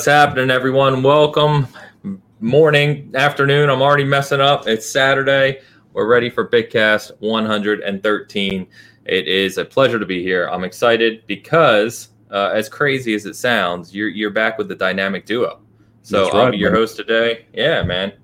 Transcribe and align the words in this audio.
What's 0.00 0.08
happening, 0.08 0.50
everyone? 0.50 1.02
Welcome. 1.02 1.68
Morning, 2.40 3.12
afternoon. 3.14 3.68
I'm 3.68 3.82
already 3.82 4.04
messing 4.04 4.40
up. 4.40 4.66
It's 4.66 4.90
Saturday. 4.90 5.60
We're 5.92 6.06
ready 6.06 6.30
for 6.30 6.48
Bitcast 6.48 7.10
113. 7.18 8.66
It 9.04 9.28
is 9.28 9.58
a 9.58 9.64
pleasure 9.66 9.98
to 9.98 10.06
be 10.06 10.22
here. 10.22 10.48
I'm 10.48 10.64
excited 10.64 11.22
because, 11.26 12.08
uh, 12.30 12.50
as 12.54 12.66
crazy 12.66 13.12
as 13.12 13.26
it 13.26 13.36
sounds, 13.36 13.94
you're 13.94 14.08
you're 14.08 14.30
back 14.30 14.56
with 14.56 14.68
the 14.68 14.74
dynamic 14.74 15.26
duo. 15.26 15.60
So 16.00 16.24
That's 16.24 16.34
I'll 16.34 16.50
be 16.50 16.56
your 16.56 16.70
man. 16.70 16.80
host 16.80 16.96
today. 16.96 17.44
Yeah, 17.52 17.82
man. 17.82 18.14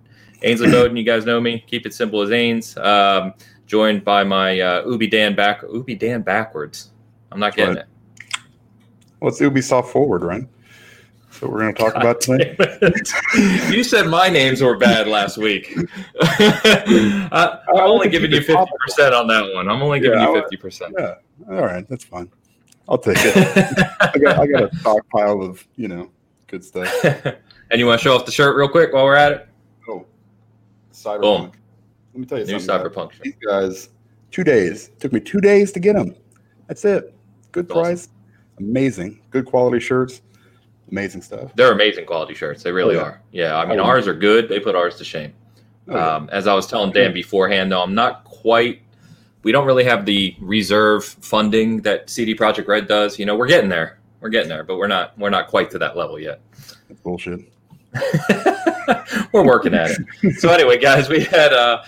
Ainsley 0.44 0.70
Bowden, 0.72 0.96
you 0.96 1.04
guys 1.04 1.26
know 1.26 1.42
me. 1.42 1.62
Keep 1.66 1.84
it 1.84 1.92
simple 1.92 2.22
as 2.22 2.30
Ains. 2.30 2.82
Um, 2.82 3.34
joined 3.66 4.02
by 4.02 4.24
my 4.24 4.58
uh, 4.58 4.86
Ubi 4.86 5.08
Dan 5.08 5.34
back. 5.34 5.60
Ubi 5.70 5.94
Dan 5.94 6.22
backwards. 6.22 6.92
I'm 7.30 7.38
not 7.38 7.54
getting 7.54 7.74
right. 7.74 7.84
Well, 9.20 9.28
it's 9.28 9.42
Ubisoft 9.42 9.88
Forward, 9.88 10.22
right? 10.22 10.46
So 11.38 11.48
we're 11.48 11.60
going 11.60 11.74
to 11.74 11.82
talk 11.82 11.92
God 11.94 12.02
about 12.02 12.40
it. 12.40 13.70
you 13.74 13.84
said 13.84 14.06
my 14.06 14.28
names 14.28 14.62
were 14.62 14.76
bad 14.78 15.06
last 15.06 15.36
week. 15.36 15.76
I, 16.20 17.58
I'm 17.68 17.76
only 17.90 18.08
giving 18.08 18.30
you 18.32 18.40
50% 18.40 18.66
on 19.12 19.26
that 19.28 19.52
one. 19.54 19.68
I'm 19.68 19.82
only 19.82 20.00
giving 20.00 20.18
Yeah, 20.18 20.32
you 20.50 20.58
50%. 20.58 20.92
Yeah, 20.98 21.14
all 21.54 21.62
right, 21.64 21.86
that's 21.88 22.04
fine. 22.04 22.30
I'll 22.88 22.96
take 22.98 23.18
it. 23.20 23.36
I 24.00 24.18
got, 24.18 24.38
I 24.38 24.46
got 24.46 24.72
a 24.72 24.76
stockpile 24.78 25.42
of 25.42 25.66
you 25.76 25.88
know 25.88 26.10
good 26.46 26.64
stuff. 26.64 26.88
and 27.04 27.78
you 27.80 27.84
want 27.86 28.00
to 28.00 28.04
show 28.04 28.14
off 28.14 28.24
the 28.24 28.32
shirt 28.32 28.56
real 28.56 28.68
quick 28.68 28.92
while 28.92 29.04
we're 29.04 29.16
at 29.16 29.32
it? 29.32 29.48
Oh, 29.88 30.06
cyberpunk. 30.92 31.20
Boom. 31.20 31.52
Let 32.14 32.20
me 32.20 32.26
tell 32.26 32.38
you 32.38 32.46
New 32.46 32.60
something. 32.60 32.90
cyberpunk. 32.90 33.20
These 33.20 33.34
guys, 33.44 33.88
two 34.30 34.44
days 34.44 34.88
It 34.88 35.00
took 35.00 35.12
me 35.12 35.20
two 35.20 35.40
days 35.40 35.72
to 35.72 35.80
get 35.80 35.96
them. 35.96 36.14
That's 36.68 36.84
it. 36.84 37.12
Good 37.52 37.70
Awesome. 37.70 37.82
price, 37.82 38.08
amazing, 38.58 39.20
good 39.30 39.44
quality 39.46 39.80
shirts, 39.80 40.22
amazing 40.90 41.22
stuff. 41.22 41.52
They're 41.54 41.72
amazing 41.72 42.06
quality 42.06 42.34
shirts. 42.34 42.62
They 42.62 42.72
really 42.72 42.96
Oh, 42.96 43.00
yeah. 43.00 43.04
are. 43.04 43.20
Yeah, 43.32 43.56
I 43.58 43.66
mean, 43.66 43.80
Oh, 43.80 43.84
ours 43.84 44.06
are 44.06 44.14
good. 44.14 44.48
They 44.48 44.60
put 44.60 44.74
ours 44.74 44.96
to 44.96 45.04
shame. 45.04 45.32
Oh, 45.88 45.94
yeah. 45.94 46.14
Um, 46.16 46.28
as 46.32 46.46
I 46.46 46.54
was 46.54 46.66
telling 46.66 46.92
Dan 46.92 47.12
beforehand, 47.12 47.70
though, 47.72 47.82
I'm 47.82 47.94
not 47.94 48.24
quite. 48.24 48.82
We 49.42 49.52
don't 49.52 49.66
really 49.66 49.84
have 49.84 50.04
the 50.06 50.34
reserve 50.40 51.04
funding 51.04 51.82
that 51.82 52.10
CD 52.10 52.34
Projekt 52.34 52.66
Red 52.66 52.88
does. 52.88 53.18
You 53.18 53.26
know, 53.26 53.36
we're 53.36 53.46
getting 53.46 53.70
there. 53.70 53.98
We're 54.20 54.30
getting 54.30 54.48
there, 54.48 54.64
but 54.64 54.76
we're 54.76 54.88
not. 54.88 55.16
We're 55.18 55.30
not 55.30 55.46
quite 55.48 55.70
to 55.72 55.78
that 55.78 55.96
level 55.96 56.18
yet. 56.18 56.40
That's 56.88 57.00
bullshit. 57.02 57.40
we're 59.32 59.44
working 59.44 59.74
at 59.74 59.90
it. 60.22 60.34
So 60.40 60.48
anyway, 60.50 60.78
guys, 60.78 61.08
we 61.08 61.20
had 61.24 61.52
uh, 61.52 61.82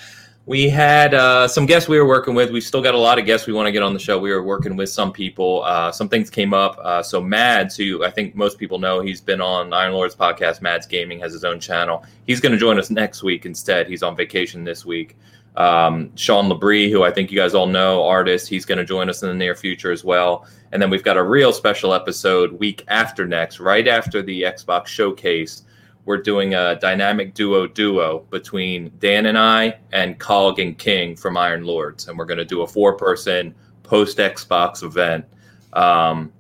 we 0.49 0.67
had 0.71 1.13
uh, 1.13 1.47
some 1.47 1.67
guests 1.67 1.91
we 1.91 1.99
were 1.99 2.09
working 2.09 2.35
with. 2.35 2.51
We've 2.51 2.65
still 2.65 2.81
got 2.81 2.95
a 2.95 2.99
lot 2.99 3.19
of 3.19 3.27
guests 3.27 3.47
we 3.47 3.53
want 3.53 3.67
to 3.67 3.71
get 3.71 3.83
on 3.83 3.93
the 3.93 3.99
show. 3.99 4.19
We 4.19 4.33
were 4.33 4.43
working 4.43 4.77
with 4.77 4.89
some 4.89 5.13
people. 5.13 5.63
Uh, 5.63 5.93
some 5.93 6.09
things 6.09 6.31
came 6.31 6.55
up. 6.55 6.79
Uh, 6.83 7.03
so 7.03 7.21
Mads, 7.21 7.77
who 7.77 8.03
I 8.03 8.11
think 8.11 8.35
most 8.35 8.57
people 8.57 8.79
know, 8.79 9.01
he's 9.01 9.21
been 9.21 9.43
on 9.43 9.75
Iron 9.75 9.93
Lords 9.93 10.17
podcast. 10.17 10.63
Mads 10.63 10.87
Gaming 10.87 11.21
has 11.21 11.35
his 11.35 11.45
own 11.45 11.61
channel. 11.61 12.03
He's 12.27 12.41
going 12.41 12.53
to 12.53 12.59
join 12.59 12.79
us 12.79 12.89
next 12.89 13.23
week 13.23 13.45
instead. 13.45 13.89
He's 13.89 14.03
on 14.03 14.17
vacation 14.17 14.65
this 14.65 14.87
week. 14.87 15.19
Um, 15.59 16.17
Sean 16.17 16.49
Labrie, 16.49 16.91
who 16.91 17.03
I 17.03 17.11
think 17.11 17.31
you 17.31 17.37
guys 17.37 17.53
all 17.53 17.67
know, 17.67 18.03
artist, 18.05 18.49
he's 18.49 18.65
going 18.65 18.79
to 18.79 18.87
join 18.87 19.11
us 19.11 19.23
in 19.23 19.29
the 19.29 19.35
near 19.35 19.55
future 19.55 19.93
as 19.93 20.03
well. 20.03 20.47
And 20.73 20.81
then 20.81 20.89
we've 20.89 21.05
got 21.05 21.19
a 21.19 21.23
real 21.23 21.53
special 21.53 21.93
episode 21.93 22.53
week 22.53 22.85
after 22.89 23.27
next, 23.27 23.61
right 23.61 23.87
after 23.87 24.23
the 24.23 24.45
Xbox 24.45 24.87
showcase 24.87 25.65
we're 26.09 26.17
doing 26.17 26.55
a 26.55 26.75
dynamic 26.81 27.35
duo 27.35 27.67
duo 27.67 28.21
between 28.31 28.91
Dan 28.99 29.27
and 29.27 29.37
I 29.39 29.79
and 29.93 30.19
Cog 30.19 30.59
and 30.59 30.77
King 30.79 31.15
from 31.15 31.37
Iron 31.37 31.65
Lords, 31.65 32.09
and 32.09 32.17
we're 32.19 32.25
going 32.25 32.39
to 32.39 32.47
do 32.47 32.63
a 32.63 32.67
four 32.67 32.95
person 32.97 33.55
post 33.83 34.17
Xbox 34.17 34.83
event. 34.83 35.27
Um, 35.75 36.33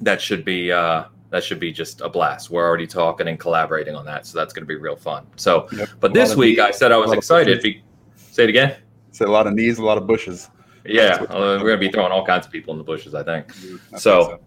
that 0.00 0.20
should 0.20 0.44
be 0.44 0.70
uh, 0.70 1.06
that 1.30 1.42
should 1.42 1.58
be 1.58 1.72
just 1.72 2.02
a 2.02 2.08
blast. 2.08 2.50
We're 2.50 2.64
already 2.64 2.86
talking 2.86 3.26
and 3.26 3.36
collaborating 3.38 3.96
on 3.96 4.04
that, 4.04 4.26
so 4.28 4.38
that's 4.38 4.52
going 4.52 4.62
to 4.62 4.68
be 4.68 4.76
real 4.76 4.94
fun. 4.94 5.26
So, 5.34 5.66
Yep. 5.72 5.88
but 5.98 6.12
A 6.12 6.14
this 6.14 6.36
week 6.36 6.58
knees, 6.58 6.66
I 6.66 6.70
said 6.70 6.92
I 6.92 6.96
was 6.96 7.06
a 7.06 7.08
lot 7.08 7.14
of 7.14 7.18
excited. 7.18 7.62
Be- 7.62 7.82
say 8.16 8.44
it 8.44 8.48
again. 8.50 8.76
It's 9.08 9.20
a 9.20 9.26
lot 9.26 9.48
of 9.48 9.54
knees, 9.54 9.78
a 9.78 9.84
lot 9.84 9.98
of 9.98 10.06
bushes. 10.06 10.50
Yeah, 10.84 11.14
uh, 11.28 11.58
we're 11.60 11.76
going 11.76 11.80
to 11.80 11.86
be 11.88 11.90
throwing 11.90 12.12
all 12.12 12.24
kinds 12.24 12.46
of 12.46 12.52
people 12.52 12.72
in 12.74 12.78
the 12.78 12.84
bushes. 12.84 13.12
I 13.16 13.24
think. 13.24 13.46
I 13.92 13.98
So- 13.98 14.38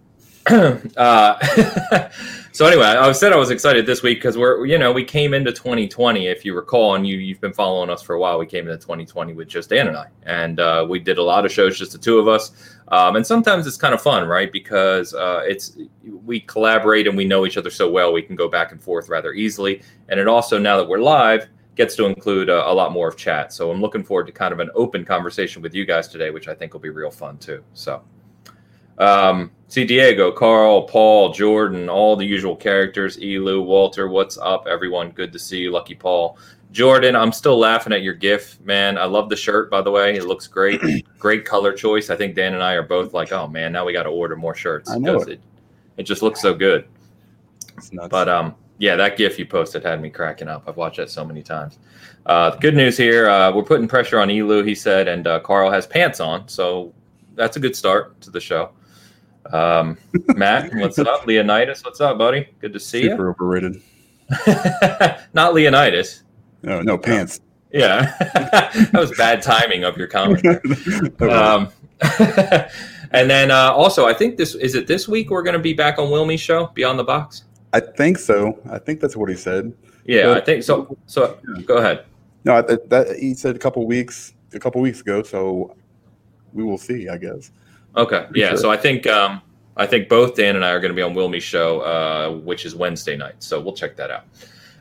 think 0.47 0.93
uh, 0.97 2.09
so 2.53 2.67
anyway, 2.67 2.85
I 2.85 3.11
said 3.13 3.33
I 3.33 3.35
was 3.35 3.49
excited 3.49 3.87
this 3.87 4.03
week 4.03 4.19
because 4.19 4.37
we're 4.37 4.67
you 4.67 4.77
know 4.77 4.91
we 4.91 5.03
came 5.03 5.33
into 5.33 5.51
2020 5.51 6.27
if 6.27 6.45
you 6.45 6.53
recall 6.53 6.93
and 6.93 7.05
you 7.05 7.17
you've 7.17 7.41
been 7.41 7.51
following 7.51 7.89
us 7.89 8.03
for 8.03 8.13
a 8.13 8.19
while. 8.19 8.37
We 8.37 8.45
came 8.45 8.67
into 8.67 8.77
2020 8.77 9.33
with 9.33 9.47
just 9.47 9.71
Dan 9.71 9.87
and 9.87 9.97
I, 9.97 10.07
and 10.27 10.59
uh, 10.59 10.85
we 10.87 10.99
did 10.99 11.17
a 11.17 11.23
lot 11.23 11.45
of 11.45 11.51
shows 11.51 11.79
just 11.79 11.93
the 11.93 11.97
two 11.97 12.19
of 12.19 12.27
us. 12.27 12.51
Um, 12.89 13.15
and 13.15 13.25
sometimes 13.25 13.65
it's 13.65 13.77
kind 13.77 13.95
of 13.95 14.03
fun, 14.03 14.27
right? 14.27 14.51
Because 14.51 15.15
uh, 15.15 15.41
it's 15.45 15.79
we 16.03 16.41
collaborate 16.41 17.07
and 17.07 17.17
we 17.17 17.25
know 17.25 17.47
each 17.47 17.57
other 17.57 17.71
so 17.71 17.89
well, 17.89 18.13
we 18.13 18.21
can 18.21 18.35
go 18.35 18.47
back 18.47 18.71
and 18.71 18.79
forth 18.79 19.09
rather 19.09 19.33
easily. 19.33 19.81
And 20.09 20.19
it 20.19 20.27
also 20.27 20.59
now 20.59 20.77
that 20.77 20.87
we're 20.87 20.99
live 20.99 21.47
gets 21.73 21.95
to 21.95 22.05
include 22.05 22.49
a, 22.49 22.69
a 22.69 22.71
lot 22.71 22.91
more 22.91 23.07
of 23.07 23.17
chat. 23.17 23.51
So 23.51 23.71
I'm 23.71 23.81
looking 23.81 24.03
forward 24.03 24.27
to 24.27 24.31
kind 24.31 24.53
of 24.53 24.59
an 24.59 24.69
open 24.75 25.05
conversation 25.05 25.63
with 25.63 25.73
you 25.73 25.85
guys 25.85 26.07
today, 26.07 26.29
which 26.29 26.47
I 26.47 26.53
think 26.53 26.73
will 26.73 26.81
be 26.81 26.91
real 26.91 27.09
fun 27.09 27.39
too. 27.39 27.63
So. 27.73 28.03
Um, 28.99 29.51
see 29.73 29.83
Diego, 29.83 30.31
Carl, 30.31 30.83
Paul, 30.83 31.33
Jordan, 31.33 31.89
all 31.89 32.15
the 32.15 32.23
usual 32.23 32.55
characters. 32.55 33.17
Elu, 33.17 33.65
Walter, 33.65 34.07
what's 34.07 34.37
up, 34.37 34.67
everyone? 34.67 35.09
Good 35.09 35.33
to 35.33 35.39
see 35.39 35.61
you, 35.61 35.71
Lucky 35.71 35.95
Paul. 35.95 36.37
Jordan, 36.71 37.15
I'm 37.15 37.31
still 37.31 37.57
laughing 37.57 37.91
at 37.91 38.03
your 38.03 38.13
GIF, 38.13 38.61
man. 38.61 38.99
I 38.99 39.05
love 39.05 39.29
the 39.29 39.35
shirt, 39.35 39.71
by 39.71 39.81
the 39.81 39.89
way. 39.89 40.15
It 40.15 40.25
looks 40.25 40.45
great. 40.45 40.79
great 41.19 41.43
color 41.43 41.73
choice. 41.73 42.11
I 42.11 42.15
think 42.15 42.35
Dan 42.35 42.53
and 42.53 42.61
I 42.61 42.73
are 42.73 42.83
both 42.83 43.15
like, 43.15 43.31
oh 43.31 43.47
man, 43.47 43.71
now 43.71 43.83
we 43.83 43.93
got 43.93 44.03
to 44.03 44.09
order 44.09 44.35
more 44.35 44.53
shirts 44.53 44.91
I 44.91 44.99
know 44.99 45.13
because 45.13 45.27
it. 45.29 45.41
it 45.97 46.03
just 46.03 46.21
looks 46.21 46.39
so 46.39 46.53
good. 46.53 46.85
But 48.11 48.29
um, 48.29 48.53
yeah, 48.77 48.95
that 48.95 49.17
GIF 49.17 49.39
you 49.39 49.47
posted 49.47 49.83
had 49.83 49.99
me 50.03 50.11
cracking 50.11 50.49
up. 50.49 50.65
I've 50.67 50.77
watched 50.77 50.97
that 50.97 51.09
so 51.09 51.25
many 51.25 51.41
times. 51.41 51.79
Uh, 52.27 52.51
the 52.51 52.57
good 52.57 52.75
news 52.75 52.95
here, 52.95 53.27
uh, 53.27 53.51
we're 53.51 53.63
putting 53.63 53.87
pressure 53.87 54.19
on 54.19 54.27
Elu, 54.27 54.67
he 54.67 54.75
said, 54.75 55.07
and 55.07 55.25
uh, 55.25 55.39
Carl 55.39 55.71
has 55.71 55.87
pants 55.87 56.19
on, 56.19 56.47
so 56.47 56.93
that's 57.33 57.57
a 57.57 57.59
good 57.59 57.75
start 57.75 58.21
to 58.21 58.29
the 58.29 58.39
show. 58.39 58.69
Um, 59.51 59.97
Matt, 60.35 60.73
what's 60.75 60.97
up? 60.99 61.25
Leonidas, 61.25 61.83
what's 61.83 62.01
up, 62.01 62.17
buddy? 62.17 62.47
Good 62.59 62.73
to 62.73 62.79
see 62.79 63.03
super 63.03 63.29
overrated. 63.29 63.75
you. 63.75 63.81
Not 65.33 65.53
Leonidas. 65.53 66.23
No, 66.61 66.81
no 66.81 66.97
pants. 66.97 67.39
Yeah, 67.71 68.15
that 68.33 68.89
was 68.93 69.11
bad 69.17 69.41
timing 69.41 69.83
of 69.83 69.97
your 69.97 70.07
comment. 70.07 70.45
Um, 71.21 71.69
and 73.11 73.29
then 73.29 73.51
uh, 73.51 73.71
also, 73.73 74.05
I 74.05 74.13
think 74.13 74.37
this 74.37 74.55
is 74.55 74.75
it. 74.75 74.87
This 74.87 75.07
week 75.07 75.29
we're 75.29 75.43
going 75.43 75.53
to 75.53 75.59
be 75.59 75.73
back 75.73 75.97
on 75.97 76.09
Wilmie's 76.11 76.39
show, 76.39 76.67
Beyond 76.75 76.99
the 76.99 77.03
Box. 77.03 77.43
I 77.73 77.79
think 77.79 78.19
so. 78.19 78.59
I 78.69 78.77
think 78.77 78.99
that's 78.99 79.15
what 79.15 79.29
he 79.29 79.35
said. 79.35 79.73
Yeah, 80.05 80.27
Well- 80.27 80.37
I 80.37 80.41
think 80.41 80.63
so. 80.63 80.95
So 81.07 81.37
go 81.65 81.77
ahead. 81.77 82.05
No, 82.45 82.61
that, 82.61 82.89
that 82.89 83.17
he 83.17 83.33
said 83.33 83.55
a 83.55 83.59
couple 83.59 83.85
weeks, 83.87 84.33
a 84.53 84.59
couple 84.59 84.79
weeks 84.81 85.01
ago. 85.01 85.23
So 85.23 85.75
we 86.51 86.63
will 86.63 86.77
see. 86.77 87.09
I 87.09 87.17
guess. 87.17 87.51
Okay. 87.95 88.27
Yeah. 88.33 88.49
sure. 88.49 88.57
So 88.57 88.71
I 88.71 88.77
think 88.77 89.07
um, 89.07 89.41
I 89.77 89.85
think 89.85 90.09
both 90.09 90.35
Dan 90.35 90.55
and 90.55 90.65
I 90.65 90.71
are 90.71 90.79
going 90.79 90.91
to 90.91 90.95
be 90.95 91.01
on 91.01 91.13
Wilmie's 91.13 91.43
show, 91.43 91.81
uh, 91.81 92.31
which 92.39 92.65
is 92.65 92.75
Wednesday 92.75 93.17
night. 93.17 93.41
So 93.43 93.59
we'll 93.59 93.75
check 93.75 93.95
that 93.97 94.11
out. 94.11 94.25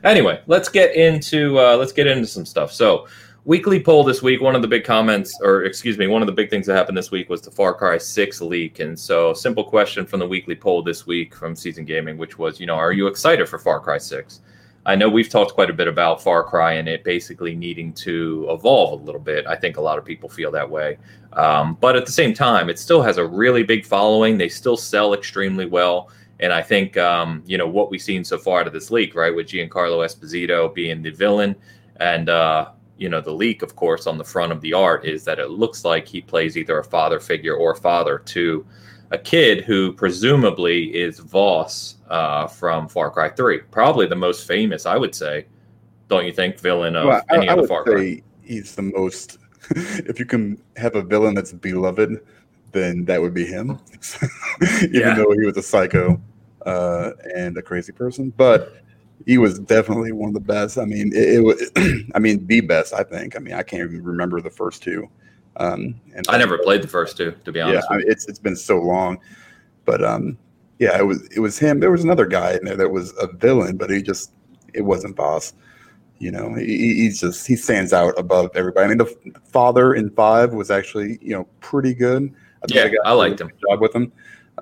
Anyway, 0.03 0.41
let's 0.47 0.69
get 0.69 0.95
into 0.95 1.59
uh, 1.59 1.77
let's 1.77 1.91
get 1.91 2.07
into 2.07 2.27
some 2.27 2.45
stuff. 2.45 2.71
So 2.71 3.07
weekly 3.45 3.79
poll 3.79 4.03
this 4.03 4.21
week. 4.21 4.41
One 4.41 4.55
of 4.55 4.61
the 4.61 4.67
big 4.67 4.83
comments, 4.83 5.37
or 5.41 5.63
excuse 5.63 5.97
me, 5.97 6.07
one 6.07 6.21
of 6.21 6.25
the 6.25 6.33
big 6.33 6.49
things 6.49 6.65
that 6.67 6.75
happened 6.75 6.97
this 6.97 7.11
week 7.11 7.29
was 7.29 7.41
the 7.41 7.51
Far 7.51 7.73
Cry 7.73 7.97
Six 7.97 8.41
leak. 8.41 8.79
And 8.79 8.97
so, 8.97 9.33
simple 9.33 9.63
question 9.63 10.05
from 10.05 10.19
the 10.19 10.27
weekly 10.27 10.55
poll 10.55 10.83
this 10.83 11.05
week 11.05 11.35
from 11.35 11.55
Seasoned 11.55 11.87
Gaming, 11.87 12.17
which 12.17 12.37
was, 12.37 12.59
you 12.59 12.65
know, 12.65 12.75
are 12.75 12.91
you 12.91 13.07
excited 13.07 13.47
for 13.47 13.59
Far 13.59 13.79
Cry 13.79 13.97
Six? 13.97 14.41
I 14.85 14.95
know 14.95 15.07
we've 15.07 15.29
talked 15.29 15.53
quite 15.53 15.69
a 15.69 15.73
bit 15.73 15.87
about 15.87 16.21
Far 16.21 16.43
Cry 16.43 16.73
and 16.73 16.89
it 16.89 17.05
basically 17.05 17.55
needing 17.55 17.93
to 17.93 18.45
evolve 18.49 19.01
a 19.01 19.03
little 19.05 19.21
bit. 19.21 19.47
I 19.47 19.55
think 19.55 19.77
a 19.77 19.81
lot 19.81 19.97
of 19.97 20.03
people 20.03 20.27
feel 20.27 20.51
that 20.51 20.69
way. 20.69 20.97
Um, 21.37 21.77
but 21.79 21.95
at 21.95 22.05
the 22.05 22.11
same 22.11 22.33
time, 22.33 22.69
it 22.69 22.79
still 22.79 23.01
has 23.01 23.17
a 23.17 23.25
really 23.25 23.63
big 23.63 23.85
following. 23.85 24.37
They 24.37 24.49
still 24.49 24.77
sell 24.77 25.13
extremely 25.13 25.65
well. 25.65 26.09
And 26.39 26.51
I 26.51 26.61
think, 26.61 26.97
um, 26.97 27.43
you 27.45 27.57
know, 27.57 27.67
what 27.67 27.89
we've 27.89 28.01
seen 28.01 28.23
so 28.23 28.37
far 28.37 28.61
out 28.61 28.67
of 28.67 28.73
this 28.73 28.91
leak, 28.91 29.15
right, 29.15 29.33
with 29.33 29.47
Giancarlo 29.47 30.05
Esposito 30.05 30.73
being 30.73 31.01
the 31.01 31.11
villain 31.11 31.55
and, 31.97 32.29
uh, 32.29 32.69
you 32.97 33.09
know, 33.09 33.21
the 33.21 33.31
leak, 33.31 33.63
of 33.63 33.75
course, 33.75 34.07
on 34.07 34.17
the 34.17 34.23
front 34.23 34.51
of 34.51 34.61
the 34.61 34.73
art 34.73 35.05
is 35.05 35.23
that 35.25 35.39
it 35.39 35.49
looks 35.49 35.83
like 35.83 36.07
he 36.07 36.21
plays 36.21 36.57
either 36.57 36.79
a 36.79 36.83
father 36.83 37.19
figure 37.19 37.55
or 37.55 37.75
father 37.75 38.19
to 38.19 38.65
a 39.11 39.17
kid 39.17 39.63
who 39.63 39.93
presumably 39.93 40.85
is 40.95 41.19
Vaas 41.19 41.95
uh, 42.09 42.47
from 42.47 42.87
Far 42.87 43.11
Cry 43.11 43.29
3. 43.29 43.59
Probably 43.71 44.07
the 44.07 44.15
most 44.15 44.47
famous, 44.47 44.85
I 44.85 44.97
would 44.97 45.13
say. 45.15 45.45
Don't 46.07 46.25
you 46.25 46.33
think, 46.33 46.59
villain 46.59 46.95
of 46.95 47.07
Well, 47.07 47.21
any 47.31 47.49
I 47.49 47.53
of 47.53 47.57
the 47.57 47.61
would 47.61 47.69
Far 47.69 47.83
Cry? 47.83 48.21
he's 48.41 48.75
the 48.75 48.83
most. 48.83 49.37
if 49.75 50.19
you 50.19 50.25
can 50.25 50.61
have 50.77 50.95
a 50.95 51.01
villain 51.01 51.33
that's 51.35 51.53
beloved, 51.53 52.19
then 52.71 53.05
that 53.05 53.21
would 53.21 53.33
be 53.33 53.45
him. 53.45 53.79
Even 54.83 54.91
Yeah. 54.93 55.15
though 55.15 55.31
he 55.31 55.45
was 55.45 55.57
a 55.57 55.63
psycho 55.63 56.21
uh, 56.65 57.11
and 57.35 57.57
a 57.57 57.61
crazy 57.61 57.91
person, 57.91 58.33
but 58.37 58.73
he 59.25 59.37
was 59.37 59.59
definitely 59.59 60.11
one 60.11 60.29
of 60.29 60.33
the 60.33 60.39
best. 60.39 60.77
I 60.77 60.85
mean, 60.85 61.11
it, 61.13 61.35
it 61.35 61.43
was. 61.43 61.71
I 62.15 62.19
mean, 62.19 62.45
the 62.47 62.61
best. 62.61 62.93
I 62.93 63.03
think. 63.03 63.35
I 63.35 63.39
mean, 63.39 63.53
I 63.53 63.63
can't 63.63 63.83
even 63.83 64.03
remember 64.03 64.41
the 64.41 64.49
first 64.49 64.83
two. 64.83 65.09
Um, 65.57 66.01
and 66.15 66.25
I 66.29 66.37
never 66.37 66.57
played 66.57 66.81
the 66.81 66.87
first 66.87 67.15
two, 67.17 67.31
to 67.45 67.51
be 67.51 67.59
yeah, 67.59 67.65
honest. 67.65 67.89
Mean, 67.91 68.03
it's 68.07 68.27
it's 68.27 68.39
been 68.39 68.55
so 68.55 68.79
long, 68.81 69.19
but 69.85 70.03
um, 70.03 70.37
Yeah, 70.79 70.97
it 70.97 71.05
was 71.05 71.27
it 71.27 71.39
was 71.39 71.57
him. 71.59 71.79
There 71.79 71.91
was 71.91 72.03
another 72.03 72.25
guy 72.25 72.53
in 72.53 72.65
there 72.65 72.75
that 72.77 72.89
was 72.91 73.13
a 73.21 73.27
villain, 73.27 73.77
but 73.77 73.89
he 73.89 74.01
just 74.01 74.31
it 74.73 74.81
wasn't 74.81 75.15
Vaas. 75.15 75.53
You 76.23 76.31
know, 76.31 76.53
he, 76.53 76.95
he's 76.95 77.19
just 77.19 77.45
he 77.45 77.57
stands 77.57 77.91
out 77.91 78.17
above 78.17 78.51
everybody. 78.55 78.85
I 78.85 78.87
mean, 78.87 78.97
the 78.97 79.39
father 79.43 79.93
in 79.93 80.09
five 80.11 80.53
was 80.53 80.71
actually 80.71 81.19
you 81.21 81.35
know 81.35 81.43
pretty 81.59 81.93
good. 81.93 82.33
I 82.63 82.65
yeah, 82.69 82.89
I 83.03 83.11
liked 83.11 83.41
him. 83.41 83.51
Job 83.69 83.81
with 83.81 83.93
him, 83.93 84.09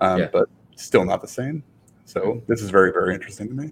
um, 0.02 0.22
yeah. 0.22 0.30
but 0.34 0.50
still 0.75 1.06
not 1.06 1.22
the 1.22 1.28
same. 1.28 1.63
So 2.06 2.42
this 2.48 2.63
is 2.63 2.72
very 2.72 2.92
very 2.92 3.13
interesting 3.13 3.48
to 3.50 3.54
me. 3.54 3.72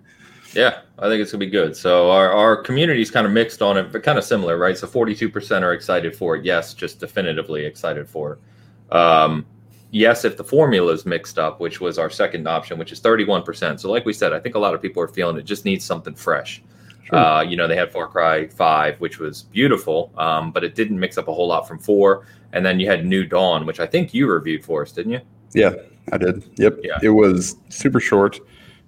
Yeah, 0.53 0.81
I 0.99 1.09
think 1.09 1.19
it's 1.19 1.31
gonna 1.31 1.39
be 1.39 1.49
good. 1.49 1.75
So 1.75 2.11
our 2.11 2.31
our 2.31 2.57
community 2.57 3.01
is 3.01 3.09
kind 3.09 3.25
of 3.25 3.33
mixed 3.33 3.63
on 3.63 3.75
it, 3.75 3.91
but 3.91 4.03
kind 4.03 4.19
of 4.19 4.23
similar, 4.23 4.59
right? 4.59 4.77
So 4.77 4.85
forty 4.85 5.15
two 5.15 5.29
percent 5.29 5.65
are 5.65 5.73
excited 5.73 6.15
for 6.15 6.35
it. 6.35 6.45
Yes, 6.45 6.75
just 6.75 6.99
definitively 6.99 7.65
excited 7.65 8.07
for 8.07 8.33
it. 8.33 8.95
Um, 8.95 9.47
yes, 9.89 10.25
if 10.25 10.37
the 10.37 10.43
formula 10.43 10.93
is 10.93 11.07
mixed 11.07 11.39
up, 11.39 11.59
which 11.59 11.81
was 11.81 11.97
our 11.97 12.11
second 12.11 12.47
option, 12.47 12.77
which 12.77 12.91
is 12.91 12.99
thirty 12.99 13.25
one 13.25 13.41
percent. 13.41 13.81
So 13.81 13.89
like 13.89 14.05
we 14.05 14.13
said, 14.13 14.31
I 14.31 14.39
think 14.39 14.53
a 14.53 14.59
lot 14.59 14.75
of 14.75 14.81
people 14.81 15.01
are 15.01 15.07
feeling 15.07 15.37
it 15.37 15.45
just 15.45 15.65
needs 15.65 15.83
something 15.83 16.13
fresh. 16.13 16.61
Uh, 17.11 17.43
you 17.47 17.55
know, 17.55 17.67
they 17.67 17.75
had 17.75 17.91
Far 17.91 18.07
Cry 18.07 18.47
5, 18.47 18.99
which 18.99 19.19
was 19.19 19.43
beautiful, 19.43 20.11
um, 20.17 20.51
but 20.51 20.63
it 20.63 20.75
didn't 20.75 20.99
mix 20.99 21.17
up 21.17 21.27
a 21.27 21.33
whole 21.33 21.47
lot 21.47 21.67
from 21.67 21.79
4. 21.79 22.25
And 22.53 22.65
then 22.65 22.79
you 22.79 22.87
had 22.87 23.05
New 23.05 23.25
Dawn, 23.25 23.65
which 23.65 23.79
I 23.79 23.85
think 23.85 24.13
you 24.13 24.27
reviewed 24.27 24.63
for 24.63 24.81
us, 24.81 24.91
didn't 24.91 25.13
you? 25.13 25.21
Yeah, 25.53 25.73
I 26.11 26.17
did. 26.17 26.43
Yep. 26.57 26.79
Yeah. 26.83 26.99
It 27.01 27.09
was 27.09 27.55
super 27.69 27.99
short. 27.99 28.39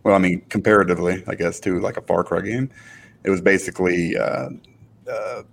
Well, 0.03 0.15
I 0.15 0.17
mean, 0.17 0.41
comparatively, 0.49 1.23
I 1.27 1.35
guess, 1.35 1.59
to 1.61 1.79
like 1.79 1.97
a 1.97 2.01
Far 2.01 2.23
Cry 2.23 2.41
game. 2.41 2.69
It 3.23 3.29
was 3.29 3.41
basically 3.41 4.17
uh, 4.17 4.49
uh, 5.11 5.43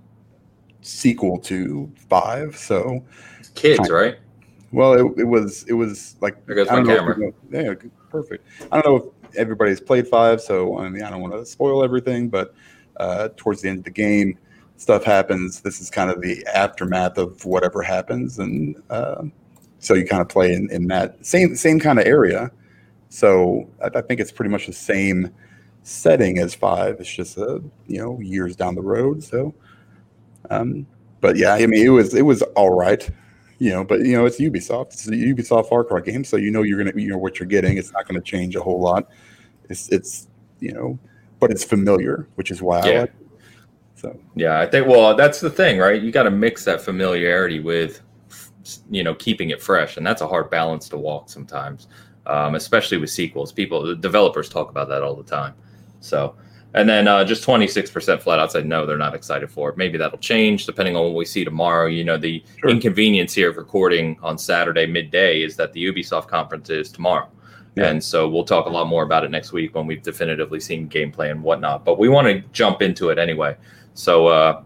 sequel 0.80 1.38
to 1.40 1.90
5. 2.08 2.56
So, 2.56 3.04
kids, 3.54 3.78
kind 3.78 3.90
of, 3.90 3.94
right? 3.94 4.18
Well, 4.72 4.92
it, 4.92 5.20
it 5.20 5.24
was 5.24 5.64
it 5.64 5.72
was 5.72 6.16
like 6.20 6.44
there 6.46 6.54
goes 6.54 6.68
my 6.68 6.82
camera. 6.82 7.18
Know, 7.18 7.32
yeah, 7.50 7.74
perfect. 8.10 8.46
I 8.70 8.80
don't 8.80 8.84
know 8.84 8.96
if 8.96 9.17
everybody's 9.36 9.80
played 9.80 10.06
five, 10.06 10.40
so 10.40 10.78
I 10.78 10.88
mean 10.88 11.02
I 11.02 11.10
don't 11.10 11.20
want 11.20 11.34
to 11.34 11.44
spoil 11.46 11.84
everything, 11.84 12.28
but 12.28 12.54
uh, 12.98 13.28
towards 13.36 13.62
the 13.62 13.68
end 13.68 13.78
of 13.78 13.84
the 13.84 13.90
game, 13.90 14.38
stuff 14.76 15.04
happens. 15.04 15.60
This 15.60 15.80
is 15.80 15.90
kind 15.90 16.10
of 16.10 16.20
the 16.20 16.44
aftermath 16.54 17.18
of 17.18 17.44
whatever 17.44 17.82
happens, 17.82 18.38
and 18.38 18.80
uh, 18.90 19.24
so 19.78 19.94
you 19.94 20.04
kind 20.04 20.22
of 20.22 20.28
play 20.28 20.52
in, 20.52 20.70
in 20.70 20.86
that 20.88 21.24
same 21.24 21.54
same 21.56 21.80
kind 21.80 21.98
of 21.98 22.06
area. 22.06 22.50
So 23.10 23.68
I, 23.82 23.98
I, 23.98 24.00
think 24.02 24.20
it's 24.20 24.32
pretty 24.32 24.50
much 24.50 24.66
the 24.66 24.72
same 24.72 25.32
setting 25.82 26.38
as 26.38 26.54
five. 26.54 27.00
It's 27.00 27.12
just 27.12 27.38
uh, 27.38 27.60
you 27.86 27.98
know 27.98 28.18
years 28.20 28.56
down 28.56 28.74
the 28.74 28.82
road. 28.82 29.22
So, 29.22 29.54
um, 30.50 30.86
but 31.20 31.36
yeah, 31.36 31.54
I 31.54 31.66
mean 31.66 31.84
it 31.84 31.90
was 31.90 32.14
it 32.14 32.22
was 32.22 32.42
all 32.56 32.74
right 32.74 33.08
you 33.58 33.70
know, 33.70 33.84
but 33.84 34.00
you 34.00 34.16
know, 34.16 34.24
it's 34.24 34.38
Ubisoft. 34.38 34.92
It's 34.92 35.06
a 35.08 35.10
Ubisoft 35.10 35.68
Far 35.68 35.84
Cry 35.84 36.00
game, 36.00 36.24
so 36.24 36.36
you 36.36 36.50
know 36.50 36.62
you're 36.62 36.78
gonna 36.78 36.98
you 37.00 37.08
know 37.08 37.18
what 37.18 37.38
you're 37.38 37.48
getting. 37.48 37.76
It's 37.76 37.92
not 37.92 38.06
gonna 38.06 38.20
change 38.20 38.54
a 38.56 38.60
whole 38.60 38.80
lot. 38.80 39.10
It's 39.68 39.88
it's 39.90 40.28
you 40.60 40.72
know, 40.72 40.98
but 41.40 41.50
it's 41.50 41.64
familiar, 41.64 42.28
which 42.36 42.50
is 42.50 42.62
why 42.62 42.86
yeah. 42.86 42.92
I 42.92 43.00
like. 43.00 43.14
So 43.96 44.20
yeah, 44.36 44.60
I 44.60 44.66
think 44.66 44.86
well 44.86 45.14
that's 45.16 45.40
the 45.40 45.50
thing, 45.50 45.78
right? 45.78 46.00
You 46.00 46.12
got 46.12 46.22
to 46.22 46.30
mix 46.30 46.64
that 46.64 46.80
familiarity 46.80 47.58
with 47.58 48.00
you 48.90 49.02
know 49.02 49.14
keeping 49.14 49.50
it 49.50 49.60
fresh, 49.60 49.96
and 49.96 50.06
that's 50.06 50.22
a 50.22 50.28
hard 50.28 50.50
balance 50.50 50.88
to 50.90 50.96
walk 50.96 51.28
sometimes, 51.28 51.88
um, 52.26 52.54
especially 52.54 52.98
with 52.98 53.10
sequels. 53.10 53.50
People, 53.50 53.84
the 53.84 53.96
developers 53.96 54.48
talk 54.48 54.70
about 54.70 54.88
that 54.88 55.02
all 55.02 55.16
the 55.16 55.24
time. 55.24 55.54
So 56.00 56.36
and 56.74 56.88
then 56.88 57.08
uh, 57.08 57.24
just 57.24 57.46
26% 57.46 58.20
flat 58.20 58.38
out 58.38 58.52
said 58.52 58.66
no, 58.66 58.84
they're 58.84 58.98
not 58.98 59.14
excited 59.14 59.50
for 59.50 59.70
it. 59.70 59.76
Maybe 59.76 59.96
that'll 59.96 60.18
change 60.18 60.66
depending 60.66 60.96
on 60.96 61.04
what 61.04 61.14
we 61.14 61.24
see 61.24 61.44
tomorrow. 61.44 61.86
You 61.86 62.04
know, 62.04 62.18
the 62.18 62.44
sure. 62.60 62.70
inconvenience 62.70 63.32
here 63.32 63.50
of 63.50 63.56
recording 63.56 64.18
on 64.22 64.36
Saturday 64.36 64.86
midday 64.86 65.42
is 65.42 65.56
that 65.56 65.72
the 65.72 65.84
Ubisoft 65.86 66.28
conference 66.28 66.68
is 66.68 66.90
tomorrow. 66.90 67.28
Yeah. 67.74 67.86
And 67.86 68.02
so 68.02 68.28
we'll 68.28 68.44
talk 68.44 68.66
a 68.66 68.70
lot 68.70 68.86
more 68.86 69.02
about 69.02 69.24
it 69.24 69.30
next 69.30 69.52
week 69.52 69.74
when 69.74 69.86
we've 69.86 70.02
definitively 70.02 70.60
seen 70.60 70.88
gameplay 70.88 71.30
and 71.30 71.42
whatnot. 71.42 71.84
But 71.84 71.98
we 71.98 72.08
want 72.08 72.26
to 72.26 72.40
jump 72.52 72.82
into 72.82 73.08
it 73.10 73.18
anyway. 73.18 73.56
So 73.94 74.26
uh, 74.26 74.62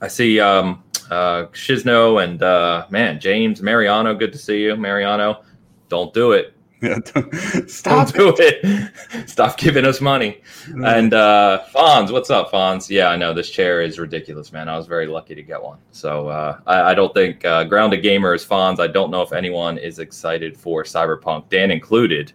I 0.00 0.08
see 0.08 0.38
um, 0.38 0.82
uh, 1.10 1.46
Shizno 1.46 2.22
and 2.22 2.42
uh, 2.42 2.86
man, 2.90 3.18
James, 3.20 3.62
Mariano. 3.62 4.14
Good 4.14 4.32
to 4.32 4.38
see 4.38 4.62
you, 4.62 4.76
Mariano. 4.76 5.42
Don't 5.88 6.12
do 6.12 6.32
it. 6.32 6.55
Yeah, 6.82 6.98
stop 7.66 8.12
Don't 8.12 8.36
do 8.36 8.42
it. 8.44 9.28
Stop 9.28 9.56
giving 9.56 9.86
us 9.86 10.00
money. 10.00 10.42
And 10.84 11.14
uh 11.14 11.62
Fonz, 11.74 12.12
what's 12.12 12.28
up, 12.28 12.50
Fonz? 12.50 12.90
Yeah, 12.90 13.08
I 13.08 13.16
know 13.16 13.32
this 13.32 13.50
chair 13.50 13.80
is 13.80 13.98
ridiculous, 13.98 14.52
man. 14.52 14.68
I 14.68 14.76
was 14.76 14.86
very 14.86 15.06
lucky 15.06 15.34
to 15.34 15.42
get 15.42 15.62
one. 15.62 15.78
So 15.92 16.28
uh, 16.28 16.58
I, 16.66 16.90
I, 16.90 16.94
don't 16.94 17.14
think 17.14 17.44
uh, 17.44 17.64
Grounded 17.64 18.02
Gamer 18.02 18.34
is 18.34 18.44
Fonz. 18.44 18.78
I 18.78 18.88
don't 18.88 19.10
know 19.10 19.22
if 19.22 19.32
anyone 19.32 19.78
is 19.78 20.00
excited 20.00 20.56
for 20.56 20.84
Cyberpunk, 20.84 21.48
Dan 21.48 21.70
included, 21.70 22.32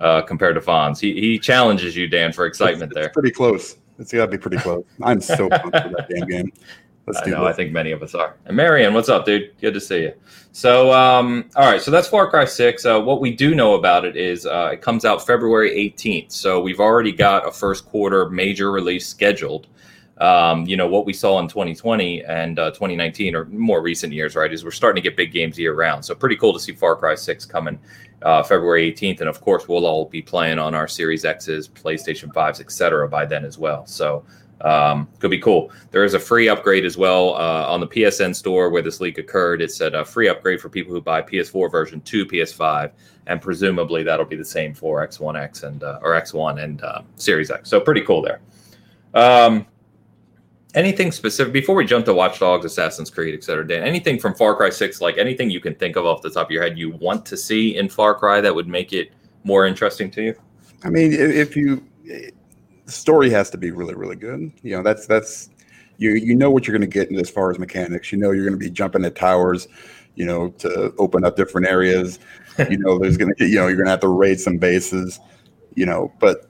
uh, 0.00 0.22
compared 0.22 0.54
to 0.54 0.60
Fonz. 0.60 1.00
He 1.00 1.20
he 1.20 1.38
challenges 1.38 1.96
you, 1.96 2.06
Dan, 2.06 2.32
for 2.32 2.46
excitement 2.46 2.92
it's, 2.92 2.98
it's 2.98 3.06
there. 3.06 3.12
Pretty 3.12 3.32
close. 3.32 3.76
It's 3.98 4.12
got 4.12 4.26
to 4.26 4.30
be 4.30 4.38
pretty 4.38 4.58
close. 4.58 4.84
I'm 5.02 5.20
so 5.20 5.48
pumped 5.48 5.64
for 5.64 5.70
that 5.70 6.08
damn 6.08 6.28
game. 6.28 6.52
Let's 7.06 7.20
I 7.26 7.30
know. 7.30 7.44
This. 7.44 7.52
I 7.52 7.56
think 7.56 7.72
many 7.72 7.92
of 7.92 8.02
us 8.02 8.14
are. 8.14 8.36
And 8.46 8.56
Marion, 8.56 8.94
what's 8.94 9.08
up, 9.08 9.26
dude? 9.26 9.52
Good 9.60 9.74
to 9.74 9.80
see 9.80 10.02
you. 10.02 10.12
So, 10.52 10.92
um, 10.92 11.50
all 11.56 11.70
right. 11.70 11.82
So 11.82 11.90
that's 11.90 12.08
Far 12.08 12.30
Cry 12.30 12.44
Six. 12.46 12.86
Uh, 12.86 13.00
what 13.00 13.20
we 13.20 13.30
do 13.30 13.54
know 13.54 13.74
about 13.74 14.04
it 14.04 14.16
is 14.16 14.46
uh, 14.46 14.70
it 14.72 14.80
comes 14.80 15.04
out 15.04 15.26
February 15.26 15.70
18th. 15.70 16.32
So 16.32 16.60
we've 16.60 16.80
already 16.80 17.12
got 17.12 17.46
a 17.46 17.50
first 17.50 17.86
quarter 17.86 18.30
major 18.30 18.72
release 18.72 19.06
scheduled. 19.06 19.66
Um, 20.18 20.64
you 20.66 20.76
know 20.76 20.86
what 20.86 21.06
we 21.06 21.12
saw 21.12 21.40
in 21.40 21.48
2020 21.48 22.24
and 22.24 22.58
uh, 22.58 22.70
2019 22.70 23.34
or 23.34 23.46
more 23.46 23.82
recent 23.82 24.12
years, 24.12 24.36
right? 24.36 24.52
Is 24.52 24.64
we're 24.64 24.70
starting 24.70 25.02
to 25.02 25.08
get 25.08 25.16
big 25.16 25.32
games 25.32 25.58
year 25.58 25.74
round. 25.74 26.04
So 26.04 26.14
pretty 26.14 26.36
cool 26.36 26.52
to 26.52 26.60
see 26.60 26.72
Far 26.72 26.94
Cry 26.96 27.16
Six 27.16 27.44
coming 27.44 27.78
uh, 28.22 28.42
February 28.42 28.92
18th, 28.92 29.20
and 29.20 29.28
of 29.28 29.40
course 29.40 29.68
we'll 29.68 29.86
all 29.86 30.06
be 30.06 30.22
playing 30.22 30.58
on 30.58 30.74
our 30.74 30.88
Series 30.88 31.24
X's, 31.24 31.68
PlayStation 31.68 32.32
5s, 32.32 32.60
etc. 32.60 33.08
by 33.08 33.26
then 33.26 33.44
as 33.44 33.58
well. 33.58 33.86
So 33.86 34.24
um, 34.64 35.06
could 35.20 35.30
be 35.30 35.38
cool. 35.38 35.70
There 35.90 36.04
is 36.04 36.14
a 36.14 36.18
free 36.18 36.48
upgrade 36.48 36.86
as 36.86 36.96
well 36.96 37.34
uh, 37.34 37.66
on 37.68 37.80
the 37.80 37.86
PSN 37.86 38.34
store 38.34 38.70
where 38.70 38.82
this 38.82 39.00
leak 39.00 39.18
occurred. 39.18 39.60
It 39.60 39.70
said 39.70 39.94
a 39.94 40.04
free 40.04 40.28
upgrade 40.28 40.60
for 40.60 40.70
people 40.70 40.92
who 40.92 41.02
buy 41.02 41.20
PS4 41.20 41.70
version 41.70 42.00
to 42.00 42.24
PS5, 42.24 42.90
and 43.26 43.40
presumably 43.40 44.02
that'll 44.02 44.24
be 44.24 44.36
the 44.36 44.44
same 44.44 44.72
for 44.74 45.06
X1X 45.06 45.64
and 45.64 45.84
uh, 45.84 45.98
or 46.02 46.12
X1 46.12 46.62
and 46.64 46.82
uh, 46.82 47.02
Series 47.16 47.50
X. 47.50 47.68
So 47.68 47.78
pretty 47.78 48.00
cool 48.00 48.22
there. 48.22 48.40
Um, 49.12 49.66
anything 50.74 51.12
specific 51.12 51.52
before 51.52 51.74
we 51.74 51.84
jump 51.84 52.06
to 52.06 52.14
Watch 52.14 52.38
Dogs, 52.38 52.64
Assassin's 52.64 53.10
Creed, 53.10 53.34
etc. 53.34 53.66
Dan, 53.66 53.82
anything 53.82 54.18
from 54.18 54.34
Far 54.34 54.56
Cry 54.56 54.70
Six, 54.70 55.02
like 55.02 55.18
anything 55.18 55.50
you 55.50 55.60
can 55.60 55.74
think 55.74 55.96
of 55.96 56.06
off 56.06 56.22
the 56.22 56.30
top 56.30 56.46
of 56.46 56.50
your 56.50 56.62
head, 56.62 56.78
you 56.78 56.90
want 56.92 57.26
to 57.26 57.36
see 57.36 57.76
in 57.76 57.90
Far 57.90 58.14
Cry 58.14 58.40
that 58.40 58.54
would 58.54 58.66
make 58.66 58.94
it 58.94 59.12
more 59.44 59.66
interesting 59.66 60.10
to 60.12 60.22
you? 60.22 60.34
I 60.82 60.88
mean, 60.88 61.12
if 61.12 61.54
you 61.54 61.84
story 62.86 63.30
has 63.30 63.50
to 63.50 63.58
be 63.58 63.70
really, 63.70 63.94
really 63.94 64.16
good. 64.16 64.52
You 64.62 64.76
know, 64.76 64.82
that's 64.82 65.06
that's 65.06 65.50
you 65.96 66.10
you 66.12 66.34
know 66.34 66.50
what 66.50 66.66
you're 66.66 66.76
going 66.76 66.88
to 66.88 66.92
get 66.92 67.10
in 67.10 67.18
as 67.18 67.30
far 67.30 67.50
as 67.50 67.58
mechanics. 67.58 68.12
You 68.12 68.18
know, 68.18 68.30
you're 68.30 68.44
going 68.44 68.58
to 68.58 68.64
be 68.64 68.70
jumping 68.70 69.04
at 69.04 69.14
towers, 69.14 69.68
you 70.14 70.26
know, 70.26 70.48
to 70.58 70.94
open 70.98 71.24
up 71.24 71.36
different 71.36 71.66
areas. 71.66 72.18
you 72.70 72.78
know, 72.78 72.98
there's 72.98 73.16
going 73.16 73.34
to 73.34 73.46
you 73.46 73.56
know 73.56 73.66
you're 73.68 73.76
going 73.76 73.86
to 73.86 73.90
have 73.90 74.00
to 74.00 74.08
raid 74.08 74.40
some 74.40 74.58
bases. 74.58 75.20
You 75.74 75.86
know, 75.86 76.12
but 76.20 76.48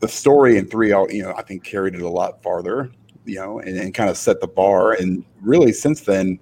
the 0.00 0.08
story 0.08 0.56
in 0.56 0.66
three, 0.66 0.88
you 0.88 1.22
know, 1.22 1.34
I 1.36 1.42
think 1.42 1.64
carried 1.64 1.94
it 1.94 2.02
a 2.02 2.08
lot 2.08 2.42
farther. 2.42 2.90
You 3.24 3.36
know, 3.36 3.60
and, 3.60 3.78
and 3.78 3.94
kind 3.94 4.10
of 4.10 4.16
set 4.16 4.40
the 4.40 4.48
bar. 4.48 4.94
And 4.94 5.24
really, 5.40 5.72
since 5.72 6.00
then, 6.00 6.40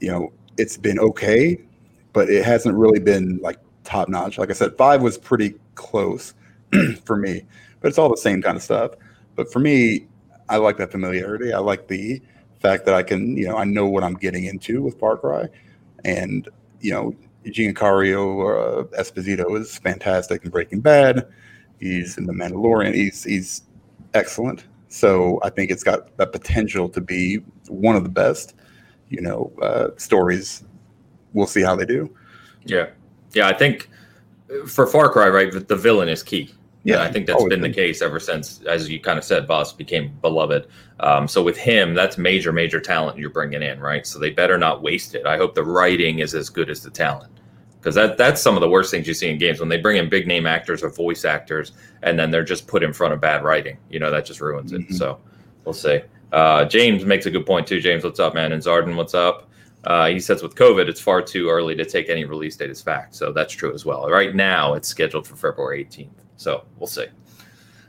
you 0.00 0.10
know, 0.10 0.32
it's 0.58 0.76
been 0.76 0.98
okay, 0.98 1.64
but 2.12 2.28
it 2.28 2.44
hasn't 2.44 2.74
really 2.74 2.98
been 2.98 3.38
like 3.40 3.58
top 3.84 4.08
notch. 4.08 4.36
Like 4.36 4.50
I 4.50 4.52
said, 4.52 4.76
five 4.76 5.00
was 5.00 5.16
pretty 5.16 5.54
close 5.76 6.34
for 7.04 7.16
me 7.16 7.44
but 7.82 7.88
it's 7.88 7.98
all 7.98 8.08
the 8.08 8.16
same 8.16 8.40
kind 8.40 8.56
of 8.56 8.62
stuff. 8.62 8.92
But 9.34 9.52
for 9.52 9.58
me, 9.58 10.06
I 10.48 10.56
like 10.56 10.78
that 10.78 10.92
familiarity. 10.92 11.52
I 11.52 11.58
like 11.58 11.88
the 11.88 12.22
fact 12.60 12.86
that 12.86 12.94
I 12.94 13.02
can, 13.02 13.36
you 13.36 13.48
know, 13.48 13.56
I 13.56 13.64
know 13.64 13.86
what 13.86 14.04
I'm 14.04 14.14
getting 14.14 14.44
into 14.44 14.82
with 14.82 14.98
Far 14.98 15.16
Cry, 15.16 15.48
and 16.04 16.48
you 16.80 16.92
know, 16.92 17.14
Giancarlo 17.46 18.80
uh, 18.80 19.02
Esposito 19.02 19.58
is 19.58 19.76
fantastic 19.78 20.44
in 20.44 20.50
Breaking 20.50 20.80
Bad. 20.80 21.26
He's 21.78 22.16
in 22.16 22.26
The 22.26 22.32
Mandalorian. 22.32 22.94
He's 22.94 23.24
he's 23.24 23.62
excellent. 24.14 24.64
So 24.88 25.40
I 25.42 25.50
think 25.50 25.70
it's 25.70 25.82
got 25.82 26.16
that 26.18 26.32
potential 26.32 26.88
to 26.90 27.00
be 27.00 27.36
one 27.68 27.96
of 27.96 28.04
the 28.04 28.10
best, 28.10 28.54
you 29.08 29.22
know, 29.22 29.50
uh, 29.62 29.88
stories. 29.96 30.64
We'll 31.32 31.46
see 31.46 31.62
how 31.62 31.74
they 31.74 31.86
do. 31.86 32.14
Yeah, 32.64 32.90
yeah. 33.32 33.48
I 33.48 33.54
think 33.54 33.88
for 34.66 34.86
Far 34.86 35.08
Cry, 35.08 35.28
right, 35.28 35.50
the, 35.50 35.60
the 35.60 35.76
villain 35.76 36.08
is 36.08 36.22
key. 36.22 36.54
Yeah, 36.84 36.96
and 36.96 37.02
I 37.04 37.12
think 37.12 37.26
that's 37.26 37.44
been 37.44 37.60
the 37.60 37.72
case 37.72 38.02
ever 38.02 38.18
since, 38.18 38.60
as 38.62 38.90
you 38.90 38.98
kind 38.98 39.18
of 39.18 39.24
said, 39.24 39.46
Vaas 39.46 39.72
became 39.72 40.12
beloved. 40.20 40.66
Um, 40.98 41.28
so 41.28 41.42
with 41.42 41.56
him, 41.56 41.94
that's 41.94 42.18
major, 42.18 42.52
major 42.52 42.80
talent 42.80 43.18
you're 43.18 43.30
bringing 43.30 43.62
in, 43.62 43.78
right? 43.78 44.04
So 44.04 44.18
they 44.18 44.30
better 44.30 44.58
not 44.58 44.82
waste 44.82 45.14
it. 45.14 45.24
I 45.24 45.36
hope 45.36 45.54
the 45.54 45.62
writing 45.62 46.18
is 46.18 46.34
as 46.34 46.48
good 46.48 46.68
as 46.68 46.82
the 46.82 46.90
talent, 46.90 47.32
because 47.78 47.94
that 47.94 48.18
that's 48.18 48.42
some 48.42 48.56
of 48.56 48.62
the 48.62 48.68
worst 48.68 48.90
things 48.90 49.06
you 49.06 49.14
see 49.14 49.28
in 49.28 49.38
games 49.38 49.60
when 49.60 49.68
they 49.68 49.76
bring 49.76 49.96
in 49.96 50.08
big 50.08 50.26
name 50.26 50.44
actors 50.44 50.82
or 50.82 50.90
voice 50.90 51.24
actors, 51.24 51.72
and 52.02 52.18
then 52.18 52.32
they're 52.32 52.42
just 52.42 52.66
put 52.66 52.82
in 52.82 52.92
front 52.92 53.14
of 53.14 53.20
bad 53.20 53.44
writing. 53.44 53.78
You 53.88 54.00
know, 54.00 54.10
that 54.10 54.26
just 54.26 54.40
ruins 54.40 54.72
it. 54.72 54.80
Mm-hmm. 54.80 54.94
So 54.94 55.20
we'll 55.64 55.74
see. 55.74 56.00
Uh, 56.32 56.64
James 56.64 57.04
makes 57.04 57.26
a 57.26 57.30
good 57.30 57.46
point 57.46 57.68
too. 57.68 57.78
James, 57.80 58.02
what's 58.02 58.18
up, 58.18 58.34
man? 58.34 58.50
And 58.50 58.62
Zarden, 58.62 58.96
what's 58.96 59.14
up? 59.14 59.48
Uh, 59.84 60.08
he 60.08 60.20
says 60.20 60.42
with 60.42 60.54
COVID, 60.54 60.88
it's 60.88 61.00
far 61.00 61.22
too 61.22 61.48
early 61.48 61.74
to 61.76 61.84
take 61.84 62.08
any 62.08 62.24
release 62.24 62.56
date 62.56 62.70
as 62.70 62.80
fact. 62.80 63.14
So 63.14 63.32
that's 63.32 63.52
true 63.52 63.74
as 63.74 63.84
well. 63.84 64.08
Right 64.08 64.34
now, 64.34 64.74
it's 64.74 64.88
scheduled 64.88 65.26
for 65.26 65.36
February 65.36 65.84
18th. 65.84 66.21
So 66.42 66.64
we'll 66.78 66.86
see. 66.86 67.06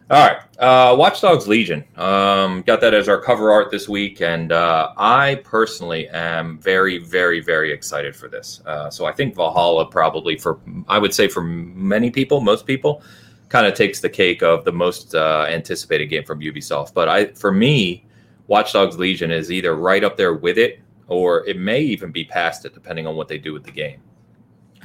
All 0.10 0.28
right, 0.28 0.38
uh, 0.60 0.96
Watch 0.96 1.22
Dogs 1.22 1.48
Legion. 1.48 1.84
Um, 1.96 2.62
got 2.64 2.82
that 2.82 2.94
as 2.94 3.08
our 3.08 3.20
cover 3.20 3.52
art 3.52 3.72
this 3.72 3.88
week, 3.88 4.22
and 4.22 4.52
uh, 4.52 4.94
I 4.98 5.42
personally 5.46 6.10
am 6.10 6.60
very, 6.60 6.98
very, 6.98 7.40
very 7.40 7.72
excited 7.72 8.16
for 8.16 8.28
this. 8.28 8.62
Uh, 8.66 8.90
so 8.90 9.06
I 9.06 9.14
think 9.14 9.34
Valhalla 9.34 9.86
probably 9.86 10.38
for 10.38 10.60
I 10.88 11.00
would 11.00 11.14
say 11.14 11.28
for 11.28 11.42
many 11.42 12.12
people, 12.12 12.42
most 12.42 12.68
people, 12.68 13.02
kind 13.48 13.66
of 13.66 13.76
takes 13.76 14.02
the 14.02 14.10
cake 14.10 14.44
of 14.44 14.66
the 14.66 14.74
most 14.74 15.16
uh, 15.16 15.46
anticipated 15.50 16.08
game 16.08 16.26
from 16.26 16.42
Ubisoft. 16.42 16.94
But 16.94 17.08
I, 17.08 17.26
for 17.28 17.52
me, 17.52 18.06
Watch 18.48 18.74
Dogs 18.74 19.00
Legion 19.00 19.32
is 19.32 19.52
either 19.52 19.76
right 19.76 20.04
up 20.04 20.18
there 20.18 20.34
with 20.34 20.58
it, 20.58 20.82
or 21.08 21.48
it 21.48 21.58
may 21.58 21.80
even 21.80 22.12
be 22.12 22.26
past 22.26 22.66
it, 22.66 22.74
depending 22.74 23.08
on 23.08 23.16
what 23.16 23.30
they 23.30 23.38
do 23.38 23.54
with 23.54 23.64
the 23.64 23.72
game. 23.72 24.02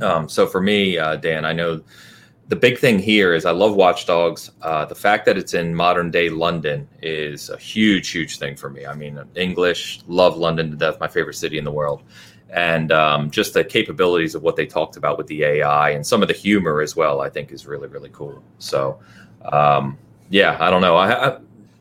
Um, 0.00 0.28
so 0.28 0.46
for 0.46 0.60
me, 0.60 0.96
uh, 0.96 1.16
Dan, 1.16 1.44
I 1.44 1.52
know 1.52 1.82
the 2.48 2.56
big 2.56 2.78
thing 2.78 2.98
here 2.98 3.34
is 3.34 3.44
I 3.44 3.50
love 3.50 3.74
Watchdogs. 3.74 4.50
Uh, 4.62 4.86
the 4.86 4.94
fact 4.94 5.26
that 5.26 5.36
it's 5.36 5.52
in 5.52 5.74
modern 5.74 6.10
day 6.10 6.30
London 6.30 6.88
is 7.02 7.50
a 7.50 7.58
huge, 7.58 8.08
huge 8.08 8.38
thing 8.38 8.56
for 8.56 8.70
me. 8.70 8.86
I 8.86 8.94
mean, 8.94 9.20
English, 9.34 10.00
love 10.08 10.38
London 10.38 10.70
to 10.70 10.76
death, 10.76 10.98
my 10.98 11.08
favorite 11.08 11.34
city 11.34 11.58
in 11.58 11.64
the 11.64 11.70
world. 11.70 12.02
And 12.50 12.90
um, 12.90 13.30
just 13.30 13.52
the 13.52 13.62
capabilities 13.62 14.34
of 14.34 14.42
what 14.42 14.56
they 14.56 14.64
talked 14.64 14.96
about 14.96 15.18
with 15.18 15.26
the 15.26 15.44
AI 15.44 15.90
and 15.90 16.06
some 16.06 16.22
of 16.22 16.28
the 16.28 16.34
humor 16.34 16.80
as 16.80 16.96
well, 16.96 17.20
I 17.20 17.28
think 17.28 17.52
is 17.52 17.66
really, 17.66 17.88
really 17.88 18.08
cool. 18.14 18.42
So, 18.58 18.98
um, 19.52 19.98
yeah, 20.30 20.56
I 20.58 20.70
don't 20.70 20.80
know. 20.80 20.96
I, 20.96 21.28
I, 21.28 21.38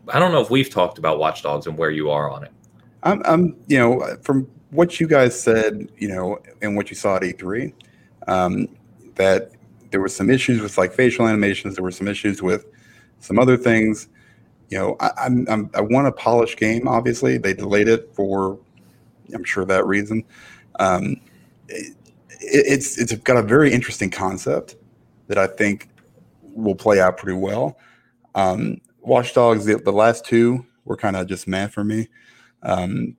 I 0.09 0.19
don't 0.19 0.33
know 0.33 0.41
if 0.41 0.49
we've 0.49 0.69
talked 0.69 0.97
about 0.97 1.17
Watchdogs 1.17 1.67
and 1.67 1.77
where 1.77 1.91
you 1.91 2.09
are 2.09 2.29
on 2.29 2.43
it. 2.43 2.51
I'm, 3.03 3.21
I'm, 3.23 3.55
you 3.67 3.77
know, 3.77 4.17
from 4.21 4.49
what 4.71 4.99
you 4.99 5.07
guys 5.07 5.41
said, 5.41 5.89
you 5.97 6.09
know, 6.09 6.39
and 6.61 6.75
what 6.75 6.89
you 6.89 6.97
saw 6.97 7.15
at 7.15 7.21
E3, 7.21 7.71
um, 8.27 8.67
that 9.15 9.51
there 9.91 10.01
were 10.01 10.09
some 10.09 10.29
issues 10.29 10.61
with 10.61 10.77
like 10.77 10.93
facial 10.93 11.27
animations. 11.27 11.75
There 11.75 11.83
were 11.83 11.91
some 11.91 12.07
issues 12.07 12.41
with 12.41 12.65
some 13.19 13.39
other 13.39 13.57
things. 13.57 14.09
You 14.69 14.77
know, 14.77 14.97
I, 14.99 15.11
I'm, 15.17 15.47
I'm 15.49 15.69
I 15.73 15.81
want 15.81 16.07
a 16.07 16.11
polished 16.11 16.57
game. 16.57 16.87
Obviously, 16.87 17.37
they 17.37 17.53
delayed 17.53 17.87
it 17.87 18.13
for, 18.13 18.59
I'm 19.33 19.43
sure 19.43 19.65
that 19.65 19.85
reason. 19.85 20.23
Um, 20.79 21.21
it, 21.69 21.95
it's 22.41 22.97
it's 22.97 23.13
got 23.15 23.37
a 23.37 23.41
very 23.41 23.71
interesting 23.71 24.09
concept 24.09 24.75
that 25.27 25.37
I 25.37 25.47
think 25.47 25.89
will 26.41 26.75
play 26.75 26.99
out 26.99 27.17
pretty 27.17 27.37
well. 27.37 27.77
Um, 28.35 28.81
the, 29.05 29.81
the 29.83 29.91
last 29.91 30.25
two 30.25 30.65
were 30.85 30.97
kind 30.97 31.15
of 31.15 31.27
just 31.27 31.47
mad 31.47 31.73
for 31.73 31.83
me. 31.83 32.07
Um, 32.63 33.15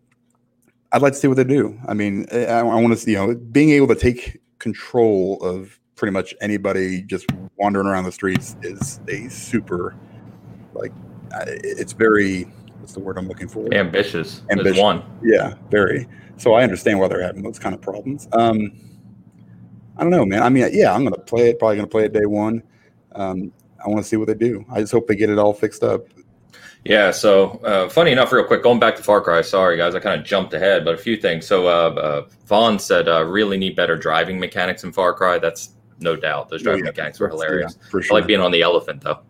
I'd 0.93 1.03
like 1.03 1.13
to 1.13 1.19
see 1.19 1.29
what 1.29 1.37
they 1.37 1.45
do. 1.45 1.79
I 1.87 1.95
mean, 1.95 2.27
I, 2.33 2.47
I 2.47 2.63
want 2.63 2.93
to 2.93 2.97
see, 2.97 3.13
you 3.13 3.19
know, 3.19 3.35
being 3.35 3.71
able 3.71 3.89
to 3.89 3.95
take 3.95 4.41
control 4.59 5.39
of 5.43 5.79
pretty 5.99 6.13
much 6.13 6.35
anybody 6.41 7.03
just 7.03 7.27
wandering 7.57 7.87
around 7.87 8.05
the 8.05 8.13
streets 8.13 8.57
is 8.63 9.01
a 9.09 9.29
super 9.29 9.95
like 10.73 10.93
it's 11.47 11.93
very 11.93 12.45
what's 12.79 12.95
the 12.95 13.01
word 13.01 13.19
I'm 13.19 13.29
looking 13.29 13.49
for? 13.49 13.73
Ambitious. 13.75 14.43
Ambitious. 14.51 14.81
one. 14.81 15.05
Yeah, 15.23 15.55
very. 15.71 16.09
So 16.37 16.55
I 16.55 16.63
understand 16.63 17.01
why 17.01 17.09
they're 17.09 17.23
having 17.23 17.43
those 17.43 17.59
kind 17.59 17.75
of 17.75 17.83
problems. 17.83 18.29
Um, 18.33 18.73
I 19.97 20.03
don't 20.03 20.11
know, 20.11 20.25
man. 20.25 20.43
I 20.43 20.49
mean, 20.49 20.71
yeah, 20.73 20.95
I'm 20.95 21.05
gonna 21.05 21.19
play 21.19 21.51
it. 21.51 21.59
Probably 21.59 21.77
gonna 21.77 21.89
play 21.89 22.05
it 22.05 22.13
day 22.13 22.27
one. 22.27 22.63
Um, 23.13 23.53
I 23.85 23.89
want 23.89 24.03
to 24.03 24.09
see 24.09 24.17
what 24.17 24.29
they 24.29 24.35
do. 24.35 24.65
I 24.71 24.81
just 24.81 24.93
hope 24.93 25.09
they 25.09 25.17
get 25.17 25.31
it 25.31 25.39
all 25.39 25.53
fixed 25.53 25.83
up. 25.83 26.07
Yeah. 26.85 27.11
So 27.11 27.59
uh, 27.65 27.89
funny 27.89 28.13
enough, 28.13 28.33
real 28.33 28.45
quick, 28.45 28.63
going 28.63 28.79
back 28.79 28.95
to 28.97 29.03
Far 29.03 29.21
Cry. 29.21 29.43
Sorry, 29.43 29.77
guys, 29.77 29.95
I 29.95 30.01
kind 30.01 30.19
of 30.19 30.25
jumped 30.25 30.55
ahead, 30.55 30.85
but 30.85 30.95
a 30.95 30.99
few 30.99 31.17
things. 31.17 31.47
So 31.47 31.67
uh, 31.67 31.91
uh, 31.95 32.29
Vaughn 32.47 32.79
said 32.79 33.09
uh, 33.09 33.25
really 33.25 33.59
need 33.59 33.75
better 33.75 33.97
driving 33.97 34.39
mechanics 34.39 34.85
in 34.85 34.93
Far 34.93 35.13
Cry. 35.13 35.39
That's 35.39 35.71
no 36.01 36.17
doubt. 36.17 36.49
Those 36.49 36.63
driving 36.63 36.83
oh, 36.83 36.87
yeah, 36.87 36.91
mechanics 36.91 37.21
were 37.21 37.29
hilarious. 37.29 37.77
Yeah, 37.81 37.89
for 37.91 38.03
sure. 38.03 38.17
I 38.17 38.21
like 38.21 38.27
being 38.27 38.41
on 38.41 38.51
the 38.51 38.63
elephant 38.63 39.03
though. 39.03 39.21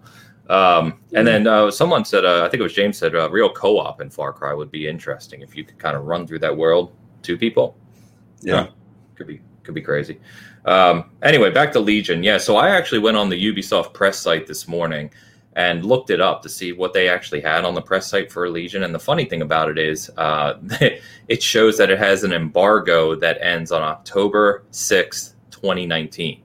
Um, 0.49 1.01
and 1.13 1.27
then 1.27 1.47
uh, 1.47 1.71
someone 1.71 2.05
said, 2.05 2.25
uh, 2.25 2.45
I 2.45 2.49
think 2.49 2.61
it 2.61 2.63
was 2.63 2.73
James 2.73 2.97
said, 2.97 3.15
uh, 3.15 3.29
real 3.31 3.51
co-op 3.51 4.01
in 4.01 4.09
Far 4.09 4.33
Cry 4.33 4.55
would 4.55 4.71
be 4.71 4.89
interesting 4.89 5.43
if 5.43 5.55
you 5.55 5.63
could 5.63 5.79
kind 5.79 5.97
of 5.97 6.05
run 6.05 6.27
through 6.27 6.39
that 6.39 6.57
world, 6.57 6.93
two 7.23 7.37
people. 7.37 7.77
Yeah, 8.41 8.69
could 9.15 9.27
be 9.27 9.41
could 9.63 9.75
be 9.75 9.83
crazy. 9.83 10.19
Um, 10.65 11.11
anyway, 11.23 11.51
back 11.51 11.73
to 11.73 11.81
Legion. 11.81 12.23
Yeah, 12.23 12.39
so 12.39 12.57
I 12.57 12.71
actually 12.71 13.01
went 13.01 13.17
on 13.17 13.29
the 13.29 13.53
Ubisoft 13.53 13.93
press 13.93 14.19
site 14.19 14.47
this 14.47 14.69
morning 14.69 15.11
and 15.55 15.85
looked 15.85 16.11
it 16.11 16.21
up 16.21 16.41
to 16.43 16.49
see 16.49 16.73
what 16.73 16.93
they 16.93 17.09
actually 17.09 17.41
had 17.41 17.65
on 17.65 17.75
the 17.75 17.83
press 17.83 18.07
site 18.07 18.31
for 18.31 18.49
Legion. 18.49 18.85
And 18.85 18.95
the 18.95 18.99
funny 18.99 19.25
thing 19.25 19.43
about 19.43 19.69
it 19.69 19.77
is, 19.77 20.11
uh, 20.17 20.55
it 21.29 21.43
shows 21.43 21.77
that 21.79 21.91
it 21.91 21.99
has 21.99 22.23
an 22.23 22.33
embargo 22.33 23.15
that 23.17 23.39
ends 23.41 23.73
on 23.73 23.83
October 23.83 24.65
sixth, 24.71 25.35
twenty 25.51 25.85
nineteen. 25.85 26.43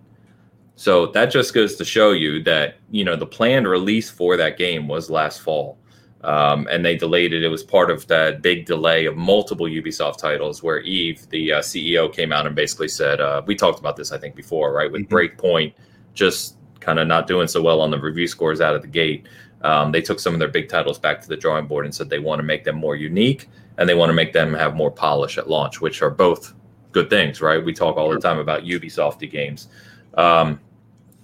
So 0.75 1.07
that 1.07 1.27
just 1.27 1.53
goes 1.53 1.75
to 1.75 1.85
show 1.85 2.11
you 2.11 2.41
that 2.43 2.75
you 2.89 3.03
know 3.03 3.15
the 3.15 3.27
planned 3.27 3.67
release 3.67 4.09
for 4.09 4.37
that 4.37 4.57
game 4.57 4.87
was 4.87 5.09
last 5.09 5.41
fall, 5.41 5.77
um, 6.23 6.67
and 6.69 6.83
they 6.83 6.95
delayed 6.95 7.33
it. 7.33 7.43
It 7.43 7.49
was 7.49 7.63
part 7.63 7.91
of 7.91 8.07
that 8.07 8.41
big 8.41 8.65
delay 8.65 9.05
of 9.05 9.15
multiple 9.15 9.67
Ubisoft 9.67 10.17
titles, 10.17 10.63
where 10.63 10.81
Yves, 10.81 11.27
the 11.27 11.53
uh, 11.53 11.59
CEO, 11.59 12.11
came 12.11 12.31
out 12.31 12.47
and 12.47 12.55
basically 12.55 12.87
said, 12.87 13.21
uh, 13.21 13.43
"We 13.45 13.55
talked 13.55 13.79
about 13.79 13.95
this, 13.95 14.11
I 14.11 14.17
think, 14.17 14.35
before, 14.35 14.73
right? 14.73 14.91
With 14.91 15.07
mm-hmm. 15.07 15.13
Breakpoint 15.13 15.73
just 16.13 16.57
kind 16.79 16.99
of 16.99 17.07
not 17.07 17.27
doing 17.27 17.47
so 17.47 17.61
well 17.61 17.79
on 17.81 17.91
the 17.91 17.99
review 17.99 18.27
scores 18.27 18.61
out 18.61 18.75
of 18.75 18.81
the 18.81 18.87
gate." 18.87 19.27
Um, 19.61 19.91
they 19.91 20.01
took 20.01 20.19
some 20.19 20.33
of 20.33 20.39
their 20.39 20.49
big 20.49 20.67
titles 20.67 20.99
back 20.99 21.21
to 21.21 21.29
the 21.29 21.37
drawing 21.37 21.67
board 21.67 21.85
and 21.85 21.95
said 21.95 22.09
they 22.09 22.19
want 22.19 22.39
to 22.39 22.43
make 22.43 22.65
them 22.65 22.75
more 22.75 22.97
unique 22.97 23.47
and 23.77 23.87
they 23.87 23.95
want 23.95 24.09
to 24.09 24.13
make 24.13 24.33
them 24.33 24.53
have 24.53 24.75
more 24.75 24.91
polish 24.91 25.37
at 25.37 25.49
launch, 25.49 25.81
which 25.81 26.01
are 26.01 26.09
both 26.09 26.53
good 26.91 27.09
things, 27.09 27.41
right? 27.41 27.63
We 27.63 27.73
talk 27.73 27.97
all 27.97 28.09
the 28.09 28.19
time 28.19 28.39
about 28.39 28.63
Ubisofty 28.63 29.29
games. 29.29 29.67
Um, 30.15 30.59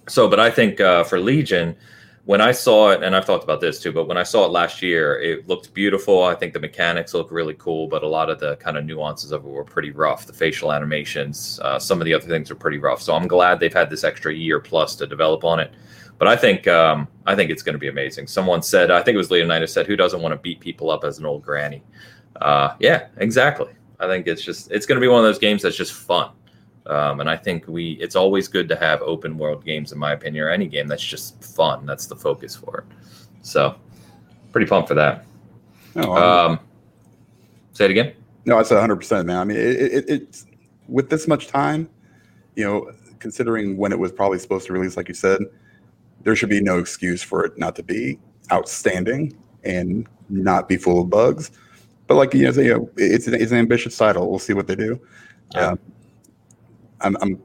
so, 0.08 0.28
but 0.28 0.40
I 0.40 0.50
think 0.50 0.80
uh, 0.80 1.04
for 1.04 1.20
Legion, 1.20 1.76
when 2.24 2.40
I 2.40 2.52
saw 2.52 2.90
it, 2.90 3.02
and 3.02 3.16
I've 3.16 3.24
talked 3.24 3.44
about 3.44 3.60
this 3.60 3.80
too, 3.80 3.92
but 3.92 4.06
when 4.06 4.16
I 4.16 4.22
saw 4.22 4.44
it 4.44 4.52
last 4.52 4.82
year, 4.82 5.20
it 5.20 5.48
looked 5.48 5.72
beautiful. 5.72 6.24
I 6.24 6.34
think 6.34 6.52
the 6.52 6.60
mechanics 6.60 7.14
look 7.14 7.30
really 7.30 7.54
cool, 7.54 7.88
but 7.88 8.02
a 8.02 8.08
lot 8.08 8.28
of 8.28 8.38
the 8.38 8.56
kind 8.56 8.76
of 8.76 8.84
nuances 8.84 9.32
of 9.32 9.44
it 9.44 9.48
were 9.48 9.64
pretty 9.64 9.90
rough. 9.90 10.26
The 10.26 10.32
facial 10.32 10.72
animations, 10.72 11.58
uh, 11.62 11.78
some 11.78 12.00
of 12.00 12.04
the 12.04 12.14
other 12.14 12.26
things 12.26 12.50
are 12.50 12.54
pretty 12.54 12.78
rough. 12.78 13.02
So 13.02 13.14
I'm 13.14 13.26
glad 13.26 13.58
they've 13.58 13.72
had 13.72 13.90
this 13.90 14.04
extra 14.04 14.34
year 14.34 14.60
plus 14.60 14.94
to 14.96 15.06
develop 15.06 15.44
on 15.44 15.60
it. 15.60 15.72
But 16.18 16.28
I 16.28 16.36
think 16.36 16.68
um, 16.68 17.08
I 17.26 17.34
think 17.34 17.50
it's 17.50 17.62
going 17.62 17.72
to 17.72 17.78
be 17.78 17.88
amazing. 17.88 18.26
Someone 18.26 18.62
said, 18.62 18.90
I 18.90 19.02
think 19.02 19.14
it 19.14 19.18
was 19.18 19.30
Leonidas 19.30 19.72
said, 19.72 19.86
"Who 19.86 19.96
doesn't 19.96 20.20
want 20.20 20.32
to 20.32 20.38
beat 20.38 20.60
people 20.60 20.90
up 20.90 21.02
as 21.02 21.18
an 21.18 21.24
old 21.24 21.42
granny?" 21.42 21.82
Uh, 22.36 22.74
yeah, 22.78 23.06
exactly. 23.16 23.72
I 23.98 24.06
think 24.06 24.26
it's 24.26 24.42
just 24.42 24.70
it's 24.70 24.84
going 24.84 24.96
to 24.96 25.00
be 25.00 25.08
one 25.08 25.18
of 25.18 25.24
those 25.24 25.38
games 25.38 25.62
that's 25.62 25.76
just 25.76 25.94
fun. 25.94 26.30
Um, 26.86 27.20
and 27.20 27.28
I 27.28 27.36
think 27.36 27.68
we 27.68 27.92
it's 27.92 28.16
always 28.16 28.48
good 28.48 28.68
to 28.68 28.76
have 28.76 29.02
open 29.02 29.36
world 29.36 29.64
games, 29.64 29.92
in 29.92 29.98
my 29.98 30.12
opinion, 30.12 30.44
or 30.44 30.50
any 30.50 30.66
game 30.66 30.86
that's 30.88 31.04
just 31.04 31.42
fun. 31.44 31.86
That's 31.86 32.06
the 32.06 32.16
focus 32.16 32.56
for 32.56 32.78
it. 32.78 32.84
So, 33.42 33.76
pretty 34.52 34.66
pumped 34.66 34.88
for 34.88 34.94
that. 34.94 35.24
No, 35.94 36.16
um, 36.16 36.60
say 37.72 37.86
it 37.86 37.90
again. 37.90 38.14
No, 38.46 38.58
I 38.58 38.62
said 38.62 38.76
100, 38.76 38.96
percent 38.96 39.26
man. 39.26 39.36
I 39.36 39.44
mean, 39.44 39.56
it, 39.56 39.62
it, 39.62 40.04
it's 40.08 40.46
with 40.88 41.10
this 41.10 41.28
much 41.28 41.46
time, 41.46 41.88
you 42.56 42.64
know, 42.64 42.92
considering 43.18 43.76
when 43.76 43.92
it 43.92 43.98
was 43.98 44.10
probably 44.10 44.38
supposed 44.38 44.66
to 44.66 44.72
release, 44.72 44.96
like 44.96 45.08
you 45.08 45.14
said, 45.14 45.40
there 46.22 46.34
should 46.34 46.48
be 46.48 46.60
no 46.60 46.78
excuse 46.78 47.22
for 47.22 47.44
it 47.44 47.58
not 47.58 47.76
to 47.76 47.82
be 47.82 48.18
outstanding 48.52 49.36
and 49.64 50.08
not 50.28 50.68
be 50.68 50.76
full 50.76 51.02
of 51.02 51.10
bugs. 51.10 51.50
But 52.06 52.16
like 52.16 52.34
you 52.34 52.50
know, 52.50 52.60
you 52.60 52.74
know 52.74 52.90
it's 52.96 53.26
an, 53.26 53.34
it's 53.34 53.52
an 53.52 53.58
ambitious 53.58 53.96
title. 53.96 54.28
We'll 54.28 54.38
see 54.38 54.54
what 54.54 54.66
they 54.66 54.74
do. 54.74 55.00
Yeah. 55.54 55.68
Um, 55.68 55.78
I'm 57.00 57.16
I'm 57.20 57.42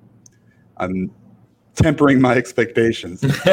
I'm 0.78 1.12
tempering 1.76 2.22
my 2.22 2.36
expectations. 2.36 3.22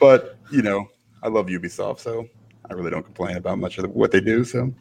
but 0.00 0.38
you 0.50 0.62
know, 0.62 0.88
I 1.22 1.28
love 1.28 1.46
Ubisoft, 1.46 2.00
so 2.00 2.26
I 2.70 2.74
really 2.74 2.90
don't 2.90 3.04
complain 3.04 3.36
about 3.36 3.58
much 3.58 3.78
of 3.78 3.90
what 3.90 4.10
they 4.10 4.20
do. 4.20 4.44
So, 4.44 4.72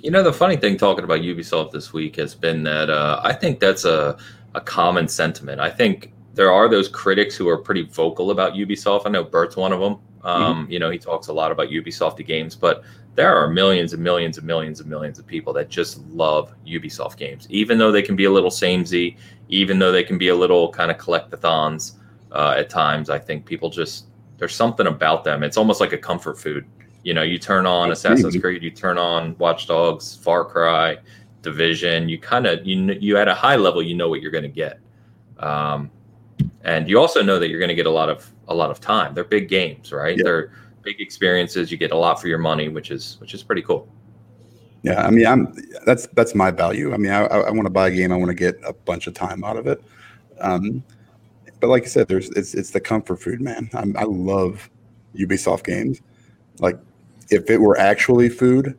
you 0.00 0.10
know, 0.10 0.22
the 0.22 0.32
funny 0.32 0.56
thing 0.56 0.76
talking 0.76 1.04
about 1.04 1.20
Ubisoft 1.20 1.72
this 1.72 1.92
week 1.92 2.16
has 2.16 2.34
been 2.34 2.62
that 2.64 2.90
uh, 2.90 3.20
I 3.22 3.32
think 3.32 3.60
that's 3.60 3.84
a 3.84 4.16
a 4.54 4.60
common 4.60 5.08
sentiment. 5.08 5.60
I 5.60 5.70
think 5.70 6.12
there 6.34 6.52
are 6.52 6.68
those 6.68 6.88
critics 6.88 7.36
who 7.36 7.48
are 7.48 7.58
pretty 7.58 7.82
vocal 7.82 8.30
about 8.30 8.54
Ubisoft. 8.54 9.02
I 9.06 9.10
know 9.10 9.24
Bert's 9.24 9.56
one 9.56 9.72
of 9.72 9.80
them. 9.80 9.98
Um, 10.24 10.62
mm-hmm. 10.62 10.72
You 10.72 10.78
know, 10.78 10.90
he 10.90 10.98
talks 10.98 11.28
a 11.28 11.32
lot 11.32 11.52
about 11.52 11.68
Ubisoft 11.68 12.16
the 12.16 12.24
games, 12.24 12.54
but 12.54 12.84
there 13.14 13.34
are 13.36 13.48
millions 13.48 13.92
and 13.92 14.02
millions 14.02 14.38
and 14.38 14.46
millions 14.46 14.80
and 14.80 14.88
millions 14.88 15.18
of 15.18 15.26
people 15.26 15.52
that 15.52 15.68
just 15.68 15.98
love 16.06 16.54
Ubisoft 16.66 17.16
games, 17.16 17.46
even 17.50 17.78
though 17.78 17.92
they 17.92 18.02
can 18.02 18.16
be 18.16 18.24
a 18.24 18.30
little 18.30 18.50
samey, 18.50 19.16
even 19.48 19.78
though 19.78 19.92
they 19.92 20.02
can 20.02 20.16
be 20.16 20.28
a 20.28 20.34
little 20.34 20.70
kind 20.70 20.90
of 20.90 20.96
collectathons 20.96 21.96
uh, 22.32 22.54
at 22.56 22.70
times. 22.70 23.10
I 23.10 23.18
think 23.18 23.44
people 23.44 23.68
just 23.68 24.06
there's 24.38 24.54
something 24.54 24.86
about 24.86 25.24
them. 25.24 25.42
It's 25.42 25.56
almost 25.56 25.80
like 25.80 25.92
a 25.92 25.98
comfort 25.98 26.38
food. 26.38 26.66
You 27.04 27.14
know, 27.14 27.22
you 27.22 27.38
turn 27.38 27.66
on 27.66 27.92
Assassin's 27.92 28.36
Creed, 28.36 28.62
you 28.62 28.70
turn 28.70 28.96
on 28.96 29.36
Watch 29.38 29.66
Dogs, 29.66 30.16
Far 30.16 30.44
Cry, 30.44 30.98
Division. 31.42 32.08
You 32.08 32.18
kind 32.18 32.46
of 32.46 32.66
you 32.66 32.92
you 32.94 33.18
at 33.18 33.28
a 33.28 33.34
high 33.34 33.56
level, 33.56 33.82
you 33.82 33.94
know 33.94 34.08
what 34.08 34.22
you're 34.22 34.30
going 34.30 34.42
to 34.44 34.48
get. 34.48 34.80
Um, 35.38 35.90
and 36.62 36.88
you 36.88 36.98
also 36.98 37.22
know 37.22 37.38
that 37.38 37.48
you're 37.48 37.58
going 37.58 37.68
to 37.68 37.74
get 37.74 37.86
a 37.86 37.90
lot 37.90 38.08
of 38.08 38.32
a 38.48 38.54
lot 38.54 38.70
of 38.70 38.80
time. 38.80 39.14
They're 39.14 39.24
big 39.24 39.48
games, 39.48 39.92
right? 39.92 40.16
Yeah. 40.16 40.24
They're 40.24 40.52
big 40.82 41.00
experiences. 41.00 41.70
You 41.70 41.78
get 41.78 41.92
a 41.92 41.96
lot 41.96 42.20
for 42.20 42.28
your 42.28 42.38
money, 42.38 42.68
which 42.68 42.90
is 42.90 43.16
which 43.20 43.34
is 43.34 43.42
pretty 43.42 43.62
cool. 43.62 43.88
Yeah, 44.82 45.06
I 45.06 45.10
mean, 45.10 45.26
I'm 45.26 45.54
that's 45.86 46.06
that's 46.08 46.34
my 46.34 46.50
value. 46.50 46.92
I 46.92 46.96
mean, 46.96 47.12
I, 47.12 47.24
I 47.24 47.50
want 47.50 47.66
to 47.66 47.70
buy 47.70 47.88
a 47.88 47.90
game. 47.90 48.12
I 48.12 48.16
want 48.16 48.30
to 48.30 48.34
get 48.34 48.60
a 48.64 48.72
bunch 48.72 49.06
of 49.06 49.14
time 49.14 49.44
out 49.44 49.56
of 49.56 49.66
it. 49.66 49.82
Um, 50.40 50.82
but 51.60 51.68
like 51.68 51.84
I 51.84 51.86
said, 51.86 52.08
there's 52.08 52.28
it's 52.30 52.54
it's 52.54 52.70
the 52.70 52.80
comfort 52.80 53.22
food, 53.22 53.40
man. 53.40 53.70
I'm, 53.74 53.96
I 53.96 54.02
love 54.02 54.68
Ubisoft 55.16 55.64
games. 55.64 56.00
Like, 56.58 56.78
if 57.30 57.48
it 57.48 57.58
were 57.58 57.78
actually 57.78 58.28
food, 58.28 58.76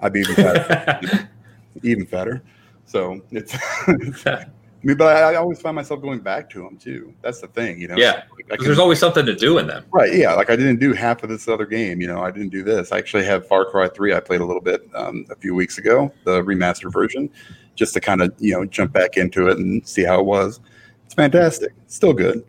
I'd 0.00 0.12
be 0.12 0.20
even 0.20 0.34
fatter. 0.34 1.28
even 1.82 2.06
fatter. 2.06 2.42
So 2.86 3.20
it's, 3.30 3.54
it's 3.88 4.24
I 4.82 4.86
mean, 4.86 4.96
but 4.96 5.16
I, 5.16 5.32
I, 5.32 5.34
always 5.36 5.60
find 5.60 5.74
myself 5.74 6.02
going 6.02 6.20
back 6.20 6.50
to 6.50 6.62
them 6.62 6.76
too. 6.76 7.14
That's 7.22 7.40
the 7.40 7.48
thing, 7.48 7.80
you 7.80 7.88
know. 7.88 7.96
Yeah, 7.96 8.22
can, 8.48 8.64
there's 8.64 8.78
always 8.78 8.98
something 8.98 9.24
to 9.24 9.34
do 9.34 9.58
in 9.58 9.66
them. 9.66 9.84
Right. 9.90 10.14
Yeah. 10.14 10.34
Like 10.34 10.50
I 10.50 10.56
didn't 10.56 10.78
do 10.78 10.92
half 10.92 11.22
of 11.22 11.28
this 11.28 11.48
other 11.48 11.66
game. 11.66 12.00
You 12.00 12.06
know, 12.06 12.20
I 12.20 12.30
didn't 12.30 12.50
do 12.50 12.62
this. 12.62 12.92
I 12.92 12.98
actually 12.98 13.24
have 13.24 13.48
Far 13.48 13.64
Cry 13.64 13.88
Three. 13.88 14.14
I 14.14 14.20
played 14.20 14.40
a 14.40 14.44
little 14.44 14.62
bit 14.62 14.88
um, 14.94 15.26
a 15.30 15.34
few 15.34 15.54
weeks 15.54 15.78
ago, 15.78 16.12
the 16.24 16.42
remastered 16.42 16.92
version, 16.92 17.30
just 17.74 17.94
to 17.94 18.00
kind 18.00 18.20
of 18.20 18.34
you 18.38 18.52
know 18.52 18.64
jump 18.64 18.92
back 18.92 19.16
into 19.16 19.48
it 19.48 19.58
and 19.58 19.86
see 19.86 20.04
how 20.04 20.20
it 20.20 20.26
was. 20.26 20.60
It's 21.06 21.14
fantastic. 21.14 21.72
It's 21.84 21.94
still 21.94 22.12
good. 22.12 22.44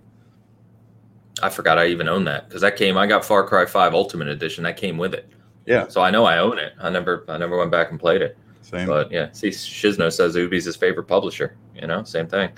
I 1.41 1.49
forgot 1.49 1.77
I 1.77 1.87
even 1.87 2.07
own 2.07 2.25
that 2.25 2.49
because 2.49 2.61
that 2.61 2.75
came. 2.75 2.97
I 2.97 3.07
got 3.07 3.23
Far 3.23 3.47
Cry 3.47 3.65
Five 3.65 3.93
Ultimate 3.93 4.27
Edition. 4.27 4.63
That 4.65 4.77
came 4.77 4.97
with 4.97 5.13
it. 5.13 5.31
Yeah. 5.65 5.87
So 5.87 6.01
I 6.01 6.11
know 6.11 6.25
I 6.25 6.39
own 6.39 6.57
it. 6.57 6.73
I 6.79 6.89
never 6.89 7.23
I 7.29 7.37
never 7.37 7.57
went 7.57 7.71
back 7.71 7.91
and 7.91 7.99
played 7.99 8.21
it. 8.21 8.37
Same. 8.69 8.85
But 8.85 9.11
yeah, 9.11 9.31
see, 9.31 9.47
Shizno 9.47 10.11
says 10.11 10.35
Ubi's 10.35 10.65
his 10.65 10.75
favorite 10.75 11.05
publisher. 11.05 11.55
You 11.73 11.87
know, 11.87 12.03
same 12.03 12.27
thing. 12.27 12.49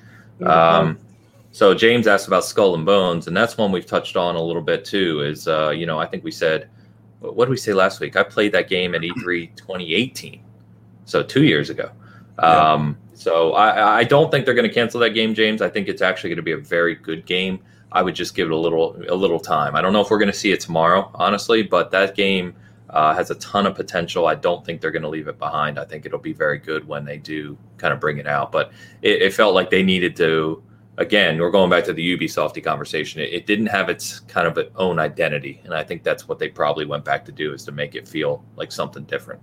Um, 0.43 0.97
so 1.51 1.75
James 1.75 2.07
asked 2.07 2.27
about 2.27 2.43
Skull 2.45 2.73
and 2.73 2.83
Bones, 2.83 3.27
and 3.27 3.37
that's 3.37 3.57
one 3.57 3.71
we've 3.71 3.85
touched 3.85 4.17
on 4.17 4.35
a 4.35 4.41
little 4.41 4.61
bit 4.61 4.85
too. 4.85 5.21
Is 5.21 5.47
uh, 5.47 5.69
you 5.69 5.85
know, 5.85 5.99
I 5.99 6.07
think 6.07 6.23
we 6.23 6.31
said, 6.31 6.67
what 7.19 7.45
did 7.45 7.51
we 7.51 7.57
say 7.57 7.73
last 7.73 7.99
week? 7.99 8.15
I 8.15 8.23
played 8.23 8.51
that 8.53 8.69
game 8.69 8.95
at 8.95 9.01
E3 9.01 9.55
2018, 9.55 10.41
so 11.05 11.21
two 11.21 11.43
years 11.43 11.69
ago. 11.69 11.91
Um, 12.39 12.97
so 13.13 13.53
I, 13.53 13.99
I 13.99 14.03
don't 14.03 14.31
think 14.31 14.45
they're 14.45 14.55
going 14.55 14.67
to 14.67 14.73
cancel 14.73 14.99
that 15.01 15.11
game, 15.11 15.35
James. 15.35 15.61
I 15.61 15.69
think 15.69 15.89
it's 15.89 16.01
actually 16.01 16.31
going 16.31 16.37
to 16.37 16.43
be 16.43 16.53
a 16.53 16.57
very 16.57 16.95
good 16.95 17.25
game. 17.27 17.59
I 17.91 18.01
would 18.01 18.15
just 18.15 18.33
give 18.33 18.47
it 18.47 18.53
a 18.53 18.57
little 18.57 18.99
a 19.09 19.15
little 19.15 19.39
time. 19.39 19.75
I 19.75 19.81
don't 19.81 19.93
know 19.93 20.01
if 20.01 20.09
we're 20.09 20.19
going 20.19 20.31
to 20.31 20.37
see 20.37 20.51
it 20.51 20.61
tomorrow, 20.61 21.11
honestly, 21.13 21.61
but 21.61 21.91
that 21.91 22.15
game 22.15 22.55
uh, 22.89 23.13
has 23.13 23.31
a 23.31 23.35
ton 23.35 23.65
of 23.65 23.75
potential. 23.75 24.25
I 24.25 24.35
don't 24.35 24.65
think 24.65 24.81
they're 24.81 24.91
going 24.91 25.03
to 25.03 25.09
leave 25.09 25.27
it 25.27 25.37
behind. 25.37 25.77
I 25.77 25.85
think 25.85 26.05
it'll 26.05 26.19
be 26.19 26.33
very 26.33 26.57
good 26.57 26.87
when 26.87 27.05
they 27.05 27.17
do 27.17 27.57
kind 27.77 27.93
of 27.93 27.99
bring 27.99 28.17
it 28.17 28.27
out. 28.27 28.51
But 28.51 28.71
it, 29.01 29.21
it 29.21 29.33
felt 29.33 29.53
like 29.53 29.69
they 29.69 29.83
needed 29.83 30.15
to. 30.17 30.63
Again, 30.97 31.37
we're 31.39 31.51
going 31.51 31.69
back 31.69 31.85
to 31.85 31.93
the 31.93 32.17
Ubisofty 32.17 32.61
conversation. 32.61 33.21
It, 33.21 33.31
it, 33.31 33.45
didn't 33.45 33.67
have 33.67 33.87
its 33.87 34.19
kind 34.21 34.45
of 34.45 34.57
its 34.57 34.69
own 34.75 34.99
identity, 34.99 35.61
and 35.63 35.73
I 35.73 35.81
think 35.81 36.03
that's 36.03 36.27
what 36.27 36.39
they 36.39 36.49
probably 36.49 36.85
went 36.85 37.05
back 37.05 37.23
to 37.25 37.31
do 37.31 37.53
is 37.53 37.63
to 37.65 37.71
make 37.71 37.95
it 37.95 38.05
feel 38.05 38.43
like 38.57 38.69
something 38.69 39.03
different. 39.03 39.41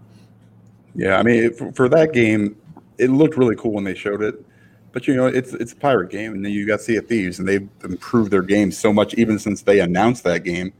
Yeah, 0.94 1.16
I 1.16 1.22
mean, 1.22 1.54
for, 1.54 1.72
for 1.72 1.88
that 1.88 2.12
game, 2.12 2.56
it 2.98 3.08
looked 3.08 3.38
really 3.38 3.56
cool 3.56 3.72
when 3.72 3.84
they 3.84 3.94
showed 3.94 4.22
it. 4.22 4.44
But 4.92 5.06
you 5.08 5.14
know, 5.14 5.26
it's 5.26 5.54
it's 5.54 5.72
a 5.72 5.76
pirate 5.76 6.10
game, 6.10 6.34
and 6.34 6.44
then 6.44 6.52
you 6.52 6.66
got 6.66 6.82
Sea 6.82 6.96
of 6.96 7.06
Thieves, 7.06 7.38
and 7.38 7.48
they've 7.48 7.68
improved 7.84 8.30
their 8.30 8.42
game 8.42 8.70
so 8.70 8.92
much 8.92 9.14
even 9.14 9.38
since 9.38 9.62
they 9.62 9.80
announced 9.80 10.24
that 10.24 10.44
game 10.44 10.74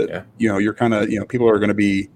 that 0.00 0.08
yeah. 0.08 0.22
you 0.38 0.48
know 0.48 0.58
you're 0.58 0.74
kind 0.74 0.94
of 0.94 1.10
you 1.10 1.18
know 1.18 1.24
people 1.24 1.48
are 1.48 1.58
going 1.58 1.68
to 1.68 1.74
be 1.74 2.08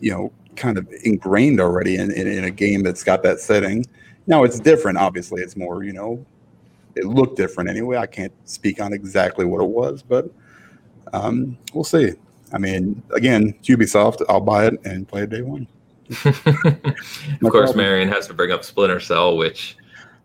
you 0.00 0.10
know 0.10 0.32
kind 0.56 0.78
of 0.78 0.88
ingrained 1.02 1.60
already 1.60 1.96
in, 1.96 2.12
in, 2.12 2.28
in, 2.28 2.44
a 2.44 2.50
game 2.50 2.82
that's 2.82 3.02
got 3.02 3.24
that 3.24 3.40
setting. 3.40 3.84
Now 4.26 4.44
it's 4.44 4.60
different 4.60 4.98
obviously. 4.98 5.42
It's 5.42 5.56
more 5.56 5.82
you 5.84 5.92
know 5.92 6.24
it 6.94 7.04
looked 7.04 7.36
different 7.36 7.70
anyway. 7.70 7.96
I 7.96 8.06
can't 8.06 8.32
speak 8.44 8.80
on 8.80 8.92
exactly 8.92 9.44
what 9.44 9.60
it 9.60 9.68
was 9.68 10.02
but 10.02 10.30
um, 11.12 11.56
we'll 11.72 11.84
see. 11.84 12.12
I 12.52 12.58
mean 12.58 13.02
again 13.14 13.54
ubisoft 13.64 14.22
i'll 14.28 14.40
buy 14.40 14.66
it 14.66 14.74
and 14.84 15.08
play 15.08 15.22
it 15.22 15.30
day 15.30 15.42
one. 15.42 15.66
Of 16.24 17.50
course 17.50 17.72
problem. 17.72 17.76
marion 17.78 18.08
has 18.08 18.26
to 18.26 18.34
bring 18.34 18.52
up 18.52 18.64
splinter 18.64 19.00
cell 19.00 19.36
which 19.36 19.76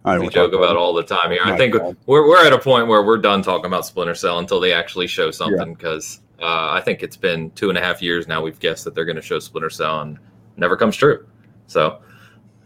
we 0.06 0.30
joke 0.30 0.54
about 0.54 0.78
all 0.78 0.94
the 0.94 1.04
time 1.04 1.32
here. 1.32 1.42
I 1.44 1.58
think 1.58 1.76
we're, 2.06 2.28
we're 2.28 2.46
at 2.46 2.54
a 2.54 2.58
point 2.58 2.88
where 2.88 3.04
we're 3.04 3.18
done 3.18 3.42
talking 3.42 3.66
about 3.66 3.86
Splinter 3.86 4.16
Cell 4.16 4.40
until 4.40 4.60
they 4.60 4.74
actually 4.74 5.08
show 5.08 5.30
something 5.32 5.74
because 5.74 6.22
uh, 6.42 6.72
I 6.72 6.82
think 6.82 7.04
it's 7.04 7.18
been 7.18 7.52
two 7.52 7.70
and 7.70 7.78
a 7.78 7.82
half 7.82 8.02
years 8.02 8.28
now. 8.28 8.42
We've 8.42 8.60
guessed 8.60 8.84
that 8.86 8.96
they're 8.96 9.06
going 9.06 9.16
to 9.16 9.22
show 9.22 9.40
Splinter 9.40 9.70
Cell, 9.70 10.02
and 10.02 10.20
never 10.58 10.76
comes 10.76 10.96
true. 10.96 11.28
So, 11.68 12.02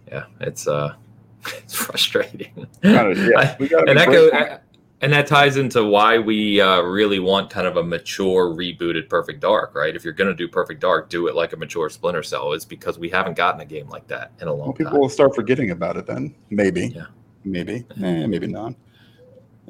yeah, 0.08 0.26
it's 0.42 0.68
uh, 0.68 0.96
it's 1.48 1.76
frustrating. 1.76 2.68
Gotta, 2.82 3.16
yeah, 3.16 3.56
and 3.88 3.98
that 3.98 4.08
go, 4.08 4.60
and 5.02 5.12
that 5.12 5.28
ties 5.28 5.58
into 5.58 5.84
why 5.84 6.18
we 6.18 6.62
uh, 6.62 6.82
really 6.82 7.20
want 7.20 7.50
kind 7.50 7.68
of 7.68 7.76
a 7.76 7.84
mature 7.84 8.50
rebooted 8.50 9.10
Perfect 9.10 9.42
Dark, 9.42 9.76
right? 9.76 9.96
If 9.96 10.06
you're 10.06 10.14
going 10.14 10.30
to 10.30 10.36
do 10.36 10.48
Perfect 10.48 10.80
Dark, 10.80 11.10
do 11.10 11.28
it 11.28 11.36
like 11.36 11.52
a 11.54 11.58
mature 11.58 11.90
Splinter 11.90 12.24
Cell. 12.24 12.54
Is 12.54 12.64
because 12.64 12.98
we 12.98 13.10
haven't 13.10 13.36
gotten 13.36 13.60
a 13.60 13.66
game 13.66 13.90
like 13.90 14.08
that 14.08 14.32
in 14.40 14.48
a 14.48 14.54
long 14.54 14.68
well, 14.68 14.74
people 14.74 14.92
time. 14.94 15.02
will 15.02 15.10
start 15.10 15.36
forgetting 15.36 15.72
about 15.72 15.98
it 15.98 16.06
then. 16.06 16.34
Maybe. 16.50 16.88
Yeah. 16.88 17.08
Maybe. 17.44 17.86
Eh, 18.02 18.26
maybe 18.26 18.48
not. 18.48 18.76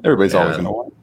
Everybody's 0.04 0.34
yeah, 0.34 0.40
always 0.40 0.56
going 0.56 0.66
to 0.66 0.70
want. 0.70 0.94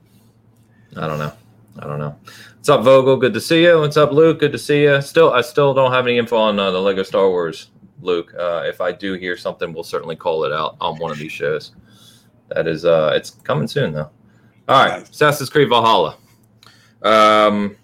I 0.96 1.08
don't 1.08 1.20
know. 1.20 1.34
I 1.82 1.88
don't 1.88 1.98
know. 1.98 2.16
What's 2.58 2.70
up, 2.70 2.84
Vogel? 2.84 3.18
Good 3.18 3.34
to 3.34 3.42
see 3.42 3.64
you. 3.64 3.80
What's 3.80 3.98
up, 3.98 4.12
Luke? 4.12 4.40
Good 4.40 4.52
to 4.52 4.60
see 4.60 4.84
you. 4.84 5.02
Still, 5.02 5.34
I 5.34 5.42
still 5.42 5.74
don't 5.74 5.92
have 5.92 6.06
any 6.06 6.20
info 6.20 6.38
on 6.38 6.60
uh, 6.60 6.70
the 6.70 6.80
Lego 6.80 7.02
Star 7.02 7.28
Wars, 7.28 7.72
Luke. 8.02 8.32
Uh, 8.38 8.62
if 8.66 8.82
I 8.82 8.92
do 8.92 9.14
hear 9.14 9.36
something, 9.36 9.74
we'll 9.74 9.84
certainly 9.84 10.16
call 10.16 10.44
it 10.44 10.54
out 10.54 10.78
on 10.80 11.00
one 11.00 11.10
of 11.10 11.18
these 11.18 11.32
shows. 11.32 11.72
That 12.50 12.68
is, 12.68 12.86
uh, 12.86 13.14
it's 13.16 13.32
coming 13.32 13.68
soon 13.68 13.94
though. 13.94 14.12
All 14.68 14.86
right, 14.86 15.10
Assassin's 15.10 15.50
Creed 15.50 15.70
Valhalla. 15.70 16.18
Um, 17.02 17.76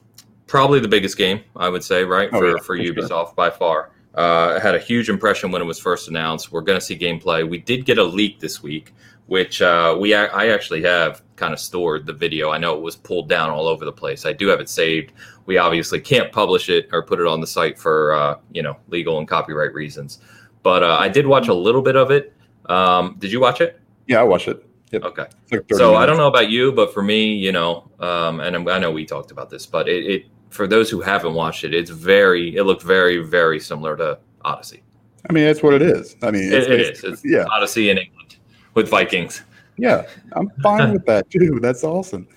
probably 0.46 0.80
the 0.80 0.88
biggest 0.88 1.18
game 1.18 1.42
I 1.56 1.68
would 1.68 1.84
say, 1.84 2.04
right, 2.04 2.30
oh, 2.32 2.40
for 2.40 2.50
yeah, 2.50 2.58
for 2.62 2.78
Ubisoft 2.78 3.10
sure. 3.10 3.34
by 3.36 3.50
far. 3.50 3.92
Uh, 4.14 4.60
had 4.60 4.76
a 4.76 4.80
huge 4.80 5.10
impression 5.10 5.50
when 5.52 5.62
it 5.62 5.66
was 5.66 5.80
first 5.80 6.08
announced. 6.08 6.52
We're 6.52 6.62
going 6.62 6.80
to 6.80 6.86
see 6.86 6.98
gameplay. 6.98 7.48
We 7.48 7.58
did 7.58 7.86
get 7.86 7.98
a 7.98 8.04
leak 8.04 8.40
this 8.40 8.62
week, 8.62 8.94
which 9.26 9.62
uh, 9.62 9.98
we 10.00 10.14
I 10.14 10.50
actually 10.50 10.84
have 10.84 11.22
kind 11.38 11.54
of 11.54 11.60
stored 11.60 12.06
the 12.06 12.14
video. 12.14 12.52
I 12.52 12.58
know 12.58 12.76
it 12.76 12.82
was 12.82 12.96
pulled 12.96 13.30
down 13.30 13.50
all 13.50 13.68
over 13.68 13.86
the 13.86 13.92
place. 13.92 14.26
I 14.26 14.34
do 14.34 14.48
have 14.48 14.60
it 14.60 14.68
saved. 14.68 15.14
We 15.46 15.58
obviously 15.58 16.02
can't 16.02 16.32
publish 16.32 16.70
it 16.70 16.90
or 16.92 17.02
put 17.04 17.22
it 17.22 17.28
on 17.28 17.40
the 17.40 17.48
site 17.48 17.80
for 17.80 18.14
uh, 18.14 18.38
you 18.52 18.62
know 18.62 18.76
legal 18.90 19.20
and 19.20 19.28
copyright 19.28 19.74
reasons. 19.74 20.20
But 20.64 20.84
uh, 20.84 20.98
I 21.00 21.08
did 21.08 21.26
watch 21.26 21.48
a 21.48 21.54
little 21.54 21.82
bit 21.82 21.96
of 21.96 22.12
it. 22.12 22.34
Um, 22.66 23.16
did 23.20 23.32
you 23.32 23.40
watch 23.40 23.62
it? 23.62 23.80
Yeah, 24.08 24.20
I 24.20 24.24
watched 24.24 24.50
it. 24.50 24.66
Yep. 24.92 25.04
Okay. 25.04 25.26
Like 25.52 25.66
so 25.72 25.92
minutes. 25.92 26.02
I 26.02 26.06
don't 26.06 26.18
know 26.18 26.28
about 26.28 26.50
you, 26.50 26.72
but 26.72 26.94
for 26.94 27.04
me, 27.04 27.34
you 27.34 27.52
know, 27.52 27.90
um, 28.00 28.40
and 28.40 28.70
I 28.70 28.80
know 28.80 28.92
we 28.92 29.06
talked 29.06 29.32
about 29.32 29.50
this, 29.50 29.66
but 29.66 29.88
it, 29.88 30.06
it 30.06 30.26
for 30.50 30.68
those 30.68 30.90
who 30.90 31.02
haven't 31.02 31.34
watched 31.34 31.64
it, 31.64 31.74
it's 31.74 31.90
very 31.90 32.56
it 32.56 32.64
looked 32.64 32.84
very 32.84 33.18
very 33.18 33.60
similar 33.60 33.96
to 33.98 34.20
Odyssey. 34.42 34.84
I 35.30 35.34
mean, 35.34 35.46
that's 35.46 35.62
what 35.62 35.74
it 35.74 35.82
is. 35.82 36.16
I 36.22 36.32
mean, 36.32 36.54
it's, 36.54 36.68
it, 36.68 36.72
it 36.74 36.80
is. 36.80 37.04
It's 37.04 37.26
yeah. 37.26 37.46
Odyssey 37.52 37.90
in 37.90 37.98
England 37.98 38.38
with 38.74 38.90
Vikings. 38.90 39.44
Yeah, 39.78 40.08
I'm 40.34 40.50
fine 40.62 40.94
with 40.94 41.06
that 41.06 41.30
too. 41.30 41.60
That's 41.62 41.84
awesome. 41.84 42.28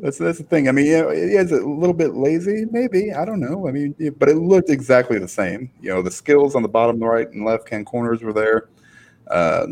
That's 0.00 0.16
that's 0.16 0.38
the 0.38 0.44
thing. 0.44 0.68
I 0.68 0.72
mean, 0.72 0.92
know, 0.92 1.08
it 1.08 1.18
is 1.18 1.50
a 1.50 1.56
little 1.56 1.94
bit 1.94 2.14
lazy, 2.14 2.66
maybe. 2.70 3.12
I 3.12 3.24
don't 3.24 3.40
know. 3.40 3.66
I 3.66 3.72
mean, 3.72 3.96
but 4.16 4.28
it 4.28 4.36
looked 4.36 4.70
exactly 4.70 5.18
the 5.18 5.26
same. 5.26 5.72
You 5.80 5.92
know, 5.92 6.02
the 6.02 6.10
skills 6.10 6.54
on 6.54 6.62
the 6.62 6.68
bottom 6.68 7.00
right 7.02 7.28
and 7.28 7.44
left 7.44 7.68
hand 7.68 7.86
corners 7.86 8.22
were 8.22 8.32
there. 8.32 8.68
Uh, 9.28 9.66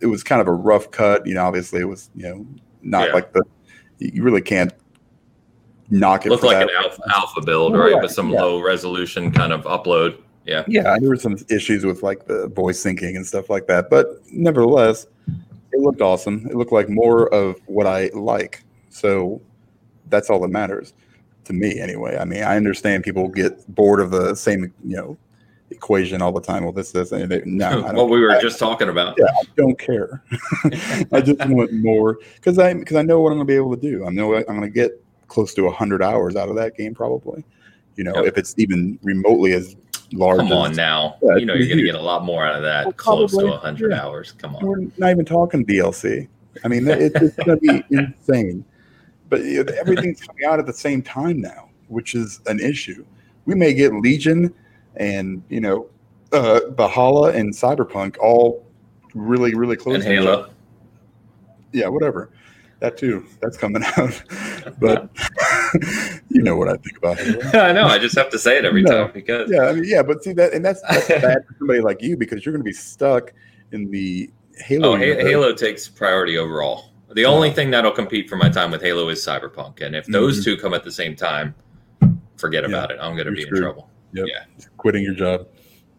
it 0.00 0.06
was 0.06 0.24
kind 0.24 0.40
of 0.40 0.48
a 0.48 0.52
rough 0.52 0.90
cut. 0.90 1.26
You 1.26 1.34
know, 1.34 1.44
obviously 1.44 1.82
it 1.82 1.88
was 1.88 2.08
you 2.14 2.22
know 2.22 2.46
not 2.80 3.08
yeah. 3.08 3.14
like 3.14 3.34
the 3.34 3.44
you 3.98 4.22
really 4.22 4.40
can't 4.40 4.72
knock 5.90 6.24
it. 6.24 6.30
Looked 6.30 6.44
like 6.44 6.58
that. 6.58 6.70
an 6.70 6.84
alpha, 6.84 7.02
alpha 7.14 7.40
build, 7.42 7.76
right? 7.76 7.92
right? 7.92 8.02
With 8.02 8.10
some 8.10 8.30
yeah. 8.30 8.40
low 8.40 8.62
resolution 8.62 9.30
kind 9.30 9.52
of 9.52 9.64
upload. 9.64 10.18
Yeah. 10.44 10.64
Yeah, 10.66 10.98
there 10.98 11.08
were 11.08 11.16
some 11.16 11.36
issues 11.50 11.84
with 11.84 12.02
like 12.02 12.26
the 12.26 12.48
voice 12.48 12.82
syncing 12.82 13.16
and 13.16 13.26
stuff 13.26 13.48
like 13.48 13.66
that, 13.68 13.90
but 13.90 14.06
nevertheless, 14.32 15.06
it 15.72 15.80
looked 15.80 16.00
awesome. 16.00 16.46
It 16.48 16.54
looked 16.54 16.72
like 16.72 16.88
more 16.88 17.32
of 17.32 17.56
what 17.66 17.86
I 17.86 18.10
like. 18.14 18.64
So 18.90 19.40
that's 20.08 20.30
all 20.30 20.40
that 20.40 20.48
matters 20.48 20.92
to 21.44 21.52
me 21.52 21.80
anyway. 21.80 22.16
I 22.18 22.24
mean, 22.24 22.42
I 22.42 22.56
understand 22.56 23.04
people 23.04 23.28
get 23.28 23.66
bored 23.74 24.00
of 24.00 24.10
the 24.10 24.34
same, 24.34 24.72
you 24.84 24.96
know, 24.96 25.16
equation 25.70 26.22
all 26.22 26.32
the 26.32 26.40
time. 26.40 26.64
Well, 26.64 26.72
this, 26.72 26.92
this, 26.92 27.12
and 27.12 27.30
they, 27.30 27.42
no, 27.44 27.82
what 27.92 28.08
we 28.08 28.20
were 28.20 28.30
I, 28.30 28.40
just 28.40 28.58
talking 28.58 28.88
about. 28.88 29.16
Yeah, 29.18 29.26
I 29.26 29.44
don't 29.56 29.78
care. 29.78 30.22
I 31.12 31.20
just 31.20 31.44
want 31.48 31.72
more 31.72 32.18
because 32.34 32.58
I 32.58 32.74
because 32.74 32.96
I 32.96 33.02
know 33.02 33.20
what 33.20 33.30
I'm 33.30 33.38
going 33.38 33.46
to 33.46 33.50
be 33.50 33.56
able 33.56 33.74
to 33.74 33.80
do. 33.80 34.06
I 34.06 34.10
know 34.10 34.36
I'm 34.36 34.44
going 34.44 34.60
to 34.62 34.68
get 34.68 35.02
close 35.28 35.54
to 35.54 35.68
hundred 35.70 36.02
hours 36.02 36.36
out 36.36 36.48
of 36.48 36.56
that 36.56 36.76
game 36.76 36.94
probably. 36.94 37.44
You 37.96 38.04
know, 38.04 38.14
yep. 38.16 38.26
if 38.26 38.38
it's 38.38 38.54
even 38.58 38.98
remotely 39.02 39.52
as 39.52 39.76
large. 40.12 40.38
Come 40.38 40.52
on 40.52 40.74
now. 40.74 41.16
Yeah, 41.22 41.36
you 41.36 41.46
know 41.46 41.54
you're 41.54 41.66
going 41.66 41.78
to 41.78 41.84
get 41.84 41.94
a 41.94 42.00
lot 42.00 42.24
more 42.24 42.44
out 42.44 42.56
of 42.56 42.62
that. 42.62 42.86
Well, 42.86 42.92
close 42.92 43.32
probably, 43.32 43.50
to 43.50 43.52
100 43.52 43.90
yeah. 43.90 44.02
hours. 44.02 44.32
Come 44.32 44.56
on. 44.56 44.64
We're 44.64 44.80
not 44.98 45.10
even 45.10 45.24
talking 45.24 45.64
DLC. 45.64 46.28
I 46.64 46.68
mean, 46.68 46.86
it's, 46.88 47.14
it's 47.20 47.36
going 47.36 47.58
to 47.58 47.82
be 47.82 47.84
insane. 47.96 48.64
But 49.28 49.44
you 49.44 49.64
know, 49.64 49.72
everything's 49.78 50.20
coming 50.20 50.44
out 50.44 50.58
at 50.58 50.66
the 50.66 50.72
same 50.72 51.02
time 51.02 51.40
now, 51.40 51.70
which 51.88 52.14
is 52.14 52.40
an 52.46 52.60
issue. 52.60 53.04
We 53.46 53.54
may 53.54 53.72
get 53.72 53.92
Legion 53.94 54.54
and, 54.96 55.42
you 55.48 55.60
know, 55.60 55.88
uh, 56.32 56.60
Valhalla 56.70 57.32
and 57.32 57.52
Cyberpunk 57.52 58.18
all 58.18 58.66
really, 59.14 59.54
really 59.54 59.76
close. 59.76 59.96
And 59.96 60.04
Halo. 60.04 60.50
Yeah, 61.72 61.88
whatever. 61.88 62.30
That 62.80 62.96
too. 62.96 63.26
That's 63.40 63.56
coming 63.56 63.82
out. 63.96 64.22
but 64.80 65.08
you 66.28 66.42
know 66.42 66.56
what 66.56 66.68
I 66.68 66.74
think 66.76 66.98
about 66.98 67.18
Halo. 67.18 67.40
I 67.54 67.72
know. 67.72 67.84
I 67.84 67.98
just 67.98 68.16
have 68.16 68.30
to 68.30 68.38
say 68.38 68.58
it 68.58 68.64
every 68.64 68.82
No. 68.82 69.04
time 69.04 69.10
because 69.14 69.50
Yeah, 69.50 69.62
I 69.66 69.72
mean, 69.72 69.84
yeah, 69.86 70.02
but 70.02 70.22
see 70.22 70.32
that, 70.34 70.52
and 70.52 70.64
that's, 70.64 70.80
that's 70.82 71.08
bad 71.08 71.44
for 71.46 71.54
somebody 71.58 71.80
like 71.80 72.02
you 72.02 72.16
because 72.16 72.44
you're 72.44 72.52
going 72.52 72.60
to 72.60 72.68
be 72.68 72.72
stuck 72.72 73.32
in 73.72 73.90
the 73.90 74.30
Halo. 74.58 74.90
Oh, 74.92 74.96
Ha- 74.96 75.20
Halo 75.22 75.54
takes 75.54 75.88
priority 75.88 76.36
overall. 76.38 76.90
The 77.14 77.24
only 77.26 77.48
Yeah. 77.48 77.54
thing 77.54 77.70
that'll 77.70 77.90
compete 77.92 78.28
for 78.28 78.36
my 78.36 78.48
time 78.48 78.70
with 78.70 78.82
Halo 78.82 79.08
is 79.10 79.24
Cyberpunk, 79.24 79.80
and 79.82 79.94
if 79.94 80.06
those 80.06 80.44
two 80.44 80.56
come 80.56 80.72
at 80.74 80.82
the 80.84 80.92
same 80.92 81.14
time, 81.16 81.54
forget 82.36 82.64
Mm-hmm. 82.64 82.72
Yeah. 82.72 82.78
about 82.78 82.90
it. 82.90 82.98
I'm 83.00 83.14
going 83.14 83.26
to 83.26 83.32
be 83.32 83.42
in 83.42 83.46
screwed. 83.48 83.62
trouble. 83.62 83.90
quitting 84.78 85.02
your 85.04 85.14
job. 85.14 85.46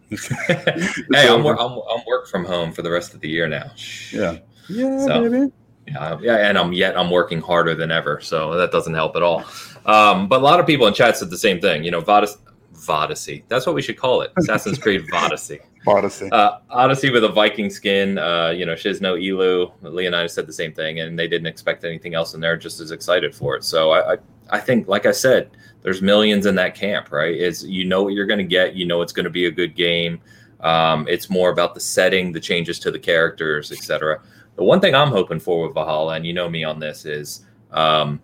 hey, 0.10 1.28
I'm, 1.28 1.46
I'm 1.46 1.58
I'm 1.58 2.02
work 2.08 2.28
from 2.28 2.46
home 2.46 2.72
for 2.72 2.82
the 2.84 2.92
rest 2.92 3.14
of 3.14 3.22
the 3.22 3.30
year 3.30 3.48
now. 3.48 3.72
Yeah. 4.12 4.38
Yeah, 4.70 5.06
So- 5.06 5.30
baby. 5.30 5.52
Yeah, 5.88 6.18
yeah, 6.22 6.48
and 6.48 6.58
I'm 6.58 6.74
yet 6.74 6.98
I'm 6.98 7.10
working 7.10 7.42
harder 7.42 7.76
than 7.76 7.92
ever, 7.92 8.22
so 8.22 8.56
that 8.56 8.72
doesn't 8.72 8.94
help 8.94 9.16
at 9.16 9.24
all. 9.24 9.44
Um, 9.86 10.28
but 10.28 10.40
a 10.40 10.44
lot 10.44 10.60
of 10.60 10.66
people 10.66 10.88
in 10.88 10.94
chat 10.94 11.18
said 11.18 11.30
the 11.30 11.38
same 11.38 11.60
thing. 11.60 11.84
You 11.84 11.92
know, 11.92 12.02
Vodis- 12.02 12.38
Vodacy. 12.74 13.44
That's 13.50 13.66
what 13.66 13.76
we 13.76 13.82
should 13.82 13.98
call 13.98 14.22
it. 14.22 14.32
Assassin's 14.38 14.78
Creed 14.78 15.06
Vodacy. 15.12 15.60
Odyssey. 15.86 16.30
Uh, 16.32 16.60
Odyssey 16.70 17.10
with 17.10 17.24
a 17.24 17.30
Viking 17.30 17.70
skin. 17.70 18.18
Uh, 18.18 18.50
you 18.50 18.66
know, 18.66 18.74
Shizno 18.74 19.22
Elu, 19.22 19.72
Leonidas 19.82 20.34
said 20.34 20.48
the 20.48 20.54
same 20.54 20.74
thing, 20.74 21.00
and 21.00 21.18
they 21.18 21.28
didn't 21.28 21.48
expect 21.48 21.84
anything 21.84 22.14
else, 22.14 22.34
and 22.34 22.42
they're 22.42 22.58
just 22.58 22.80
as 22.80 22.92
excited 22.92 23.36
for 23.36 23.56
it. 23.56 23.64
So 23.64 23.92
I, 23.92 24.14
I, 24.14 24.18
I 24.52 24.60
think, 24.60 24.88
like 24.88 25.06
I 25.06 25.12
said, 25.12 25.52
there's 25.82 26.02
millions 26.02 26.46
in 26.46 26.56
that 26.56 26.76
camp, 26.76 27.12
right? 27.12 27.36
Is 27.36 27.66
you 27.66 27.86
know 27.86 28.04
what 28.04 28.14
you're 28.14 28.26
going 28.26 28.40
to 28.40 28.46
get, 28.46 28.76
you 28.76 28.86
know 28.86 29.02
it's 29.02 29.14
going 29.14 29.26
to 29.26 29.30
be 29.30 29.46
a 29.46 29.52
good 29.52 29.76
game. 29.76 30.22
Um, 30.62 31.06
it's 31.10 31.30
more 31.30 31.50
about 31.50 31.74
the 31.74 31.82
setting, 31.82 32.32
the 32.32 32.40
changes 32.40 32.80
to 32.80 32.92
the 32.92 33.00
characters, 33.00 33.72
etc. 33.72 34.22
The 34.56 34.64
one 34.64 34.80
thing 34.80 34.94
I'm 34.94 35.10
hoping 35.10 35.40
for 35.40 35.66
with 35.66 35.74
Valhalla, 35.74 36.14
and 36.14 36.26
you 36.26 36.34
know 36.34 36.50
me 36.50 36.64
on 36.64 36.80
this, 36.80 37.06
is 37.06 37.46
um, 37.72 38.22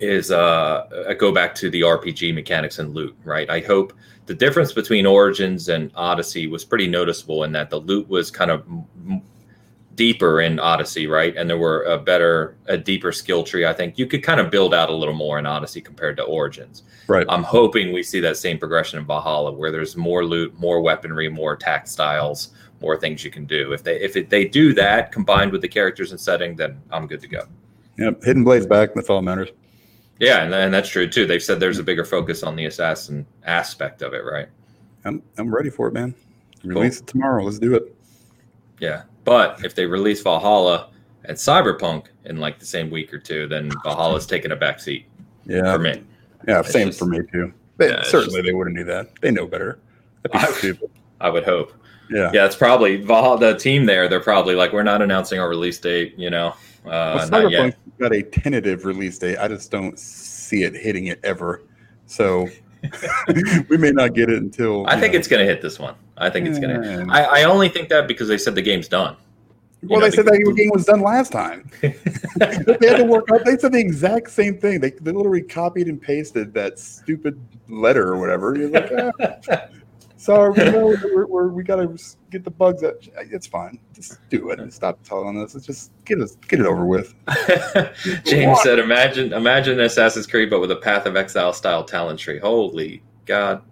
is 0.00 0.30
uh, 0.30 1.04
I 1.08 1.14
go 1.14 1.32
back 1.32 1.54
to 1.56 1.70
the 1.70 1.82
RPG 1.82 2.34
mechanics 2.34 2.78
and 2.78 2.94
loot, 2.94 3.16
right? 3.24 3.48
I 3.48 3.60
hope 3.60 3.92
the 4.26 4.34
difference 4.34 4.72
between 4.72 5.06
Origins 5.06 5.68
and 5.68 5.90
Odyssey 5.94 6.46
was 6.46 6.64
pretty 6.64 6.86
noticeable 6.86 7.44
in 7.44 7.52
that 7.52 7.70
the 7.70 7.80
loot 7.80 8.08
was 8.08 8.30
kind 8.30 8.50
of 8.50 8.66
m- 8.68 9.22
deeper 9.94 10.42
in 10.42 10.60
Odyssey, 10.60 11.08
right? 11.08 11.36
And 11.36 11.50
there 11.50 11.58
were 11.58 11.82
a 11.84 11.98
better, 11.98 12.56
a 12.66 12.76
deeper 12.76 13.10
skill 13.10 13.42
tree. 13.42 13.66
I 13.66 13.72
think 13.72 13.98
you 13.98 14.06
could 14.06 14.22
kind 14.22 14.38
of 14.38 14.50
build 14.50 14.72
out 14.72 14.90
a 14.90 14.94
little 14.94 15.14
more 15.14 15.38
in 15.40 15.46
Odyssey 15.46 15.80
compared 15.80 16.16
to 16.18 16.22
Origins. 16.22 16.84
right. 17.08 17.26
I'm 17.28 17.42
hoping 17.42 17.92
we 17.92 18.04
see 18.04 18.20
that 18.20 18.36
same 18.36 18.58
progression 18.58 19.00
in 19.00 19.06
Valhalla, 19.06 19.52
where 19.52 19.72
there's 19.72 19.96
more 19.96 20.24
loot, 20.24 20.56
more 20.58 20.80
weaponry, 20.80 21.28
more 21.28 21.54
attack 21.54 21.88
styles, 21.88 22.50
more 22.80 22.96
things 22.98 23.24
you 23.24 23.30
can 23.30 23.44
do. 23.44 23.72
If 23.72 23.82
they 23.82 24.00
if 24.00 24.16
it, 24.16 24.30
they 24.30 24.44
do 24.44 24.72
that 24.74 25.12
combined 25.12 25.52
with 25.52 25.62
the 25.62 25.68
characters 25.68 26.10
and 26.12 26.20
setting, 26.20 26.56
then 26.56 26.80
I'm 26.90 27.06
good 27.06 27.20
to 27.20 27.28
go. 27.28 27.42
Yep. 27.98 28.22
Hidden 28.22 28.44
Blade's 28.44 28.66
back. 28.66 28.94
That's 28.94 29.10
all 29.10 29.20
that 29.20 29.24
matters. 29.24 29.48
Yeah, 30.20 30.42
and, 30.44 30.54
and 30.54 30.72
that's 30.74 30.88
true 30.88 31.08
too. 31.08 31.26
They've 31.26 31.42
said 31.42 31.60
there's 31.60 31.78
a 31.78 31.82
bigger 31.82 32.04
focus 32.04 32.42
on 32.42 32.56
the 32.56 32.66
assassin 32.66 33.26
aspect 33.44 34.02
of 34.02 34.14
it, 34.14 34.24
right? 34.24 34.48
I'm 35.04 35.22
I'm 35.36 35.54
ready 35.54 35.70
for 35.70 35.88
it, 35.88 35.94
man. 35.94 36.14
Release 36.64 37.00
it 37.00 37.06
tomorrow. 37.06 37.44
Let's 37.44 37.58
do 37.58 37.74
it. 37.74 37.94
Yeah. 38.80 39.02
But 39.24 39.64
if 39.64 39.74
they 39.74 39.86
release 39.86 40.22
Valhalla 40.22 40.90
and 41.24 41.36
Cyberpunk 41.36 42.06
in 42.24 42.38
like 42.38 42.58
the 42.58 42.66
same 42.66 42.90
week 42.90 43.12
or 43.12 43.18
two, 43.18 43.46
then 43.48 43.70
Valhalla's 43.84 44.26
taking 44.26 44.52
a 44.52 44.56
back 44.56 44.80
seat 44.80 45.06
Yeah. 45.46 45.72
for 45.72 45.78
me. 45.78 46.02
Yeah. 46.46 46.60
It's 46.60 46.72
Same 46.72 46.88
just- 46.88 46.98
for 46.98 47.06
me 47.06 47.20
too. 47.32 47.52
They, 47.76 47.90
Yeah, 47.90 48.02
certainly 48.02 48.42
they 48.42 48.52
wouldn't 48.52 48.76
do 48.76 48.82
that. 48.84 49.08
They 49.20 49.30
know 49.30 49.46
better. 49.46 49.78
I-. 50.32 50.72
I 51.20 51.30
would 51.30 51.44
hope. 51.44 51.72
Yeah. 52.10 52.30
Yeah, 52.32 52.46
it's 52.46 52.56
probably 52.56 52.96
the 52.96 53.56
team 53.58 53.86
there. 53.86 54.08
They're 54.08 54.20
probably 54.20 54.54
like, 54.54 54.72
we're 54.72 54.82
not 54.82 55.02
announcing 55.02 55.38
our 55.38 55.48
release 55.48 55.78
date. 55.78 56.14
You 56.16 56.30
know, 56.30 56.48
uh, 56.86 57.14
Well, 57.16 57.28
not 57.28 57.50
yet. 57.50 57.76
Got 57.98 58.12
a 58.12 58.22
tentative 58.22 58.84
release 58.84 59.18
date. 59.18 59.38
I 59.38 59.48
just 59.48 59.70
don't 59.70 59.98
see 59.98 60.62
it 60.62 60.74
hitting 60.74 61.06
it 61.06 61.20
ever. 61.24 61.62
So 62.06 62.48
we 63.68 63.76
may 63.76 63.90
not 63.90 64.14
get 64.14 64.30
it 64.30 64.38
until. 64.38 64.86
I 64.86 64.98
think 64.98 65.12
know. 65.12 65.18
it's 65.18 65.28
going 65.28 65.44
to 65.44 65.52
hit 65.52 65.62
this 65.62 65.78
one. 65.78 65.94
I 66.16 66.30
think 66.30 66.46
it's 66.46 66.58
going 66.58 66.80
to. 66.80 67.06
I, 67.10 67.40
I 67.40 67.44
only 67.44 67.68
think 67.68 67.88
that 67.88 68.08
because 68.08 68.28
they 68.28 68.38
said 68.38 68.54
the 68.54 68.62
game's 68.62 68.88
done. 68.88 69.16
You 69.82 69.88
Well, 69.90 70.00
know, 70.00 70.06
they 70.06 70.16
said 70.16 70.26
that 70.26 70.54
game 70.56 70.70
was 70.72 70.86
done 70.86 71.02
last 71.02 71.30
time. 71.30 71.70
they 71.80 71.88
had 72.88 72.96
to 72.96 73.04
work 73.04 73.26
out. 73.32 73.44
They 73.44 73.56
said 73.56 73.72
the 73.72 73.78
exact 73.78 74.30
same 74.30 74.58
thing. 74.58 74.80
They, 74.80 74.90
they 74.90 75.12
literally 75.12 75.42
copied 75.42 75.86
and 75.86 76.02
pasted 76.02 76.52
that 76.54 76.80
stupid 76.80 77.40
letter 77.68 78.08
or 78.08 78.18
whatever. 78.18 78.56
You're 78.56 78.70
like, 78.70 78.90
ah, 79.50 79.68
sorry, 80.18 80.50
we 80.50 80.70
know 80.70 80.96
we're, 81.14 81.26
we're, 81.26 81.48
we 81.48 81.62
got 81.62 81.76
to 81.76 81.96
get 82.30 82.44
the 82.44 82.50
bugs 82.50 82.84
out. 82.84 82.96
It's 83.16 83.46
fine. 83.46 83.78
Just 83.94 84.18
do 84.28 84.50
it. 84.50 84.72
Stop 84.72 85.02
telling 85.02 85.40
us. 85.42 85.54
Let's 85.54 85.66
just 85.66 85.90
get 86.04 86.18
it 86.18 86.30
get 86.48 86.60
it 86.60 86.66
over 86.66 86.84
with. 86.84 87.14
James 88.24 88.60
said, 88.62 88.78
"Imagine, 88.78 89.32
imagine 89.32 89.80
Assassin's 89.80 90.26
Creed, 90.26 90.50
but 90.50 90.60
with 90.60 90.70
a 90.70 90.76
Path 90.76 91.06
of 91.06 91.16
Exile 91.16 91.52
style 91.52 91.84
talent 91.84 92.18
tree. 92.18 92.38
Holy 92.38 93.02
God, 93.24 93.62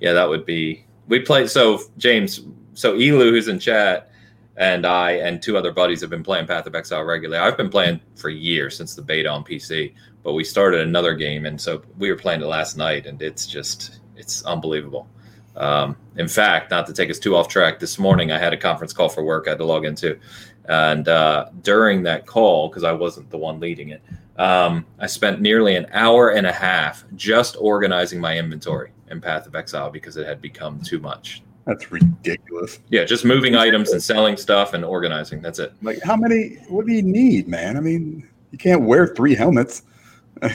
yeah, 0.00 0.12
that 0.12 0.28
would 0.28 0.46
be. 0.46 0.84
We 1.08 1.20
played. 1.20 1.50
So 1.50 1.80
James, 1.98 2.40
so 2.74 2.94
Elu, 2.94 3.30
who's 3.30 3.48
in 3.48 3.58
chat, 3.58 4.10
and 4.56 4.86
I 4.86 5.12
and 5.12 5.42
two 5.42 5.56
other 5.56 5.72
buddies 5.72 6.00
have 6.02 6.10
been 6.10 6.22
playing 6.22 6.46
Path 6.46 6.66
of 6.66 6.74
Exile 6.74 7.02
regularly. 7.02 7.42
I've 7.42 7.56
been 7.56 7.70
playing 7.70 8.00
for 8.16 8.28
years 8.28 8.76
since 8.76 8.94
the 8.94 9.02
beta 9.02 9.28
on 9.28 9.44
PC, 9.44 9.94
but 10.22 10.34
we 10.34 10.44
started 10.44 10.80
another 10.80 11.14
game, 11.14 11.46
and 11.46 11.60
so 11.60 11.82
we 11.98 12.10
were 12.10 12.16
playing 12.16 12.40
it 12.40 12.46
last 12.46 12.76
night, 12.76 13.06
and 13.06 13.20
it's 13.20 13.46
just 13.46 14.00
it's 14.16 14.44
unbelievable. 14.44 15.08
Um, 15.56 15.96
in 16.16 16.28
fact, 16.28 16.70
not 16.70 16.86
to 16.86 16.92
take 16.92 17.10
us 17.10 17.18
too 17.18 17.36
off 17.36 17.48
track, 17.48 17.78
this 17.78 17.98
morning 17.98 18.32
I 18.32 18.38
had 18.38 18.52
a 18.52 18.56
conference 18.56 18.92
call 18.92 19.08
for 19.08 19.24
work 19.24 19.46
I 19.46 19.50
had 19.50 19.58
to 19.58 19.64
log 19.64 19.84
into. 19.84 20.18
And 20.66 21.08
uh, 21.08 21.50
during 21.62 22.02
that 22.04 22.26
call, 22.26 22.68
because 22.68 22.84
I 22.84 22.92
wasn't 22.92 23.30
the 23.30 23.38
one 23.38 23.60
leading 23.60 23.90
it, 23.90 24.02
um, 24.36 24.84
I 24.98 25.06
spent 25.06 25.40
nearly 25.40 25.76
an 25.76 25.86
hour 25.92 26.30
and 26.30 26.46
a 26.46 26.52
half 26.52 27.04
just 27.14 27.56
organizing 27.58 28.20
my 28.20 28.36
inventory 28.36 28.90
in 29.10 29.20
Path 29.20 29.46
of 29.46 29.54
Exile 29.54 29.90
because 29.90 30.16
it 30.16 30.26
had 30.26 30.40
become 30.40 30.80
too 30.80 30.98
much. 30.98 31.42
That's 31.66 31.90
ridiculous. 31.90 32.80
Yeah, 32.90 33.04
just 33.04 33.24
moving 33.24 33.54
items 33.54 33.92
and 33.92 34.02
selling 34.02 34.36
stuff 34.36 34.74
and 34.74 34.84
organizing. 34.84 35.40
That's 35.40 35.58
it. 35.58 35.72
Like, 35.82 36.02
how 36.02 36.16
many? 36.16 36.56
What 36.68 36.86
do 36.86 36.92
you 36.92 37.02
need, 37.02 37.48
man? 37.48 37.76
I 37.76 37.80
mean, 37.80 38.28
you 38.50 38.58
can't 38.58 38.82
wear 38.82 39.08
three 39.08 39.34
helmets. 39.34 39.82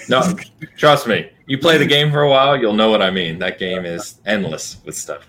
No, 0.10 0.22
trust 0.78 1.08
me. 1.08 1.30
You 1.48 1.58
play 1.58 1.78
the 1.78 1.86
game 1.86 2.12
for 2.12 2.22
a 2.22 2.30
while, 2.30 2.56
you'll 2.60 2.74
know 2.74 2.90
what 2.92 3.02
I 3.02 3.10
mean. 3.12 3.40
That 3.40 3.58
game 3.60 3.86
is 3.86 4.20
endless 4.26 4.78
with 4.86 4.96
stuff. 4.96 5.28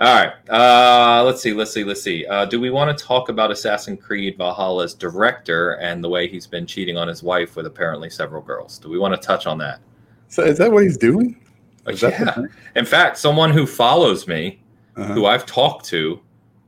All 0.00 0.14
right. 0.14 0.32
Uh, 0.48 1.24
let's 1.24 1.40
see. 1.42 1.52
Let's 1.52 1.72
see. 1.72 1.82
Let's 1.84 2.02
see. 2.02 2.24
Uh, 2.26 2.44
do 2.44 2.60
we 2.60 2.70
want 2.70 2.96
to 2.96 3.04
talk 3.04 3.30
about 3.30 3.50
Assassin's 3.50 4.00
Creed 4.00 4.36
Valhalla's 4.38 4.94
director 4.94 5.72
and 5.80 6.04
the 6.04 6.08
way 6.08 6.28
he's 6.28 6.46
been 6.46 6.66
cheating 6.66 6.96
on 6.96 7.08
his 7.08 7.22
wife 7.22 7.56
with 7.56 7.66
apparently 7.66 8.08
several 8.10 8.40
girls? 8.42 8.78
Do 8.78 8.88
we 8.90 8.98
want 8.98 9.20
to 9.20 9.26
touch 9.26 9.46
on 9.46 9.58
that? 9.58 9.80
so, 10.28 10.44
is 10.44 10.58
that 10.58 10.70
what 10.70 10.82
he's 10.84 10.96
doing? 10.98 11.40
Is 11.88 12.02
yeah. 12.02 12.36
In 12.76 12.84
fact, 12.84 13.16
someone 13.18 13.50
who 13.50 13.66
follows 13.66 14.28
me, 14.28 14.60
Uh-huh. 14.96 15.14
who 15.14 15.26
I've 15.26 15.46
talked 15.46 15.84
to, 15.86 16.20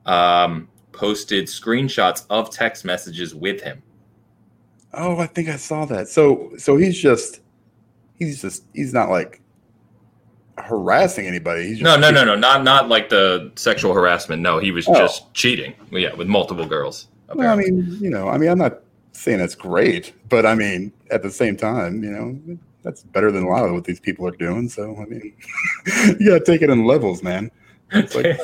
um, 0.07 0.69
posted 0.93 1.47
screenshots 1.47 2.25
of 2.31 2.51
text 2.51 2.85
messages 2.85 3.35
with 3.35 3.61
him. 3.61 3.81
Oh, 4.95 5.19
I 5.19 5.27
think 5.27 5.49
I 5.49 5.57
saw 5.57 5.85
that. 5.87 6.09
So, 6.09 6.53
so 6.59 6.77
he's 6.77 6.99
just, 6.99 7.41
he's 8.19 8.41
just, 8.43 8.65
he's 8.75 8.93
not 8.93 9.09
like 9.09 9.41
harassing 10.59 11.27
anybody. 11.27 11.69
He's 11.69 11.79
just 11.79 11.85
No, 11.85 11.97
no, 11.97 12.11
no, 12.11 12.25
no, 12.25 12.35
not 12.35 12.65
not 12.65 12.89
like 12.89 13.09
the 13.09 13.51
sexual 13.57 13.95
harassment. 13.95 14.43
No, 14.43 14.59
he 14.59 14.73
was 14.73 14.87
Oh. 14.89 14.95
just 14.95 15.33
cheating. 15.35 15.75
Yeah, 15.91 16.15
with 16.15 16.27
multiple 16.29 16.67
girls. 16.67 17.09
Well, 17.35 17.53
I 17.53 17.57
mean, 17.57 17.97
you 18.01 18.11
know, 18.11 18.29
I 18.29 18.37
mean, 18.39 18.51
I'm 18.51 18.59
not 18.59 18.81
saying 19.13 19.39
that's 19.39 19.55
great, 19.55 20.13
but 20.29 20.45
I 20.45 20.55
mean, 20.55 20.93
at 21.11 21.23
the 21.23 21.31
same 21.31 21.57
time, 21.57 22.03
you 22.03 22.11
know, 22.11 22.59
that's 22.83 23.03
better 23.05 23.31
than 23.31 23.45
a 23.45 23.49
lot 23.49 23.65
of 23.65 23.73
what 23.73 23.85
these 23.85 24.01
people 24.01 24.27
are 24.27 24.33
doing. 24.33 24.69
So, 24.69 24.97
I 25.01 25.05
mean, 25.05 25.33
you 26.19 26.27
gotta 26.31 26.45
take 26.45 26.63
it 26.63 26.71
in 26.71 26.85
levels, 26.85 27.23
man. 27.23 27.51
It's 27.93 28.15
like, 28.15 28.39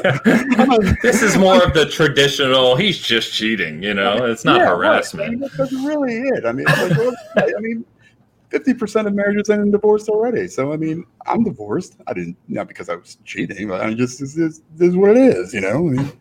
this 1.03 1.23
is 1.23 1.37
more 1.39 1.63
of 1.63 1.73
the 1.75 1.87
traditional. 1.87 2.77
He's 2.77 2.99
just 2.99 3.33
cheating. 3.33 3.83
You 3.83 3.95
know, 3.95 4.25
it's 4.25 4.45
not 4.45 4.59
Yeah, 4.61 4.71
right. 4.71 4.71
I 4.73 4.73
mean, 5.29 5.39
harassment. 5.39 5.53
that's 5.57 5.73
really 5.73 6.15
it. 6.21 6.45
I 6.45 6.53
mean, 6.53 6.67
like, 6.67 6.97
well, 6.97 7.15
I 7.37 7.61
mean, 7.61 7.85
fifty 8.51 8.75
percent 8.75 9.07
of 9.07 9.15
marriages 9.15 9.51
end 9.51 9.63
in 9.63 9.71
divorce 9.71 10.09
already. 10.09 10.49
So, 10.49 10.73
I 10.73 10.77
mean, 10.77 11.05
I'm 11.27 11.45
divorced. 11.45 11.97
I 12.07 12.13
didn't 12.13 12.37
not 12.49 12.69
because 12.69 12.89
I 12.89 12.97
was 12.97 13.19
cheating, 13.25 13.69
but 13.69 13.81
I 13.83 13.89
mean, 13.89 13.97
just 13.97 14.19
this 14.21 14.37
is, 14.37 14.63
this 14.75 14.91
is 14.91 14.97
what 14.97 15.11
it 15.11 15.19
is. 15.19 15.55
You 15.55 15.61
know, 15.61 15.77
I 15.77 15.91
mean, 15.91 16.13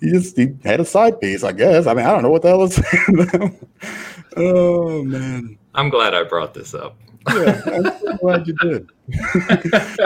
he 0.00 0.10
just 0.10 0.36
he 0.36 0.48
had 0.64 0.80
a 0.80 0.84
side 0.84 1.20
piece, 1.20 1.44
I 1.44 1.52
guess. 1.52 1.86
I 1.86 1.94
mean, 1.94 2.06
I 2.06 2.10
don't 2.10 2.22
know 2.22 2.30
what 2.30 2.42
the 2.42 2.48
hell 2.48 2.64
is. 2.64 2.80
oh 4.36 5.02
man, 5.04 5.58
I'm 5.74 5.90
glad 5.90 6.14
I 6.14 6.24
brought 6.24 6.54
this 6.54 6.74
up. 6.74 6.96
Yeah, 7.28 7.60
I'm 7.66 7.84
so 8.00 8.16
glad 8.18 8.46
you 8.46 8.54
did. 8.62 8.88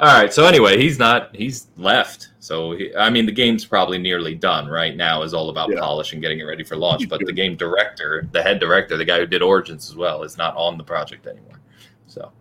All 0.00 0.14
right. 0.14 0.32
So 0.32 0.44
anyway, 0.46 0.78
he's 0.78 0.98
not. 0.98 1.34
He's 1.34 1.68
left. 1.76 2.28
So 2.40 2.72
he, 2.72 2.94
I 2.96 3.10
mean, 3.10 3.26
the 3.26 3.32
game's 3.32 3.64
probably 3.64 3.98
nearly 3.98 4.34
done. 4.34 4.66
Right 4.68 4.96
now 4.96 5.22
is 5.22 5.34
all 5.34 5.50
about 5.50 5.70
Yeah. 5.70 5.80
polish 5.80 6.12
and 6.12 6.22
getting 6.22 6.40
it 6.40 6.44
ready 6.44 6.64
for 6.64 6.76
launch. 6.76 7.08
But 7.08 7.20
the 7.24 7.32
game 7.32 7.56
director, 7.56 8.28
the 8.32 8.42
head 8.42 8.58
director, 8.60 8.96
the 8.96 9.04
guy 9.04 9.18
who 9.18 9.26
did 9.26 9.42
Origins 9.42 9.88
as 9.88 9.96
well, 9.96 10.22
is 10.22 10.36
not 10.36 10.56
on 10.56 10.78
the 10.78 10.84
project 10.84 11.26
anymore. 11.26 11.60
So, 12.06 12.32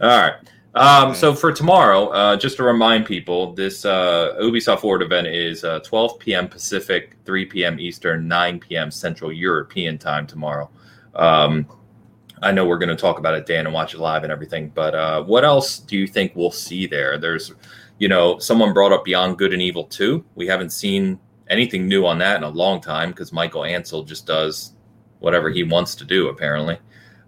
all 0.00 0.08
right. 0.08 0.34
Um, 0.74 1.14
so 1.16 1.34
for 1.34 1.52
tomorrow, 1.52 2.06
uh, 2.10 2.36
just 2.36 2.56
to 2.58 2.62
remind 2.62 3.04
people, 3.04 3.52
this 3.54 3.84
uh, 3.84 4.36
Ubisoft 4.40 4.80
Forward 4.80 5.02
event 5.02 5.26
is 5.26 5.64
uh, 5.64 5.80
12 5.80 6.18
p.m. 6.20 6.46
Pacific, 6.48 7.16
3 7.24 7.44
p.m. 7.46 7.80
Eastern, 7.80 8.28
9 8.28 8.60
p.m. 8.60 8.90
Central 8.92 9.32
European 9.32 9.98
time 9.98 10.28
tomorrow. 10.28 10.70
Um, 11.16 11.66
I 12.42 12.52
know 12.52 12.64
we're 12.64 12.78
going 12.78 12.88
to 12.88 12.96
talk 12.96 13.18
about 13.18 13.34
it, 13.34 13.46
Dan, 13.46 13.66
and 13.66 13.74
watch 13.74 13.94
it 13.94 14.00
live 14.00 14.22
and 14.22 14.32
everything. 14.32 14.70
But 14.74 14.94
uh, 14.94 15.22
what 15.22 15.44
else 15.44 15.78
do 15.78 15.96
you 15.96 16.06
think 16.06 16.32
we'll 16.34 16.50
see 16.50 16.86
there? 16.86 17.18
There's, 17.18 17.52
you 17.98 18.08
know, 18.08 18.38
someone 18.38 18.72
brought 18.72 18.92
up 18.92 19.04
Beyond 19.04 19.38
Good 19.38 19.52
and 19.52 19.60
Evil 19.60 19.84
2. 19.84 20.24
We 20.34 20.46
haven't 20.46 20.70
seen 20.70 21.18
anything 21.48 21.86
new 21.86 22.06
on 22.06 22.18
that 22.18 22.36
in 22.36 22.42
a 22.44 22.48
long 22.48 22.80
time 22.80 23.10
because 23.10 23.32
Michael 23.32 23.62
Ancel 23.62 24.06
just 24.06 24.26
does 24.26 24.72
whatever 25.18 25.50
he 25.50 25.64
wants 25.64 25.94
to 25.96 26.04
do, 26.04 26.28
apparently. 26.28 26.78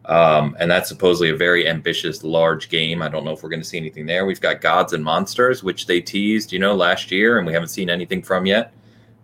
Um, 0.07 0.57
and 0.59 0.71
that's 0.71 0.89
supposedly 0.89 1.31
a 1.31 1.37
very 1.37 1.69
ambitious, 1.69 2.25
large 2.25 2.69
game. 2.69 3.03
I 3.03 3.09
don't 3.09 3.25
know 3.25 3.33
if 3.33 3.43
we're 3.43 3.51
going 3.51 3.63
to 3.63 3.69
see 3.69 3.77
anything 3.77 4.07
there. 4.07 4.27
We've 4.27 4.41
got 4.41 4.61
Gods 4.61 4.95
and 4.95 5.05
Monsters, 5.05 5.63
which 5.63 5.87
they 5.87 6.01
teased, 6.01 6.53
you 6.53 6.59
know, 6.59 6.75
last 6.75 7.11
year, 7.11 7.39
and 7.39 7.47
we 7.47 7.53
haven't 7.53 7.69
seen 7.69 7.91
anything 7.91 8.23
from 8.23 8.47
yet. 8.47 8.73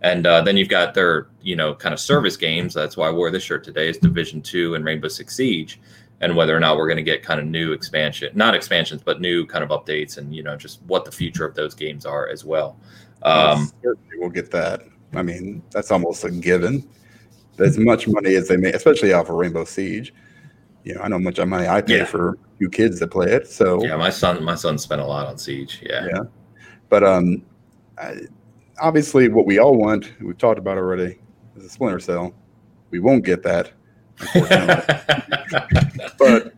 And 0.01 0.25
uh, 0.25 0.41
then 0.41 0.55
you've 0.55 0.69
got 0.69 0.93
their, 0.93 1.27
you 1.41 1.55
know, 1.55 1.75
kind 1.75 1.93
of 1.93 1.99
service 1.99 2.37
games. 2.37 2.73
That's 2.73 2.95
why 2.95 3.07
I 3.07 3.11
wore 3.11 3.31
this 3.31 3.43
shirt 3.43 3.63
today. 3.63 3.89
Is 3.89 3.97
Division 3.97 4.41
Two 4.41 4.75
and 4.75 4.85
Rainbow 4.85 5.09
Six 5.09 5.35
Siege, 5.35 5.79
and 6.21 6.35
whether 6.35 6.55
or 6.55 6.59
not 6.59 6.77
we're 6.77 6.87
going 6.87 6.97
to 6.97 7.03
get 7.03 7.21
kind 7.21 7.39
of 7.39 7.45
new 7.45 7.73
expansion, 7.73 8.31
not 8.33 8.55
expansions, 8.55 9.01
but 9.03 9.19
new 9.19 9.45
kind 9.45 9.63
of 9.63 9.71
updates, 9.71 10.17
and 10.17 10.33
you 10.33 10.41
know, 10.41 10.55
just 10.55 10.81
what 10.83 11.03
the 11.03 11.11
future 11.11 11.45
of 11.45 11.53
those 11.53 11.73
games 11.73 12.05
are 12.05 12.29
as 12.29 12.45
well. 12.45 12.77
Um, 13.23 13.69
we'll 14.15 14.29
get 14.29 14.51
that. 14.51 14.83
I 15.13 15.21
mean, 15.21 15.61
that's 15.71 15.91
almost 15.91 16.23
a 16.23 16.31
given. 16.31 16.87
As 17.57 17.77
much 17.77 18.07
money 18.07 18.35
as 18.35 18.47
they 18.47 18.55
make, 18.55 18.75
especially 18.75 19.11
off 19.11 19.29
of 19.29 19.35
Rainbow 19.35 19.65
Siege. 19.65 20.13
You 20.85 20.95
know, 20.95 21.01
I 21.01 21.09
know 21.09 21.17
how 21.17 21.23
much 21.23 21.39
money 21.45 21.67
I 21.67 21.81
pay 21.81 21.97
Yeah. 21.97 22.05
for 22.05 22.37
you 22.59 22.69
kids 22.69 22.99
that 22.99 23.09
play 23.11 23.31
it. 23.33 23.49
So 23.49 23.83
yeah, 23.83 23.97
my 23.97 24.09
son, 24.09 24.41
my 24.45 24.55
son 24.55 24.77
spent 24.77 25.01
a 25.01 25.05
lot 25.05 25.27
on 25.27 25.37
Siege. 25.37 25.83
Yeah, 25.83 26.05
yeah. 26.05 26.21
But 26.87 27.03
um, 27.03 27.43
I, 27.97 28.15
obviously, 28.81 29.27
what 29.29 29.45
we 29.45 29.59
all 29.59 29.75
want, 29.75 30.11
we've 30.21 30.37
talked 30.37 30.59
about 30.59 30.77
already, 30.77 31.19
is 31.55 31.65
a 31.65 31.69
Splinter 31.69 31.99
Cell. 31.99 32.33
We 32.91 32.99
won't 32.99 33.23
get 33.23 33.43
that, 33.43 33.71
unfortunately. 34.19 34.95
but 36.17 36.53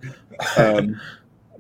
um, 0.58 1.00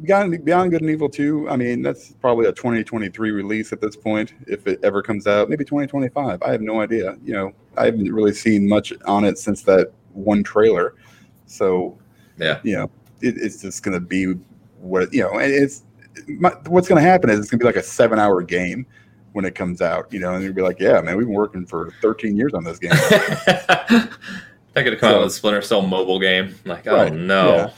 Beyond, 0.01 0.43
Beyond 0.45 0.71
Good 0.71 0.81
and 0.81 0.89
Evil 0.89 1.09
2, 1.09 1.49
I 1.49 1.55
mean, 1.55 1.81
that's 1.81 2.13
probably 2.13 2.47
a 2.47 2.51
2023 2.53 3.31
release 3.31 3.71
at 3.71 3.81
this 3.81 3.95
point, 3.95 4.33
if 4.47 4.65
it 4.67 4.79
ever 4.83 5.01
comes 5.01 5.27
out. 5.27 5.49
Maybe 5.49 5.63
2025. 5.63 6.41
I 6.41 6.51
have 6.51 6.61
no 6.61 6.81
idea. 6.81 7.17
You 7.23 7.33
know, 7.33 7.51
I 7.77 7.85
haven't 7.85 8.11
really 8.11 8.33
seen 8.33 8.67
much 8.67 8.93
on 9.05 9.25
it 9.25 9.37
since 9.37 9.61
that 9.63 9.91
one 10.13 10.43
trailer. 10.43 10.95
So, 11.45 11.97
Yeah. 12.37 12.59
you 12.63 12.77
know, 12.77 12.89
it, 13.21 13.37
it's 13.37 13.61
just 13.61 13.83
going 13.83 13.93
to 13.93 13.99
be 13.99 14.33
what, 14.79 15.13
you 15.13 15.21
know, 15.21 15.37
and 15.37 15.53
it's 15.53 15.83
my, 16.27 16.49
what's 16.67 16.87
going 16.87 17.01
to 17.01 17.07
happen 17.07 17.29
is 17.29 17.39
it's 17.39 17.49
going 17.49 17.59
to 17.59 17.63
be 17.63 17.67
like 17.67 17.75
a 17.75 17.83
seven 17.83 18.17
hour 18.17 18.41
game 18.41 18.85
when 19.33 19.45
it 19.45 19.55
comes 19.55 19.81
out, 19.81 20.11
you 20.11 20.19
know, 20.19 20.33
and 20.33 20.43
you'd 20.43 20.55
be 20.55 20.61
like, 20.61 20.79
yeah, 20.79 20.99
man, 21.01 21.15
we've 21.17 21.27
been 21.27 21.35
working 21.35 21.65
for 21.65 21.93
13 22.01 22.35
years 22.35 22.53
on 22.53 22.63
this 22.63 22.79
game. 22.79 22.91
They're 24.73 24.83
gonna 24.85 24.95
come 24.97 25.13
out 25.13 25.19
with 25.19 25.27
a 25.27 25.31
Splinter 25.31 25.61
Cell 25.61 25.81
mobile 25.81 26.19
game. 26.19 26.55
Like, 26.65 26.87
oh 26.87 26.95
Right, 26.95 27.13
no, 27.13 27.55
yeah. 27.55 27.69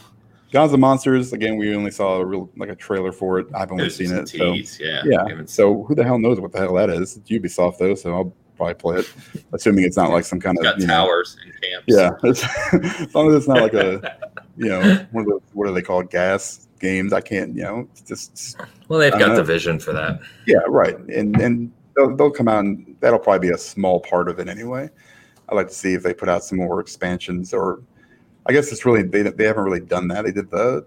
Gods 0.51 0.71
and 0.73 0.81
Monsters, 0.81 1.33
again, 1.33 1.57
we 1.57 1.75
only 1.75 1.89
saw 1.89 2.17
a 2.17 2.25
real 2.25 2.49
like 2.55 2.69
a 2.69 2.75
trailer 2.75 3.11
for 3.11 3.39
it. 3.39 3.47
I've 3.55 3.71
only 3.71 3.85
There's 3.85 3.95
seen 3.95 4.11
it. 4.15 4.29
So. 4.29 4.53
Yeah, 4.53 5.01
Yeah. 5.03 5.23
We 5.23 5.31
haven't 5.31 5.47
seen- 5.49 5.55
So 5.55 5.83
who 5.83 5.95
the 5.95 6.03
hell 6.03 6.19
knows 6.19 6.39
what 6.39 6.51
the 6.51 6.59
hell 6.59 6.75
that 6.75 6.91
is? 6.91 7.17
It's 7.17 7.29
Ubisoft 7.29 7.79
though, 7.79 7.95
so 7.95 8.13
I'll 8.13 8.33
probably 8.55 8.75
play 8.75 8.97
it, 8.99 9.11
assuming 9.51 9.83
it's 9.85 9.97
not 9.97 10.11
like 10.11 10.25
some 10.25 10.39
kind 10.39 10.55
it's 10.59 10.67
of 10.67 10.73
got 10.73 10.79
you 10.81 10.85
know, 10.85 10.93
towers 10.93 11.37
and 11.43 11.53
camps. 11.59 11.85
yeah. 11.87 12.11
As 13.03 13.15
long 13.15 13.29
as 13.29 13.35
it's 13.35 13.47
not 13.47 13.61
like 13.61 13.73
a 13.73 14.17
you 14.55 14.69
know 14.69 14.79
one 15.11 15.23
of 15.23 15.29
those 15.31 15.41
what 15.53 15.67
are 15.67 15.71
they 15.71 15.81
called 15.81 16.11
gas 16.11 16.67
games? 16.79 17.13
I 17.13 17.21
can't 17.21 17.55
you 17.55 17.63
know 17.63 17.87
it's 17.91 18.01
just 18.01 18.61
Well, 18.93 18.99
they've 18.99 19.19
got 19.19 19.29
know. 19.29 19.37
the 19.37 19.43
vision 19.43 19.79
for 19.79 19.91
that. 19.93 20.19
yeah 20.45 20.59
right 20.67 20.95
and 20.95 21.35
and 21.41 21.71
they'll, 21.95 22.15
they'll 22.15 22.29
come 22.29 22.47
out 22.47 22.59
and 22.59 22.95
that'll 22.99 23.17
probably 23.17 23.49
be 23.49 23.53
a 23.53 23.57
small 23.57 23.99
part 23.99 24.29
of 24.29 24.39
it 24.39 24.47
anyway. 24.47 24.87
I'd 25.49 25.55
like 25.55 25.69
to 25.69 25.73
see 25.73 25.93
if 25.93 26.03
they 26.03 26.13
put 26.13 26.29
out 26.29 26.43
some 26.43 26.59
more 26.59 26.79
expansions 26.79 27.55
or 27.55 27.81
I 28.45 28.53
guess 28.53 28.71
it's 28.71 28.85
really 28.85 29.01
they 29.01 29.23
they 29.23 29.45
haven't 29.45 29.63
really 29.63 29.79
done 29.79 30.07
that. 30.09 30.25
They 30.25 30.31
did 30.31 30.51
the 30.51 30.85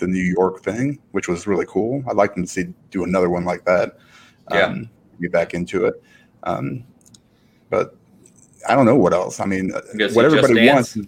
the 0.00 0.08
New 0.08 0.22
York 0.22 0.64
thing, 0.64 0.98
which 1.12 1.28
was 1.28 1.46
really 1.46 1.66
cool. 1.66 2.02
I'd 2.08 2.16
like 2.16 2.34
them 2.34 2.42
to 2.42 2.50
see 2.50 2.64
do 2.90 3.04
another 3.04 3.30
one 3.30 3.44
like 3.44 3.64
that. 3.66 3.98
Yeah. 4.50 4.66
Um, 4.66 4.90
get 5.20 5.30
back 5.30 5.54
into 5.54 5.84
it. 5.84 6.02
Um, 6.42 6.84
but 7.70 7.96
I 8.68 8.74
don't 8.74 8.86
know 8.86 8.96
what 8.96 9.12
else. 9.12 9.38
I 9.38 9.46
mean, 9.46 9.72
uh, 9.72 9.80
You 9.92 9.98
gonna 10.00 10.10
see 10.10 10.16
what 10.16 10.24
everybody 10.24 10.68
wants. 10.68 10.96
Uh, 10.96 11.02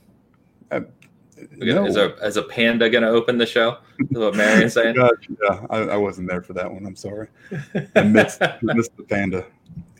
We 1.58 1.66
got- 1.66 1.88
Is, 1.88 1.96
a, 1.96 2.14
is 2.24 2.36
a 2.36 2.42
panda 2.42 2.88
going 2.90 3.02
to 3.02 3.08
open 3.10 3.38
the 3.38 3.46
show? 3.46 3.78
Is 3.98 4.18
what 4.18 4.34
Marion's 4.36 4.74
saying? 4.74 4.96
Gosh, 4.96 5.10
yeah, 5.42 5.66
I, 5.70 5.78
I 5.78 5.96
wasn't 5.96 6.28
there 6.28 6.42
for 6.42 6.52
that 6.54 6.70
one. 6.70 6.84
I'm 6.86 6.96
sorry. 6.96 7.28
I 7.94 8.02
missed, 8.02 8.40
missed 8.62 8.96
the 8.96 9.02
panda. 9.04 9.46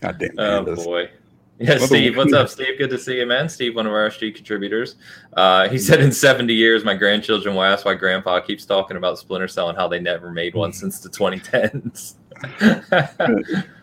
God 0.00 0.18
damn 0.18 0.38
oh 0.38 0.74
boy. 0.76 1.10
Yeah, 1.58 1.78
Steve. 1.78 2.18
What's 2.18 2.32
up, 2.34 2.50
Steve? 2.50 2.76
Good 2.76 2.90
to 2.90 2.98
see 2.98 3.18
you, 3.18 3.24
man. 3.24 3.48
Steve, 3.48 3.74
one 3.76 3.86
of 3.86 3.92
our 3.94 4.08
SG 4.10 4.34
contributors. 4.34 4.96
Uh, 5.34 5.68
he 5.70 5.78
said 5.78 6.00
in 6.00 6.12
70 6.12 6.52
years, 6.52 6.84
my 6.84 6.94
grandchildren 6.94 7.54
will 7.54 7.62
ask 7.62 7.86
why 7.86 7.94
Grandpa 7.94 8.40
keeps 8.40 8.66
talking 8.66 8.98
about 8.98 9.18
Splinter 9.18 9.48
Cell 9.48 9.70
and 9.70 9.78
how 9.78 9.88
they 9.88 9.98
never 9.98 10.30
made 10.30 10.54
one 10.54 10.72
since 10.74 10.98
the 11.00 11.08
2010s. 11.08 12.16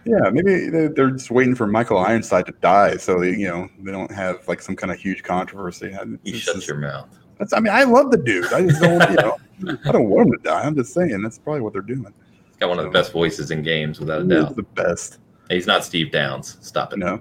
Yeah, 0.05 0.29
maybe 0.31 0.69
they- 0.69 0.87
they're 0.87 1.11
just 1.11 1.31
waiting 1.31 1.55
for 1.55 1.65
Michael 1.65 1.97
Ironside 1.97 2.45
to 2.47 2.51
die, 2.61 2.97
so 2.97 3.19
they, 3.19 3.31
you 3.31 3.47
know, 3.47 3.67
they 3.79 3.91
don't 3.91 4.11
have 4.11 4.47
like 4.47 4.61
some 4.61 4.75
kind 4.75 4.91
of 4.91 4.99
huge 4.99 5.23
controversy. 5.23 5.95
I- 5.95 6.03
you 6.23 6.35
shut 6.37 6.55
just- 6.55 6.67
your 6.67 6.77
mouth. 6.77 7.09
That's, 7.39 7.53
I 7.53 7.59
mean, 7.59 7.73
I 7.73 7.83
love 7.83 8.11
the 8.11 8.17
dude. 8.17 8.51
I 8.53 8.67
just 8.67 8.81
don't, 8.81 9.09
you 9.09 9.15
know, 9.17 9.37
I 9.85 9.91
don't 9.91 10.09
want 10.09 10.27
him 10.27 10.33
to 10.33 10.39
die. 10.43 10.61
I'm 10.63 10.75
just 10.75 10.93
saying 10.93 11.21
that's 11.21 11.37
probably 11.39 11.61
what 11.61 11.73
they're 11.73 11.81
doing. 11.81 12.13
He's 12.47 12.57
got 12.59 12.69
one 12.69 12.79
of 12.79 12.85
the 12.85 12.91
best 12.91 13.11
voices 13.11 13.51
in 13.51 13.63
games, 13.63 13.99
without 13.99 14.21
a 14.21 14.25
doubt. 14.25 14.55
the 14.55 14.63
best. 14.63 15.19
He's 15.49 15.67
not 15.67 15.83
Steve 15.83 16.11
Downes. 16.11 16.57
Stop 16.61 16.93
it. 16.93 16.99
No. 16.99 17.19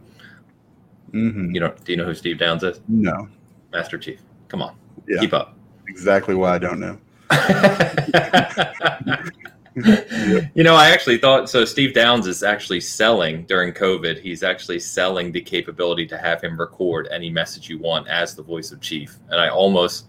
hmm 1.10 1.52
You 1.54 1.60
know? 1.60 1.74
Do 1.84 1.92
you 1.92 1.98
know 1.98 2.04
who 2.04 2.14
Steve 2.14 2.38
Downes 2.38 2.62
is? 2.62 2.80
No. 2.88 3.28
Master 3.72 3.98
Chief. 3.98 4.20
Come 4.48 4.62
on, 4.62 4.76
Yeah. 5.08 5.20
keep 5.20 5.32
up. 5.32 5.56
Exactly 5.88 6.34
why 6.34 6.54
I 6.54 6.58
don't 6.58 6.80
know. 6.80 6.98
you 10.54 10.62
know, 10.62 10.74
I 10.74 10.90
actually 10.90 11.16
thought 11.18 11.48
so. 11.48 11.64
Steve 11.64 11.94
Downes 11.94 12.26
is 12.26 12.42
actually 12.42 12.80
selling 12.80 13.44
during 13.44 13.72
COVID. 13.72 14.20
He's 14.20 14.42
actually 14.42 14.78
selling 14.78 15.32
the 15.32 15.40
capability 15.40 16.06
to 16.08 16.18
have 16.18 16.42
him 16.42 16.60
record 16.60 17.08
any 17.10 17.30
message 17.30 17.70
you 17.70 17.78
want 17.78 18.06
as 18.08 18.34
the 18.34 18.42
voice 18.42 18.70
of 18.70 18.80
Chief. 18.82 19.16
And 19.30 19.40
I 19.40 19.48
almost 19.48 20.06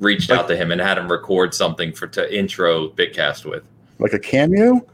reached 0.00 0.30
out 0.30 0.48
to 0.48 0.56
him 0.56 0.72
and 0.72 0.80
had 0.80 0.98
him 0.98 1.10
record 1.10 1.54
something 1.54 1.92
for 1.92 2.08
to 2.08 2.36
intro 2.36 2.88
Bitcast 2.88 3.44
with. 3.44 3.62
Like 3.98 4.12
a 4.12 4.18
cameo? 4.18 4.84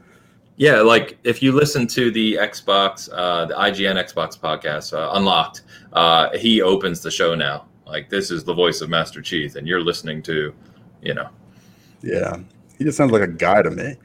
Yeah, 0.57 0.81
like 0.81 1.17
if 1.23 1.41
you 1.41 1.51
listen 1.51 1.87
to 1.87 2.11
the 2.11 2.35
Xbox, 2.35 3.09
uh, 3.11 3.45
the 3.45 3.55
IGN 3.55 3.95
Xbox 3.95 4.37
podcast, 4.39 4.93
uh, 4.93 5.17
Unlocked, 5.17 5.63
uh, 5.93 6.37
he 6.37 6.61
opens 6.61 7.01
the 7.01 7.09
show 7.09 7.33
now. 7.33 7.65
Like 7.87 8.09
this 8.09 8.29
is 8.29 8.43
the 8.43 8.53
voice 8.53 8.81
of 8.81 8.89
Master 8.89 9.21
Chief, 9.21 9.55
and 9.55 9.67
you're 9.67 9.81
listening 9.81 10.21
to, 10.23 10.53
you 11.01 11.15
know, 11.15 11.29
Yeah. 12.01 12.37
He 12.77 12.83
just 12.83 12.97
sounds 12.97 13.11
like 13.11 13.21
a 13.21 13.27
guy 13.27 13.61
to 13.61 13.71
me. 13.71 13.95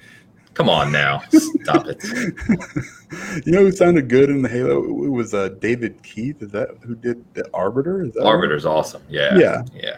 come 0.55 0.69
on 0.69 0.91
now, 0.93 1.23
stop 1.31 1.87
it. 1.87 2.03
you 3.47 3.53
know 3.53 3.61
who 3.61 3.73
sounded 3.73 4.09
good 4.09 4.29
in 4.31 4.43
the 4.43 4.49
Halo? 4.49 4.79
It 5.05 5.09
was 5.11 5.33
uh, 5.35 5.49
David 5.61 6.03
Keith. 6.03 6.43
Is 6.43 6.51
that 6.53 6.69
who 6.83 6.95
did 6.95 7.25
the 7.35 7.49
Arbiter? 7.55 8.03
Is 8.05 8.13
that 8.15 8.25
Arbiter's 8.25 8.67
awesome. 8.67 9.03
Yeah, 9.09 9.37
Yeah. 9.39 9.63
yeah. 9.75 9.97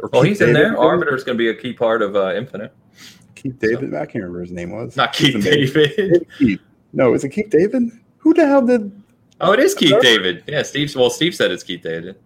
Or 0.00 0.08
Well, 0.12 0.22
Keith 0.22 0.38
he's 0.38 0.40
in 0.40 0.52
there. 0.52 0.78
Arbiter's 0.78 1.24
going 1.24 1.36
to 1.36 1.42
be 1.42 1.48
a 1.50 1.54
key 1.54 1.72
part 1.72 2.02
of 2.02 2.14
uh, 2.16 2.34
Infinite. 2.34 2.72
Keith 3.34 3.58
David. 3.58 3.94
I 3.94 4.04
can't 4.06 4.16
remember 4.16 4.40
his 4.40 4.50
name 4.52 4.70
was. 4.70 4.96
Not 4.96 5.12
Keith 5.12 5.42
David. 5.42 5.96
David 5.96 6.26
Keith. 6.38 6.60
No, 6.92 7.14
is 7.14 7.22
it 7.24 7.30
Keith 7.30 7.50
David? 7.50 7.82
Who 8.18 8.34
the 8.34 8.46
hell 8.46 8.64
did? 8.66 8.90
Oh, 9.40 9.52
it 9.52 9.60
is 9.60 9.74
Keith 9.74 9.92
Arbiter? 9.92 10.08
David. 10.18 10.44
Yeah, 10.48 10.62
Steve. 10.62 10.94
Well, 10.96 11.10
Steve 11.10 11.34
said 11.34 11.50
it's 11.52 11.62
Keith 11.62 11.82
David. 11.82 12.16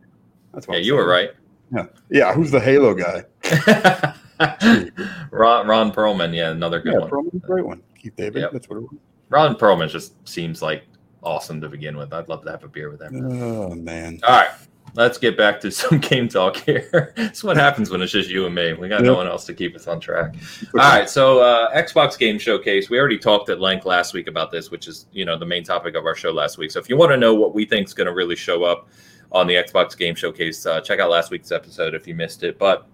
That's 0.54 0.66
what 0.68 0.74
Yeah, 0.74 0.78
I'm 0.80 0.86
you 0.86 0.94
were 0.94 1.06
right. 1.08 1.30
Yeah. 1.74 1.86
Yeah. 2.10 2.32
Who's 2.32 2.50
the 2.50 2.60
Halo 2.60 2.94
guy? 2.94 3.24
Ron, 4.40 5.66
Ron 5.66 5.92
Perlman. 5.92 6.34
Yeah, 6.34 6.50
another 6.50 6.80
good 6.80 6.94
yeah, 6.94 6.98
one. 7.00 7.10
Perlman's 7.10 7.34
a 7.34 7.46
great 7.46 7.66
one. 7.66 7.82
Keith 7.98 8.16
David. 8.16 8.42
Yep. 8.42 8.52
That's 8.52 8.68
what 8.68 8.76
it 8.76 8.82
was. 8.82 8.98
Ron 9.28 9.56
Perlman 9.56 9.88
just 9.88 10.28
seems 10.28 10.60
like 10.60 10.84
awesome 11.22 11.60
to 11.60 11.68
begin 11.68 11.96
with. 11.96 12.12
I'd 12.12 12.28
love 12.28 12.44
to 12.44 12.50
have 12.50 12.64
a 12.64 12.68
beer 12.68 12.90
with 12.90 13.00
him. 13.00 13.42
Oh 13.42 13.74
man. 13.74 14.20
All 14.24 14.36
right, 14.36 14.50
let's 14.94 15.18
get 15.18 15.36
back 15.36 15.60
to 15.60 15.70
some 15.70 15.98
game 15.98 16.28
talk 16.28 16.56
here. 16.56 17.14
It's 17.16 17.42
what 17.42 17.56
happens 17.56 17.90
when 17.90 18.02
it's 18.02 18.12
just 18.12 18.30
you 18.30 18.46
and 18.46 18.54
me. 18.54 18.72
We 18.74 18.88
got 18.88 19.02
no 19.02 19.14
one 19.14 19.26
else 19.26 19.44
to 19.46 19.54
keep 19.54 19.74
us 19.74 19.86
on 19.86 20.00
track. 20.00 20.34
All 20.74 20.80
right, 20.80 21.08
so 21.08 21.40
uh, 21.40 21.74
Xbox 21.74 22.18
Game 22.18 22.38
Showcase. 22.38 22.90
We 22.90 22.98
already 22.98 23.18
talked 23.18 23.48
at 23.48 23.60
length 23.60 23.86
last 23.86 24.14
week 24.14 24.28
about 24.28 24.50
this, 24.50 24.70
which 24.70 24.88
is 24.88 25.06
you 25.12 25.24
know 25.24 25.38
the 25.38 25.46
main 25.46 25.64
topic 25.64 25.94
of 25.94 26.04
our 26.06 26.14
show 26.14 26.30
last 26.30 26.58
week. 26.58 26.70
So 26.70 26.78
if 26.78 26.88
you 26.88 26.96
want 26.96 27.12
to 27.12 27.16
know 27.16 27.34
what 27.34 27.54
we 27.54 27.64
think 27.64 27.86
is 27.86 27.94
going 27.94 28.08
to 28.08 28.14
really 28.14 28.36
show 28.36 28.64
up 28.64 28.88
on 29.30 29.46
the 29.46 29.54
Xbox 29.54 29.96
Game 29.96 30.14
Showcase, 30.14 30.66
uh, 30.66 30.80
check 30.80 31.00
out 31.00 31.10
last 31.10 31.30
week's 31.30 31.52
episode 31.52 31.94
if 31.94 32.06
you 32.06 32.14
missed 32.14 32.42
it. 32.42 32.58
But 32.58 32.86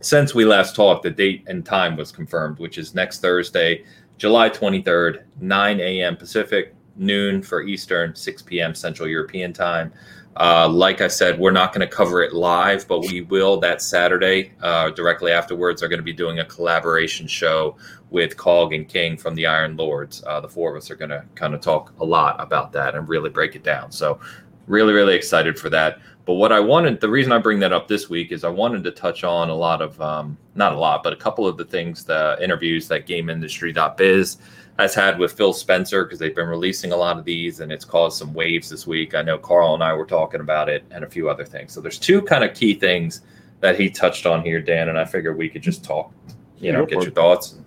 since 0.00 0.34
we 0.34 0.44
last 0.44 0.76
talked, 0.76 1.02
the 1.02 1.10
date 1.10 1.44
and 1.46 1.64
time 1.64 1.96
was 1.96 2.12
confirmed, 2.12 2.58
which 2.58 2.78
is 2.78 2.94
next 2.94 3.20
Thursday, 3.20 3.84
July 4.18 4.48
23rd, 4.48 5.24
9 5.40 5.80
a.m. 5.80 6.16
Pacific, 6.16 6.74
noon 6.96 7.42
for 7.42 7.62
Eastern, 7.62 8.14
6 8.14 8.42
p.m. 8.42 8.74
Central 8.74 9.08
European 9.08 9.52
time. 9.52 9.92
Uh, 10.38 10.68
like 10.68 11.00
I 11.00 11.08
said, 11.08 11.38
we're 11.38 11.50
not 11.50 11.72
going 11.72 11.86
to 11.86 11.94
cover 11.94 12.22
it 12.22 12.34
live, 12.34 12.86
but 12.86 13.00
we 13.00 13.22
will 13.22 13.58
that 13.60 13.80
Saturday. 13.80 14.52
Uh, 14.60 14.90
directly 14.90 15.32
afterwards, 15.32 15.82
are 15.82 15.88
going 15.88 15.98
to 15.98 16.04
be 16.04 16.12
doing 16.12 16.40
a 16.40 16.44
collaboration 16.44 17.26
show 17.26 17.76
with 18.10 18.36
Cog 18.36 18.74
and 18.74 18.86
King 18.86 19.16
from 19.16 19.34
the 19.34 19.46
Iron 19.46 19.76
Lords. 19.76 20.22
Uh, 20.26 20.40
the 20.40 20.48
four 20.48 20.70
of 20.70 20.82
us 20.82 20.90
are 20.90 20.96
going 20.96 21.08
to 21.08 21.24
kind 21.34 21.54
of 21.54 21.62
talk 21.62 21.92
a 22.00 22.04
lot 22.04 22.36
about 22.38 22.70
that 22.72 22.94
and 22.94 23.08
really 23.08 23.30
break 23.30 23.56
it 23.56 23.62
down. 23.62 23.90
So 23.90 24.20
really, 24.66 24.92
really 24.92 25.14
excited 25.14 25.58
for 25.58 25.70
that. 25.70 26.00
But 26.26 26.34
what 26.34 26.50
I 26.50 26.58
wanted, 26.58 27.00
the 27.00 27.08
reason 27.08 27.30
I 27.30 27.38
bring 27.38 27.60
that 27.60 27.72
up 27.72 27.86
this 27.86 28.10
week 28.10 28.32
is 28.32 28.42
I 28.42 28.48
wanted 28.48 28.82
to 28.84 28.90
touch 28.90 29.22
on 29.22 29.48
a 29.48 29.54
lot 29.54 29.80
of, 29.80 29.98
um, 30.00 30.36
not 30.56 30.72
a 30.72 30.76
lot, 30.76 31.04
but 31.04 31.12
a 31.12 31.16
couple 31.16 31.46
of 31.46 31.56
the 31.56 31.64
things, 31.64 32.04
the 32.04 32.36
interviews 32.42 32.88
that 32.88 33.06
GameIndustry.biz 33.06 34.38
has 34.76 34.94
had 34.94 35.20
with 35.20 35.32
Phil 35.32 35.52
Spencer 35.52 36.04
because 36.04 36.18
they've 36.18 36.34
been 36.34 36.48
releasing 36.48 36.90
a 36.90 36.96
lot 36.96 37.16
of 37.16 37.24
these 37.24 37.60
and 37.60 37.70
it's 37.70 37.84
caused 37.84 38.18
some 38.18 38.34
waves 38.34 38.68
this 38.68 38.88
week. 38.88 39.14
I 39.14 39.22
know 39.22 39.38
Carl 39.38 39.74
and 39.74 39.84
I 39.84 39.92
were 39.92 40.04
talking 40.04 40.40
about 40.40 40.68
it 40.68 40.84
and 40.90 41.04
a 41.04 41.08
few 41.08 41.30
other 41.30 41.44
things. 41.44 41.72
So 41.72 41.80
there's 41.80 41.98
two 41.98 42.20
kind 42.22 42.42
of 42.42 42.54
key 42.54 42.74
things 42.74 43.20
that 43.60 43.78
he 43.78 43.88
touched 43.88 44.26
on 44.26 44.42
here, 44.42 44.60
Dan, 44.60 44.88
and 44.88 44.98
I 44.98 45.04
figured 45.04 45.38
we 45.38 45.48
could 45.48 45.62
just 45.62 45.84
talk, 45.84 46.12
you 46.58 46.72
know, 46.72 46.84
get 46.84 47.02
your 47.02 47.12
thoughts, 47.12 47.52
and, 47.52 47.64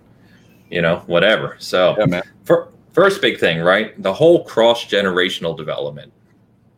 you 0.68 0.82
know, 0.82 1.02
whatever. 1.06 1.56
So 1.58 1.96
Yeah, 2.06 2.22
for, 2.44 2.68
first 2.92 3.22
big 3.22 3.40
thing, 3.40 3.60
right? 3.60 4.00
The 4.02 4.12
whole 4.12 4.44
cross 4.44 4.84
generational 4.84 5.56
development 5.56 6.12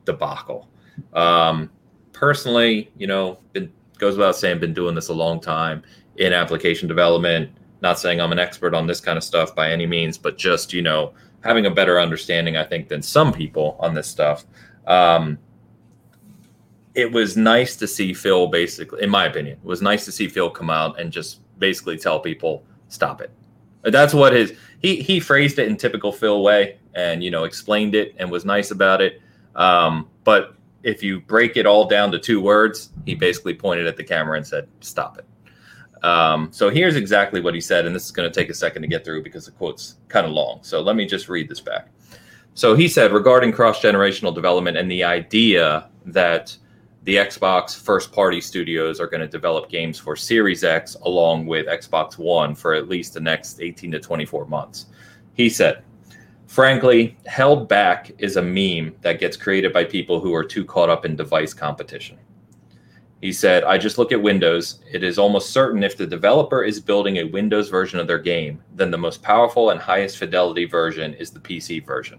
debacle. 0.04 0.68
Um, 1.12 1.70
personally, 2.12 2.90
you 2.96 3.06
know, 3.06 3.38
it 3.54 3.70
goes 3.98 4.16
without 4.16 4.36
saying, 4.36 4.58
been 4.60 4.74
doing 4.74 4.94
this 4.94 5.08
a 5.08 5.14
long 5.14 5.40
time 5.40 5.82
in 6.16 6.32
application 6.32 6.88
development. 6.88 7.50
Not 7.80 7.98
saying 7.98 8.20
I'm 8.20 8.32
an 8.32 8.38
expert 8.38 8.74
on 8.74 8.86
this 8.86 9.00
kind 9.00 9.16
of 9.16 9.24
stuff 9.24 9.54
by 9.54 9.70
any 9.70 9.86
means, 9.86 10.16
but 10.16 10.38
just 10.38 10.72
you 10.72 10.82
know, 10.82 11.12
having 11.42 11.66
a 11.66 11.70
better 11.70 12.00
understanding, 12.00 12.56
I 12.56 12.64
think, 12.64 12.88
than 12.88 13.02
some 13.02 13.32
people 13.32 13.76
on 13.80 13.94
this 13.94 14.06
stuff. 14.06 14.44
Um, 14.86 15.38
it 16.94 17.10
was 17.10 17.36
nice 17.36 17.76
to 17.76 17.86
see 17.86 18.12
Phil 18.12 18.46
basically, 18.48 19.02
in 19.02 19.10
my 19.10 19.26
opinion, 19.26 19.58
it 19.62 19.66
was 19.66 19.82
nice 19.82 20.04
to 20.04 20.12
see 20.12 20.28
Phil 20.28 20.50
come 20.50 20.70
out 20.70 21.00
and 21.00 21.10
just 21.10 21.40
basically 21.58 21.96
tell 21.96 22.20
people, 22.20 22.64
stop 22.88 23.20
it. 23.20 23.30
That's 23.82 24.14
what 24.14 24.32
his 24.32 24.52
he 24.80 24.96
he 24.96 25.18
phrased 25.18 25.58
it 25.58 25.68
in 25.68 25.76
typical 25.76 26.12
Phil 26.12 26.42
way 26.42 26.78
and 26.94 27.22
you 27.22 27.30
know 27.30 27.44
explained 27.44 27.94
it 27.94 28.14
and 28.18 28.30
was 28.30 28.44
nice 28.44 28.70
about 28.70 29.00
it. 29.00 29.20
Um, 29.56 30.08
but 30.24 30.54
if 30.82 31.02
you 31.02 31.20
break 31.20 31.56
it 31.56 31.66
all 31.66 31.86
down 31.86 32.10
to 32.12 32.18
two 32.18 32.40
words, 32.40 32.90
he 33.06 33.14
basically 33.14 33.54
pointed 33.54 33.86
at 33.86 33.96
the 33.96 34.04
camera 34.04 34.36
and 34.36 34.46
said, 34.46 34.68
"Stop 34.80 35.18
it." 35.18 35.26
Um, 36.04 36.48
so 36.52 36.68
here's 36.68 36.96
exactly 36.96 37.40
what 37.40 37.54
he 37.54 37.60
said, 37.60 37.86
and 37.86 37.94
this 37.94 38.04
is 38.04 38.10
going 38.10 38.30
to 38.30 38.40
take 38.40 38.50
a 38.50 38.54
second 38.54 38.82
to 38.82 38.88
get 38.88 39.04
through 39.04 39.22
because 39.22 39.46
the 39.46 39.52
quote's 39.52 39.96
kind 40.08 40.26
of 40.26 40.32
long. 40.32 40.58
So 40.62 40.80
let 40.80 40.96
me 40.96 41.06
just 41.06 41.28
read 41.28 41.48
this 41.48 41.60
back. 41.60 41.88
So 42.54 42.74
he 42.74 42.88
said 42.88 43.12
regarding 43.12 43.52
cross 43.52 43.80
generational 43.80 44.34
development 44.34 44.76
and 44.76 44.90
the 44.90 45.04
idea 45.04 45.88
that 46.06 46.56
the 47.04 47.16
Xbox 47.16 47.76
first 47.76 48.12
party 48.12 48.40
studios 48.40 49.00
are 49.00 49.06
going 49.06 49.20
to 49.20 49.28
develop 49.28 49.68
games 49.68 49.98
for 49.98 50.14
Series 50.14 50.62
X 50.62 50.94
along 51.02 51.46
with 51.46 51.66
Xbox 51.66 52.18
One 52.18 52.54
for 52.54 52.74
at 52.74 52.88
least 52.88 53.14
the 53.14 53.20
next 53.20 53.60
18 53.60 53.92
to 53.92 54.00
24 54.00 54.46
months. 54.46 54.86
He 55.34 55.48
said, 55.48 55.82
Frankly, 56.46 57.16
held 57.26 57.68
back 57.68 58.12
is 58.18 58.36
a 58.36 58.42
meme 58.42 58.94
that 59.00 59.20
gets 59.20 59.36
created 59.36 59.72
by 59.72 59.84
people 59.84 60.20
who 60.20 60.34
are 60.34 60.44
too 60.44 60.64
caught 60.64 60.90
up 60.90 61.04
in 61.04 61.16
device 61.16 61.54
competition. 61.54 62.18
He 63.22 63.32
said, 63.32 63.62
I 63.62 63.78
just 63.78 63.98
look 63.98 64.10
at 64.10 64.20
Windows. 64.20 64.80
It 64.90 65.04
is 65.04 65.16
almost 65.16 65.50
certain 65.50 65.84
if 65.84 65.96
the 65.96 66.06
developer 66.06 66.64
is 66.64 66.80
building 66.80 67.18
a 67.18 67.24
Windows 67.24 67.68
version 67.68 68.00
of 68.00 68.08
their 68.08 68.18
game, 68.18 68.60
then 68.74 68.90
the 68.90 68.98
most 68.98 69.22
powerful 69.22 69.70
and 69.70 69.80
highest 69.80 70.18
fidelity 70.18 70.64
version 70.64 71.14
is 71.14 71.30
the 71.30 71.38
PC 71.38 71.86
version. 71.86 72.18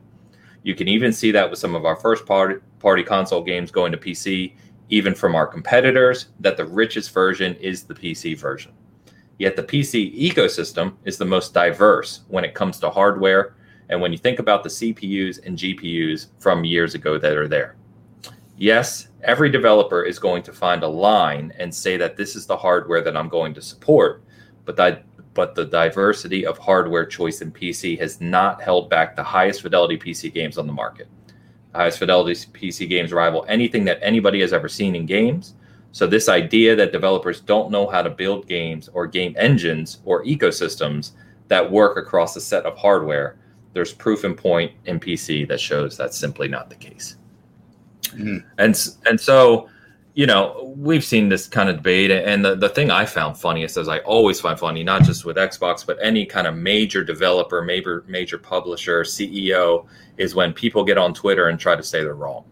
You 0.64 0.76
can 0.76 0.88
even 0.88 1.12
see 1.12 1.32
that 1.32 1.50
with 1.50 1.60
some 1.60 1.76
of 1.76 1.84
our 1.84 1.98
first 1.98 2.26
party, 2.26 3.04
console 3.04 3.44
games 3.44 3.70
going 3.70 3.92
to 3.92 3.98
PC, 3.98 4.56
even 4.88 5.14
from 5.14 5.36
our 5.36 5.46
competitors, 5.46 6.28
that 6.40 6.56
the 6.56 6.66
richest 6.66 7.14
version 7.14 7.56
is 7.56 7.84
the 7.84 7.94
PC 7.94 8.38
version. 8.38 8.72
Yet 9.40 9.58
the 9.58 9.64
PC 9.64 10.18
ecosystem 10.18 10.96
is 11.04 11.18
the 11.18 11.26
most 11.26 11.54
diverse 11.54 12.22
when 12.30 12.46
it 12.46 12.54
comes 12.54 12.80
to 12.80 12.90
hardware 12.90 13.56
and 13.94 14.02
when 14.02 14.12
you 14.12 14.18
think 14.18 14.40
about 14.40 14.64
the 14.64 14.70
CPUs 14.70 15.46
and 15.46 15.56
GPUs 15.56 16.28
from 16.40 16.66
years 16.66 16.96
ago 16.96 17.20
that 17.20 17.38
are 17.38 17.48
there. 17.48 17.76
Yes, 18.58 19.10
every 19.24 19.52
developer 19.52 20.04
is 20.04 20.18
going 20.18 20.42
to 20.44 20.52
find 20.52 20.82
a 20.82 20.88
line 20.88 21.54
and 21.60 21.74
say 21.74 21.96
that 21.98 22.18
this 22.18 22.36
is 22.36 22.48
the 22.48 22.58
hardware 22.58 23.02
that 23.02 23.16
I'm 23.16 23.30
going 23.30 23.54
to 23.54 23.62
support, 23.62 24.24
but 24.66 24.76
that 24.78 25.06
but 25.36 25.54
the 25.54 25.66
diversity 25.66 26.44
of 26.44 26.58
hardware 26.58 27.06
choice 27.06 27.42
in 27.42 27.52
PC 27.52 28.00
has 28.00 28.20
not 28.20 28.62
held 28.62 28.90
back 28.90 29.16
the 29.16 29.24
highest 29.24 29.62
fidelity 29.62 29.98
PC 29.98 30.34
games 30.34 30.58
on 30.58 30.66
the 30.66 30.74
market. 30.74 31.08
The 31.72 31.78
highest 31.78 32.00
fidelity 32.00 32.34
PC 32.34 32.90
games 32.90 33.14
rival 33.14 33.46
anything 33.48 33.86
that 33.86 34.00
anybody 34.02 34.42
has 34.42 34.54
ever 34.54 34.70
seen 34.70 34.96
in 34.96 35.06
games. 35.06 35.54
So 35.92 36.08
this 36.08 36.30
idea 36.30 36.76
that 36.76 36.92
developers 36.92 37.42
don't 37.42 37.70
know 37.70 37.88
how 37.88 38.02
to 38.02 38.10
build 38.10 38.48
games 38.48 38.90
or 38.92 39.06
game 39.06 39.36
engines 39.38 40.00
or 40.04 40.24
ecosystems 40.24 41.12
that 41.48 41.72
work 41.72 41.98
across 41.98 42.36
a 42.36 42.42
set 42.42 42.66
of 42.66 42.78
hardware, 42.78 43.38
there's 43.74 43.94
proof 43.94 44.24
in 44.24 44.36
point 44.36 44.72
in 44.86 45.00
PC 45.00 45.48
that 45.48 45.60
shows 45.60 45.98
that's 45.98 46.18
simply 46.18 46.48
not 46.48 46.70
the 46.70 46.76
case. 46.76 47.18
Mhm. 48.10 48.44
And 48.58 48.88
and 49.08 49.20
so, 49.20 49.70
you 50.14 50.28
know, 50.28 50.74
we've 50.78 51.04
seen 51.04 51.30
this 51.30 51.48
kind 51.48 51.70
of 51.70 51.78
debate, 51.78 52.12
and 52.12 52.46
the, 52.46 52.56
the 52.56 52.70
thing 52.70 52.92
I 52.92 53.06
found 53.06 53.38
funniest, 53.38 53.78
as 53.78 53.88
I 53.88 54.00
always 54.00 54.40
find 54.40 54.60
funny, 54.60 54.84
not 54.84 55.04
just 55.04 55.26
with 55.26 55.38
Xbox, 55.38 55.86
but 55.86 55.98
any 56.02 56.26
kind 56.26 56.46
of 56.46 56.56
major 56.56 57.04
developer, 57.04 57.62
major 57.64 58.04
major 58.08 58.38
publisher, 58.38 59.04
CEO, 59.04 59.86
is 60.18 60.36
when 60.36 60.54
people 60.54 60.84
get 60.84 60.98
on 60.98 61.14
Twitter 61.14 61.48
and 61.50 61.60
try 61.60 61.76
to 61.76 61.84
say 61.84 62.04
they're 62.04 62.14
wrong. 62.14 62.46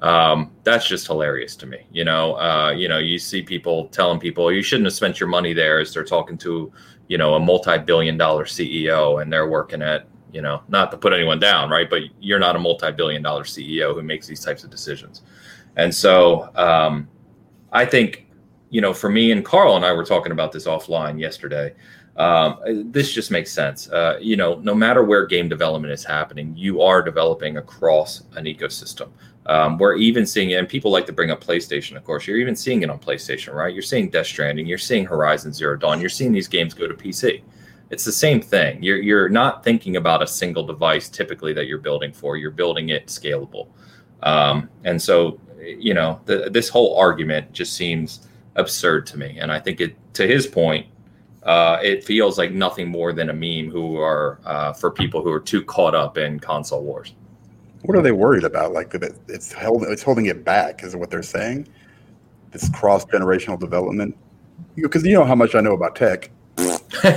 Um, 0.00 0.52
that's 0.64 0.86
just 0.88 1.06
hilarious 1.06 1.56
to 1.56 1.66
me. 1.66 1.86
You 1.92 2.04
know, 2.04 2.34
uh, 2.36 2.70
you 2.70 2.88
know, 2.88 2.98
you 2.98 3.18
see 3.18 3.42
people 3.42 3.88
telling 3.88 4.18
people 4.18 4.50
you 4.50 4.62
shouldn't 4.62 4.86
have 4.86 4.94
spent 4.94 5.20
your 5.20 5.28
money 5.28 5.52
there 5.52 5.78
as 5.78 5.92
they're 5.92 6.04
talking 6.04 6.38
to, 6.38 6.72
you 7.08 7.18
know, 7.18 7.34
a 7.34 7.40
multi-billion-dollar 7.40 8.44
CEO, 8.44 9.20
and 9.20 9.30
they're 9.32 9.48
working 9.48 9.82
at, 9.82 10.06
you 10.32 10.42
know, 10.42 10.62
not 10.68 10.90
to 10.90 10.96
put 10.96 11.12
anyone 11.12 11.38
down, 11.38 11.70
right? 11.70 11.88
But 11.88 12.02
you're 12.20 12.38
not 12.38 12.56
a 12.56 12.58
multi-billion-dollar 12.58 13.44
CEO 13.44 13.94
who 13.94 14.02
makes 14.02 14.26
these 14.26 14.44
types 14.44 14.64
of 14.64 14.70
decisions. 14.70 15.22
And 15.76 15.94
so 15.94 16.50
um, 16.56 17.08
I 17.72 17.84
think, 17.84 18.26
you 18.70 18.80
know, 18.80 18.92
for 18.92 19.08
me 19.10 19.32
and 19.32 19.44
Carl 19.44 19.76
and 19.76 19.84
I 19.84 19.92
were 19.92 20.04
talking 20.04 20.32
about 20.32 20.52
this 20.52 20.66
offline 20.66 21.18
yesterday. 21.18 21.74
Um, 22.16 22.58
this 22.90 23.12
just 23.12 23.30
makes 23.30 23.50
sense. 23.50 23.88
Uh, 23.88 24.18
you 24.20 24.36
know, 24.36 24.56
no 24.56 24.74
matter 24.74 25.04
where 25.04 25.26
game 25.26 25.48
development 25.48 25.92
is 25.92 26.04
happening, 26.04 26.54
you 26.56 26.82
are 26.82 27.02
developing 27.02 27.56
across 27.56 28.24
an 28.34 28.44
ecosystem. 28.44 29.10
Um, 29.46 29.78
we're 29.78 29.96
even 29.96 30.26
seeing 30.26 30.50
it, 30.50 30.54
and 30.54 30.68
people 30.68 30.90
like 30.90 31.06
to 31.06 31.12
bring 31.12 31.30
up 31.30 31.42
PlayStation, 31.42 31.96
of 31.96 32.04
course. 32.04 32.26
You're 32.26 32.36
even 32.36 32.54
seeing 32.54 32.82
it 32.82 32.90
on 32.90 32.98
PlayStation, 32.98 33.54
right? 33.54 33.72
You're 33.72 33.82
seeing 33.82 34.10
Death 34.10 34.26
Stranding, 34.26 34.66
you're 34.66 34.78
seeing 34.78 35.06
Horizon 35.06 35.52
Zero 35.52 35.76
Dawn, 35.76 36.00
you're 36.00 36.10
seeing 36.10 36.30
these 36.30 36.46
games 36.46 36.74
go 36.74 36.86
to 36.86 36.94
PC. 36.94 37.42
It's 37.90 38.04
the 38.04 38.12
same 38.12 38.40
thing. 38.40 38.82
You're, 38.82 39.02
you're 39.02 39.28
not 39.28 39.64
thinking 39.64 39.96
about 39.96 40.22
a 40.22 40.26
single 40.26 40.64
device 40.64 41.08
typically 41.08 41.52
that 41.54 41.66
you're 41.66 41.78
building 41.78 42.12
for, 42.12 42.36
you're 42.36 42.50
building 42.50 42.90
it 42.90 43.06
scalable. 43.06 43.66
Um, 44.22 44.68
and 44.84 45.00
so, 45.00 45.40
you 45.60 45.94
know, 45.94 46.20
the, 46.24 46.50
this 46.50 46.68
whole 46.68 46.96
argument 46.96 47.52
just 47.52 47.72
seems 47.74 48.28
absurd 48.54 49.06
to 49.08 49.18
me. 49.18 49.38
And 49.40 49.50
I 49.50 49.58
think 49.58 49.80
it, 49.80 49.96
to 50.14 50.26
his 50.26 50.46
point, 50.46 50.86
uh, 51.42 51.78
it 51.82 52.04
feels 52.04 52.38
like 52.38 52.52
nothing 52.52 52.88
more 52.88 53.12
than 53.12 53.30
a 53.30 53.32
meme 53.32 53.72
who 53.72 53.96
are 53.96 54.38
uh, 54.44 54.72
for 54.72 54.90
people 54.90 55.22
who 55.22 55.32
are 55.32 55.40
too 55.40 55.64
caught 55.64 55.94
up 55.94 56.18
in 56.18 56.38
console 56.38 56.84
wars. 56.84 57.14
What 57.82 57.96
are 57.96 58.02
they 58.02 58.12
worried 58.12 58.44
about? 58.44 58.72
Like 58.72 58.94
it's 59.26 59.52
held, 59.52 59.84
it's 59.84 60.02
holding 60.02 60.26
it 60.26 60.44
back, 60.44 60.84
is 60.84 60.94
what 60.94 61.10
they're 61.10 61.22
saying. 61.22 61.66
This 62.50 62.68
cross 62.68 63.06
generational 63.06 63.58
development, 63.58 64.16
because 64.76 65.04
you 65.04 65.14
know 65.14 65.24
how 65.24 65.34
much 65.34 65.54
I 65.54 65.60
know 65.60 65.72
about 65.72 65.96
tech. 65.96 66.30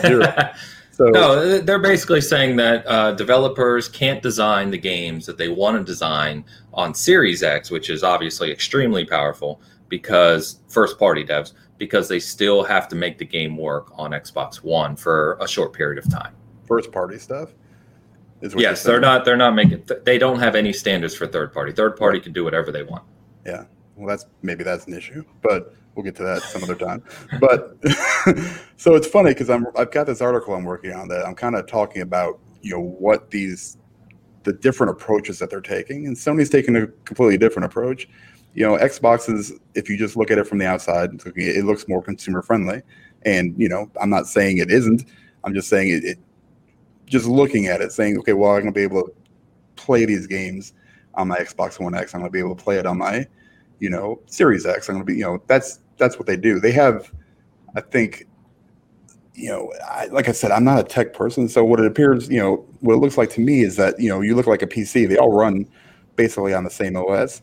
Zero. 0.02 0.34
So 0.96 1.06
no, 1.06 1.58
they're 1.58 1.80
basically 1.80 2.22
saying 2.22 2.56
that 2.58 2.86
uh, 2.86 3.14
developers 3.14 3.90
can't 3.90 4.22
design 4.22 4.70
the 4.70 4.78
games 4.78 5.26
that 5.26 5.40
they 5.40 5.50
want 5.50 5.76
to 5.76 5.84
design 5.84 6.46
on 6.72 6.94
Series 6.94 7.42
X, 7.42 7.72
which 7.72 7.90
is 7.90 8.04
obviously 8.04 8.52
extremely 8.52 9.04
powerful 9.04 9.60
because 9.90 10.60
first 10.70 11.00
party 11.00 11.26
devs, 11.26 11.54
because 11.80 12.08
they 12.08 12.20
still 12.20 12.64
have 12.64 12.88
to 12.90 12.96
make 12.96 13.18
the 13.18 13.26
game 13.26 13.58
work 13.58 13.88
on 13.96 14.12
Xbox 14.12 14.58
One 14.58 14.96
for 14.96 15.36
a 15.42 15.48
short 15.48 15.74
period 15.74 15.98
of 15.98 16.12
time. 16.12 16.36
first 16.68 16.92
party 16.92 17.18
stuff. 17.18 17.50
Is 18.42 18.54
what 18.54 18.62
Yes, 18.62 18.84
they're 18.84 19.02
not. 19.02 19.26
They're 19.26 19.36
not 19.36 19.56
making. 19.56 19.84
They 20.04 20.20
don't 20.20 20.38
have 20.38 20.54
any 20.54 20.74
standards 20.74 21.16
for 21.16 21.26
third 21.26 21.52
party. 21.54 21.72
Third 21.72 21.98
party 21.98 22.20
can 22.20 22.34
do 22.34 22.44
whatever 22.44 22.72
they 22.72 22.84
want. 22.84 23.04
Yeah. 23.48 23.64
Well, 23.96 24.08
that's 24.08 24.28
maybe 24.44 24.64
that's 24.64 24.86
an 24.86 24.94
issue, 24.94 25.24
but 25.42 25.74
we'll 25.96 26.04
get 26.04 26.16
to 26.18 26.24
that 26.24 26.44
some 26.44 26.64
other 26.64 26.76
time. 26.76 27.02
But 27.40 27.78
so 28.84 28.96
it's 28.96 29.08
funny 29.08 29.30
because 29.30 29.50
I'm 29.50 29.66
I've 29.78 29.92
got 29.92 30.08
this 30.08 30.20
article 30.20 30.54
I'm 30.54 30.66
working 30.66 30.92
on 30.92 31.08
that 31.08 31.26
I'm 31.26 31.36
kind 31.36 31.56
of 31.56 31.68
talking 31.68 32.02
about 32.02 32.38
you 32.62 32.72
know 32.72 32.82
what 32.82 33.32
these 33.32 33.78
the 34.44 34.52
different 34.52 34.92
approaches 34.92 35.40
that 35.40 35.50
they're 35.50 35.62
taking, 35.62 36.06
and 36.06 36.18
Sony's 36.18 36.50
taking 36.50 36.76
a 36.76 36.88
completely 37.06 37.38
different 37.38 37.66
approach. 37.66 38.10
You 38.54 38.68
know, 38.68 38.78
Xbox 38.78 39.34
is 39.34 39.54
if 39.74 39.90
you 39.90 39.98
just 39.98 40.18
look 40.18 40.32
at 40.32 40.38
it 40.38 40.46
from 40.46 40.58
the 40.58 40.66
outside, 40.66 41.12
it 41.38 41.64
looks 41.64 41.88
more 41.88 42.02
consumer 42.02 42.42
friendly, 42.42 42.82
and 43.22 43.56
you 43.58 43.70
know 43.70 43.90
I'm 44.02 44.10
not 44.10 44.28
saying 44.28 44.58
it 44.58 44.70
isn't. 44.70 45.06
I'm 45.46 45.54
just 45.54 45.70
saying 45.70 45.88
it, 45.88 46.04
it 46.04 46.20
just 47.06 47.26
looking 47.26 47.68
at 47.68 47.80
it, 47.80 47.94
saying 47.94 48.18
okay, 48.20 48.34
well 48.34 48.52
I'm 48.52 48.64
gonna 48.64 48.74
be 48.74 48.82
able 48.82 49.04
to 49.04 49.14
play 49.78 50.04
these 50.04 50.28
games 50.28 50.74
on 51.14 51.30
my 51.30 51.38
Xbox 51.38 51.80
One 51.80 51.96
X. 51.96 52.14
I'm 52.14 52.20
gonna 52.20 52.32
be 52.32 52.40
able 52.40 52.54
to 52.54 52.62
play 52.62 52.80
it 52.80 52.86
on 52.86 52.98
my 52.98 53.26
you 53.80 53.90
know, 53.90 54.22
Series 54.26 54.66
X. 54.66 54.90
I'm 54.90 55.00
to 55.00 55.06
be, 55.06 55.16
you 55.16 55.24
know, 55.24 55.42
that's 55.48 55.80
that's 55.98 56.18
what 56.18 56.26
they 56.26 56.38
do. 56.38 56.60
They 56.60 56.72
have, 56.72 57.12
I 57.76 57.82
think, 57.82 58.28
you 59.36 59.50
know, 59.50 59.72
I, 59.90 60.06
like 60.08 60.30
I 60.30 60.32
said, 60.32 60.52
I'm 60.52 60.64
not 60.64 60.80
a 60.80 60.84
tech 60.84 61.14
person, 61.14 61.50
so 61.50 61.64
what 61.66 61.80
it 61.80 61.86
appears, 61.88 62.30
you 62.30 62.40
know, 62.40 62.66
what 62.82 62.94
it 62.96 62.98
looks 62.98 63.18
like 63.18 63.30
to 63.32 63.42
me 63.42 63.62
is 63.62 63.76
that 63.78 64.00
you 64.00 64.10
know, 64.10 64.22
you 64.22 64.36
look 64.36 64.48
like 64.48 64.62
a 64.62 64.68
PC. 64.68 65.08
They 65.08 65.18
all 65.18 65.32
run 65.34 65.68
basically 66.16 66.54
on 66.54 66.64
the 66.64 66.70
same 66.70 66.96
OS. 66.96 67.42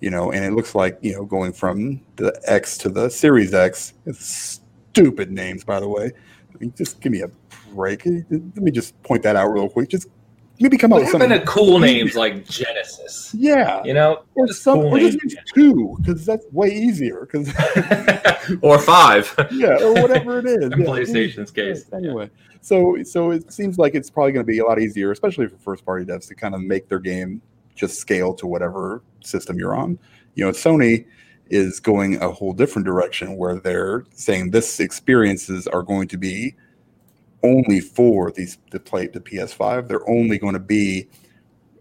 you 0.00 0.10
know, 0.10 0.32
and 0.32 0.44
it 0.44 0.52
looks 0.52 0.74
like 0.74 0.98
you 1.00 1.12
know 1.14 1.24
going 1.24 1.52
from 1.52 2.00
the 2.16 2.38
X 2.44 2.76
to 2.78 2.88
the 2.90 3.08
Series 3.08 3.54
X. 3.54 3.94
It's 4.06 4.60
stupid 4.92 5.30
names, 5.30 5.64
by 5.64 5.80
the 5.80 5.88
way. 5.88 6.12
I 6.54 6.58
mean, 6.60 6.74
just 6.76 7.00
give 7.00 7.12
me 7.12 7.22
a 7.22 7.30
break. 7.74 8.04
Let 8.06 8.56
me 8.56 8.70
just 8.72 9.00
point 9.04 9.22
that 9.22 9.36
out 9.36 9.48
real 9.48 9.68
quick. 9.68 9.88
Just 9.88 10.08
maybe 10.62 10.78
come 10.78 10.90
What 10.90 10.98
up 10.98 11.02
with 11.02 11.10
something. 11.12 11.30
to 11.30 11.44
cool 11.44 11.78
names 11.78 12.14
like 12.14 12.46
Genesis? 12.46 13.34
Yeah, 13.36 13.82
You 13.84 13.94
know, 13.94 14.22
or 14.34 14.46
just 14.46 14.62
some, 14.62 14.80
cool 14.80 14.94
or 14.94 14.98
just 14.98 15.22
use 15.22 15.36
two 15.54 15.96
because 16.00 16.24
that's 16.24 16.46
way 16.52 16.68
easier. 16.68 17.28
Because 17.30 17.48
or 18.62 18.78
five. 18.78 19.34
yeah, 19.50 19.76
or 19.82 19.94
whatever 19.94 20.38
it 20.38 20.46
is. 20.46 20.64
In 20.72 20.80
yeah. 20.80 20.86
PlayStation's 20.86 21.50
case, 21.50 21.84
Yeah, 21.90 21.98
Anyway, 21.98 22.30
so 22.60 23.02
so 23.04 23.30
it 23.32 23.52
seems 23.52 23.78
like 23.78 23.94
it's 23.94 24.10
probably 24.10 24.32
going 24.32 24.46
to 24.46 24.50
be 24.50 24.60
a 24.60 24.64
lot 24.64 24.80
easier, 24.80 25.10
especially 25.10 25.48
for 25.48 25.56
first 25.58 25.84
party 25.84 26.04
devs, 26.04 26.28
to 26.28 26.34
kind 26.34 26.54
of 26.54 26.62
make 26.62 26.88
their 26.88 27.00
game 27.00 27.42
just 27.74 27.98
scale 27.98 28.34
to 28.34 28.46
whatever 28.46 29.02
system 29.24 29.58
you're 29.58 29.74
on. 29.74 29.98
You 30.34 30.44
know, 30.46 30.52
Sony 30.52 31.04
is 31.48 31.80
going 31.80 32.22
a 32.22 32.30
whole 32.30 32.52
different 32.52 32.86
direction 32.86 33.36
where 33.36 33.58
they're 33.58 34.04
saying 34.14 34.50
this 34.50 34.80
experiences 34.80 35.66
are 35.66 35.82
going 35.82 36.08
to 36.08 36.16
be 36.16 36.54
only 37.42 37.80
for 37.80 38.30
these 38.30 38.58
the 38.70 38.80
play 38.80 39.06
the 39.06 39.20
PS5. 39.20 39.88
They're 39.88 40.08
only 40.08 40.38
going 40.38 40.54
to 40.54 40.60
be 40.60 41.08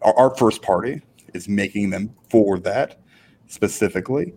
our, 0.02 0.14
our 0.18 0.36
first 0.36 0.62
party 0.62 1.02
is 1.34 1.48
making 1.48 1.90
them 1.90 2.14
for 2.30 2.60
that 2.60 3.00
specifically. 3.48 4.34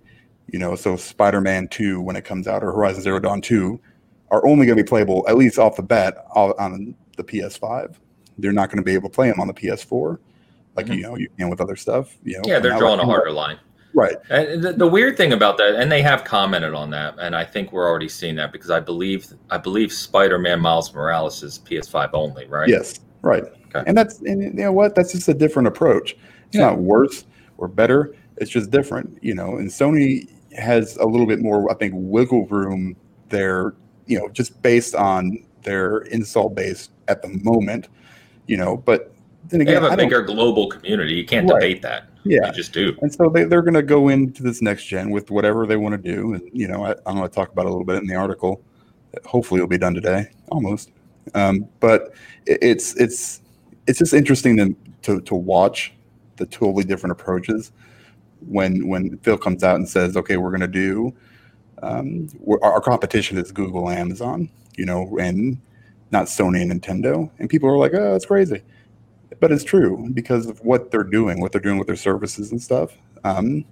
You 0.52 0.58
know, 0.58 0.76
so 0.76 0.96
Spider-Man 0.96 1.68
2 1.68 2.00
when 2.00 2.16
it 2.16 2.24
comes 2.24 2.46
out 2.46 2.62
or 2.62 2.72
Horizon 2.72 3.02
Zero 3.02 3.18
Dawn 3.18 3.40
2 3.40 3.80
are 4.30 4.46
only 4.46 4.66
going 4.66 4.76
to 4.76 4.84
be 4.84 4.88
playable 4.88 5.24
at 5.28 5.36
least 5.36 5.58
off 5.58 5.76
the 5.76 5.82
bat 5.82 6.26
on 6.34 6.94
the 7.16 7.24
PS5. 7.24 7.96
They're 8.38 8.52
not 8.52 8.68
going 8.68 8.78
to 8.78 8.84
be 8.84 8.92
able 8.92 9.08
to 9.08 9.14
play 9.14 9.30
them 9.30 9.40
on 9.40 9.46
the 9.46 9.54
PS4 9.54 10.18
like 10.76 10.86
Mhm. 10.86 10.96
you 10.96 11.02
know 11.02 11.16
you 11.16 11.28
can 11.38 11.48
with 11.48 11.60
other 11.60 11.76
stuff. 11.76 12.16
You 12.24 12.34
know, 12.34 12.42
yeah, 12.44 12.58
they're 12.58 12.76
drawing 12.78 13.00
a 13.00 13.04
harder 13.04 13.30
line. 13.30 13.58
Right. 13.94 14.16
And 14.28 14.62
the, 14.62 14.72
the 14.72 14.86
weird 14.86 15.16
thing 15.16 15.32
about 15.32 15.56
that, 15.58 15.76
and 15.76 15.90
they 15.90 16.02
have 16.02 16.24
commented 16.24 16.74
on 16.74 16.90
that, 16.90 17.14
and 17.20 17.34
I 17.36 17.44
think 17.44 17.72
we're 17.72 17.88
already 17.88 18.08
seeing 18.08 18.34
that 18.36 18.50
because 18.50 18.70
I 18.70 18.80
believe 18.80 19.26
I 19.50 19.58
believe 19.58 19.92
Spider-Man 19.92 20.60
Miles 20.60 20.92
Morales 20.92 21.42
is 21.44 21.60
PS5 21.60 22.10
only, 22.12 22.46
right? 22.46 22.68
Yes. 22.68 22.98
Right. 23.22 23.44
Okay. 23.68 23.84
And 23.86 23.96
that's 23.96 24.18
and 24.22 24.42
you 24.42 24.52
know 24.52 24.72
what? 24.72 24.94
That's 24.96 25.12
just 25.12 25.28
a 25.28 25.34
different 25.34 25.68
approach. 25.68 26.12
It's 26.46 26.56
Yeah. 26.56 26.66
not 26.70 26.78
worse 26.78 27.24
or 27.56 27.68
better. 27.68 28.14
It's 28.38 28.50
just 28.50 28.70
different. 28.72 29.16
You 29.22 29.34
know, 29.34 29.56
and 29.58 29.68
Sony 29.70 30.28
has 30.56 30.96
a 30.96 31.04
little 31.06 31.26
bit 31.26 31.40
more, 31.40 31.70
I 31.70 31.74
think, 31.74 31.94
wiggle 31.96 32.46
room 32.46 32.96
there. 33.28 33.74
You 34.06 34.18
know, 34.18 34.28
just 34.28 34.60
based 34.60 34.96
on 34.96 35.38
their 35.62 35.98
install 35.98 36.48
base 36.50 36.88
at 37.06 37.22
the 37.22 37.28
moment. 37.44 37.88
You 38.48 38.56
know, 38.56 38.76
but 38.76 39.14
then 39.48 39.58
They 39.60 39.66
again, 39.66 39.82
have 39.82 39.90
a 39.90 39.92
I 39.92 39.96
bigger 39.96 40.20
global 40.22 40.68
community. 40.68 41.14
You 41.14 41.24
can't 41.24 41.48
Right. 41.48 41.60
debate 41.60 41.82
that. 41.82 42.08
Yeah. 42.24 42.50
Just 42.50 42.72
do. 42.72 42.96
And 43.02 43.12
so 43.12 43.28
they, 43.28 43.44
they're 43.44 43.62
going 43.62 43.74
to 43.74 43.82
go 43.82 44.08
into 44.08 44.42
this 44.42 44.62
next 44.62 44.84
gen 44.86 45.10
with 45.10 45.30
whatever 45.30 45.66
they 45.66 45.76
want 45.76 45.92
to 45.92 46.14
do. 46.14 46.34
And, 46.34 46.50
you 46.52 46.68
know, 46.68 46.84
I, 46.84 46.94
I'm 47.06 47.16
going 47.16 47.28
to 47.28 47.34
talk 47.34 47.52
about 47.52 47.66
a 47.66 47.68
little 47.68 47.84
bit 47.84 47.96
in 47.96 48.06
the 48.06 48.14
article. 48.14 48.62
Hopefully 49.24 49.58
it'll 49.58 49.68
be 49.68 49.78
done 49.78 49.94
today, 49.94 50.30
almost. 50.50 50.90
Um, 51.34 51.68
but 51.80 52.14
it, 52.46 52.58
it's, 52.62 52.96
it's, 52.96 53.42
it's 53.86 53.98
just 53.98 54.14
interesting 54.14 54.56
to, 54.56 54.76
to, 55.02 55.20
to 55.22 55.34
watch 55.34 55.92
the 56.36 56.46
totally 56.46 56.84
different 56.84 57.12
approaches 57.12 57.72
when, 58.40 58.88
when 58.88 59.18
Phil 59.18 59.38
comes 59.38 59.62
out 59.62 59.76
and 59.76 59.88
says, 59.88 60.16
okay, 60.16 60.36
we're 60.36 60.50
going 60.50 60.60
to 60.60 60.66
do, 60.66 61.14
um, 61.82 62.28
we're, 62.40 62.60
our 62.62 62.80
competition 62.80 63.38
is 63.38 63.52
Google, 63.52 63.90
Amazon, 63.90 64.48
you 64.76 64.86
know, 64.86 65.18
and 65.18 65.58
not 66.10 66.26
Sony 66.26 66.62
and 66.62 66.72
Nintendo. 66.72 67.30
And 67.38 67.48
people 67.48 67.68
are 67.68 67.78
like, 67.78 67.92
oh, 67.94 68.12
that's 68.12 68.26
crazy 68.26 68.62
but 69.40 69.52
it's 69.52 69.64
true 69.64 70.08
because 70.14 70.46
of 70.46 70.58
what 70.60 70.90
they're 70.90 71.02
doing, 71.04 71.40
what 71.40 71.52
they're 71.52 71.60
doing 71.60 71.78
with 71.78 71.86
their 71.86 71.96
services 71.96 72.50
and 72.52 72.60
stuff. 72.62 72.92
Um, 73.24 73.64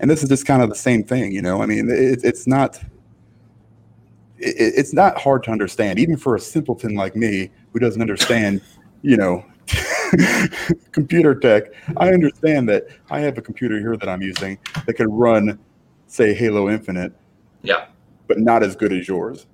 and 0.00 0.10
this 0.10 0.22
is 0.22 0.28
just 0.28 0.46
kind 0.46 0.62
of 0.62 0.68
the 0.68 0.74
same 0.74 1.02
thing, 1.04 1.32
you 1.32 1.42
know. 1.42 1.62
I 1.62 1.66
mean, 1.66 1.88
it, 1.90 2.20
it's 2.24 2.46
not 2.46 2.76
it, 4.38 4.74
it's 4.76 4.92
not 4.92 5.18
hard 5.18 5.42
to 5.44 5.50
understand, 5.50 5.98
even 5.98 6.16
for 6.16 6.34
a 6.36 6.40
simpleton 6.40 6.94
like 6.94 7.16
me 7.16 7.50
who 7.72 7.78
doesn't 7.78 8.00
understand, 8.00 8.60
you 9.02 9.16
know, 9.16 9.44
computer 10.92 11.34
tech. 11.34 11.64
I 11.96 12.12
understand 12.12 12.68
that 12.68 12.86
I 13.10 13.20
have 13.20 13.38
a 13.38 13.42
computer 13.42 13.78
here 13.78 13.96
that 13.96 14.08
I'm 14.08 14.22
using 14.22 14.58
that 14.86 14.94
can 14.94 15.10
run, 15.10 15.58
say, 16.06 16.34
Halo 16.34 16.68
Infinite, 16.68 17.12
Yeah. 17.62 17.86
but 18.28 18.38
not 18.38 18.62
as 18.62 18.76
good 18.76 18.92
as 18.92 19.08
yours. 19.08 19.46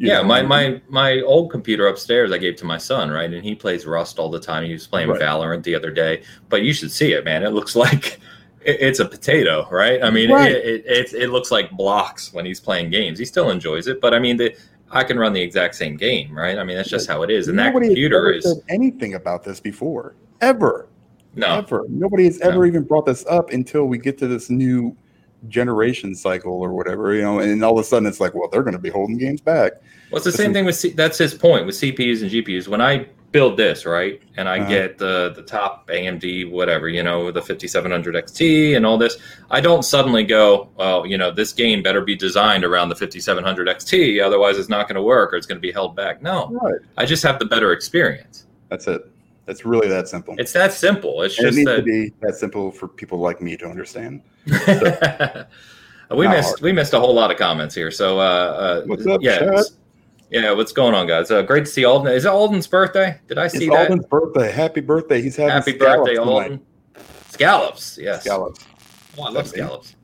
You 0.00 0.08
yeah, 0.08 0.22
know, 0.22 0.24
my, 0.24 0.40
my 0.40 0.80
my 0.88 1.20
old 1.20 1.50
computer 1.50 1.86
upstairs 1.86 2.32
I 2.32 2.38
gave 2.38 2.56
to 2.56 2.64
my 2.64 2.78
son, 2.78 3.10
right? 3.10 3.30
And 3.30 3.44
he 3.44 3.54
plays 3.54 3.84
Rust 3.84 4.18
all 4.18 4.30
the 4.30 4.40
time. 4.40 4.64
He 4.64 4.72
was 4.72 4.86
playing 4.86 5.10
Right. 5.10 5.20
Valorant 5.20 5.62
the 5.62 5.74
other 5.74 5.90
day. 5.90 6.22
But 6.48 6.62
you 6.62 6.72
should 6.72 6.90
see 6.90 7.12
it, 7.12 7.22
man. 7.22 7.42
It 7.42 7.50
looks 7.50 7.76
like 7.86 8.18
it, 8.64 8.78
it's 8.80 8.98
a 9.00 9.04
potato, 9.04 9.68
right? 9.70 10.02
I 10.02 10.08
mean, 10.08 10.30
Right. 10.30 10.52
it, 10.52 10.64
it, 10.64 10.84
it 10.86 11.12
it 11.24 11.28
looks 11.28 11.50
like 11.50 11.70
blocks 11.72 12.32
when 12.32 12.46
he's 12.46 12.60
playing 12.60 12.88
games. 12.88 13.18
He 13.18 13.26
still 13.26 13.50
enjoys 13.50 13.88
it, 13.88 14.00
but 14.00 14.14
I 14.14 14.18
mean, 14.18 14.38
the, 14.38 14.56
I 14.90 15.04
can 15.04 15.18
run 15.18 15.34
the 15.34 15.42
exact 15.42 15.74
same 15.74 15.98
game, 15.98 16.34
right? 16.34 16.56
I 16.58 16.64
mean, 16.64 16.78
that's 16.78 16.88
just 16.88 17.06
how 17.06 17.22
it 17.22 17.30
is. 17.30 17.48
And 17.48 17.58
that 17.58 17.66
Nobody 17.66 17.88
has 17.88 17.90
computer 17.90 18.16
ever 18.16 18.32
is 18.32 18.44
said 18.44 18.56
anything 18.70 19.14
about 19.16 19.44
this 19.44 19.60
before, 19.60 20.14
ever. 20.40 20.88
no, 21.36 21.58
ever. 21.58 21.84
Nobody 21.90 22.24
has 22.24 22.40
ever 22.40 22.60
No. 22.60 22.64
even 22.64 22.84
brought 22.84 23.04
this 23.04 23.26
up 23.26 23.50
until 23.50 23.84
we 23.84 23.98
get 23.98 24.16
to 24.16 24.26
this 24.26 24.48
new 24.48 24.96
generation 25.48 26.14
cycle 26.14 26.52
or 26.52 26.72
whatever, 26.72 27.14
you 27.14 27.22
know, 27.22 27.38
and 27.40 27.64
all 27.64 27.78
of 27.78 27.84
a 27.84 27.88
sudden 27.88 28.06
it's 28.08 28.20
like, 28.20 28.34
well, 28.34 28.48
they're 28.48 28.62
going 28.62 28.72
to 28.74 28.78
be 28.80 28.90
holding 28.90 29.18
games 29.18 29.40
back. 29.40 29.72
Well, 30.10 30.16
it's 30.16 30.24
the 30.24 30.32
same 30.32 30.52
thing 30.52 30.64
with 30.64 30.76
C- 30.76 30.90
that's 30.92 31.18
his 31.18 31.34
point 31.34 31.66
with 31.66 31.74
CPUs 31.76 32.22
and 32.22 32.30
GPUs. 32.30 32.68
When 32.68 32.80
I 32.80 33.06
build 33.32 33.56
this 33.56 33.86
right, 33.86 34.20
and 34.36 34.48
I 34.48 34.58
Uh-huh. 34.58 34.68
get 34.68 34.98
the 34.98 35.32
the 35.36 35.42
top 35.42 35.88
AMD 35.88 36.50
whatever 36.50 36.88
you 36.88 37.02
know 37.04 37.30
the 37.30 37.40
5700 37.40 38.16
XT 38.16 38.76
and 38.76 38.84
all 38.84 38.98
this, 38.98 39.16
I 39.52 39.60
don't 39.60 39.84
suddenly 39.84 40.24
go, 40.24 40.68
well, 40.76 41.06
you 41.06 41.16
know, 41.16 41.30
this 41.30 41.52
game 41.52 41.80
better 41.82 42.00
be 42.00 42.16
designed 42.16 42.64
around 42.64 42.88
the 42.88 42.96
5700 42.96 43.68
XT, 43.68 44.20
otherwise 44.20 44.58
it's 44.58 44.68
not 44.68 44.88
going 44.88 44.96
to 44.96 45.02
work 45.02 45.32
or 45.32 45.36
it's 45.36 45.46
going 45.46 45.58
to 45.58 45.62
be 45.66 45.70
held 45.72 45.94
back. 45.94 46.20
No, 46.22 46.48
Right. 46.60 46.80
I 46.98 47.04
just 47.06 47.22
have 47.22 47.38
the 47.38 47.44
better 47.44 47.70
experience. 47.72 48.46
That's 48.68 48.88
it. 48.88 49.02
It's 49.46 49.64
really 49.64 49.88
that 49.88 50.08
simple. 50.08 50.34
It's 50.38 50.52
that 50.52 50.72
simple. 50.72 51.22
It's 51.22 51.38
and 51.38 51.48
it 51.48 51.50
just 51.50 51.58
needs 51.58 51.70
to 51.76 51.82
be 51.82 52.12
that 52.20 52.36
simple 52.36 52.70
for 52.70 52.88
people 52.88 53.18
like 53.18 53.40
me 53.40 53.56
to 53.56 53.66
understand. 53.66 54.22
we 54.46 54.52
missed 56.28 56.48
hard. 56.48 56.60
we 56.60 56.72
missed 56.72 56.94
a 56.94 57.00
whole 57.00 57.14
lot 57.14 57.30
of 57.30 57.36
comments 57.36 57.74
here. 57.74 57.90
So 57.90 58.20
uh, 58.20 58.22
uh 58.22 58.82
What's 58.86 59.06
up, 59.06 59.20
yeah, 59.22 59.62
yeah, 60.30 60.52
what's 60.52 60.72
going 60.72 60.94
on, 60.94 61.08
guys? 61.08 61.30
Uh, 61.30 61.42
great 61.42 61.64
to 61.64 61.70
see 61.70 61.84
Alden. 61.84 62.12
Is 62.12 62.24
it 62.24 62.28
Alden's 62.28 62.68
birthday? 62.68 63.18
Did 63.26 63.38
I 63.38 63.48
see 63.48 63.66
It's 63.66 63.74
that? 63.74 63.90
Alden's 63.90 64.06
birthday. 64.06 64.52
Happy 64.52 64.80
birthday. 64.80 65.20
He's 65.20 65.36
having 65.36 65.52
Happy 65.52 65.72
birthday, 65.72 66.14
tonight. 66.14 66.30
Alden. 66.30 66.60
Scallops, 67.30 67.98
yes. 68.00 68.22
Scallops. 68.22 68.64
Oh, 69.18 69.22
I 69.22 69.30
love 69.30 69.34
That 69.34 69.48
scallops. 69.48 69.96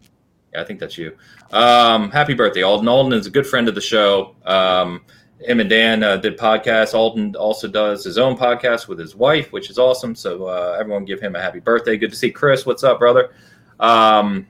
Yeah, 0.53 0.63
I 0.63 0.65
think 0.65 0.81
that's 0.81 0.99
you. 0.99 1.17
Um, 1.53 2.11
happy 2.11 2.35
birthday, 2.35 2.63
Alden. 2.63 2.89
Alden 2.89 3.13
is 3.13 3.27
a 3.27 3.31
good 3.31 3.47
friend 3.47 3.69
of 3.69 3.77
the 3.77 3.81
show. 3.81 4.35
Um, 4.45 5.03
him 5.41 5.61
and 5.61 5.69
Dan 5.69 6.03
uh, 6.03 6.17
did 6.17 6.39
podcasts. 6.39 6.95
Alden 6.95 7.37
also 7.37 7.69
does 7.69 8.05
his 8.05 8.19
own 8.19 8.37
podcast 8.37 8.89
with 8.89 8.99
his 8.99 9.15
wife, 9.15 9.53
which 9.53 9.71
is 9.71 9.79
awesome. 9.79 10.15
So 10.15 10.47
uh, 10.47 10.77
everyone 10.79 11.05
give 11.05 11.21
him 11.21 11.37
a 11.37 11.43
happy 11.43 11.61
birthday. 11.61 11.97
Good 11.97 12.11
to 12.11 12.17
see 12.17 12.31
Chris. 12.31 12.65
What's 12.65 12.85
up, 12.85 12.99
brother? 12.99 13.35
Um, 13.79 14.47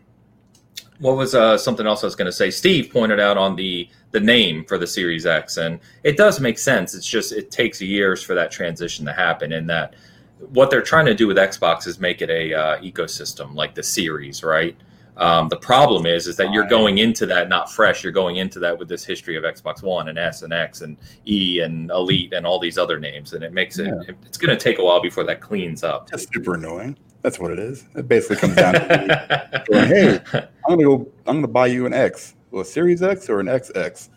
what 0.99 1.17
was 1.17 1.35
uh, 1.35 1.59
something 1.59 1.87
else 1.87 2.03
I 2.03 2.07
was 2.07 2.17
going 2.17 2.27
to 2.27 2.33
say? 2.33 2.51
Steve 2.51 2.91
pointed 2.91 3.21
out 3.21 3.37
on 3.37 3.57
the 3.57 3.89
the 4.13 4.21
name 4.21 4.65
for 4.65 4.79
the 4.79 4.87
Series 4.87 5.27
X, 5.27 5.59
and 5.59 5.79
it 6.05 6.17
does 6.17 6.41
make 6.41 6.59
sense. 6.59 6.95
It's 6.95 7.07
just 7.07 7.33
it 7.33 7.51
takes 7.51 7.83
years 7.83 8.23
for 8.23 8.35
that 8.35 8.51
transition 8.51 9.05
to 9.05 9.13
happen, 9.13 9.53
and 9.53 9.69
that 9.69 9.95
what 10.39 10.71
they're 10.71 10.83
trying 10.83 11.07
to 11.07 11.15
do 11.15 11.27
with 11.27 11.37
Xbox 11.37 11.87
is 11.87 11.99
make 11.99 12.23
it 12.23 12.31
a 12.31 12.55
uh, 12.55 12.81
ecosystem 12.81 13.55
like 13.55 13.75
the 13.75 13.83
series, 13.83 14.43
right? 14.43 14.77
Um, 15.17 15.49
the 15.49 15.57
problem 15.57 16.05
is, 16.05 16.27
is 16.27 16.37
that 16.37 16.53
you're 16.53 16.69
going 16.69 16.99
into 16.99 17.25
that 17.27 17.49
not 17.49 17.73
fresh. 17.73 18.05
You're 18.05 18.13
going 18.13 18.37
into 18.37 18.59
that 18.61 18.79
with 18.79 18.89
this 18.89 19.05
history 19.05 19.37
of 19.37 19.45
Xbox 19.45 19.83
One 19.83 20.09
and 20.09 20.19
S 20.19 20.43
and 20.43 20.53
X 20.53 20.83
and 20.83 20.97
E 21.27 21.61
and 21.61 21.91
Elite 21.91 22.35
and 22.35 22.47
all 22.47 22.59
these 22.59 22.77
other 22.77 22.99
names, 22.99 23.33
and 23.33 23.43
it 23.43 23.53
makes 23.53 23.79
it. 23.79 23.87
Yeah. 23.87 24.15
It's 24.27 24.37
going 24.37 24.57
to 24.57 24.63
take 24.63 24.79
a 24.79 24.85
while 24.85 25.01
before 25.01 25.25
that 25.25 25.41
cleans 25.41 25.83
up. 25.83 26.11
That's 26.11 26.27
super 26.33 26.55
annoying. 26.55 26.99
That's 27.23 27.41
what 27.41 27.51
it 27.51 27.59
is. 27.59 27.85
It 27.97 28.07
basically 28.07 28.37
comes 28.37 28.55
down 28.55 28.75
to 28.75 29.65
hey, 29.73 30.21
I'm 30.33 30.49
gonna 30.69 30.83
go. 30.85 31.09
I'm 31.27 31.39
gonna 31.39 31.49
buy 31.49 31.67
you 31.67 31.85
an 31.85 31.93
X, 31.93 32.37
well, 32.53 32.63
a 32.63 32.65
Series 32.65 33.03
X 33.03 33.29
or 33.29 33.41
an 33.41 33.47
XX, 33.47 34.09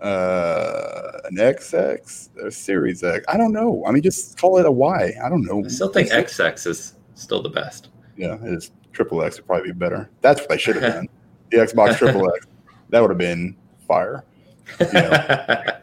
uh, 0.00 1.18
an 1.24 1.36
XX, 1.36 2.46
a 2.46 2.50
Series 2.50 3.04
X. 3.04 3.26
I 3.28 3.36
don't 3.36 3.52
know. 3.52 3.84
I 3.86 3.92
mean, 3.92 4.02
just 4.02 4.38
call 4.38 4.56
it 4.56 4.64
a 4.64 4.70
Y. 4.70 5.12
I 5.22 5.28
don't 5.28 5.42
know. 5.42 5.62
I 5.66 5.68
still 5.68 5.90
think 5.90 6.08
XX 6.08 6.66
is 6.66 6.94
still 7.14 7.42
the 7.42 7.50
best. 7.50 7.90
Yeah, 8.16 8.36
it 8.42 8.54
is. 8.54 8.70
Triple 8.96 9.22
X 9.22 9.36
would 9.36 9.46
probably 9.46 9.72
be 9.72 9.78
better. 9.78 10.08
That's 10.22 10.40
what 10.40 10.48
they 10.48 10.58
should 10.58 10.76
have 10.76 10.94
done. 10.94 11.08
the 11.50 11.58
Xbox 11.58 11.98
Triple 11.98 12.26
X. 12.34 12.46
That 12.88 13.00
would 13.00 13.10
have 13.10 13.18
been 13.18 13.54
fire. 13.86 14.24
I 14.80 15.78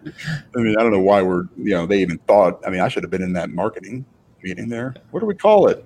mean, 0.55 0.75
I 0.77 0.81
don't 0.81 0.91
know 0.91 0.99
why 0.99 1.21
we're. 1.21 1.43
You 1.57 1.71
know, 1.71 1.85
they 1.85 2.01
even 2.01 2.17
thought. 2.27 2.61
I 2.65 2.69
mean, 2.69 2.81
I 2.81 2.87
should 2.87 3.03
have 3.03 3.11
been 3.11 3.21
in 3.21 3.33
that 3.33 3.49
marketing 3.49 4.03
meeting 4.41 4.67
there. 4.67 4.95
What 5.11 5.19
do 5.21 5.25
we 5.25 5.35
call 5.35 5.67
it? 5.67 5.85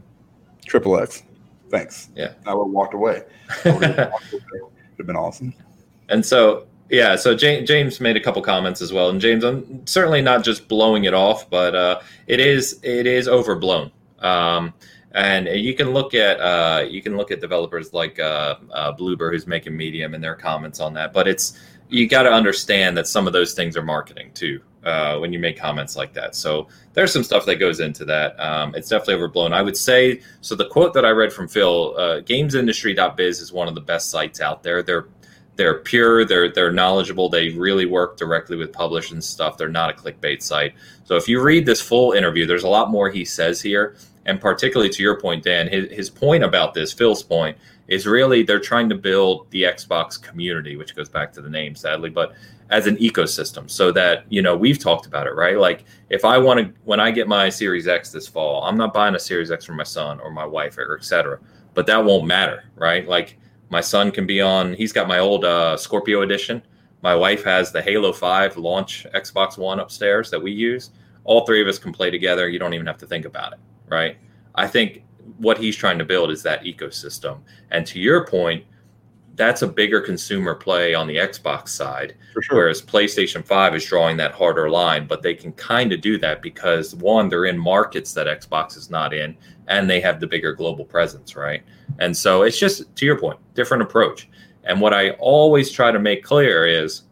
Triple 0.66 1.00
X. 1.00 1.24
Thanks. 1.70 2.10
Yeah. 2.16 2.34
I 2.46 2.54
would 2.54 2.66
have 2.66 2.74
walked 2.74 2.94
away. 2.94 3.24
Would 3.66 3.84
have 3.84 4.12
walked 4.12 4.34
away. 4.34 4.42
Would 4.62 4.98
have 4.98 5.08
been 5.08 5.16
awesome. 5.16 5.54
And 6.10 6.26
so, 6.26 6.66
yeah, 6.90 7.16
so 7.16 7.36
James, 7.36 7.68
James 7.68 8.00
made 8.00 8.18
a 8.18 8.20
couple 8.20 8.42
comments 8.42 8.82
as 8.82 8.92
well. 8.92 9.10
And 9.10 9.22
James, 9.22 9.44
I'm 9.44 9.86
certainly 9.86 10.22
not 10.22 10.44
just 10.44 10.68
blowing 10.68 11.04
it 11.04 11.14
off, 11.14 11.50
but 11.50 11.76
uh, 11.76 12.00
it 12.26 12.40
is 12.40 12.80
it 12.82 13.06
is 13.06 13.28
overblown. 13.28 13.92
Um, 14.20 14.74
And 15.14 15.48
you 15.48 15.74
can 15.74 15.92
look 15.92 16.14
at 16.14 16.40
uh, 16.40 16.86
you 16.88 17.02
can 17.02 17.18
look 17.18 17.32
at 17.32 17.42
developers 17.42 17.94
like 17.94 18.20
uh, 18.20 18.56
uh, 18.72 18.94
who's 18.94 19.48
making 19.48 19.76
Medium, 19.76 20.14
and 20.14 20.24
their 20.24 20.36
comments 20.36 20.80
on 20.80 20.94
that. 20.96 21.14
But 21.14 21.28
it's 21.28 21.58
you 21.90 22.08
got 22.08 22.24
to 22.24 22.32
understand 22.32 22.98
that 22.98 23.08
some 23.08 23.28
of 23.28 23.34
those 23.34 23.54
things 23.54 23.78
are 23.78 23.84
marketing 23.84 24.32
too 24.34 24.62
uh, 24.84 25.18
when 25.18 25.32
you 25.32 25.40
make 25.40 25.58
comments 25.58 25.96
like 25.96 26.14
that. 26.14 26.36
So 26.36 26.68
there's 26.94 27.14
some 27.14 27.24
stuff 27.24 27.46
that 27.46 27.56
goes 27.56 27.80
into 27.80 28.06
that. 28.06 28.40
Um, 28.40 28.76
it's 28.76 28.90
definitely 28.90 29.16
overblown. 29.16 29.54
I 29.54 29.62
would 29.62 29.78
say 29.78 30.22
so. 30.42 30.56
The 30.56 30.68
quote 30.68 30.94
that 30.94 31.06
I 31.06 31.10
read 31.10 31.32
from 31.32 31.48
Phil, 31.48 31.96
uh, 31.98 32.22
GamesIndustry.biz 32.22 33.40
is 33.40 33.54
one 33.54 33.68
of 33.68 33.76
the 33.76 33.82
best 33.82 34.10
sites 34.10 34.42
out 34.42 34.64
there. 34.64 34.84
They're 34.84 35.08
they're 35.58 35.80
pure. 35.80 36.24
They're 36.24 36.52
they're 36.52 36.72
knowledgeable. 36.72 37.30
They 37.30 37.50
really 37.50 37.86
work 37.86 38.18
directly 38.18 38.56
with 38.56 38.72
publishers 38.72 39.12
and 39.12 39.24
stuff. 39.24 39.58
They're 39.58 39.68
not 39.68 39.90
a 39.90 39.94
clickbait 39.94 40.42
site. 40.42 40.74
So 41.04 41.16
if 41.16 41.28
you 41.28 41.42
read 41.42 41.66
this 41.66 41.82
full 41.82 42.14
interview, 42.14 42.46
there's 42.46 42.64
a 42.64 42.70
lot 42.70 42.90
more 42.92 43.10
he 43.10 43.26
says 43.26 43.62
here. 43.62 43.96
And 44.28 44.40
particularly 44.40 44.90
to 44.90 45.02
your 45.02 45.20
point, 45.20 45.44
Dan, 45.44 45.68
his, 45.68 45.90
his 45.92 46.10
point 46.10 46.44
about 46.44 46.74
this, 46.74 46.94
Phil's 46.94 47.24
point, 47.24 47.58
is 47.88 48.06
really 48.06 48.44
they're 48.44 48.60
trying 48.60 48.90
to 48.90 48.96
build 48.96 49.50
the 49.52 49.64
Xbox 49.64 50.22
community, 50.22 50.76
which 50.76 50.96
goes 50.96 51.10
back 51.10 51.32
to 51.34 51.42
the 51.42 51.50
name, 51.50 51.76
sadly, 51.76 52.10
but 52.10 52.34
as 52.70 52.86
an 52.86 52.98
ecosystem 52.98 53.70
so 53.70 53.92
that, 53.92 54.26
you 54.30 54.42
know, 54.42 54.56
we've 54.56 54.80
talked 54.80 55.06
about 55.06 55.26
it, 55.26 55.36
right? 55.36 55.58
Like 55.58 55.86
if 56.10 56.26
I 56.26 56.38
want 56.38 56.60
to, 56.60 56.74
when 56.84 57.00
I 57.00 57.12
get 57.12 57.28
my 57.28 57.50
Series 57.50 57.88
X 57.88 58.12
this 58.12 58.28
fall, 58.28 58.64
I'm 58.64 58.78
not 58.78 58.94
buying 58.94 59.16
a 59.16 59.20
Series 59.20 59.52
X 59.52 59.66
for 59.66 59.74
my 59.74 59.84
son 59.84 60.20
or 60.20 60.32
my 60.32 60.46
wife 60.46 60.78
or 60.78 60.98
et 61.00 61.06
cetera, 61.06 61.40
but 61.74 61.86
that 61.88 62.04
won't 62.04 62.26
matter, 62.26 62.66
right? 62.76 63.08
Like 63.08 63.38
my 63.70 63.82
son 63.82 64.12
can 64.12 64.26
be 64.26 64.42
on, 64.42 64.74
he's 64.74 64.92
got 64.92 65.08
my 65.08 65.20
old 65.20 65.46
uh, 65.46 65.78
Scorpio 65.78 66.22
edition. 66.22 66.62
My 67.04 67.16
wife 67.16 67.44
has 67.44 67.72
the 67.72 67.82
Halo 67.82 68.12
5 68.12 68.58
launch 68.58 69.06
Xbox 69.14 69.58
One 69.58 69.80
upstairs 69.80 70.30
that 70.32 70.42
we 70.42 70.52
use. 70.52 70.92
All 71.24 71.46
three 71.46 71.62
of 71.62 71.68
us 71.68 71.78
can 71.78 71.94
play 71.94 72.10
together. 72.10 72.50
You 72.50 72.60
don't 72.60 72.74
even 72.74 72.88
have 72.88 72.98
to 72.98 73.08
think 73.08 73.26
about 73.26 73.54
it, 73.54 73.60
right? 73.90 74.18
I 74.56 74.68
think 74.68 75.04
what 75.38 75.58
he's 75.58 75.76
trying 75.76 76.00
to 76.00 76.06
build 76.06 76.32
is 76.32 76.44
that 76.44 76.64
ecosystem. 76.64 77.40
And 77.72 77.86
to 77.88 78.00
your 78.00 78.26
point, 78.26 78.64
that's 79.36 79.62
a 79.62 79.68
bigger 79.68 80.02
consumer 80.02 80.56
play 80.56 80.96
on 80.96 81.06
the 81.06 81.18
Xbox 81.18 81.70
side, 81.70 82.16
sure. 82.42 82.58
whereas 82.58 82.82
PlayStation 82.82 83.46
5 83.46 83.76
is 83.76 83.86
drawing 83.86 84.18
that 84.18 84.32
harder 84.32 84.70
line. 84.70 85.06
But 85.06 85.22
they 85.22 85.36
can 85.36 85.54
kind 85.54 85.94
of 85.94 86.02
do 86.02 86.18
that 86.18 86.42
because 86.42 86.96
one, 86.96 87.30
they're 87.30 87.46
in 87.46 87.58
markets 87.58 88.14
that 88.14 88.26
Xbox 88.26 88.76
is 88.76 88.90
not 88.90 89.14
in, 89.14 89.38
and 89.68 89.88
they 89.88 90.02
have 90.02 90.20
the 90.20 90.28
bigger 90.28 90.54
global 90.54 90.86
presence, 90.86 91.36
right? 91.36 91.64
And 92.00 92.18
so 92.18 92.42
it's 92.42 92.60
just 92.60 92.96
to 92.96 93.06
your 93.06 93.20
point, 93.20 93.40
different 93.54 93.84
approach. 93.84 94.28
And 94.64 94.82
what 94.82 94.94
I 94.94 95.12
always 95.12 95.72
try 95.72 95.92
to 95.92 96.00
make 96.00 96.24
clear 96.24 96.66
is 96.66 97.04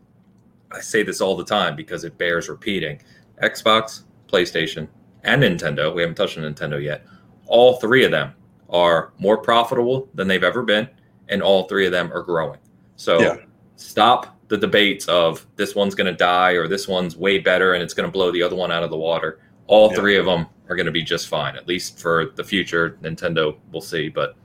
I 0.71 0.82
say 0.82 1.03
this 1.03 1.21
all 1.21 1.38
the 1.38 1.45
time 1.45 1.76
because 1.76 2.03
it 2.03 2.17
bears 2.17 2.49
repeating 2.49 3.01
Xbox, 3.41 4.01
PlayStation, 4.28 4.88
and 5.26 5.43
Nintendo. 5.43 5.93
We 5.93 6.01
haven't 6.01 6.15
touched 6.15 6.38
on 6.38 6.43
Nintendo 6.43 6.82
yet 6.82 7.05
all 7.47 7.78
three 7.78 8.03
of 8.03 8.11
them 8.11 8.34
are 8.69 9.13
more 9.19 9.38
profitable 9.38 10.09
than 10.13 10.28
they've 10.28 10.43
ever 10.43 10.63
been, 10.63 10.89
and 11.30 11.41
all 11.41 11.67
three 11.67 11.86
of 11.86 11.91
them 11.91 12.11
are 12.13 12.23
growing. 12.23 12.59
So 12.95 13.19
yeah. 13.19 13.38
stop 13.76 14.38
the 14.47 14.57
debates 14.57 15.07
of 15.07 15.45
this 15.55 15.76
one's 15.76 15.95
going 15.95 16.11
to 16.11 16.17
die 16.17 16.51
or 16.51 16.67
this 16.67 16.88
one's 16.88 17.17
way 17.17 17.39
better 17.39 17.73
and 17.73 17.82
it's 17.82 17.95
going 17.95 18.07
to 18.07 18.11
blow 18.11 18.32
the 18.32 18.43
other 18.43 18.55
one 18.55 18.71
out 18.71 18.84
of 18.84 18.91
the 18.91 18.97
water. 18.97 19.39
All 19.67 19.89
yeah. 19.89 19.97
three 19.97 20.17
of 20.17 20.26
them 20.26 20.45
are 20.69 20.76
going 20.76 20.86
to 20.86 20.91
be 20.91 21.03
just 21.03 21.28
fine, 21.28 21.55
at 21.55 21.67
least 21.67 21.99
for 21.99 22.32
the 22.36 22.43
future. 22.43 22.97
Nintendo, 23.01 23.57
we'll 23.71 23.82
see, 23.82 24.09
but 24.09 24.36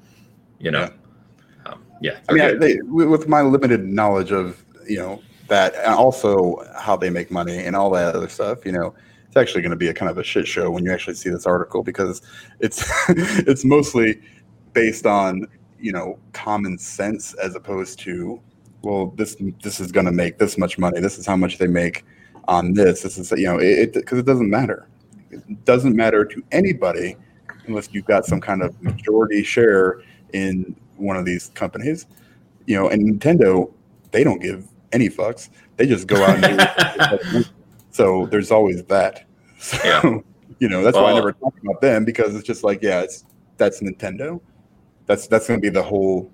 you 0.58 0.70
know, 0.70 0.90
yeah. 1.66 1.72
Um, 1.72 1.84
yeah 2.00 2.18
I 2.28 2.32
mean, 2.32 2.58
they, 2.58 2.78
with 2.82 3.28
my 3.28 3.42
limited 3.42 3.84
knowledge 3.84 4.32
of 4.32 4.64
you 4.86 4.98
know 4.98 5.22
that, 5.48 5.74
and 5.76 5.94
also 5.94 6.64
how 6.78 6.96
they 6.96 7.10
make 7.10 7.30
money 7.30 7.58
and 7.58 7.76
all 7.76 7.90
that 7.90 8.14
other 8.14 8.28
stuff, 8.28 8.64
you 8.64 8.72
know 8.72 8.94
it's 9.30 9.36
actually 9.36 9.62
going 9.62 9.70
to 9.70 9.76
be 9.76 9.86
a 9.86 9.94
kind 9.94 10.10
of 10.10 10.18
a 10.18 10.24
shit 10.24 10.48
show 10.48 10.72
when 10.72 10.84
you 10.84 10.92
actually 10.92 11.14
see 11.14 11.30
this 11.30 11.46
article 11.46 11.84
because 11.84 12.20
it's 12.58 12.82
it's 13.08 13.64
mostly 13.64 14.20
based 14.72 15.06
on 15.06 15.46
you 15.78 15.92
know 15.92 16.18
common 16.32 16.76
sense 16.76 17.32
as 17.34 17.54
opposed 17.54 18.00
to 18.00 18.40
well 18.82 19.12
this 19.16 19.36
this 19.62 19.78
is 19.78 19.92
going 19.92 20.06
to 20.06 20.10
make 20.10 20.38
this 20.38 20.58
much 20.58 20.78
money. 20.78 20.98
This 20.98 21.16
is 21.16 21.26
how 21.26 21.36
much 21.36 21.58
they 21.58 21.68
make 21.68 22.04
on 22.48 22.74
this. 22.74 23.02
This 23.02 23.18
is 23.18 23.30
you 23.30 23.46
know 23.46 23.58
it 23.60 23.92
because 23.92 24.18
it, 24.18 24.22
it 24.22 24.26
doesn't 24.26 24.50
matter. 24.50 24.88
It 25.30 25.64
doesn't 25.64 25.94
matter 25.94 26.24
to 26.24 26.42
anybody 26.50 27.16
unless 27.68 27.88
you've 27.92 28.06
got 28.06 28.26
some 28.26 28.40
kind 28.40 28.62
of 28.62 28.82
majority 28.82 29.44
share 29.44 30.02
in 30.32 30.74
one 30.96 31.16
of 31.16 31.24
these 31.24 31.52
companies. 31.54 32.06
You 32.66 32.78
know 32.78 32.88
and 32.88 33.20
nintendo 33.20 33.72
they 34.10 34.24
don't 34.24 34.42
give 34.42 34.66
any 34.92 35.08
fucks. 35.08 35.50
They 35.76 35.86
just 35.86 36.08
go 36.08 36.16
out 36.24 36.42
and 36.42 36.58
do 37.30 37.44
So 38.00 38.26
there's 38.26 38.50
always 38.50 38.82
that. 38.84 39.26
So, 39.58 39.78
yeah. 39.84 40.18
you 40.58 40.68
know, 40.68 40.82
that's 40.82 40.94
well, 40.94 41.04
why 41.04 41.10
I 41.12 41.14
never 41.14 41.32
talk 41.32 41.54
about 41.62 41.80
them 41.80 42.04
because 42.04 42.34
it's 42.34 42.46
just 42.46 42.64
like, 42.64 42.82
yeah, 42.82 43.02
it's 43.02 43.24
that's 43.56 43.80
Nintendo. 43.80 44.40
That's 45.06 45.26
that's 45.26 45.48
going 45.48 45.60
to 45.60 45.62
be 45.62 45.68
the 45.68 45.82
whole 45.82 46.30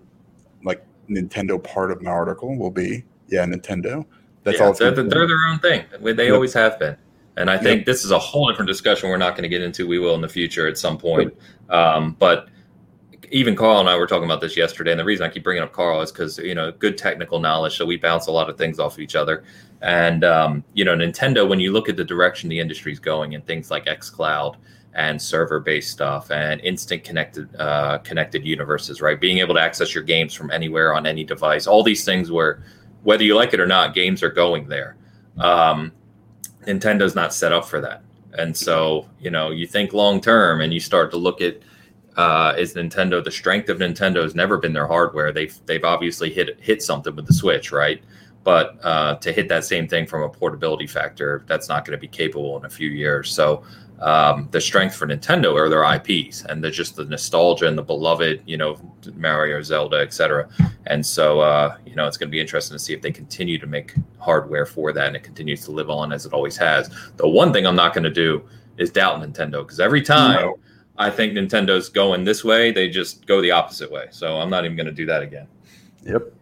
like 0.64 0.84
Nintendo 1.08 1.62
part 1.62 1.90
of 1.90 2.02
my 2.02 2.10
article 2.10 2.56
will 2.56 2.70
be 2.70 3.04
yeah 3.28 3.44
Nintendo. 3.44 4.04
That's 4.44 4.60
yeah, 4.60 4.66
all. 4.66 4.72
They're, 4.74 4.92
they're, 4.92 5.26
their 5.26 5.46
own 5.48 5.58
thing. 5.58 5.84
They 6.00 6.26
yep. 6.26 6.34
always 6.34 6.54
have 6.54 6.78
been. 6.78 6.96
And 7.36 7.50
I 7.50 7.58
think 7.58 7.80
yep. 7.80 7.86
this 7.86 8.04
is 8.04 8.12
a 8.12 8.18
whole 8.18 8.48
different 8.48 8.68
discussion 8.68 9.10
we're 9.10 9.18
not 9.18 9.32
going 9.32 9.42
to 9.42 9.48
get 9.48 9.60
into. 9.60 9.86
We 9.86 9.98
will 9.98 10.14
in 10.14 10.22
the 10.22 10.28
future 10.28 10.66
at 10.66 10.78
some 10.78 10.96
point. 10.96 11.36
Um, 11.68 12.16
but 12.18 12.48
even 13.30 13.56
Carl 13.56 13.80
and 13.80 13.88
I 13.88 13.96
were 13.96 14.06
talking 14.06 14.24
about 14.24 14.40
this 14.40 14.56
yesterday, 14.56 14.92
and 14.92 15.00
the 15.00 15.04
reason 15.04 15.26
I 15.26 15.28
keep 15.28 15.44
bringing 15.44 15.62
up 15.62 15.72
Carl 15.72 16.00
is 16.00 16.12
because 16.12 16.38
you 16.38 16.54
know 16.54 16.72
good 16.72 16.96
technical 16.96 17.40
knowledge, 17.40 17.76
so 17.76 17.84
we 17.84 17.96
bounce 17.96 18.26
a 18.26 18.32
lot 18.32 18.48
of 18.48 18.56
things 18.56 18.78
off 18.78 18.94
of 18.94 19.00
each 19.00 19.16
other. 19.16 19.44
And 19.82 20.24
um, 20.24 20.64
you 20.74 20.84
know, 20.84 20.94
Nintendo, 20.94 21.48
when 21.48 21.60
you 21.60 21.72
look 21.72 21.88
at 21.88 21.96
the 21.96 22.04
direction 22.04 22.48
the 22.48 22.58
industry 22.58 22.92
is 22.92 22.98
going 22.98 23.34
and 23.34 23.44
things 23.44 23.70
like 23.70 23.86
XCloud 23.86 24.56
and 24.94 25.20
server-based 25.20 25.90
stuff 25.90 26.30
and 26.30 26.60
instant 26.62 27.04
connected 27.04 27.54
uh, 27.56 27.98
connected 27.98 28.44
universes, 28.44 29.02
right? 29.02 29.20
Being 29.20 29.38
able 29.38 29.54
to 29.54 29.60
access 29.60 29.94
your 29.94 30.04
games 30.04 30.32
from 30.32 30.50
anywhere 30.50 30.94
on 30.94 31.06
any 31.06 31.22
device, 31.22 31.66
all 31.66 31.82
these 31.82 32.04
things 32.04 32.30
where 32.30 32.62
whether 33.02 33.22
you 33.22 33.36
like 33.36 33.52
it 33.52 33.60
or 33.60 33.66
not, 33.66 33.94
games 33.94 34.22
are 34.22 34.30
going 34.30 34.66
there. 34.66 34.96
Um, 35.38 35.92
Nintendo's 36.66 37.14
not 37.14 37.32
set 37.32 37.52
up 37.52 37.66
for 37.66 37.80
that, 37.82 38.02
and 38.32 38.56
so 38.56 39.06
you 39.20 39.30
know, 39.30 39.50
you 39.50 39.66
think 39.66 39.92
long 39.92 40.20
term, 40.20 40.62
and 40.62 40.72
you 40.72 40.80
start 40.80 41.10
to 41.10 41.18
look 41.18 41.42
at 41.42 41.58
uh, 42.16 42.54
is 42.56 42.74
Nintendo. 42.74 43.22
The 43.22 43.30
strength 43.30 43.68
of 43.68 43.78
Nintendo 43.78 44.22
has 44.22 44.34
never 44.34 44.56
been 44.56 44.72
their 44.72 44.86
hardware. 44.86 45.30
They've 45.30 45.54
they've 45.66 45.84
obviously 45.84 46.32
hit 46.32 46.58
hit 46.60 46.82
something 46.82 47.14
with 47.14 47.26
the 47.26 47.34
Switch, 47.34 47.70
right? 47.70 48.02
But 48.46 48.78
uh, 48.84 49.16
to 49.16 49.32
hit 49.32 49.48
that 49.48 49.64
same 49.64 49.88
thing 49.88 50.06
from 50.06 50.22
a 50.22 50.28
portability 50.28 50.86
factor, 50.86 51.42
that's 51.48 51.68
not 51.68 51.84
going 51.84 51.98
to 51.98 52.00
be 52.00 52.06
capable 52.06 52.56
in 52.56 52.64
a 52.64 52.70
few 52.70 52.90
years. 52.90 53.34
So 53.34 53.64
um, 53.98 54.46
the 54.52 54.60
strength 54.60 54.94
for 54.94 55.04
Nintendo 55.04 55.52
are 55.56 55.68
their 55.68 55.82
IPs 55.96 56.44
and 56.44 56.62
they're 56.62 56.70
just 56.70 56.94
the 56.94 57.06
nostalgia 57.06 57.66
and 57.66 57.76
the 57.76 57.82
beloved, 57.82 58.44
you 58.46 58.56
know, 58.56 58.76
Mario, 59.16 59.60
Zelda, 59.62 59.96
etc. 59.96 60.48
And 60.86 61.04
so, 61.04 61.40
uh, 61.40 61.76
you 61.84 61.96
know, 61.96 62.06
it's 62.06 62.16
going 62.16 62.28
to 62.28 62.30
be 62.30 62.40
interesting 62.40 62.76
to 62.76 62.78
see 62.78 62.92
if 62.92 63.02
they 63.02 63.10
continue 63.10 63.58
to 63.58 63.66
make 63.66 63.94
hardware 64.20 64.64
for 64.64 64.92
that 64.92 65.08
and 65.08 65.16
it 65.16 65.24
continues 65.24 65.64
to 65.64 65.72
live 65.72 65.90
on 65.90 66.12
as 66.12 66.24
it 66.24 66.32
always 66.32 66.56
has. 66.56 66.88
The 67.16 67.28
one 67.28 67.52
thing 67.52 67.66
I'm 67.66 67.74
not 67.74 67.94
going 67.94 68.04
to 68.04 68.12
do 68.12 68.48
is 68.78 68.92
doubt 68.92 69.20
Nintendo 69.20 69.62
because 69.64 69.80
every 69.80 70.02
time. 70.02 70.40
No 70.40 70.58
I 70.98 71.10
think 71.10 71.34
Nintendo's 71.34 71.90
going 71.90 72.24
this 72.24 72.42
way, 72.42 72.72
they 72.72 72.88
just 72.88 73.26
go 73.26 73.42
the 73.42 73.50
opposite 73.50 73.92
way. 73.92 74.06
So 74.12 74.38
I'm 74.38 74.48
not 74.48 74.64
even 74.64 74.78
going 74.78 74.86
to 74.86 74.92
do 74.92 75.04
that 75.04 75.20
again. 75.20 75.46
Yep. 76.04 76.32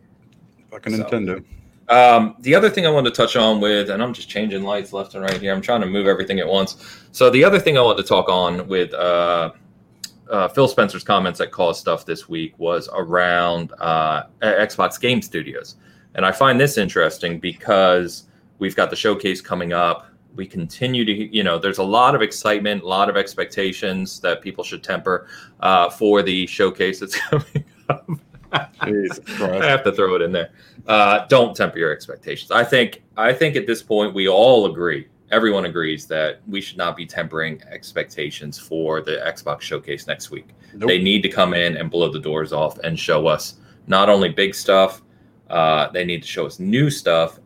Fucking 0.70 0.96
so, 0.96 1.02
Nintendo. 1.02 1.44
Um, 1.88 2.36
the 2.40 2.54
other 2.54 2.70
thing 2.70 2.86
I 2.86 2.90
wanted 2.90 3.10
to 3.10 3.16
touch 3.16 3.36
on 3.36 3.60
with, 3.60 3.90
and 3.90 4.02
I'm 4.02 4.14
just 4.14 4.28
changing 4.28 4.62
lights 4.62 4.92
left 4.92 5.14
and 5.14 5.22
right 5.22 5.40
here. 5.40 5.52
I'm 5.52 5.60
trying 5.60 5.82
to 5.82 5.86
move 5.86 6.06
everything 6.06 6.40
at 6.40 6.48
once. 6.48 6.76
So 7.12 7.30
the 7.30 7.44
other 7.44 7.58
thing 7.58 7.76
I 7.76 7.82
wanted 7.82 8.02
to 8.02 8.08
talk 8.08 8.28
on 8.28 8.66
with 8.66 8.92
uh, 8.94 9.52
uh, 10.30 10.48
Phil 10.48 10.68
Spencer's 10.68 11.04
comments 11.04 11.40
at 11.40 11.50
Cause 11.50 11.78
Stuff 11.78 12.06
this 12.06 12.28
week 12.28 12.58
was 12.58 12.88
around 12.92 13.72
uh, 13.78 14.24
Xbox 14.42 15.00
Game 15.00 15.20
Studios, 15.20 15.76
and 16.14 16.24
I 16.24 16.32
find 16.32 16.58
this 16.58 16.78
interesting 16.78 17.38
because 17.38 18.24
we've 18.58 18.76
got 18.76 18.90
the 18.90 18.96
showcase 18.96 19.40
coming 19.40 19.72
up 19.72 20.06
we 20.36 20.46
continue 20.46 21.04
to, 21.04 21.12
you 21.12 21.42
know, 21.42 21.58
there's 21.58 21.78
a 21.78 21.84
lot 21.84 22.14
of 22.14 22.22
excitement, 22.22 22.82
a 22.82 22.86
lot 22.86 23.08
of 23.08 23.16
expectations 23.16 24.20
that 24.20 24.42
people 24.42 24.64
should 24.64 24.82
temper 24.82 25.28
uh, 25.60 25.88
for 25.90 26.22
the 26.22 26.46
showcase 26.46 27.00
that's 27.00 27.16
coming 27.30 27.64
up. 27.88 28.08
I 28.80 29.66
have 29.66 29.84
to 29.84 29.92
throw 29.92 30.14
it 30.14 30.22
in 30.22 30.32
there. 30.32 30.50
Uh, 30.86 31.26
don't 31.26 31.56
temper 31.56 31.78
your 31.78 31.92
expectations. 31.92 32.50
I 32.50 32.64
think 32.64 33.02
I 33.16 33.32
think 33.32 33.56
at 33.56 33.66
this 33.66 33.82
point 33.82 34.14
we 34.14 34.28
all 34.28 34.66
agree, 34.66 35.08
everyone 35.30 35.64
agrees 35.64 36.06
that 36.06 36.40
we 36.46 36.60
should 36.60 36.78
not 36.78 36.96
be 36.96 37.06
tempering 37.06 37.62
expectations 37.70 38.58
for 38.58 39.00
the 39.00 39.22
Xbox 39.26 39.62
showcase 39.62 40.06
next 40.06 40.30
week. 40.30 40.48
Nope. 40.74 40.88
They 40.88 41.02
need 41.02 41.22
to 41.22 41.28
come 41.28 41.54
in 41.54 41.76
and 41.76 41.90
blow 41.90 42.10
the 42.10 42.20
doors 42.20 42.52
off 42.52 42.78
and 42.78 42.98
show 42.98 43.26
us 43.26 43.56
not 43.86 44.08
only 44.08 44.28
big 44.28 44.54
stuff, 44.54 45.02
uh, 45.50 45.88
they 45.90 46.04
need 46.04 46.22
to 46.22 46.28
show 46.28 46.46
us 46.46 46.58
new 46.58 46.90
stuff 46.90 47.38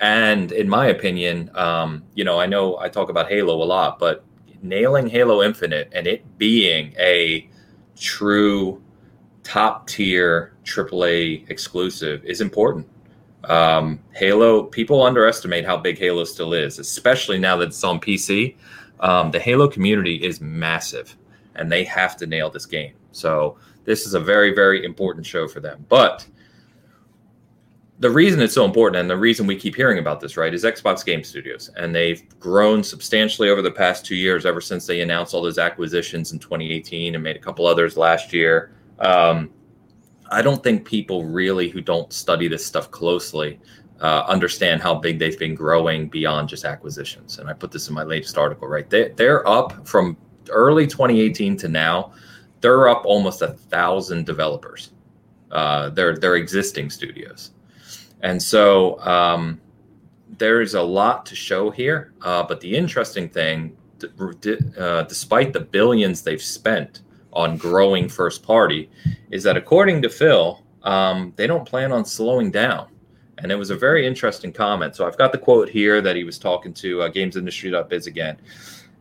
and 0.00 0.52
in 0.52 0.68
my 0.68 0.88
opinion, 0.88 1.50
um, 1.54 2.04
you 2.14 2.24
know, 2.24 2.38
I 2.38 2.46
know 2.46 2.78
I 2.78 2.88
talk 2.88 3.08
about 3.08 3.28
Halo 3.28 3.62
a 3.62 3.64
lot, 3.64 3.98
but 3.98 4.24
nailing 4.62 5.08
Halo 5.08 5.42
Infinite 5.42 5.88
and 5.92 6.06
it 6.06 6.24
being 6.38 6.94
a 6.98 7.48
true 7.96 8.82
top 9.46 9.86
tier 9.86 10.52
AAA 10.64 11.48
exclusive 11.48 12.24
is 12.24 12.40
important. 12.40 12.84
Um, 13.44 14.00
Halo, 14.12 14.64
people 14.64 15.02
underestimate 15.02 15.64
how 15.64 15.76
big 15.76 15.98
Halo 15.98 16.24
still 16.24 16.52
is, 16.52 16.80
especially 16.80 17.38
now 17.38 17.56
that 17.56 17.68
it's 17.68 17.84
on 17.84 18.00
PC. 18.00 18.56
Um, 18.98 19.30
the 19.30 19.38
Halo 19.38 19.68
community 19.68 20.16
is 20.16 20.40
massive. 20.40 21.16
and 21.54 21.72
they 21.72 21.84
have 21.84 22.16
to 22.18 22.26
nail 22.26 22.50
this 22.50 22.66
game. 22.66 22.92
So 23.12 23.56
this 23.84 24.06
is 24.06 24.14
a 24.14 24.20
very, 24.20 24.54
very 24.54 24.84
important 24.84 25.24
show 25.24 25.48
for 25.48 25.60
them. 25.60 25.86
But 25.88 26.26
the 27.98 28.10
reason 28.10 28.42
it's 28.42 28.52
so 28.52 28.64
important 28.64 29.00
and 29.00 29.08
the 29.08 29.16
reason 29.16 29.46
we 29.46 29.56
keep 29.56 29.74
hearing 29.74 29.98
about 29.98 30.20
this, 30.20 30.36
right, 30.36 30.52
is 30.52 30.64
Xbox 30.64 31.04
Game 31.04 31.24
Studios. 31.24 31.70
And 31.76 31.94
they've 31.94 32.22
grown 32.38 32.82
substantially 32.82 33.48
over 33.48 33.62
the 33.62 33.70
past 33.70 34.04
two 34.04 34.16
years, 34.16 34.44
ever 34.44 34.60
since 34.60 34.86
they 34.86 35.00
announced 35.00 35.32
all 35.32 35.42
those 35.42 35.56
acquisitions 35.58 36.32
in 36.32 36.38
2018 36.38 37.14
and 37.14 37.24
made 37.24 37.36
a 37.36 37.40
couple 37.40 37.66
others 37.66 37.96
last 37.96 38.34
year. 38.34 38.75
Um, 38.98 39.50
I 40.30 40.42
don't 40.42 40.62
think 40.62 40.84
people 40.84 41.24
really 41.24 41.68
who 41.68 41.80
don't 41.80 42.12
study 42.12 42.48
this 42.48 42.64
stuff 42.64 42.90
closely 42.90 43.60
uh, 44.00 44.24
understand 44.28 44.82
how 44.82 44.94
big 44.94 45.18
they've 45.18 45.38
been 45.38 45.54
growing 45.54 46.08
beyond 46.08 46.48
just 46.48 46.64
acquisitions. 46.64 47.38
And 47.38 47.48
I 47.48 47.52
put 47.52 47.70
this 47.72 47.88
in 47.88 47.94
my 47.94 48.02
latest 48.02 48.36
article, 48.36 48.68
right? 48.68 48.88
They, 48.88 49.10
they're 49.10 49.46
up 49.48 49.86
from 49.86 50.16
early 50.50 50.86
2018 50.86 51.56
to 51.58 51.68
now. 51.68 52.12
They're 52.60 52.88
up 52.88 53.04
almost 53.04 53.42
a 53.42 53.48
thousand 53.48 54.26
developers. 54.26 54.90
Uh, 55.50 55.90
they're 55.90 56.16
they're 56.16 56.34
existing 56.34 56.90
studios, 56.90 57.52
and 58.22 58.42
so 58.42 58.98
um, 59.00 59.60
there's 60.38 60.74
a 60.74 60.82
lot 60.82 61.24
to 61.26 61.36
show 61.36 61.70
here. 61.70 62.12
Uh, 62.22 62.42
but 62.42 62.60
the 62.60 62.74
interesting 62.74 63.28
thing, 63.28 63.76
uh, 64.76 65.02
despite 65.02 65.52
the 65.52 65.60
billions 65.60 66.22
they've 66.22 66.42
spent 66.42 67.02
on 67.36 67.56
growing 67.56 68.08
first 68.08 68.42
party, 68.42 68.90
is 69.30 69.42
that 69.44 69.56
according 69.56 70.02
to 70.02 70.08
Phil, 70.08 70.64
um, 70.82 71.32
they 71.36 71.46
don't 71.46 71.68
plan 71.68 71.92
on 71.92 72.04
slowing 72.04 72.50
down. 72.50 72.88
And 73.38 73.52
it 73.52 73.56
was 73.56 73.68
a 73.68 73.76
very 73.76 74.06
interesting 74.06 74.52
comment. 74.52 74.96
So 74.96 75.06
I've 75.06 75.18
got 75.18 75.30
the 75.30 75.38
quote 75.38 75.68
here 75.68 76.00
that 76.00 76.16
he 76.16 76.24
was 76.24 76.38
talking 76.38 76.72
to 76.74 77.02
uh, 77.02 77.10
GamesIndustry.biz 77.10 78.06
again. 78.06 78.38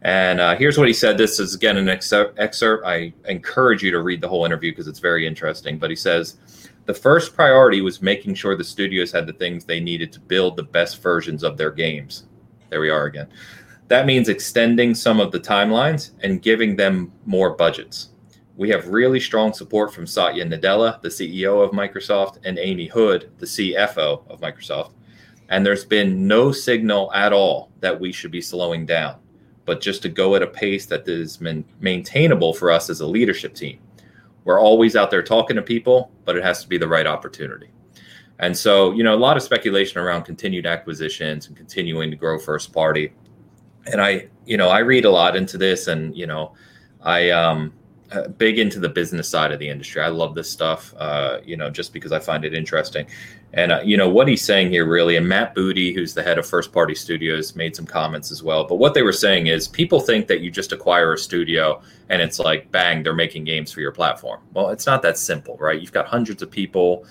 And 0.01 0.41
uh, 0.41 0.55
here's 0.55 0.77
what 0.77 0.87
he 0.87 0.93
said. 0.93 1.17
This 1.17 1.39
is 1.39 1.55
again 1.55 1.77
an 1.77 1.87
excerpt. 1.87 2.85
I 2.85 3.13
encourage 3.27 3.81
you 3.81 3.91
to 3.91 4.01
read 4.01 4.19
the 4.19 4.27
whole 4.27 4.45
interview 4.45 4.71
because 4.71 4.87
it's 4.87 4.99
very 4.99 5.25
interesting. 5.25 5.79
But 5.79 5.89
he 5.89 5.95
says 5.95 6.37
the 6.85 6.93
first 6.93 7.33
priority 7.33 7.81
was 7.81 8.01
making 8.01 8.35
sure 8.35 8.55
the 8.55 8.63
studios 8.63 9.11
had 9.11 9.25
the 9.25 9.33
things 9.33 9.63
they 9.63 9.79
needed 9.79 10.11
to 10.11 10.19
build 10.19 10.57
the 10.57 10.63
best 10.63 11.01
versions 11.01 11.43
of 11.43 11.57
their 11.57 11.71
games. 11.71 12.25
There 12.69 12.81
we 12.81 12.89
are 12.89 13.05
again. 13.05 13.29
That 13.87 14.05
means 14.05 14.29
extending 14.29 14.93
some 14.95 15.19
of 15.19 15.31
the 15.31 15.39
timelines 15.39 16.11
and 16.21 16.41
giving 16.41 16.75
them 16.75 17.11
more 17.25 17.51
budgets. 17.51 18.09
We 18.57 18.69
have 18.69 18.87
really 18.87 19.19
strong 19.19 19.51
support 19.51 19.93
from 19.93 20.07
Satya 20.07 20.45
Nadella, 20.45 21.01
the 21.01 21.09
CEO 21.09 21.61
of 21.63 21.71
Microsoft, 21.71 22.39
and 22.45 22.57
Amy 22.57 22.87
Hood, 22.87 23.29
the 23.37 23.45
CFO 23.45 24.29
of 24.29 24.39
Microsoft. 24.39 24.91
And 25.49 25.65
there's 25.65 25.83
been 25.83 26.27
no 26.27 26.51
signal 26.51 27.11
at 27.13 27.33
all 27.33 27.69
that 27.81 27.99
we 27.99 28.11
should 28.11 28.31
be 28.31 28.41
slowing 28.41 28.85
down, 28.85 29.17
but 29.65 29.81
just 29.81 30.01
to 30.03 30.09
go 30.09 30.35
at 30.35 30.41
a 30.41 30.47
pace 30.47 30.85
that 30.85 31.07
is 31.07 31.41
maintainable 31.79 32.53
for 32.53 32.71
us 32.71 32.89
as 32.89 33.01
a 33.01 33.07
leadership 33.07 33.53
team. 33.53 33.79
We're 34.45 34.61
always 34.61 34.95
out 34.95 35.11
there 35.11 35.23
talking 35.23 35.57
to 35.57 35.61
people, 35.61 36.11
but 36.23 36.37
it 36.37 36.43
has 36.43 36.61
to 36.61 36.69
be 36.69 36.77
the 36.77 36.87
right 36.87 37.05
opportunity. 37.05 37.69
And 38.39 38.55
so, 38.55 38.91
you 38.91 39.03
know, 39.03 39.15
a 39.15 39.17
lot 39.17 39.37
of 39.37 39.43
speculation 39.43 39.99
around 39.99 40.23
continued 40.23 40.65
acquisitions 40.65 41.47
and 41.47 41.57
continuing 41.57 42.09
to 42.11 42.17
grow 42.17 42.39
first 42.39 42.71
party. 42.71 43.13
And 43.85 44.01
I, 44.01 44.29
you 44.45 44.57
know, 44.57 44.69
I 44.69 44.79
read 44.79 45.05
a 45.05 45.11
lot 45.11 45.35
into 45.35 45.57
this 45.57 45.87
and, 45.87 46.15
you 46.15 46.27
know, 46.27 46.53
I, 47.01 47.29
um, 47.29 47.73
uh, 48.11 48.27
big 48.27 48.59
into 48.59 48.79
the 48.79 48.89
business 48.89 49.27
side 49.27 49.51
of 49.51 49.59
the 49.59 49.67
industry. 49.67 50.01
I 50.01 50.09
love 50.09 50.35
this 50.35 50.49
stuff, 50.49 50.93
uh, 50.97 51.39
you 51.43 51.57
know, 51.57 51.69
just 51.69 51.91
because 51.91 52.11
I 52.11 52.19
find 52.19 52.45
it 52.45 52.53
interesting. 52.53 53.07
And 53.53 53.71
uh, 53.71 53.81
you 53.83 53.97
know 53.97 54.09
what 54.09 54.27
he's 54.27 54.43
saying 54.43 54.69
here, 54.69 54.85
really. 54.85 55.15
And 55.15 55.27
Matt 55.27 55.55
Booty, 55.55 55.93
who's 55.93 56.13
the 56.13 56.21
head 56.21 56.37
of 56.37 56.45
First 56.45 56.71
Party 56.71 56.93
Studios, 56.93 57.55
made 57.55 57.75
some 57.75 57.85
comments 57.85 58.31
as 58.31 58.43
well. 58.43 58.65
But 58.65 58.75
what 58.75 58.93
they 58.93 59.01
were 59.01 59.13
saying 59.13 59.47
is, 59.47 59.67
people 59.67 59.99
think 59.99 60.27
that 60.27 60.41
you 60.41 60.51
just 60.51 60.71
acquire 60.71 61.13
a 61.13 61.17
studio 61.17 61.81
and 62.09 62.21
it's 62.21 62.37
like, 62.37 62.71
bang, 62.71 63.01
they're 63.01 63.15
making 63.15 63.45
games 63.45 63.71
for 63.71 63.81
your 63.81 63.91
platform. 63.91 64.41
Well, 64.53 64.69
it's 64.69 64.85
not 64.85 65.01
that 65.03 65.17
simple, 65.17 65.57
right? 65.57 65.79
You've 65.79 65.93
got 65.93 66.05
hundreds 66.05 66.41
of 66.41 66.51
people, 66.51 67.05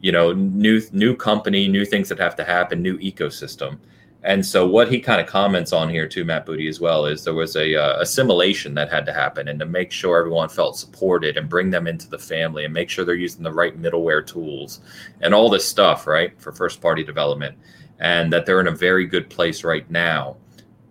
you 0.00 0.12
know, 0.12 0.32
new 0.32 0.80
new 0.92 1.14
company, 1.16 1.68
new 1.68 1.84
things 1.84 2.08
that 2.08 2.18
have 2.18 2.36
to 2.36 2.44
happen, 2.44 2.80
new 2.80 2.96
ecosystem. 2.98 3.78
And 4.24 4.44
so, 4.44 4.66
what 4.66 4.90
he 4.90 4.98
kind 4.98 5.20
of 5.20 5.28
comments 5.28 5.72
on 5.72 5.88
here 5.88 6.08
too, 6.08 6.24
Matt 6.24 6.44
Booty 6.44 6.66
as 6.66 6.80
well, 6.80 7.06
is 7.06 7.22
there 7.22 7.34
was 7.34 7.54
a 7.54 7.76
uh, 7.76 8.00
assimilation 8.00 8.74
that 8.74 8.90
had 8.90 9.06
to 9.06 9.12
happen, 9.12 9.46
and 9.46 9.60
to 9.60 9.66
make 9.66 9.92
sure 9.92 10.18
everyone 10.18 10.48
felt 10.48 10.76
supported 10.76 11.36
and 11.36 11.48
bring 11.48 11.70
them 11.70 11.86
into 11.86 12.08
the 12.08 12.18
family, 12.18 12.64
and 12.64 12.74
make 12.74 12.90
sure 12.90 13.04
they're 13.04 13.14
using 13.14 13.44
the 13.44 13.52
right 13.52 13.80
middleware 13.80 14.26
tools 14.26 14.80
and 15.20 15.32
all 15.32 15.48
this 15.48 15.66
stuff, 15.66 16.06
right, 16.06 16.38
for 16.40 16.50
first 16.50 16.80
party 16.80 17.04
development, 17.04 17.56
and 18.00 18.32
that 18.32 18.44
they're 18.44 18.60
in 18.60 18.66
a 18.66 18.72
very 18.72 19.06
good 19.06 19.30
place 19.30 19.62
right 19.62 19.88
now. 19.88 20.36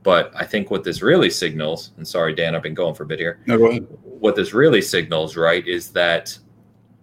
But 0.03 0.31
I 0.33 0.45
think 0.45 0.71
what 0.71 0.85
this 0.85 1.01
really 1.01 1.29
signals, 1.29 1.91
and 1.97 2.07
sorry, 2.07 2.33
Dan, 2.33 2.55
I've 2.55 2.63
been 2.63 2.73
going 2.73 2.95
for 2.95 3.03
a 3.03 3.07
bit 3.07 3.19
here. 3.19 3.41
No, 3.45 3.57
go 3.57 3.65
ahead. 3.65 3.87
What 4.03 4.37
this 4.37 4.53
really 4.53 4.81
signals, 4.81 5.35
right, 5.35 5.67
is 5.67 5.89
that 5.91 6.37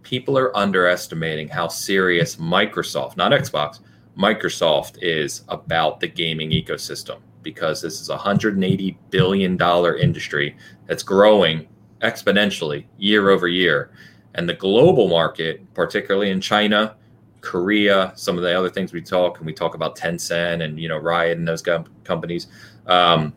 people 0.03 0.39
are 0.39 0.57
underestimating 0.57 1.49
how 1.49 1.68
serious 1.68 2.37
Microsoft, 2.37 3.18
not 3.18 3.33
Xbox 3.33 3.81
Microsoft 4.17 4.99
is 5.03 5.43
about 5.49 6.01
the 6.01 6.07
gaming 6.07 6.51
ecosystem 6.51 7.21
because 7.43 7.83
this 7.83 8.01
is 8.01 8.11
a 8.11 8.17
$180 8.17 8.97
billion 9.11 9.61
industry 10.01 10.57
that's 10.87 11.03
growing 11.03 11.69
exponentially 12.01 12.87
year 12.99 13.31
over 13.31 13.49
year. 13.49 13.91
And 14.35 14.49
the 14.49 14.55
global 14.55 15.09
market, 15.09 15.62
particularly 15.75 16.31
in 16.31 16.41
China, 16.41 16.97
Korea, 17.41 18.12
some 18.17 18.37
of 18.37 18.43
the 18.43 18.57
other 18.57 18.71
things 18.71 18.93
we 18.93 19.03
talk, 19.03 19.39
and 19.39 19.47
we 19.47 19.53
talk 19.53 19.75
about 19.75 19.97
Tencent 19.97 20.65
and 20.65 20.81
you 20.81 20.89
know 20.89 20.97
Riot 20.97 21.39
and 21.39 21.47
those 21.47 21.62
companies, 22.03 22.49
um, 22.87 23.33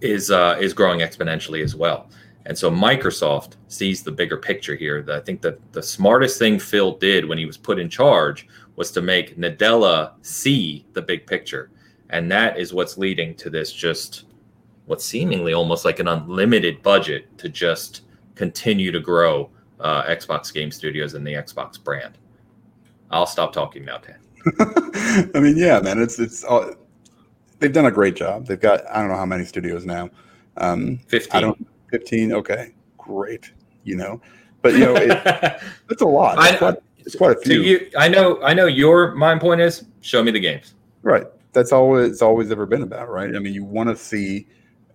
is 0.00 0.30
uh, 0.30 0.58
is 0.60 0.74
growing 0.74 1.00
exponentially 1.00 1.62
as 1.62 1.74
well. 1.74 2.10
And 2.44 2.56
so 2.56 2.70
Microsoft 2.70 3.54
sees 3.68 4.02
the 4.02 4.12
bigger 4.12 4.36
picture 4.36 4.76
here. 4.76 5.04
I 5.10 5.20
think 5.20 5.40
that 5.42 5.58
the 5.72 5.82
smartest 5.82 6.38
thing 6.38 6.58
Phil 6.58 6.92
did 6.92 7.24
when 7.24 7.38
he 7.38 7.46
was 7.46 7.56
put 7.56 7.78
in 7.78 7.88
charge 7.88 8.46
was 8.76 8.90
to 8.92 9.02
make 9.02 9.36
Nadella 9.38 10.12
see 10.22 10.86
the 10.92 11.02
big 11.02 11.26
picture. 11.26 11.70
And 12.10 12.30
that 12.30 12.58
is 12.58 12.72
what's 12.72 12.96
leading 12.96 13.34
to 13.36 13.50
this 13.50 13.72
just 13.72 14.24
what's 14.84 15.04
seemingly 15.04 15.52
almost 15.52 15.84
like 15.84 15.98
an 15.98 16.08
unlimited 16.08 16.82
budget 16.82 17.36
to 17.38 17.48
just 17.48 18.02
continue 18.36 18.92
to 18.92 19.00
grow 19.00 19.50
uh, 19.80 20.04
Xbox 20.04 20.52
Game 20.52 20.70
Studios 20.70 21.14
and 21.14 21.26
the 21.26 21.32
Xbox 21.32 21.82
brand. 21.82 22.18
I'll 23.10 23.26
stop 23.26 23.52
talking 23.52 23.84
now, 23.84 23.98
Tan. 23.98 24.18
I 25.34 25.40
mean, 25.40 25.56
yeah, 25.56 25.80
man, 25.80 26.00
it's 26.00 26.18
it's 26.18 26.44
all, 26.44 26.72
they've 27.58 27.72
done 27.72 27.86
a 27.86 27.90
great 27.90 28.14
job. 28.14 28.46
They've 28.46 28.60
got 28.60 28.88
I 28.90 29.00
don't 29.00 29.08
know 29.08 29.16
how 29.16 29.26
many 29.26 29.44
studios 29.44 29.84
now. 29.84 30.10
Um, 30.56 30.98
fifteen. 31.08 31.36
I 31.36 31.40
don't, 31.40 31.66
fifteen. 31.90 32.32
Okay, 32.32 32.74
great. 32.96 33.50
You 33.84 33.96
know, 33.96 34.20
but 34.62 34.74
you 34.74 34.80
know, 34.80 34.96
it, 34.96 35.60
it's 35.90 36.02
a 36.02 36.06
lot. 36.06 36.38
I, 36.38 36.76
it's 37.06 37.14
quite 37.14 37.36
a 37.36 37.40
few. 37.40 37.62
You, 37.62 37.90
I 37.96 38.08
know. 38.08 38.42
I 38.42 38.52
know. 38.52 38.66
Your 38.66 39.14
mind 39.14 39.40
point 39.40 39.60
is 39.60 39.84
show 40.00 40.22
me 40.22 40.32
the 40.32 40.40
games. 40.40 40.74
Right. 41.02 41.24
That's 41.52 41.72
all 41.72 41.96
it's 41.96 42.20
always 42.20 42.50
ever 42.50 42.66
been 42.66 42.82
about, 42.82 43.08
right? 43.08 43.34
I 43.34 43.38
mean, 43.38 43.54
you 43.54 43.64
want 43.64 43.88
to 43.88 43.96
see 43.96 44.46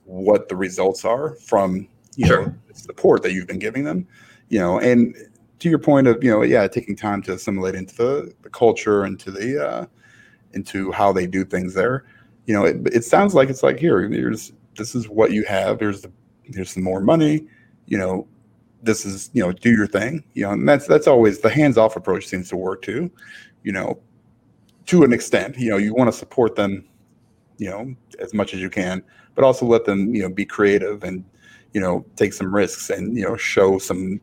what 0.03 0.49
the 0.49 0.55
results 0.55 1.05
are 1.05 1.35
from 1.35 1.87
you 2.17 2.27
sure. 2.27 2.45
know 2.47 2.55
support 2.73 3.23
that 3.23 3.31
you've 3.31 3.47
been 3.47 3.59
giving 3.59 3.85
them, 3.85 4.05
you 4.49 4.59
know, 4.59 4.79
and 4.79 5.15
to 5.59 5.69
your 5.69 5.79
point 5.79 6.07
of 6.07 6.21
you 6.21 6.29
know, 6.29 6.41
yeah, 6.41 6.67
taking 6.67 6.95
time 6.95 7.21
to 7.23 7.33
assimilate 7.33 7.75
into 7.75 7.95
the, 7.95 8.33
the 8.41 8.49
culture 8.49 9.03
and 9.03 9.19
to 9.21 9.31
the 9.31 9.65
uh, 9.65 9.85
into 10.53 10.91
how 10.91 11.13
they 11.13 11.25
do 11.25 11.45
things 11.45 11.73
there. 11.73 12.05
You 12.45 12.55
know, 12.55 12.65
it, 12.65 12.87
it 12.93 13.05
sounds 13.05 13.33
like 13.33 13.49
it's 13.49 13.63
like 13.63 13.79
here, 13.79 14.01
here's 14.09 14.51
this 14.75 14.95
is 14.95 15.07
what 15.07 15.31
you 15.31 15.45
have. 15.45 15.79
Here's 15.79 16.01
the 16.01 16.11
here's 16.43 16.71
some 16.71 16.83
more 16.83 16.99
money. 16.99 17.47
You 17.85 17.97
know, 17.97 18.27
this 18.83 19.05
is 19.05 19.29
you 19.33 19.43
know 19.43 19.51
do 19.51 19.71
your 19.71 19.87
thing. 19.87 20.23
You 20.33 20.43
know 20.43 20.51
and 20.51 20.67
that's 20.67 20.87
that's 20.87 21.07
always 21.07 21.39
the 21.39 21.49
hands 21.49 21.77
off 21.77 21.95
approach 21.95 22.27
seems 22.27 22.49
to 22.49 22.57
work 22.57 22.81
too. 22.81 23.11
You 23.63 23.71
know 23.71 23.99
to 24.87 25.03
an 25.03 25.13
extent 25.13 25.57
you 25.57 25.69
know 25.69 25.77
you 25.77 25.93
want 25.93 26.11
to 26.11 26.17
support 26.17 26.55
them 26.55 26.85
you 27.57 27.69
know 27.69 27.93
as 28.19 28.33
much 28.33 28.53
as 28.53 28.59
you 28.59 28.69
can 28.69 29.01
but 29.35 29.43
also 29.43 29.65
let 29.65 29.85
them 29.85 30.13
you 30.13 30.21
know 30.21 30.29
be 30.29 30.45
creative 30.45 31.03
and 31.03 31.23
you 31.73 31.79
know 31.79 32.05
take 32.15 32.33
some 32.33 32.53
risks 32.53 32.89
and 32.89 33.15
you 33.17 33.23
know 33.23 33.37
show 33.37 33.77
some 33.77 34.19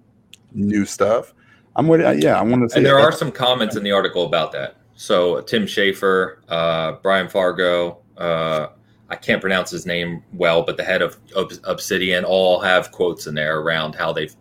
new 0.53 0.85
stuff. 0.85 1.35
I'm 1.77 1.87
with 1.87 2.01
yeah 2.23 2.39
i 2.39 2.43
want 2.43 2.63
to 2.63 2.69
say 2.69 2.79
and 2.79 2.87
there 2.87 2.99
are 2.99 3.13
some 3.13 3.31
comments 3.31 3.77
in 3.77 3.85
the 3.85 3.93
article 3.93 4.27
about 4.27 4.53
that. 4.53 4.77
So 4.95 5.41
tim 5.43 5.65
schafer 5.65 6.39
uh, 6.49 6.93
brian 7.03 7.29
fargo 7.29 7.99
uh, 8.17 8.69
I 9.11 9.17
can't 9.17 9.41
pronounce 9.41 9.71
his 9.71 9.87
name 9.87 10.23
well, 10.35 10.63
but 10.63 10.77
the 10.77 10.85
head 10.85 11.01
of 11.03 11.17
Obsidian 11.65 12.25
all 12.25 12.61
have 12.61 12.91
quotes 12.91 13.27
in 13.27 13.35
there 13.35 13.61
around 13.61 13.95
how 13.95 14.13
they've 14.13 14.35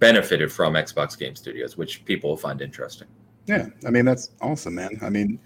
benefited 0.00 0.50
from 0.52 0.74
Xbox 0.74 1.16
Game 1.16 1.36
Studios, 1.36 1.76
which 1.76 2.04
people 2.04 2.30
will 2.30 2.36
find 2.36 2.60
interesting. 2.60 3.06
Yeah, 3.46 3.68
I 3.86 3.90
mean 3.90 4.04
that's 4.04 4.30
awesome, 4.40 4.74
man. 4.74 4.98
I 5.02 5.10
mean, 5.10 5.38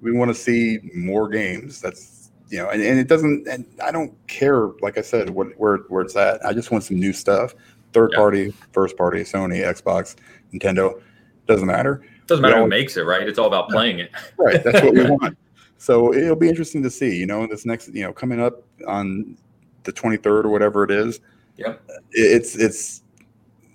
we 0.00 0.12
want 0.12 0.28
to 0.28 0.34
see 0.34 0.78
more 0.94 1.28
games. 1.28 1.80
That's 1.80 2.30
you 2.50 2.58
know, 2.58 2.68
and, 2.68 2.82
and 2.82 2.98
it 2.98 3.08
doesn't. 3.08 3.48
And 3.48 3.66
I 3.82 3.90
don't 3.90 4.14
care, 4.28 4.68
like 4.82 4.98
I 4.98 5.00
said, 5.00 5.30
what 5.30 5.48
where 5.58 5.78
where 5.88 6.02
it's 6.02 6.16
at. 6.16 6.44
I 6.44 6.52
just 6.52 6.70
want 6.70 6.84
some 6.84 6.98
new 6.98 7.12
stuff. 7.12 7.54
Third 7.92 8.10
yeah. 8.12 8.18
party, 8.18 8.54
first 8.72 8.96
party, 8.96 9.20
Sony, 9.20 9.64
Xbox, 9.64 10.16
Nintendo, 10.52 11.00
doesn't 11.46 11.66
matter. 11.66 12.04
Doesn't 12.26 12.42
matter 12.42 12.58
who 12.58 12.66
makes 12.66 12.96
it, 12.96 13.02
right? 13.02 13.26
It's 13.26 13.38
all 13.38 13.46
about 13.46 13.68
playing 13.68 14.00
it. 14.00 14.10
right. 14.36 14.62
That's 14.62 14.82
what 14.82 14.94
we 14.94 15.04
want. 15.10 15.38
So 15.78 16.14
it'll 16.14 16.36
be 16.36 16.48
interesting 16.48 16.82
to 16.82 16.90
see. 16.90 17.14
You 17.14 17.26
know, 17.26 17.46
this 17.46 17.66
next, 17.66 17.94
you 17.94 18.02
know, 18.02 18.12
coming 18.12 18.40
up 18.40 18.64
on 18.88 19.36
the 19.82 19.92
23rd 19.92 20.44
or 20.44 20.48
whatever 20.48 20.82
it 20.82 20.90
is 20.90 21.20
Yep. 21.56 21.82
It's 22.12 22.56
it's. 22.56 23.02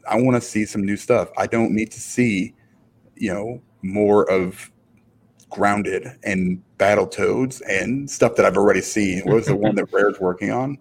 I 0.10 0.20
want 0.20 0.36
to 0.36 0.42
see 0.42 0.66
some 0.66 0.84
new 0.84 0.98
stuff. 0.98 1.30
I 1.38 1.48
don't 1.48 1.72
need 1.72 1.92
to 1.92 2.00
see, 2.00 2.54
you 3.16 3.34
know, 3.34 3.62
more 3.82 4.30
of 4.30 4.70
grounded 5.50 6.08
and 6.24 6.62
battle 6.78 7.08
toads 7.08 7.62
and 7.62 8.10
stuff 8.10 8.36
that 8.36 8.46
I've 8.46 8.58
already 8.58 8.82
seen. 8.82 9.22
What 9.22 9.36
was 9.36 9.46
the 9.48 9.56
one 9.56 9.76
that 9.76 9.86
Rare's 9.94 10.20
working 10.20 10.52
on? 10.52 10.78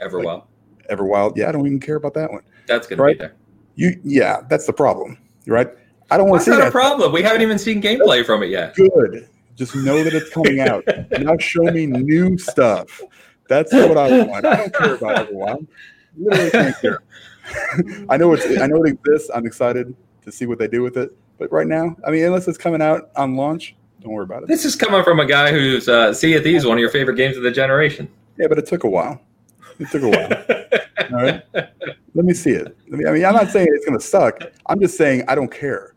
Everwild. 0.00 0.44
Everwild. 0.90 1.36
Yeah, 1.36 1.48
I 1.48 1.52
don't 1.52 1.66
even 1.66 1.80
care 1.80 1.96
about 1.96 2.14
that 2.14 2.30
one. 2.30 2.42
That's 2.66 2.86
gonna 2.86 3.02
Right. 3.02 3.16
be 3.18 3.24
there. 3.24 3.34
You 3.76 4.00
yeah, 4.04 4.42
that's 4.48 4.66
the 4.66 4.72
problem. 4.72 5.18
Right? 5.46 5.68
I 6.10 6.16
don't 6.16 6.28
want 6.28 6.42
to 6.42 6.44
see 6.44 6.50
not 6.52 6.60
a 6.60 6.64
that. 6.64 6.72
problem? 6.72 7.12
We 7.12 7.22
haven't 7.22 7.42
even 7.42 7.58
seen 7.58 7.80
gameplay 7.82 8.24
from 8.24 8.42
it 8.42 8.50
yet. 8.50 8.74
Good. 8.76 9.28
Just 9.56 9.74
know 9.76 10.02
that 10.04 10.12
it's 10.14 10.30
coming 10.30 10.60
out. 10.60 10.84
now 11.20 11.36
show 11.38 11.62
me 11.64 11.86
new 11.86 12.36
stuff. 12.38 13.00
That's 13.48 13.72
what 13.72 13.96
I 13.96 14.24
want. 14.24 14.44
I 14.46 14.56
don't 14.56 14.74
care 14.74 14.94
about 14.94 15.28
Everwild. 15.28 15.66
Literally 16.16 16.50
can't 16.50 16.80
care. 16.80 17.02
I 18.08 18.16
know 18.16 18.32
it's 18.32 18.46
I 18.60 18.66
know 18.66 18.82
it 18.84 18.90
exists. 18.90 19.30
I'm 19.34 19.46
excited 19.46 19.94
to 20.22 20.32
see 20.32 20.46
what 20.46 20.58
they 20.58 20.68
do 20.68 20.82
with 20.82 20.96
it. 20.96 21.16
But 21.38 21.52
right 21.52 21.66
now, 21.66 21.96
I 22.06 22.10
mean, 22.10 22.24
unless 22.24 22.46
it's 22.48 22.58
coming 22.58 22.80
out 22.80 23.10
on 23.16 23.36
launch, 23.36 23.74
don't 24.00 24.12
worry 24.12 24.24
about 24.24 24.44
it. 24.44 24.48
This 24.48 24.64
is 24.64 24.76
coming 24.76 25.02
from 25.02 25.20
a 25.20 25.26
guy 25.26 25.50
who's 25.50 25.88
uh, 25.88 26.12
Sea 26.12 26.34
of 26.34 26.42
Thieves, 26.42 26.64
one 26.64 26.76
of 26.76 26.80
your 26.80 26.90
favorite 26.90 27.16
games 27.16 27.36
of 27.36 27.42
the 27.42 27.50
generation. 27.50 28.08
Yeah, 28.38 28.46
but 28.48 28.58
it 28.58 28.66
took 28.66 28.84
a 28.84 28.88
while. 28.88 29.20
It 29.78 29.90
took 29.90 30.02
a 30.02 30.08
while. 30.08 31.10
All 31.12 31.22
right. 31.22 31.42
Let 32.14 32.24
me 32.24 32.34
see 32.34 32.50
it. 32.50 32.76
Let 32.88 32.98
me, 32.98 33.06
I 33.06 33.12
mean, 33.12 33.24
I'm 33.24 33.34
not 33.34 33.50
saying 33.50 33.66
it's 33.70 33.84
going 33.84 33.98
to 33.98 34.04
suck. 34.04 34.40
I'm 34.66 34.80
just 34.80 34.96
saying 34.96 35.24
I 35.26 35.34
don't 35.34 35.50
care 35.50 35.94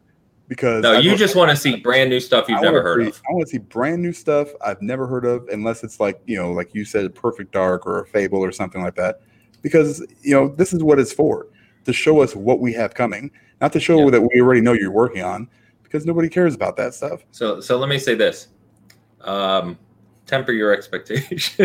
because 0.48 0.84
no, 0.84 0.94
I 0.94 1.00
you 1.00 1.16
just 1.16 1.36
want 1.36 1.52
to 1.52 1.58
see 1.58 1.76
brand 1.76 2.10
new 2.10 2.20
stuff 2.20 2.48
you've 2.48 2.62
never 2.62 2.82
heard 2.82 3.04
see- 3.04 3.10
of. 3.10 3.22
I 3.30 3.34
want 3.34 3.46
to 3.48 3.52
see 3.52 3.58
brand 3.58 4.02
new 4.02 4.14
stuff 4.14 4.50
I've 4.66 4.82
never 4.82 5.06
heard 5.06 5.26
of, 5.26 5.48
unless 5.50 5.84
it's 5.84 6.00
like 6.00 6.22
you 6.26 6.38
know, 6.38 6.52
like 6.52 6.74
you 6.74 6.86
said, 6.86 7.14
Perfect 7.14 7.52
Dark 7.52 7.86
or 7.86 8.02
a 8.02 8.06
Fable 8.08 8.40
or 8.40 8.52
something 8.52 8.82
like 8.82 8.96
that. 8.96 9.22
Because 9.68 10.06
you 10.22 10.34
know, 10.34 10.48
this 10.48 10.72
is 10.74 10.82
what 10.84 10.98
it's 11.00 11.12
for 11.12 11.48
to 11.86 11.92
show 11.94 12.22
us 12.22 12.36
what 12.36 12.60
we 12.60 12.72
have 12.74 12.94
coming, 12.94 13.32
not 13.62 13.74
to 13.74 13.80
show 13.80 14.00
Yeah. 14.06 14.12
that 14.12 14.22
we 14.22 14.42
already 14.42 14.62
know 14.62 14.74
you're 14.74 14.92
working 14.92 15.24
on. 15.24 15.50
Because 15.84 16.06
nobody 16.06 16.28
cares 16.30 16.54
about 16.56 16.76
that 16.78 16.94
stuff. 16.94 17.22
So, 17.32 17.62
so 17.62 17.78
let 17.78 17.88
me 17.90 17.98
say 17.98 18.14
this: 18.16 18.50
um, 19.22 19.78
temper 20.26 20.52
your 20.52 20.74
expectations. 20.74 21.56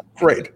Great. 0.16 0.50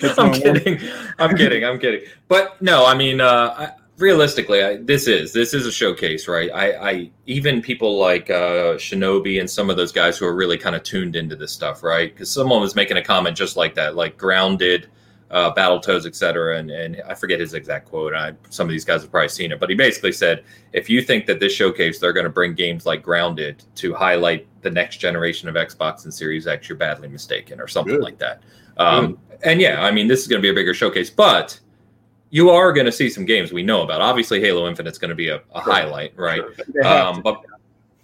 That's 0.00 0.18
I'm 0.18 0.30
what 0.30 0.44
I 0.44 0.50
want. 0.50 0.64
kidding. 0.64 0.88
I'm 1.18 1.36
kidding. 1.36 1.64
I'm 1.64 1.78
kidding. 1.78 2.00
But 2.28 2.60
no, 2.60 2.84
I 2.84 2.94
mean, 2.94 3.20
uh, 3.20 3.54
I, 3.56 3.70
realistically, 3.98 4.62
I, 4.64 4.76
this 4.78 5.06
is 5.06 5.32
this 5.32 5.54
is 5.54 5.64
a 5.64 5.72
showcase, 5.72 6.26
right? 6.28 6.50
I, 6.52 6.90
I 6.90 7.10
even 7.26 7.62
people 7.62 7.98
like 7.98 8.30
uh, 8.30 8.74
Shinobi 8.76 9.38
and 9.40 9.48
some 9.48 9.70
of 9.70 9.76
those 9.76 9.92
guys 9.92 10.18
who 10.18 10.26
are 10.26 10.34
really 10.34 10.58
kind 10.58 10.74
of 10.76 10.82
tuned 10.82 11.14
into 11.16 11.36
this 11.36 11.52
stuff, 11.52 11.82
right? 11.82 12.12
Because 12.12 12.30
someone 12.30 12.60
was 12.60 12.74
making 12.74 12.96
a 12.96 13.02
comment 13.02 13.36
just 13.36 13.56
like 13.56 13.74
that, 13.76 13.94
like 13.96 14.16
grounded. 14.18 14.88
Uh, 15.28 15.52
Battletoads, 15.52 16.06
etc., 16.06 16.56
and 16.58 16.70
and 16.70 17.02
I 17.04 17.14
forget 17.14 17.40
his 17.40 17.52
exact 17.54 17.88
quote. 17.88 18.14
I, 18.14 18.32
some 18.48 18.68
of 18.68 18.70
these 18.70 18.84
guys 18.84 19.02
have 19.02 19.10
probably 19.10 19.28
seen 19.28 19.50
it, 19.50 19.58
but 19.58 19.68
he 19.68 19.74
basically 19.74 20.12
said, 20.12 20.44
if 20.72 20.88
you 20.88 21.02
think 21.02 21.26
that 21.26 21.40
this 21.40 21.52
showcase 21.52 21.98
they're 21.98 22.12
going 22.12 22.24
to 22.24 22.30
bring 22.30 22.54
games 22.54 22.86
like 22.86 23.02
Grounded 23.02 23.64
to 23.74 23.92
highlight 23.92 24.46
the 24.62 24.70
next 24.70 24.98
generation 24.98 25.48
of 25.48 25.56
Xbox 25.56 26.04
and 26.04 26.14
Series 26.14 26.46
X, 26.46 26.68
you're 26.68 26.78
badly 26.78 27.08
mistaken, 27.08 27.60
or 27.60 27.66
something 27.66 27.96
Good. 27.96 28.04
like 28.04 28.18
that. 28.18 28.42
Um, 28.76 29.18
and 29.42 29.60
yeah, 29.60 29.82
I 29.82 29.90
mean, 29.90 30.06
this 30.06 30.20
is 30.20 30.28
going 30.28 30.40
to 30.40 30.42
be 30.42 30.50
a 30.50 30.54
bigger 30.54 30.74
showcase, 30.74 31.10
but 31.10 31.58
you 32.30 32.50
are 32.50 32.72
going 32.72 32.86
to 32.86 32.92
see 32.92 33.08
some 33.08 33.24
games 33.24 33.52
we 33.52 33.62
know 33.62 33.82
about. 33.82 34.00
Obviously, 34.00 34.40
Halo 34.40 34.68
Infinite's 34.68 34.98
going 34.98 35.08
to 35.08 35.14
be 35.14 35.28
a, 35.28 35.42
a 35.54 35.60
highlight, 35.60 36.16
right? 36.16 36.42
Sure. 36.72 36.86
Um, 36.86 37.22
but 37.22 37.44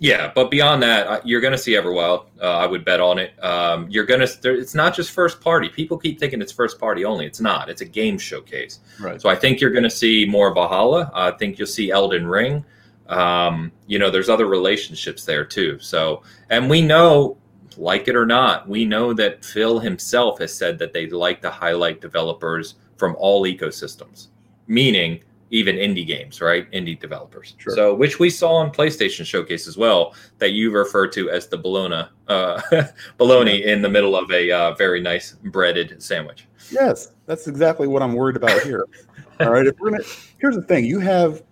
yeah, 0.03 0.33
but 0.35 0.51
beyond 0.51 0.83
that, 0.83 1.25
you're 1.25 1.41
going 1.41 1.53
to 1.53 1.59
see 1.59 1.75
Everwild. 1.75 2.25
Uh, 2.41 2.59
I 2.59 2.67
would 2.67 2.85
bet 2.85 2.99
on 2.99 3.21
it. 3.21 3.41
Um, 3.43 3.87
you're 3.89 4.05
going 4.05 4.19
to. 4.19 4.53
It's 4.59 4.75
not 4.75 4.97
just 4.97 5.13
first 5.13 5.41
party. 5.41 5.69
People 5.69 5.97
keep 5.97 6.19
thinking 6.19 6.43
it's 6.43 6.51
first 6.51 6.81
party 6.81 7.05
only. 7.05 7.25
It's 7.25 7.41
not. 7.41 7.71
It's 7.71 7.83
a 7.83 7.85
game 7.85 8.19
showcase. 8.19 8.81
right. 8.99 9.21
So 9.23 9.29
I 9.29 9.37
think 9.37 9.61
you're 9.61 9.71
going 9.71 9.85
to 9.85 9.91
see 9.91 10.27
more 10.29 10.53
Valhalla. 10.53 11.09
I 11.15 11.31
think 11.31 11.57
you'll 11.57 11.69
see 11.69 11.93
Elden 11.93 12.27
Ring. 12.27 12.65
Um, 13.07 13.71
you 13.87 14.01
know, 14.01 14.11
there's 14.11 14.29
other 14.29 14.47
relationships 14.47 15.25
there 15.25 15.45
too. 15.45 15.79
So, 15.79 16.25
and 16.51 16.69
we 16.69 16.81
know, 16.81 17.39
like 17.77 18.09
it 18.09 18.17
or 18.17 18.27
not, 18.27 18.69
we 18.69 18.85
know 18.85 19.13
that 19.13 19.45
Phil 19.45 19.79
himself 19.79 20.41
has 20.41 20.53
said 20.53 20.81
that 20.81 20.93
they'd 20.93 21.13
like 21.13 21.43
to 21.43 21.51
highlight 21.51 22.01
developers 22.01 22.75
from 22.97 23.15
all 23.21 23.45
ecosystems, 23.45 24.31
meaning 24.67 25.21
even 25.53 25.77
indie 25.77 26.07
games, 26.07 26.41
right? 26.41 26.69
Indie 26.73 26.99
developers. 26.99 27.55
Sure. 27.59 27.75
So, 27.75 27.95
which 27.95 28.19
we 28.19 28.31
saw 28.31 28.55
on 28.55 28.73
PlayStation 28.73 29.25
Showcase 29.25 29.69
as 29.69 29.77
well, 29.77 30.15
that 30.39 30.53
you 30.53 30.71
refer 30.73 31.07
to 31.09 31.31
as 31.31 31.47
the 31.47 31.59
bologna, 31.59 32.09
uh, 32.27 32.61
bologna 33.19 33.63
in 33.63 33.83
the 33.83 33.89
middle 33.89 34.17
of 34.17 34.31
a 34.33 34.51
uh, 34.51 34.75
very 34.75 35.01
nice 35.01 35.33
breaded 35.45 36.03
sandwich. 36.03 36.49
Yes, 36.71 37.13
that's 37.27 37.47
exactly 37.47 37.87
what 37.87 38.03
I'm 38.03 38.15
worried 38.15 38.37
about 38.37 38.63
here. 38.63 38.87
All 39.41 39.51
right. 39.51 39.67
If 39.67 39.79
we're 39.79 39.91
gonna, 39.91 40.03
here's 40.39 40.57
the 40.57 40.63
thing: 40.63 40.87
you 40.87 40.99
have, 41.01 41.43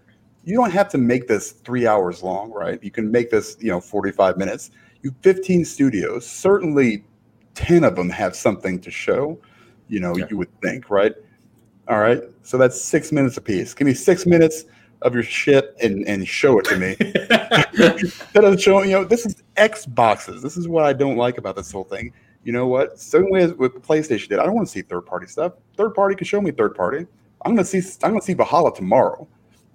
you 0.45 0.57
don't 0.57 0.73
have 0.73 0.89
to 0.91 0.99
make 0.99 1.29
this 1.29 1.53
three 1.53 1.87
hours 1.87 2.23
long, 2.23 2.51
right? 2.53 2.83
You 2.83 2.91
can 2.91 3.11
make 3.11 3.31
this, 3.31 3.57
you 3.61 3.69
know, 3.69 3.81
45 3.81 4.39
minutes. 4.39 4.71
You 5.03 5.15
15 5.21 5.65
studios. 5.67 6.27
Certainly, 6.27 7.05
10 7.55 7.85
of 7.85 7.97
them 7.97 8.09
have 8.09 8.35
something 8.35 8.81
to 8.81 8.91
show. 8.91 9.39
You 9.89 10.01
know, 10.01 10.17
Yeah. 10.17 10.25
you 10.31 10.39
would 10.39 10.61
think, 10.63 10.89
right? 10.89 11.13
All 11.89 11.99
right. 11.99 12.23
So 12.43 12.57
that's 12.59 12.81
six 12.81 13.13
minutes 13.13 13.37
apiece. 13.37 13.75
Give 13.75 13.87
me 13.87 13.95
six 13.95 14.27
minutes 14.27 14.65
of 15.03 15.15
your 15.15 15.23
shit 15.23 15.75
and 15.83 16.07
and 16.07 16.27
show 16.29 16.59
it 16.59 16.65
to 16.67 16.77
me. 16.77 16.97
Instead 18.01 18.45
of 18.45 18.61
showing, 18.61 18.91
you 18.91 18.97
know, 18.97 19.05
this 19.05 19.27
is 19.27 19.43
Xboxes. 19.57 20.43
This 20.43 20.57
is 20.57 20.69
what 20.69 20.85
I 20.85 20.93
don't 20.93 21.17
like 21.17 21.39
about 21.39 21.57
this 21.57 21.71
whole 21.73 21.85
thing. 21.85 22.13
You 22.45 22.53
know 22.53 22.67
what? 22.67 22.99
Same 22.99 23.31
way 23.31 23.43
as 23.43 23.53
with 23.55 23.75
PlayStation 23.83 24.29
did. 24.29 24.39
I 24.39 24.45
don't 24.47 24.55
want 24.55 24.67
to 24.67 24.73
see 24.73 24.83
third 24.83 25.03
party 25.03 25.27
stuff. 25.27 25.55
Third 25.77 25.95
party 25.95 26.15
can 26.15 26.27
show 26.27 26.41
me 26.41 26.51
third 26.51 26.75
party. 26.75 27.07
I'm 27.45 27.55
gonna 27.55 27.65
see. 27.65 27.79
I'm 28.03 28.11
gonna 28.11 28.23
see 28.23 28.35
Valhalla 28.35 28.75
tomorrow. 28.75 29.27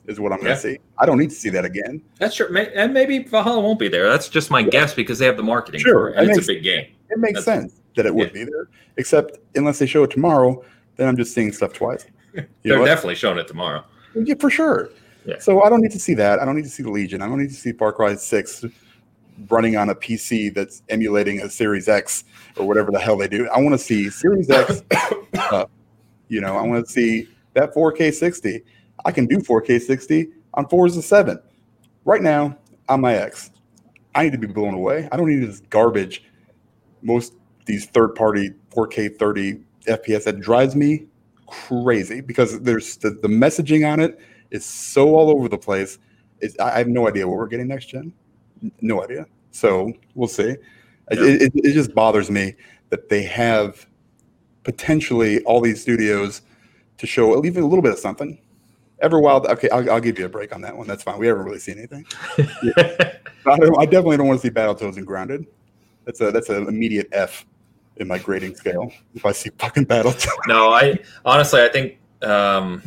Is 0.07 0.19
what 0.19 0.31
I'm 0.31 0.39
gonna 0.41 0.55
see. 0.57 0.77
I 0.99 1.05
don't 1.07 1.17
need 1.17 1.31
to 1.31 1.35
see 1.35 1.49
that 1.49 1.65
again. 1.65 1.99
That's 2.19 2.35
true, 2.35 2.47
May- 2.49 2.71
and 2.75 2.93
maybe 2.93 3.23
Valhalla 3.23 3.59
won't 3.61 3.79
be 3.79 3.87
there. 3.87 4.07
That's 4.07 4.29
just 4.29 4.51
my 4.51 4.61
guess 4.61 4.93
because 4.93 5.17
they 5.17 5.25
have 5.25 5.35
the 5.37 5.41
marketing 5.43 5.81
Sure, 5.81 5.93
for 5.93 6.09
it, 6.09 6.17
and 6.17 6.27
that 6.29 6.37
it's 6.37 6.47
makes- 6.47 6.49
a 6.49 6.53
big 6.53 6.63
game. 6.63 6.85
It 7.09 7.17
makes 7.19 7.43
That's- 7.43 7.71
sense 7.71 7.81
that 7.95 8.05
it 8.05 8.13
would 8.13 8.31
be 8.31 8.43
there. 8.43 8.67
Except 8.97 9.39
unless 9.55 9.79
they 9.79 9.87
show 9.87 10.03
it 10.03 10.11
tomorrow, 10.11 10.63
then 10.95 11.07
I'm 11.07 11.17
just 11.17 11.33
seeing 11.33 11.51
stuff 11.51 11.73
twice. 11.73 12.05
You 12.35 12.45
They're 12.63 12.83
definitely 12.83 13.15
showing 13.15 13.37
it 13.37 13.47
tomorrow. 13.47 13.85
Yeah, 14.13 14.35
for 14.37 14.49
sure. 14.49 14.89
Yeah. 15.25 15.39
So 15.39 15.63
I 15.63 15.69
don't 15.69 15.79
need 15.79 15.93
to 15.93 15.99
see 15.99 16.13
that. 16.15 16.39
I 16.39 16.43
don't 16.43 16.57
need 16.57 16.65
to 16.65 16.69
see 16.69 16.83
the 16.83 16.91
Legion. 16.91 17.21
I 17.21 17.29
don't 17.29 17.39
need 17.39 17.47
to 17.47 17.55
see 17.55 17.71
Far 17.71 17.93
Cry 17.93 18.13
Six 18.15 18.65
running 19.49 19.77
on 19.77 19.89
a 19.89 19.95
PC 19.95 20.53
that's 20.53 20.83
emulating 20.89 21.39
a 21.39 21.49
Series 21.49 21.87
X 21.87 22.25
or 22.57 22.67
whatever 22.67 22.91
the 22.91 22.99
hell 22.99 23.15
they 23.15 23.29
do. 23.29 23.47
I 23.47 23.59
want 23.61 23.71
to 23.71 23.77
see 23.77 24.09
Series 24.09 24.49
X. 24.49 24.83
up. 25.51 25.71
You 26.27 26.41
know, 26.41 26.57
I 26.57 26.61
want 26.61 26.85
to 26.85 26.91
see 26.91 27.27
that 27.53 27.73
4K 27.73 28.13
60. 28.13 28.63
I 29.05 29.11
can 29.11 29.25
do 29.25 29.37
4K 29.37 29.81
60 29.81 30.27
on 30.55 30.67
Forza 30.67 31.01
7. 31.01 31.39
Right 32.03 32.21
now, 32.21 32.57
on 32.89 33.01
my 33.01 33.15
X, 33.15 33.51
I 34.13 34.23
need 34.23 34.31
to 34.31 34.37
be 34.37 34.47
blown 34.47 34.73
away. 34.73 35.07
I 35.11 35.17
don't 35.17 35.27
need 35.27 35.47
this 35.47 35.61
garbage. 35.69 36.23
Most 37.01 37.33
these 37.65 37.85
third-party 37.87 38.51
4K 38.75 39.17
30 39.17 39.63
FPS 39.85 40.23
that 40.25 40.39
drives 40.39 40.75
me 40.75 41.05
crazy 41.47 42.21
because 42.21 42.59
there's 42.61 42.97
the, 42.97 43.11
the 43.11 43.27
messaging 43.27 43.89
on 43.91 43.99
it 43.99 44.19
is 44.51 44.65
so 44.65 45.15
all 45.15 45.29
over 45.29 45.47
the 45.47 45.57
place. 45.57 45.99
It's, 46.39 46.57
I 46.59 46.75
I 46.75 46.77
have 46.79 46.87
no 46.87 47.07
idea 47.07 47.27
what 47.27 47.37
we're 47.37 47.47
getting 47.47 47.67
next 47.67 47.85
gen. 47.87 48.11
No 48.81 49.03
idea. 49.03 49.25
So 49.51 49.93
we'll 50.15 50.27
see. 50.27 50.49
It- 50.49 50.59
Yeah. 51.11 51.23
It, 51.25 51.51
it, 51.55 51.73
just 51.73 51.93
bothers 51.93 52.31
me 52.31 52.55
that 52.89 53.09
they 53.09 53.21
have 53.23 53.85
potentially 54.63 55.41
all 55.43 55.61
these 55.61 55.81
studios 55.81 56.41
to 56.97 57.05
show 57.07 57.43
even 57.45 57.61
a 57.63 57.67
little 57.67 57.83
bit 57.83 57.91
of 57.93 57.99
something. 57.99 58.39
Everwild, 59.03 59.45
okay, 59.49 59.69
I'll, 59.69 59.91
I'll 59.91 59.99
give 59.99 60.17
you 60.17 60.25
a 60.25 60.29
break 60.29 60.55
on 60.55 60.61
that 60.61 60.75
one. 60.75 60.87
That's 60.87 61.03
fine. 61.03 61.19
We 61.19 61.27
haven't 61.27 61.43
really 61.45 61.59
seen 61.59 61.77
anything. 61.77 62.05
I, 63.47 63.57
don't, 63.59 63.77
I 63.77 63.85
definitely 63.85 64.17
don't 64.17 64.27
want 64.27 64.41
to 64.41 64.47
see 64.47 64.51
Battletoads 64.53 64.97
and 64.97 65.05
Grounded. 65.05 65.45
That's 66.05 66.21
a 66.21 66.31
that's 66.31 66.49
an 66.49 66.67
immediate 66.67 67.09
F 67.11 67.45
in 67.97 68.07
my 68.07 68.17
grading 68.17 68.55
scale. 68.55 68.91
If 69.13 69.25
I 69.25 69.31
see 69.31 69.49
fucking 69.57 69.85
Battletoads, 69.85 70.27
no, 70.47 70.71
I 70.71 70.99
honestly, 71.23 71.61
I 71.61 71.69
think 71.69 71.99
um, 72.23 72.81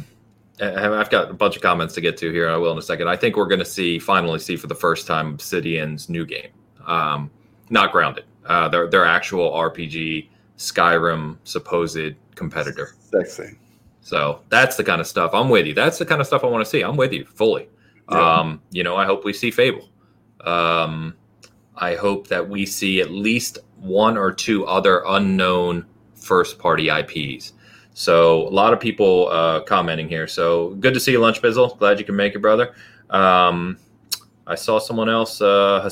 I've 0.60 1.10
got 1.10 1.30
a 1.30 1.34
bunch 1.34 1.56
of 1.56 1.62
comments 1.62 1.94
to 1.94 2.00
get 2.00 2.16
to 2.18 2.30
here. 2.30 2.48
I 2.48 2.56
will 2.56 2.72
in 2.72 2.78
a 2.78 2.82
second. 2.82 3.08
I 3.08 3.16
think 3.16 3.36
we're 3.36 3.46
going 3.46 3.60
to 3.60 3.64
see 3.64 3.98
finally 3.98 4.38
see 4.38 4.56
for 4.56 4.66
the 4.66 4.74
first 4.74 5.06
time 5.06 5.34
Obsidian's 5.34 6.08
new 6.08 6.26
game, 6.26 6.50
um, 6.86 7.30
not 7.70 7.92
Grounded. 7.92 8.24
Uh, 8.46 8.68
their 8.68 8.88
their 8.88 9.04
actual 9.04 9.50
RPG 9.52 10.28
Skyrim 10.56 11.36
supposed 11.44 12.14
competitor. 12.34 12.94
sexy. 13.10 13.58
So 14.00 14.42
that's 14.48 14.76
the 14.76 14.84
kind 14.84 15.00
of 15.00 15.06
stuff 15.06 15.32
I'm 15.34 15.50
with 15.50 15.66
you. 15.66 15.74
That's 15.74 15.98
the 15.98 16.06
kind 16.06 16.20
of 16.20 16.26
stuff 16.26 16.42
I 16.42 16.46
want 16.46 16.64
to 16.64 16.70
see. 16.70 16.82
I'm 16.82 16.96
with 16.96 17.12
you 17.12 17.26
fully. 17.26 17.68
Yeah. 18.10 18.38
Um, 18.38 18.62
you 18.70 18.82
know, 18.82 18.96
I 18.96 19.04
hope 19.04 19.24
we 19.24 19.34
see 19.34 19.50
Fable. 19.50 19.88
Um, 20.40 21.14
I 21.76 21.94
hope 21.94 22.28
that 22.28 22.48
we 22.48 22.64
see 22.64 23.00
at 23.00 23.10
least 23.10 23.58
one 23.80 24.16
or 24.16 24.32
two 24.32 24.66
other 24.66 25.02
unknown 25.06 25.86
first 26.14 26.58
party 26.58 26.88
IPs. 26.88 27.52
So 27.94 28.46
a 28.46 28.50
lot 28.50 28.72
of 28.72 28.78
people 28.78 29.28
uh, 29.28 29.60
commenting 29.62 30.08
here. 30.08 30.28
So 30.28 30.70
good 30.74 30.94
to 30.94 31.00
see 31.00 31.12
you, 31.12 31.18
Lunch 31.18 31.42
Bizzle. 31.42 31.76
Glad 31.78 31.98
you 31.98 32.04
can 32.04 32.14
make 32.14 32.34
it, 32.34 32.38
brother. 32.38 32.74
Um, 33.10 33.78
I 34.46 34.54
saw 34.54 34.78
someone 34.78 35.08
else. 35.08 35.40
Uh, 35.40 35.90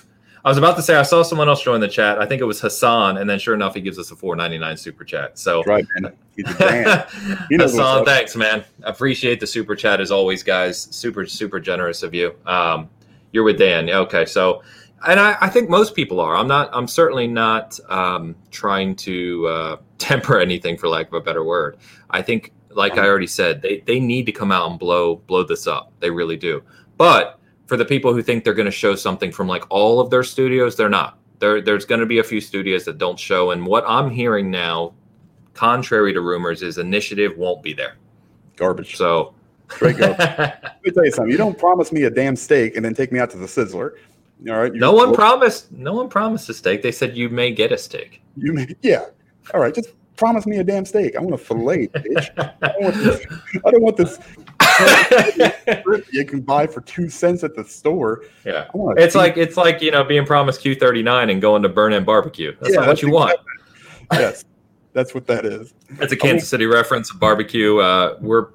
I 0.44 0.48
was 0.48 0.58
about 0.58 0.76
to 0.76 0.82
say 0.82 0.96
I 0.96 1.02
saw 1.02 1.22
someone 1.22 1.48
else 1.48 1.62
join 1.62 1.80
the 1.80 1.88
chat. 1.88 2.20
I 2.20 2.26
think 2.26 2.42
it 2.42 2.44
was 2.44 2.60
Hassan, 2.60 3.16
and 3.16 3.30
then 3.30 3.38
sure 3.38 3.54
enough, 3.54 3.74
he 3.74 3.80
gives 3.80 3.98
us 3.98 4.10
a 4.10 4.16
four 4.16 4.36
ninety 4.36 4.58
nine 4.58 4.76
super 4.76 5.02
chat. 5.02 5.38
So 5.38 5.58
That's 5.58 5.68
right, 5.68 5.86
man. 6.00 6.12
He's 6.36 6.46
a 6.46 6.58
man. 6.58 7.06
He 7.48 7.56
Hassan, 7.56 8.04
thanks, 8.04 8.36
man. 8.36 8.64
Appreciate 8.82 9.40
the 9.40 9.46
super 9.46 9.74
chat 9.74 10.00
as 10.00 10.10
always, 10.10 10.42
guys. 10.42 10.88
Super, 10.90 11.24
super 11.24 11.60
generous 11.60 12.02
of 12.02 12.12
you. 12.12 12.34
Um, 12.44 12.90
you're 13.32 13.44
with 13.44 13.58
Dan. 13.58 13.88
Okay, 13.88 14.26
so 14.26 14.62
and 15.06 15.20
I, 15.20 15.36
I 15.40 15.48
think 15.48 15.68
most 15.68 15.94
people 15.94 16.20
are. 16.20 16.36
I'm 16.36 16.48
not. 16.48 16.70
I'm 16.72 16.88
certainly 16.88 17.26
not 17.26 17.78
um, 17.88 18.34
trying 18.50 18.96
to 18.96 19.46
uh, 19.46 19.76
temper 19.98 20.38
anything, 20.38 20.76
for 20.76 20.88
lack 20.88 21.08
of 21.08 21.14
a 21.14 21.20
better 21.20 21.44
word. 21.44 21.78
I 22.10 22.22
think, 22.22 22.52
like 22.70 22.98
I 22.98 23.06
already 23.06 23.26
said, 23.26 23.62
they 23.62 23.80
they 23.80 24.00
need 24.00 24.26
to 24.26 24.32
come 24.32 24.52
out 24.52 24.70
and 24.70 24.78
blow 24.78 25.16
blow 25.16 25.44
this 25.44 25.66
up. 25.66 25.92
They 26.00 26.10
really 26.10 26.36
do. 26.36 26.62
But 26.96 27.40
for 27.66 27.76
the 27.76 27.84
people 27.84 28.12
who 28.12 28.22
think 28.22 28.44
they're 28.44 28.54
going 28.54 28.66
to 28.66 28.70
show 28.72 28.94
something 28.94 29.32
from 29.32 29.48
like 29.48 29.64
all 29.70 30.00
of 30.00 30.10
their 30.10 30.22
studios, 30.22 30.76
they're 30.76 30.88
not. 30.88 31.18
There, 31.38 31.60
there's 31.60 31.84
going 31.84 32.00
to 32.00 32.06
be 32.06 32.18
a 32.18 32.24
few 32.24 32.40
studios 32.40 32.84
that 32.84 32.98
don't 32.98 33.18
show. 33.18 33.50
And 33.50 33.66
what 33.66 33.84
I'm 33.86 34.10
hearing 34.10 34.50
now, 34.50 34.94
contrary 35.54 36.12
to 36.12 36.20
rumors, 36.20 36.62
is 36.62 36.78
Initiative 36.78 37.36
won't 37.36 37.62
be 37.62 37.72
there. 37.72 37.96
Garbage. 38.56 38.96
So, 38.96 39.34
Straight 39.68 39.96
garbage. 39.98 40.18
Let 40.18 40.84
me 40.84 40.90
tell 40.90 41.04
you 41.04 41.10
something. 41.10 41.32
You 41.32 41.38
don't 41.38 41.58
promise 41.58 41.90
me 41.90 42.04
a 42.04 42.10
damn 42.10 42.36
steak 42.36 42.76
and 42.76 42.84
then 42.84 42.94
take 42.94 43.12
me 43.12 43.18
out 43.18 43.30
to 43.30 43.38
the 43.38 43.46
Sizzler. 43.46 43.92
All 44.48 44.56
right. 44.56 44.72
no 44.74 44.92
one 44.92 45.14
promised. 45.14 45.72
No 45.72 45.94
one 45.94 46.08
promised 46.08 46.48
a 46.48 46.54
steak. 46.54 46.82
They 46.82 46.92
said 46.92 47.16
you 47.16 47.28
may 47.28 47.52
get 47.52 47.72
a 47.72 47.78
steak. 47.78 48.20
You 48.36 48.52
may, 48.52 48.74
yeah. 48.82 49.06
All 49.54 49.60
right. 49.60 49.74
Just 49.74 49.90
promise 50.16 50.46
me 50.46 50.58
a 50.58 50.64
damn 50.64 50.84
steak. 50.84 51.16
I 51.16 51.20
want 51.20 51.34
a 51.34 51.38
fillet, 51.38 51.88
bitch. 51.94 52.30
I 52.62 52.68
don't 52.68 52.82
want 52.82 52.94
this. 52.96 53.26
I 53.64 53.70
don't 53.70 53.82
want 53.82 53.96
this 53.96 54.18
you 56.10 56.24
can 56.24 56.40
buy 56.40 56.66
for 56.66 56.80
two 56.82 57.08
cents 57.08 57.44
at 57.44 57.54
the 57.54 57.64
store. 57.64 58.22
yeah. 58.44 58.66
I 58.72 58.76
want 58.76 58.98
a 58.98 59.02
It's 59.02 59.14
like 59.14 59.36
it's 59.36 59.56
like 59.56 59.80
you 59.82 59.90
know 59.90 60.04
being 60.04 60.26
promised 60.26 60.62
Q39 60.62 61.30
and 61.30 61.40
going 61.40 61.62
to 61.62 61.68
Burn 61.68 61.92
In 61.92 62.04
Barbecue. 62.04 62.54
That's 62.60 62.70
Yeah, 62.74 62.80
not 62.80 62.80
what 62.82 62.86
that's 62.88 63.02
you 63.02 63.10
want. 63.10 63.38
yes, 64.12 64.44
that's 64.92 65.14
what 65.14 65.26
that 65.26 65.44
is. 65.44 65.74
It's 66.00 66.12
a 66.12 66.16
Kansas 66.16 66.48
City 66.48 66.66
reference. 66.66 67.12
Barbecue. 67.12 67.78
Uh, 67.78 68.16
we're 68.20 68.48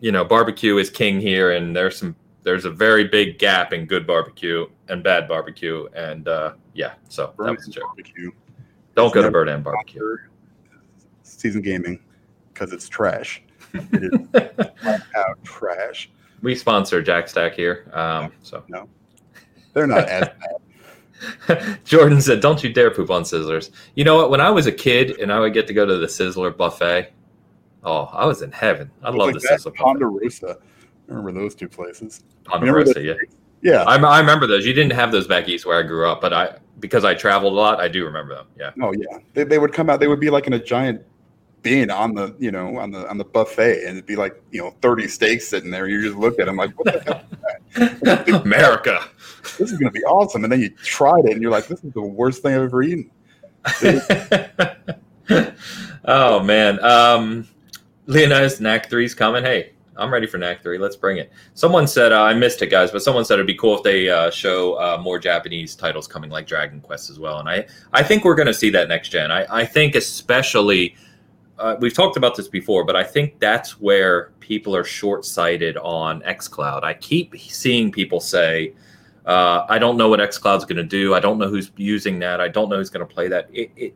you 0.00 0.12
know 0.12 0.24
barbecue 0.24 0.76
is 0.78 0.90
king 0.90 1.20
here, 1.20 1.52
and 1.52 1.74
there's 1.74 1.96
some 1.98 2.14
there's 2.46 2.64
a 2.64 2.70
very 2.70 3.02
big 3.02 3.40
gap 3.40 3.72
in 3.72 3.86
good 3.86 4.06
barbecue 4.06 4.68
and 4.88 5.02
bad 5.02 5.26
barbecue, 5.26 5.88
and 5.96 6.28
uh, 6.28 6.52
yeah. 6.74 6.94
So 7.08 7.34
that 7.38 7.56
was 7.56 7.66
a 7.66 7.70
joke. 7.72 7.82
Barbecue. 7.86 8.30
Don't 8.94 9.12
go 9.12 9.20
to 9.20 9.32
Bird 9.32 9.48
In 9.48 9.64
Barbecue. 9.64 10.16
Seasoned 11.24 11.64
Gaming 11.64 11.98
because 12.54 12.72
it's 12.72 12.88
trash. 12.88 13.42
It 13.74 14.30
is 14.36 15.00
out 15.16 15.42
trash. 15.42 16.08
We 16.40 16.54
sponsor 16.54 17.02
Jack 17.02 17.26
Stack 17.26 17.54
here. 17.54 17.90
Um, 17.92 18.30
so 18.42 18.62
no, 18.68 18.88
They're 19.72 19.88
not 19.88 20.08
as 20.08 20.28
bad. 21.48 21.80
Jordan 21.84 22.20
said, 22.20 22.40
"Don't 22.40 22.62
you 22.62 22.72
dare 22.72 22.92
poop 22.92 23.10
on 23.10 23.24
Sizzlers." 23.24 23.70
You 23.96 24.04
know 24.04 24.14
what? 24.14 24.30
When 24.30 24.40
I 24.40 24.50
was 24.50 24.68
a 24.68 24.72
kid 24.72 25.18
and 25.18 25.32
I 25.32 25.40
would 25.40 25.52
get 25.52 25.66
to 25.66 25.74
go 25.74 25.84
to 25.84 25.96
the 25.96 26.06
Sizzler 26.06 26.56
buffet, 26.56 27.12
oh, 27.82 28.04
I 28.04 28.24
was 28.24 28.42
in 28.42 28.52
heaven. 28.52 28.88
I 29.02 29.10
love 29.10 29.32
like 29.32 29.34
the 29.34 29.48
Sizzler 29.48 29.76
buffet. 29.76 30.60
I 31.08 31.14
remember 31.14 31.40
those 31.40 31.54
two 31.54 31.68
places. 31.68 32.24
Ponderosa, 32.44 33.00
yeah. 33.00 33.14
Yeah. 33.62 33.82
I, 33.82 33.96
I 33.96 34.20
remember 34.20 34.46
those. 34.46 34.66
You 34.66 34.72
didn't 34.72 34.92
have 34.92 35.12
those 35.12 35.26
back 35.26 35.48
east 35.48 35.66
where 35.66 35.78
I 35.78 35.82
grew 35.82 36.08
up, 36.08 36.20
but 36.20 36.32
I 36.32 36.58
because 36.80 37.04
I 37.04 37.14
traveled 37.14 37.52
a 37.52 37.56
lot, 37.56 37.80
I 37.80 37.88
do 37.88 38.04
remember 38.04 38.34
them. 38.34 38.46
Yeah. 38.58 38.72
Oh 38.82 38.92
yeah. 38.92 39.18
They, 39.34 39.44
they 39.44 39.58
would 39.58 39.72
come 39.72 39.88
out. 39.88 40.00
They 40.00 40.08
would 40.08 40.20
be 40.20 40.30
like 40.30 40.46
in 40.46 40.52
a 40.52 40.62
giant 40.62 41.02
bin 41.62 41.90
on 41.90 42.14
the 42.14 42.34
you 42.38 42.52
know 42.52 42.78
on 42.78 42.90
the 42.90 43.08
on 43.08 43.18
the 43.18 43.24
buffet, 43.24 43.84
and 43.84 43.96
it'd 43.96 44.06
be 44.06 44.16
like 44.16 44.40
you 44.50 44.62
know 44.62 44.74
thirty 44.82 45.08
steaks 45.08 45.48
sitting 45.48 45.70
there. 45.70 45.88
You 45.88 46.02
just 46.02 46.16
look 46.16 46.38
at 46.38 46.46
them 46.46 46.56
like, 46.56 46.78
what 46.78 46.92
the 46.92 47.00
hell? 47.00 47.92
Is 47.92 48.00
that? 48.00 48.28
America. 48.44 49.08
This 49.58 49.72
is 49.72 49.78
gonna 49.78 49.90
be 49.90 50.04
awesome. 50.04 50.44
And 50.44 50.52
then 50.52 50.60
you 50.60 50.70
tried 50.70 51.24
it, 51.24 51.32
and 51.32 51.42
you're 51.42 51.50
like, 51.50 51.66
this 51.66 51.82
is 51.82 51.92
the 51.92 52.02
worst 52.02 52.42
thing 52.42 52.54
I've 52.54 52.62
ever 52.62 52.82
eaten. 52.82 53.10
oh 56.04 56.42
man. 56.42 56.84
Um 56.84 57.48
Leonidas 58.06 58.60
NAC 58.60 58.88
3's 58.88 59.14
coming. 59.14 59.42
Hey, 59.42 59.72
I'm 59.98 60.12
ready 60.12 60.26
for 60.26 60.38
NAC 60.38 60.62
3. 60.62 60.78
Let's 60.78 60.96
bring 60.96 61.18
it. 61.18 61.32
Someone 61.54 61.86
said 61.86 62.12
uh, 62.12 62.22
I 62.22 62.34
missed 62.34 62.62
it, 62.62 62.68
guys, 62.68 62.90
but 62.90 63.02
someone 63.02 63.24
said 63.24 63.34
it'd 63.34 63.46
be 63.46 63.54
cool 63.54 63.76
if 63.76 63.82
they 63.82 64.08
uh, 64.08 64.30
show 64.30 64.74
uh, 64.74 64.98
more 65.00 65.18
Japanese 65.18 65.74
titles 65.74 66.06
coming, 66.06 66.30
like 66.30 66.46
Dragon 66.46 66.80
Quest 66.80 67.10
as 67.10 67.18
well. 67.18 67.38
And 67.40 67.48
I, 67.48 67.66
I 67.92 68.02
think 68.02 68.24
we're 68.24 68.34
going 68.34 68.46
to 68.46 68.54
see 68.54 68.70
that 68.70 68.88
next 68.88 69.08
gen. 69.08 69.30
I, 69.30 69.46
I 69.50 69.64
think 69.64 69.94
especially 69.94 70.96
uh, 71.58 71.76
we've 71.80 71.94
talked 71.94 72.16
about 72.16 72.36
this 72.36 72.48
before, 72.48 72.84
but 72.84 72.96
I 72.96 73.04
think 73.04 73.38
that's 73.40 73.80
where 73.80 74.32
people 74.40 74.76
are 74.76 74.84
short 74.84 75.24
sighted 75.24 75.76
on 75.78 76.20
xCloud. 76.22 76.84
I 76.84 76.94
keep 76.94 77.38
seeing 77.38 77.90
people 77.90 78.20
say, 78.20 78.74
uh, 79.24 79.66
I 79.68 79.78
don't 79.78 79.96
know 79.96 80.08
what 80.08 80.20
xCloud's 80.20 80.64
going 80.64 80.76
to 80.76 80.84
do. 80.84 81.14
I 81.14 81.20
don't 81.20 81.38
know 81.38 81.48
who's 81.48 81.72
using 81.76 82.18
that. 82.20 82.40
I 82.40 82.48
don't 82.48 82.68
know 82.68 82.76
who's 82.76 82.90
going 82.90 83.06
to 83.06 83.12
play 83.12 83.28
that. 83.28 83.48
It, 83.52 83.70
it, 83.76 83.94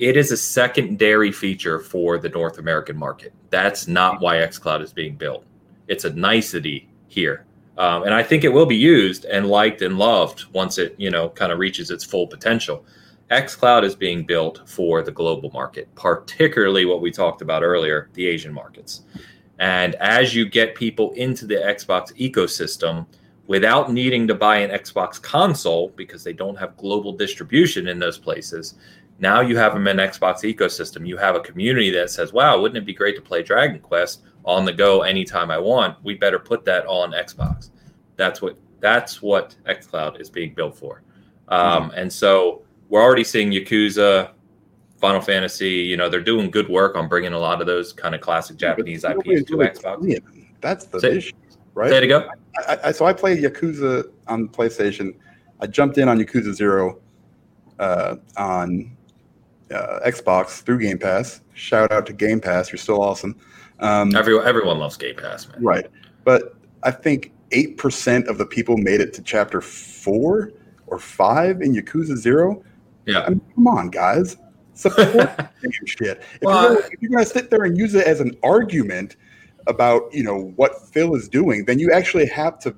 it 0.00 0.16
is 0.16 0.32
a 0.32 0.36
secondary 0.36 1.30
feature 1.30 1.78
for 1.78 2.16
the 2.16 2.30
North 2.30 2.58
American 2.58 2.96
market. 2.96 3.34
That's 3.50 3.86
not 3.86 4.22
why 4.22 4.36
xCloud 4.36 4.80
is 4.82 4.94
being 4.94 5.14
built. 5.14 5.44
It's 5.88 6.06
a 6.06 6.14
nicety 6.14 6.88
here. 7.08 7.44
Um, 7.76 8.04
and 8.04 8.14
I 8.14 8.22
think 8.22 8.42
it 8.42 8.48
will 8.48 8.64
be 8.64 8.76
used 8.76 9.26
and 9.26 9.46
liked 9.46 9.82
and 9.82 9.98
loved 9.98 10.46
once 10.54 10.78
it, 10.78 10.94
you 10.96 11.10
know, 11.10 11.28
kind 11.28 11.52
of 11.52 11.58
reaches 11.58 11.90
its 11.90 12.02
full 12.02 12.26
potential. 12.26 12.82
xCloud 13.30 13.84
is 13.84 13.94
being 13.94 14.24
built 14.24 14.66
for 14.66 15.02
the 15.02 15.12
global 15.12 15.50
market, 15.50 15.86
particularly 15.96 16.86
what 16.86 17.02
we 17.02 17.10
talked 17.10 17.42
about 17.42 17.62
earlier, 17.62 18.08
the 18.14 18.26
Asian 18.26 18.54
markets. 18.54 19.02
And 19.58 19.96
as 19.96 20.34
you 20.34 20.48
get 20.48 20.74
people 20.74 21.12
into 21.12 21.46
the 21.46 21.56
Xbox 21.56 22.10
ecosystem 22.16 23.06
without 23.48 23.92
needing 23.92 24.26
to 24.28 24.34
buy 24.34 24.58
an 24.58 24.70
Xbox 24.70 25.20
console 25.20 25.92
because 25.96 26.24
they 26.24 26.32
don't 26.32 26.56
have 26.56 26.76
global 26.78 27.12
distribution 27.12 27.88
in 27.88 27.98
those 27.98 28.16
places, 28.16 28.76
now 29.20 29.40
you 29.40 29.56
have 29.56 29.74
them 29.74 29.86
in 29.86 29.98
Xbox 29.98 30.42
ecosystem. 30.42 31.06
You 31.06 31.16
have 31.18 31.36
a 31.36 31.40
community 31.40 31.90
that 31.90 32.10
says, 32.10 32.32
"Wow, 32.32 32.60
wouldn't 32.60 32.78
it 32.78 32.86
be 32.86 32.94
great 32.94 33.14
to 33.16 33.22
play 33.22 33.42
Dragon 33.42 33.78
Quest 33.78 34.22
on 34.44 34.64
the 34.64 34.72
go 34.72 35.02
anytime 35.02 35.50
I 35.50 35.58
want? 35.58 35.96
We 36.02 36.14
better 36.14 36.38
put 36.38 36.64
that 36.64 36.86
on 36.86 37.12
Xbox." 37.12 37.70
That's 38.16 38.40
what 38.42 38.56
that's 38.80 39.20
what 39.22 39.54
XCloud 39.68 40.20
is 40.20 40.30
being 40.30 40.54
built 40.54 40.76
for. 40.76 41.02
Um, 41.48 41.92
And 41.94 42.10
so 42.12 42.62
we're 42.88 43.02
already 43.02 43.24
seeing 43.24 43.50
Yakuza, 43.50 44.30
Final 44.98 45.20
Fantasy. 45.20 45.68
You 45.70 45.96
know, 45.98 46.08
they're 46.08 46.22
doing 46.22 46.50
good 46.50 46.68
work 46.68 46.96
on 46.96 47.06
bringing 47.08 47.34
a 47.34 47.38
lot 47.38 47.60
of 47.60 47.66
those 47.66 47.92
kind 47.92 48.14
of 48.14 48.20
classic 48.22 48.56
Japanese 48.56 49.02
But 49.02 49.18
IPs 49.26 49.44
to 49.48 49.56
Xbox. 49.58 50.22
That's 50.62 50.86
the 50.86 51.00
Say- 51.00 51.16
issue, 51.18 51.32
right? 51.74 51.90
Say 51.90 51.98
it 51.98 52.04
again. 52.04 52.24
I, 52.68 52.78
I, 52.84 52.92
so 52.92 53.04
I 53.06 53.12
play 53.12 53.36
Yakuza 53.40 54.04
on 54.28 54.48
PlayStation. 54.48 55.14
I 55.60 55.66
jumped 55.66 55.98
in 55.98 56.08
on 56.08 56.18
Yakuza 56.18 56.52
Zero 56.54 57.00
uh, 57.78 58.16
on 58.36 58.96
uh, 59.72 60.00
Xbox 60.06 60.62
through 60.62 60.80
Game 60.80 60.98
Pass. 60.98 61.40
Shout 61.54 61.92
out 61.92 62.06
to 62.06 62.12
Game 62.12 62.40
Pass, 62.40 62.70
you're 62.70 62.78
still 62.78 63.02
awesome. 63.02 63.36
Um, 63.80 64.14
Everyone, 64.14 64.46
everyone 64.46 64.78
loves 64.78 64.96
Game 64.96 65.16
Pass, 65.16 65.48
man. 65.48 65.62
right, 65.62 65.86
but 66.24 66.54
I 66.82 66.90
think 66.90 67.32
eight 67.52 67.76
percent 67.78 68.28
of 68.28 68.38
the 68.38 68.46
people 68.46 68.76
made 68.76 69.00
it 69.00 69.12
to 69.14 69.22
chapter 69.22 69.60
four 69.60 70.52
or 70.86 70.98
five 70.98 71.62
in 71.62 71.74
Yakuza 71.74 72.16
Zero. 72.16 72.62
Yeah. 73.06 73.20
I 73.22 73.30
mean, 73.30 73.40
come 73.54 73.66
on, 73.68 73.88
guys, 73.90 74.36
support 74.74 75.30
shit. 75.86 76.18
If, 76.18 76.42
Well, 76.42 76.62
you're 76.62 76.74
gonna, 76.74 76.86
if 76.92 77.02
you're 77.02 77.10
gonna 77.10 77.24
sit 77.24 77.50
there 77.50 77.64
and 77.64 77.76
use 77.76 77.94
it 77.94 78.06
as 78.06 78.20
an 78.20 78.36
argument 78.42 79.16
about 79.66 80.12
you 80.12 80.22
know 80.22 80.52
what 80.56 80.88
Phil 80.88 81.14
is 81.14 81.28
doing, 81.28 81.64
then 81.64 81.78
you 81.78 81.90
actually 81.92 82.26
have 82.26 82.58
to 82.60 82.74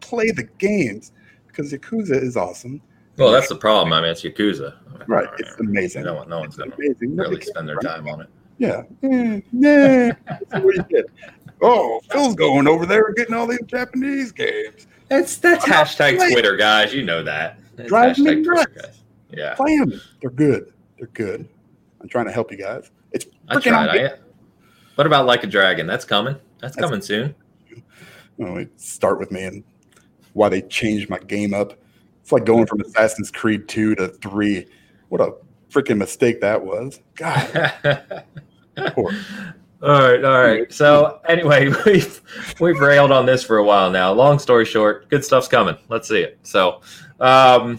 play 0.00 0.30
the 0.30 0.44
games 0.58 1.12
because 1.46 1.72
Yakuza 1.72 2.20
is 2.20 2.36
awesome. 2.36 2.82
Well, 3.16 3.32
that's 3.32 3.48
the 3.48 3.56
problem. 3.56 3.92
I 3.92 4.00
mean, 4.00 4.10
it's 4.10 4.22
Yakuza. 4.22 4.74
Right, 5.06 5.28
it's 5.38 5.54
amazing. 5.60 6.04
No 6.04 6.14
one, 6.14 6.28
no 6.28 6.40
one's 6.40 6.56
gonna 6.56 6.74
really 6.76 7.40
spend 7.42 7.68
their 7.68 7.76
time 7.76 8.08
on 8.08 8.22
it. 8.22 8.28
Yeah. 8.58 8.82
Mm, 9.02 9.42
yeah. 9.52 10.12
What 10.60 10.74
he 10.74 10.82
did. 10.94 11.06
Oh, 11.60 12.00
Phil's 12.10 12.34
going 12.34 12.66
over 12.68 12.86
there 12.86 13.06
and 13.06 13.16
getting 13.16 13.34
all 13.34 13.46
these 13.46 13.60
Japanese 13.66 14.32
games. 14.32 14.86
That's 15.08 15.36
that's 15.36 15.64
I'm 15.66 15.70
hashtag 15.72 16.16
playing. 16.16 16.32
Twitter, 16.32 16.56
guys. 16.56 16.94
You 16.94 17.04
know 17.04 17.22
that. 17.22 17.58
That's 17.76 17.88
Drives 17.88 18.18
me 18.18 18.36
nuts. 18.36 18.66
guys. 18.74 19.00
Yeah, 19.30 19.54
Play 19.54 19.78
them. 19.78 20.00
They're 20.20 20.30
good. 20.30 20.72
They're 20.98 21.08
good. 21.08 21.48
I'm 22.00 22.08
trying 22.08 22.26
to 22.26 22.32
help 22.32 22.50
you 22.52 22.56
guys. 22.58 22.90
It's 23.12 23.26
I 23.48 23.58
tried. 23.60 23.88
out. 23.88 24.12
I, 24.12 24.16
what 24.94 25.06
about 25.06 25.26
Like 25.26 25.42
a 25.44 25.46
Dragon? 25.48 25.86
That's 25.86 26.04
coming. 26.04 26.36
That's, 26.60 26.76
That's- 26.76 26.90
coming 26.90 27.02
soon. 27.02 27.34
Oh, 28.40 28.54
wait, 28.54 28.80
start 28.80 29.18
with 29.20 29.30
me 29.30 29.44
and 29.44 29.64
why 30.32 30.48
they 30.48 30.62
changed 30.62 31.08
my 31.10 31.18
game 31.18 31.54
up. 31.54 31.74
It's 32.24 32.32
like 32.32 32.46
going 32.46 32.64
from 32.64 32.80
Assassin's 32.80 33.30
Creed 33.30 33.68
2 33.68 33.96
to 33.96 34.08
3. 34.08 34.66
What 35.10 35.20
a 35.20 35.34
freaking 35.68 35.98
mistake 35.98 36.40
that 36.40 36.64
was. 36.64 36.98
God, 37.16 37.74
poor. 38.94 39.12
all 39.82 40.00
right, 40.00 40.24
all 40.24 40.42
right. 40.42 40.72
So 40.72 41.20
anyway, 41.28 41.68
we've 41.84 42.22
we've 42.60 42.80
railed 42.80 43.12
on 43.12 43.26
this 43.26 43.44
for 43.44 43.58
a 43.58 43.62
while 43.62 43.90
now. 43.90 44.10
Long 44.10 44.38
story 44.38 44.64
short, 44.64 45.10
good 45.10 45.22
stuff's 45.22 45.48
coming. 45.48 45.76
Let's 45.90 46.08
see 46.08 46.20
it. 46.20 46.38
So, 46.44 46.80
um, 47.20 47.78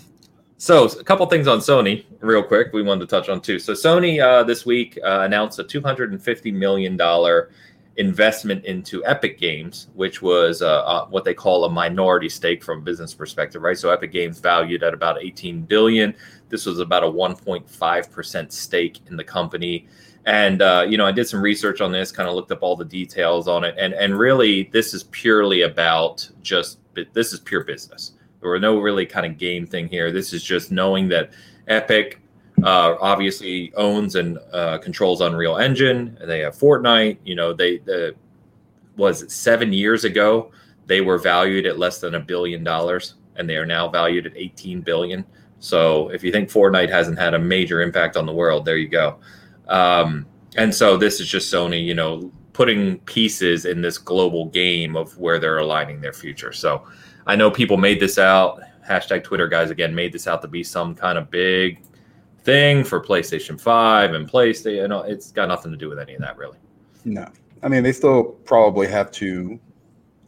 so 0.57 0.85
a 0.85 1.03
couple 1.03 1.25
things 1.25 1.47
on 1.47 1.57
Sony, 1.57 2.05
real 2.19 2.43
quick. 2.43 2.71
We 2.71 2.83
wanted 2.83 3.01
to 3.01 3.07
touch 3.07 3.29
on 3.29 3.41
too. 3.41 3.57
So 3.57 3.73
Sony 3.73 4.21
uh, 4.21 4.43
this 4.43 4.63
week 4.63 4.99
uh, 5.03 5.21
announced 5.21 5.57
a 5.57 5.63
two 5.63 5.81
hundred 5.81 6.11
and 6.11 6.21
fifty 6.21 6.51
million 6.51 6.95
dollar 6.95 7.49
investment 7.97 8.65
into 8.65 9.05
Epic 9.05 9.39
Games, 9.39 9.87
which 9.93 10.21
was 10.21 10.61
uh, 10.61 10.81
uh, 10.83 11.05
what 11.07 11.23
they 11.23 11.33
call 11.33 11.63
a 11.63 11.69
minority 11.69 12.29
stake 12.29 12.63
from 12.63 12.79
a 12.79 12.81
business 12.81 13.13
perspective, 13.13 13.61
right? 13.61 13.77
So 13.77 13.89
Epic 13.89 14.11
Games 14.11 14.39
valued 14.39 14.83
at 14.83 14.93
about 14.93 15.21
18 15.21 15.61
billion. 15.61 16.13
This 16.49 16.65
was 16.65 16.79
about 16.79 17.03
a 17.03 17.07
1.5 17.07 18.11
percent 18.11 18.51
stake 18.53 18.99
in 19.07 19.15
the 19.15 19.23
company. 19.23 19.87
And 20.25 20.61
uh, 20.61 20.85
you 20.87 20.97
know, 20.97 21.05
I 21.05 21.11
did 21.11 21.27
some 21.27 21.41
research 21.41 21.81
on 21.81 21.91
this, 21.91 22.11
kind 22.11 22.27
of 22.27 22.35
looked 22.35 22.51
up 22.51 22.63
all 22.63 22.75
the 22.75 22.85
details 22.85 23.47
on 23.47 23.63
it, 23.63 23.75
and 23.77 23.93
and 23.93 24.17
really, 24.17 24.63
this 24.73 24.93
is 24.93 25.03
purely 25.03 25.61
about 25.61 26.27
just 26.41 26.79
this 27.13 27.31
is 27.31 27.39
pure 27.39 27.63
business. 27.63 28.13
There 28.41 28.49
were 28.49 28.59
no 28.59 28.79
really 28.79 29.05
kind 29.05 29.25
of 29.25 29.37
game 29.37 29.67
thing 29.67 29.87
here. 29.87 30.11
This 30.11 30.33
is 30.33 30.43
just 30.43 30.71
knowing 30.71 31.07
that 31.09 31.31
Epic 31.67 32.19
uh, 32.65 32.95
obviously 32.99 33.73
owns 33.75 34.15
and 34.15 34.37
uh, 34.51 34.77
controls 34.79 35.21
Unreal 35.21 35.57
Engine. 35.57 36.17
And 36.19 36.29
they 36.29 36.39
have 36.39 36.55
Fortnite. 36.55 37.17
You 37.23 37.35
know, 37.35 37.53
they 37.53 37.77
the 37.77 38.15
was 38.97 39.31
seven 39.33 39.73
years 39.73 40.05
ago 40.05 40.51
they 40.87 41.01
were 41.01 41.17
valued 41.17 41.65
at 41.65 41.79
less 41.79 41.99
than 41.99 42.15
a 42.15 42.19
billion 42.19 42.63
dollars, 42.63 43.15
and 43.35 43.49
they 43.49 43.57
are 43.57 43.65
now 43.65 43.87
valued 43.87 44.25
at 44.25 44.33
18 44.35 44.81
billion. 44.81 45.25
So 45.59 46.09
if 46.09 46.23
you 46.23 46.31
think 46.31 46.49
Fortnite 46.49 46.89
hasn't 46.89 47.17
had 47.17 47.33
a 47.33 47.39
major 47.39 47.81
impact 47.81 48.17
on 48.17 48.25
the 48.25 48.33
world, 48.33 48.65
there 48.65 48.77
you 48.77 48.87
go. 48.87 49.17
Um, 49.67 50.25
and 50.57 50.73
so 50.73 50.95
this 50.95 51.19
is 51.19 51.27
just 51.27 51.51
Sony, 51.51 51.83
you 51.83 51.95
know, 51.95 52.31
putting 52.53 52.99
pieces 52.99 53.65
in 53.65 53.81
this 53.81 53.97
global 53.97 54.45
game 54.45 54.95
of 54.95 55.17
where 55.17 55.39
they're 55.39 55.57
aligning 55.57 56.01
their 56.01 56.13
future. 56.13 56.53
So 56.53 56.85
I 57.25 57.35
know 57.35 57.49
people 57.49 57.77
made 57.77 57.99
this 57.99 58.17
out. 58.17 58.61
Hashtag 58.87 59.23
Twitter 59.23 59.47
guys 59.47 59.71
again 59.71 59.95
made 59.95 60.13
this 60.13 60.27
out 60.27 60.41
to 60.43 60.47
be 60.47 60.63
some 60.63 60.93
kind 60.93 61.17
of 61.17 61.31
big 61.31 61.81
thing 62.45 62.83
for 62.83 63.01
PlayStation 63.01 63.59
5 63.59 64.13
and 64.13 64.29
PlayStation. 64.29 64.75
You 64.75 64.87
know, 64.87 65.01
it's 65.01 65.31
got 65.31 65.47
nothing 65.47 65.71
to 65.71 65.77
do 65.77 65.89
with 65.89 65.99
any 65.99 66.13
of 66.13 66.21
that, 66.21 66.37
really. 66.37 66.57
No. 67.03 67.27
I 67.63 67.67
mean, 67.67 67.83
they 67.83 67.91
still 67.91 68.23
probably 68.23 68.87
have 68.87 69.11
to, 69.13 69.59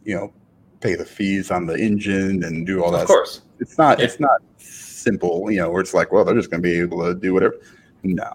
you 0.04 0.16
know, 0.16 0.32
pay 0.80 0.96
the 0.96 1.04
fees 1.04 1.50
on 1.50 1.66
the 1.66 1.74
engine 1.74 2.44
and 2.44 2.66
do 2.66 2.82
all 2.84 2.90
that. 2.90 3.02
Of 3.02 3.08
course. 3.08 3.42
It's 3.60 3.78
not, 3.78 3.98
yeah. 3.98 4.04
it's 4.04 4.20
not 4.20 4.42
simple, 4.58 5.50
you 5.50 5.58
know, 5.58 5.70
where 5.70 5.80
it's 5.80 5.94
like, 5.94 6.12
well, 6.12 6.24
they're 6.24 6.34
just 6.34 6.50
going 6.50 6.62
to 6.62 6.68
be 6.68 6.78
able 6.78 7.04
to 7.04 7.14
do 7.14 7.32
whatever. 7.32 7.56
No. 8.02 8.32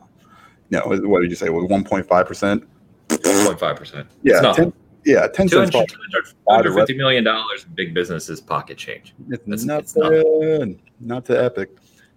No. 0.71 0.81
What 0.85 1.21
did 1.21 1.29
you 1.29 1.35
say? 1.35 1.49
Was 1.49 1.69
1.5%? 1.69 2.65
1.5%. 3.09 4.05
Yeah. 4.23 4.53
10, 4.53 4.73
yeah, 5.05 5.27
10 5.27 5.47
200, 5.49 5.71
cents. 5.73 5.93
$250 6.47 6.97
million 6.97 7.27
in 7.27 7.35
big 7.75 7.93
businesses 7.93 8.39
pocket 8.39 8.77
change. 8.77 9.13
It's, 9.29 9.65
nothing. 9.65 9.79
It's 9.79 9.95
nothing. 9.95 10.81
Not 11.01 11.25
to 11.25 11.43
Epic. 11.43 11.69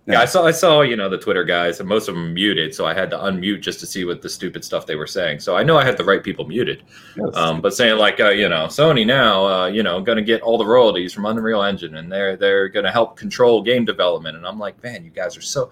Yeah, 0.09 0.21
I 0.21 0.25
saw 0.25 0.47
I 0.47 0.53
saw 0.53 0.83
you 0.83 0.95
know 0.95 1.09
the 1.09 1.19
Twitter 1.19 1.43
guys 1.43 1.81
and 1.81 1.89
most 1.89 2.09
of 2.09 2.15
them 2.15 2.33
muted, 2.33 2.73
so 2.75 2.87
I 2.87 2.95
had 2.95 3.11
to 3.11 3.17
unmute 3.17 3.61
just 3.61 3.81
to 3.81 3.87
see 3.87 4.05
what 4.05 4.23
the 4.23 4.29
stupid 4.29 4.65
stuff 4.65 4.87
they 4.87 4.95
were 4.95 5.07
saying. 5.07 5.41
So 5.41 5.57
I 5.57 5.65
know 5.65 5.77
I 5.77 5.85
had 5.85 5.97
the 5.97 6.05
right 6.05 6.23
people 6.23 6.47
muted, 6.47 6.85
yes. 7.17 7.35
um, 7.35 7.61
but 7.61 7.75
saying 7.75 7.99
like 7.99 8.21
uh, 8.21 8.29
you 8.29 8.49
know 8.49 8.67
Sony 8.67 9.05
now 9.05 9.47
uh, 9.47 9.67
you 9.67 9.83
know 9.83 10.01
going 10.01 10.17
to 10.17 10.23
get 10.23 10.43
all 10.43 10.59
the 10.59 10.67
royalties 10.67 11.13
from 11.13 11.27
Unreal 11.27 11.65
Engine 11.65 11.97
and 11.97 12.11
they're 12.11 12.37
they're 12.37 12.69
going 12.69 12.85
to 12.85 12.93
help 12.93 13.17
control 13.17 13.63
game 13.63 13.85
development, 13.85 14.37
and 14.37 14.47
I'm 14.47 14.61
like 14.61 14.81
man, 14.83 15.05
you 15.05 15.11
guys 15.11 15.37
are 15.37 15.43
so 15.43 15.71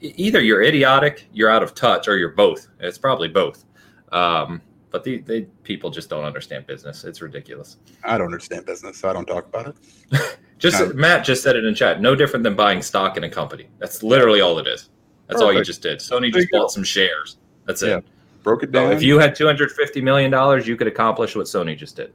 either 0.00 0.40
you're 0.40 0.62
idiotic, 0.62 1.28
you're 1.32 1.50
out 1.50 1.62
of 1.62 1.74
touch, 1.74 2.08
or 2.08 2.16
you're 2.16 2.30
both. 2.30 2.66
It's 2.80 2.98
probably 2.98 3.28
both. 3.28 3.64
Um, 4.10 4.62
but 4.90 5.04
the 5.04 5.18
they, 5.18 5.42
people 5.62 5.90
just 5.90 6.10
don't 6.10 6.24
understand 6.24 6.66
business. 6.66 7.04
It's 7.04 7.22
ridiculous. 7.22 7.76
I 8.02 8.18
don't 8.18 8.26
understand 8.26 8.66
business, 8.66 8.98
so 8.98 9.08
I 9.08 9.12
don't 9.12 9.26
talk 9.26 9.46
about 9.46 9.68
it. 9.68 10.38
just 10.60 10.94
Matt 10.94 11.24
just 11.24 11.42
said 11.42 11.56
it 11.56 11.64
in 11.64 11.74
chat. 11.74 12.00
No 12.00 12.14
different 12.14 12.44
than 12.44 12.54
buying 12.54 12.82
stock 12.82 13.16
in 13.16 13.24
a 13.24 13.30
company. 13.30 13.68
That's 13.78 14.02
literally 14.02 14.40
all 14.40 14.58
it 14.58 14.66
is. 14.66 14.90
That's 15.26 15.40
Perfect. 15.40 15.42
all 15.42 15.52
you 15.54 15.64
just 15.64 15.82
did. 15.82 15.98
Sony 15.98 16.32
just 16.32 16.50
bought 16.50 16.70
some 16.70 16.84
shares. 16.84 17.38
That's 17.66 17.82
it. 17.82 18.04
Broke 18.42 18.62
it 18.62 18.70
down. 18.70 18.90
So 18.90 18.96
if 18.96 19.02
you 19.02 19.18
had 19.18 19.34
two 19.34 19.46
hundred 19.46 19.72
fifty 19.72 20.00
million 20.00 20.30
dollars, 20.30 20.68
you 20.68 20.76
could 20.76 20.86
accomplish 20.86 21.34
what 21.34 21.46
Sony 21.46 21.76
just 21.76 21.96
did. 21.96 22.12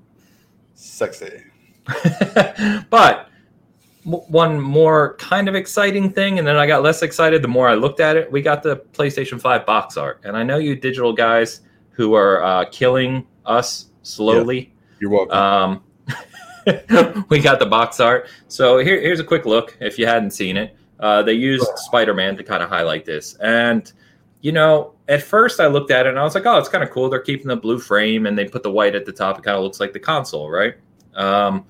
Sexy. 0.75 1.43
but 2.89 3.29
one 4.03 4.59
more 4.59 5.15
kind 5.15 5.49
of 5.49 5.55
exciting 5.55 6.11
thing, 6.11 6.37
and 6.37 6.47
then 6.47 6.55
I 6.55 6.67
got 6.67 6.83
less 6.83 7.01
excited 7.01 7.41
the 7.41 7.47
more 7.47 7.67
I 7.67 7.73
looked 7.73 7.99
at 7.99 8.15
it. 8.15 8.31
We 8.31 8.41
got 8.41 8.61
the 8.61 8.77
PlayStation 8.93 9.41
5 9.41 9.65
box 9.65 9.97
art. 9.97 10.21
And 10.23 10.37
I 10.37 10.43
know 10.43 10.57
you 10.57 10.75
digital 10.75 11.11
guys 11.11 11.61
who 11.91 12.13
are 12.13 12.43
uh, 12.43 12.65
killing 12.65 13.25
us 13.45 13.87
slowly. 14.03 14.59
Yeah, 14.59 14.97
you're 14.99 15.09
welcome. 15.09 15.37
Um, 15.37 15.83
we 17.29 17.39
got 17.39 17.59
the 17.59 17.67
box 17.69 17.99
art. 17.99 18.27
So 18.47 18.79
here, 18.79 18.99
here's 18.99 19.19
a 19.19 19.23
quick 19.23 19.45
look 19.45 19.77
if 19.79 19.99
you 19.99 20.05
hadn't 20.05 20.31
seen 20.31 20.57
it. 20.57 20.75
Uh, 20.99 21.21
they 21.21 21.33
used 21.33 21.65
Spider 21.75 22.13
Man 22.13 22.35
to 22.37 22.43
kind 22.43 22.63
of 22.63 22.69
highlight 22.69 23.05
this. 23.05 23.35
And, 23.35 23.91
you 24.41 24.51
know, 24.51 24.93
at 25.07 25.21
first 25.21 25.59
I 25.59 25.67
looked 25.67 25.91
at 25.91 26.05
it 26.05 26.09
and 26.09 26.19
I 26.19 26.23
was 26.23 26.35
like, 26.35 26.45
oh, 26.45 26.57
it's 26.57 26.69
kind 26.69 26.83
of 26.83 26.89
cool. 26.89 27.09
They're 27.09 27.19
keeping 27.19 27.47
the 27.47 27.55
blue 27.55 27.79
frame 27.79 28.25
and 28.25 28.37
they 28.37 28.45
put 28.45 28.63
the 28.63 28.71
white 28.71 28.95
at 28.95 29.05
the 29.05 29.11
top. 29.11 29.37
It 29.37 29.43
kind 29.43 29.57
of 29.57 29.63
looks 29.63 29.79
like 29.79 29.93
the 29.93 29.99
console, 29.99 30.49
right? 30.49 30.75
Um, 31.15 31.65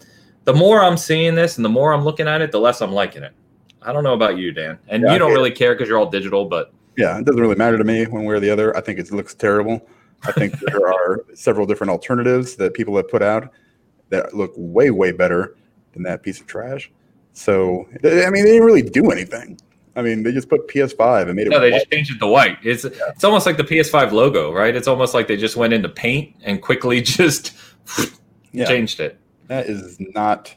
the 0.46 0.54
more 0.54 0.84
I'm 0.84 0.98
seeing 0.98 1.36
this 1.36 1.58
and 1.58 1.66
the 1.66 1.70
more 1.70 1.92
I'm 1.92 2.04
looking 2.04 2.28
at 2.28 2.42
it, 2.42 2.52
the 2.52 2.60
less 2.60 2.82
I'm 2.82 2.92
liking 2.92 3.24
it. 3.24 3.34
I 3.82 3.92
don't 3.92 4.04
know 4.04 4.14
about 4.14 4.38
you, 4.38 4.52
Dan. 4.52 4.80
And 4.88 5.04
yeah, 5.04 5.14
you 5.14 5.20
don't 5.20 5.34
really 5.34 5.52
care 5.52 5.74
because 5.74 5.90
you're 5.90 5.98
all 5.98 6.10
digital, 6.10 6.46
but. 6.46 6.72
Yeah, 6.98 7.18
it 7.18 7.26
doesn't 7.26 7.42
really 7.42 7.56
matter 7.56 7.78
to 7.78 7.84
me 7.84 8.06
one 8.06 8.24
way 8.24 8.36
or 8.36 8.40
the 8.40 8.50
other. 8.50 8.76
I 8.76 8.82
think 8.82 9.00
it 9.00 9.12
looks 9.12 9.34
terrible. 9.34 9.88
I 10.24 10.32
think 10.32 10.58
there 10.68 10.88
are 10.88 11.26
several 11.34 11.66
different 11.66 11.92
alternatives 11.92 12.56
that 12.56 12.74
people 12.74 12.96
have 12.96 13.10
put 13.10 13.22
out 13.22 13.52
that 14.16 14.34
look 14.34 14.54
way, 14.56 14.92
way 14.92 15.12
better 15.12 15.56
than 15.94 16.04
that 16.04 16.24
piece 16.24 16.40
of 16.40 16.48
trash. 16.48 16.92
So, 17.34 17.88
I 18.04 18.30
mean, 18.30 18.46
they 18.46 18.52
didn't 18.52 18.64
really 18.64 18.82
do 18.82 19.12
anything. 19.12 19.60
I 19.96 20.02
mean, 20.02 20.24
they 20.24 20.32
just 20.32 20.50
put 20.50 20.68
PS5 20.68 21.28
and 21.28 21.36
made 21.36 21.48
it. 21.48 21.50
No, 21.50 21.60
they 21.60 21.72
white. 21.72 21.78
just 21.78 21.92
changed 21.92 22.12
it 22.12 22.20
to 22.20 22.28
white. 22.28 22.58
It's 22.64 22.84
yeah. 22.84 22.90
it's 23.10 23.24
almost 23.24 23.46
like 23.46 23.58
the 23.58 23.64
PS5 23.64 24.12
logo, 24.12 24.52
right? 24.52 24.76
It's 24.76 24.88
almost 24.88 25.14
like 25.14 25.28
they 25.28 25.38
just 25.38 25.56
went 25.56 25.74
into 25.74 25.88
Paint 25.88 26.36
and 26.44 26.62
quickly 26.62 27.02
just 27.18 27.54
yeah. 28.52 28.66
changed 28.66 29.00
it. 29.00 29.20
That 29.48 29.68
is 29.68 29.98
not, 30.00 30.54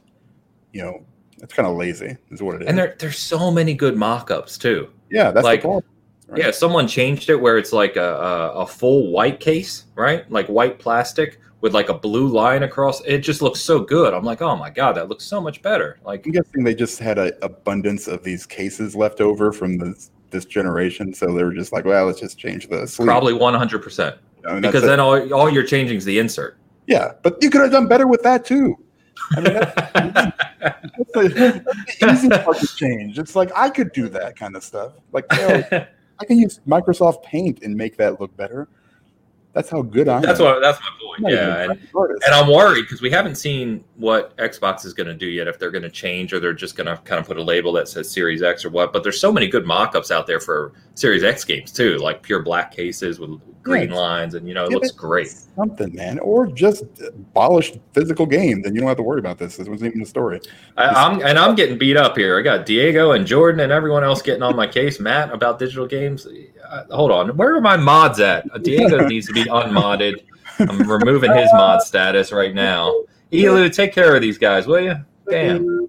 you 0.73 0.83
know, 0.83 1.05
that's 1.39 1.55
kind 1.55 1.69
of 1.69 1.77
lazy, 1.77 2.17
is 2.31 2.43
what 2.43 2.57
it 2.57 2.63
is. 2.63 2.69
And 2.69 2.79
there, 2.79 2.97
there's 2.99 3.19
so 3.19 3.51
many 3.51 3.75
good 3.75 3.97
mock-ups 3.97 4.59
too. 4.59 4.91
Yeah, 5.11 5.31
that's 5.31 5.45
like, 5.45 5.61
the 5.61 5.69
problem. 5.69 5.85
Right? 6.27 6.41
Yeah, 6.41 6.51
someone 6.51 6.89
changed 6.89 7.31
it 7.31 7.37
where 7.37 7.59
it's 7.59 7.73
like 7.73 7.97
a, 7.97 8.15
a, 8.15 8.51
a 8.61 8.67
full 8.67 9.11
white 9.11 9.41
case, 9.41 9.85
right? 9.95 10.31
Like 10.31 10.47
white 10.49 10.79
plastic 10.79 11.41
with 11.61 11.75
like 11.75 11.89
a 11.89 11.95
blue 11.95 12.29
line 12.29 12.63
across. 12.63 13.01
It 13.05 13.19
just 13.19 13.43
looks 13.43 13.61
so 13.61 13.81
good. 13.81 14.15
I'm 14.15 14.25
like, 14.25 14.43
oh 14.43 14.57
my 14.57 14.71
god, 14.71 14.93
that 14.97 15.09
looks 15.09 15.25
so 15.25 15.41
much 15.41 15.63
better. 15.63 15.99
Like 16.05 16.27
I'm 16.27 16.33
guessing 16.33 16.65
they 16.65 16.75
just 16.75 16.99
had 16.99 17.19
an 17.19 17.33
abundance 17.43 18.07
of 18.07 18.23
these 18.23 18.47
cases 18.47 18.95
left 18.95 19.21
over 19.21 19.53
from 19.53 19.79
this 19.79 20.11
this 20.31 20.45
generation, 20.45 21.15
so 21.15 21.33
they 21.33 21.43
were 21.43 21.55
just 21.55 21.73
like, 21.73 21.87
well, 21.87 22.07
let's 22.07 22.21
just 22.21 22.39
change 22.39 22.69
the 22.69 22.87
sleeve. 22.87 23.07
Probably 23.07 23.33
100 23.33 23.83
percent 23.83 24.17
because 24.61 24.83
then 24.83 25.01
all 25.01 25.33
all 25.33 25.51
you're 25.51 25.65
changing 25.65 25.97
is 25.97 26.05
the 26.05 26.19
insert. 26.19 26.59
Yeah, 26.87 27.13
but 27.23 27.43
you 27.43 27.51
could 27.51 27.61
have 27.61 27.71
done 27.71 27.87
better 27.87 28.07
with 28.07 28.23
that 28.23 28.45
too. 28.45 28.77
I 29.33 29.41
mean, 29.41 29.55
that's, 29.55 29.75
that's, 29.93 31.17
a, 31.17 31.29
that's 31.29 31.99
the 31.99 32.11
easy 32.13 32.29
part 32.29 32.59
to 32.59 32.67
change. 32.67 33.19
It's 33.19 33.37
like 33.37 33.51
I 33.55 33.69
could 33.69 33.93
do 33.93 34.09
that 34.09 34.37
kind 34.37 34.57
of 34.57 34.63
stuff. 34.63 34.93
Like, 35.13 35.27
you 35.33 35.39
know, 35.49 35.87
I 36.19 36.25
can 36.25 36.39
use 36.39 36.61
Microsoft 36.67 37.23
Paint 37.25 37.63
and 37.63 37.77
make 37.77 37.97
that 37.99 38.21
look 38.21 38.35
better. 38.37 38.69
That's 39.59 39.71
how 39.71 39.83
good 39.83 40.09
I 40.09 40.19
am. 40.19 40.23
that's 40.23 40.39
am. 40.39 40.47
What, 40.47 40.61
that's 40.61 40.79
my 40.79 40.89
point. 41.03 41.33
Yeah, 41.33 41.63
and, 41.65 41.73
and, 41.73 42.33
I'm 42.33 42.47
worried 42.47 42.83
because 42.83 43.03
we 43.03 43.11
haven't 43.11 43.35
seen 43.35 43.83
what 43.97 44.37
Xbox 44.37 44.87
is 44.87 44.95
going 44.95 45.09
to 45.09 45.15
do 45.15 45.27
yet. 45.27 45.49
If 45.49 45.59
they're 45.59 45.73
going 45.73 45.83
to 45.83 45.91
change 45.91 46.33
or 46.33 46.39
they're 46.39 46.53
just 46.53 46.77
going 46.77 46.87
to 46.87 46.97
kind 46.99 47.19
of 47.19 47.27
put 47.27 47.39
a 47.39 47.43
label 47.43 47.73
that 47.73 47.89
says 47.89 48.09
Series 48.09 48.41
X 48.41 48.65
or 48.65 48.71
what. 48.71 48.93
But 48.93 49.03
there's 49.03 49.21
so 49.21 49.33
many 49.33 49.49
good 49.49 49.67
mock-ups 49.67 50.13
out 50.13 50.29
there 50.29 50.39
for 50.39 50.75
Series 50.95 51.25
X 51.25 51.43
games 51.45 51.73
too, 51.73 51.97
like 51.97 52.23
pure 52.23 52.41
black 52.41 52.71
cases 52.71 53.19
with 53.19 53.41
green 53.65 53.91
lines, 53.91 54.35
and 54.35 54.47
you 54.47 54.55
know 54.55 54.65
it 54.65 54.71
looks 54.71 54.93
great. 54.93 55.27
Something, 55.29 55.93
man, 55.93 56.21
or 56.21 56.47
just 56.47 56.85
polished 57.35 57.79
physical 57.95 58.27
games, 58.27 58.65
and 58.65 58.77
you 58.77 58.81
don't 58.81 58.87
have 58.87 58.97
to 58.99 59.03
worry 59.03 59.19
about 59.19 59.39
this. 59.39 59.57
This 59.57 59.67
wasn't 59.67 59.91
even 59.91 60.03
a 60.03 60.07
story. 60.07 60.41
I, 60.77 61.11
am 61.11 61.21
and 61.21 61.37
I'm 61.37 61.57
getting 61.57 61.79
beat 61.79 61.97
up 61.97 62.17
here. 62.17 62.39
I 62.39 62.43
got 62.43 62.65
Diego 62.65 63.11
and 63.11 63.27
Jordan 63.27 63.61
and 63.61 63.73
everyone 63.73 64.05
else 64.05 64.23
getting 64.23 64.45
on 64.45 64.55
my 64.55 64.69
case. 64.69 65.01
Matt 65.01 65.33
about 65.33 65.59
digital 65.59 65.87
games 65.87 66.29
uh, 66.69 66.85
hold 66.91 67.11
on. 67.11 67.37
Where 67.37 67.57
are 67.57 67.61
my 67.61 67.77
mods 67.77 68.21
at? 68.21 68.63
Diego 68.63 69.07
needs 69.07 69.27
to 69.27 69.33
be 69.33 69.47
unmodded. 69.51 70.25
I'm 70.59 70.91
removing 70.91 71.35
his 71.35 71.49
mod 71.53 71.83
status 71.83 72.33
right 72.33 72.55
now. 72.55 72.95
Elu, 73.33 73.73
take 73.75 73.93
care 73.93 74.15
of 74.15 74.23
these 74.23 74.39
guys, 74.39 74.67
will 74.67 74.81
you? 74.81 74.97
Damn. 75.31 75.65
you 75.65 75.89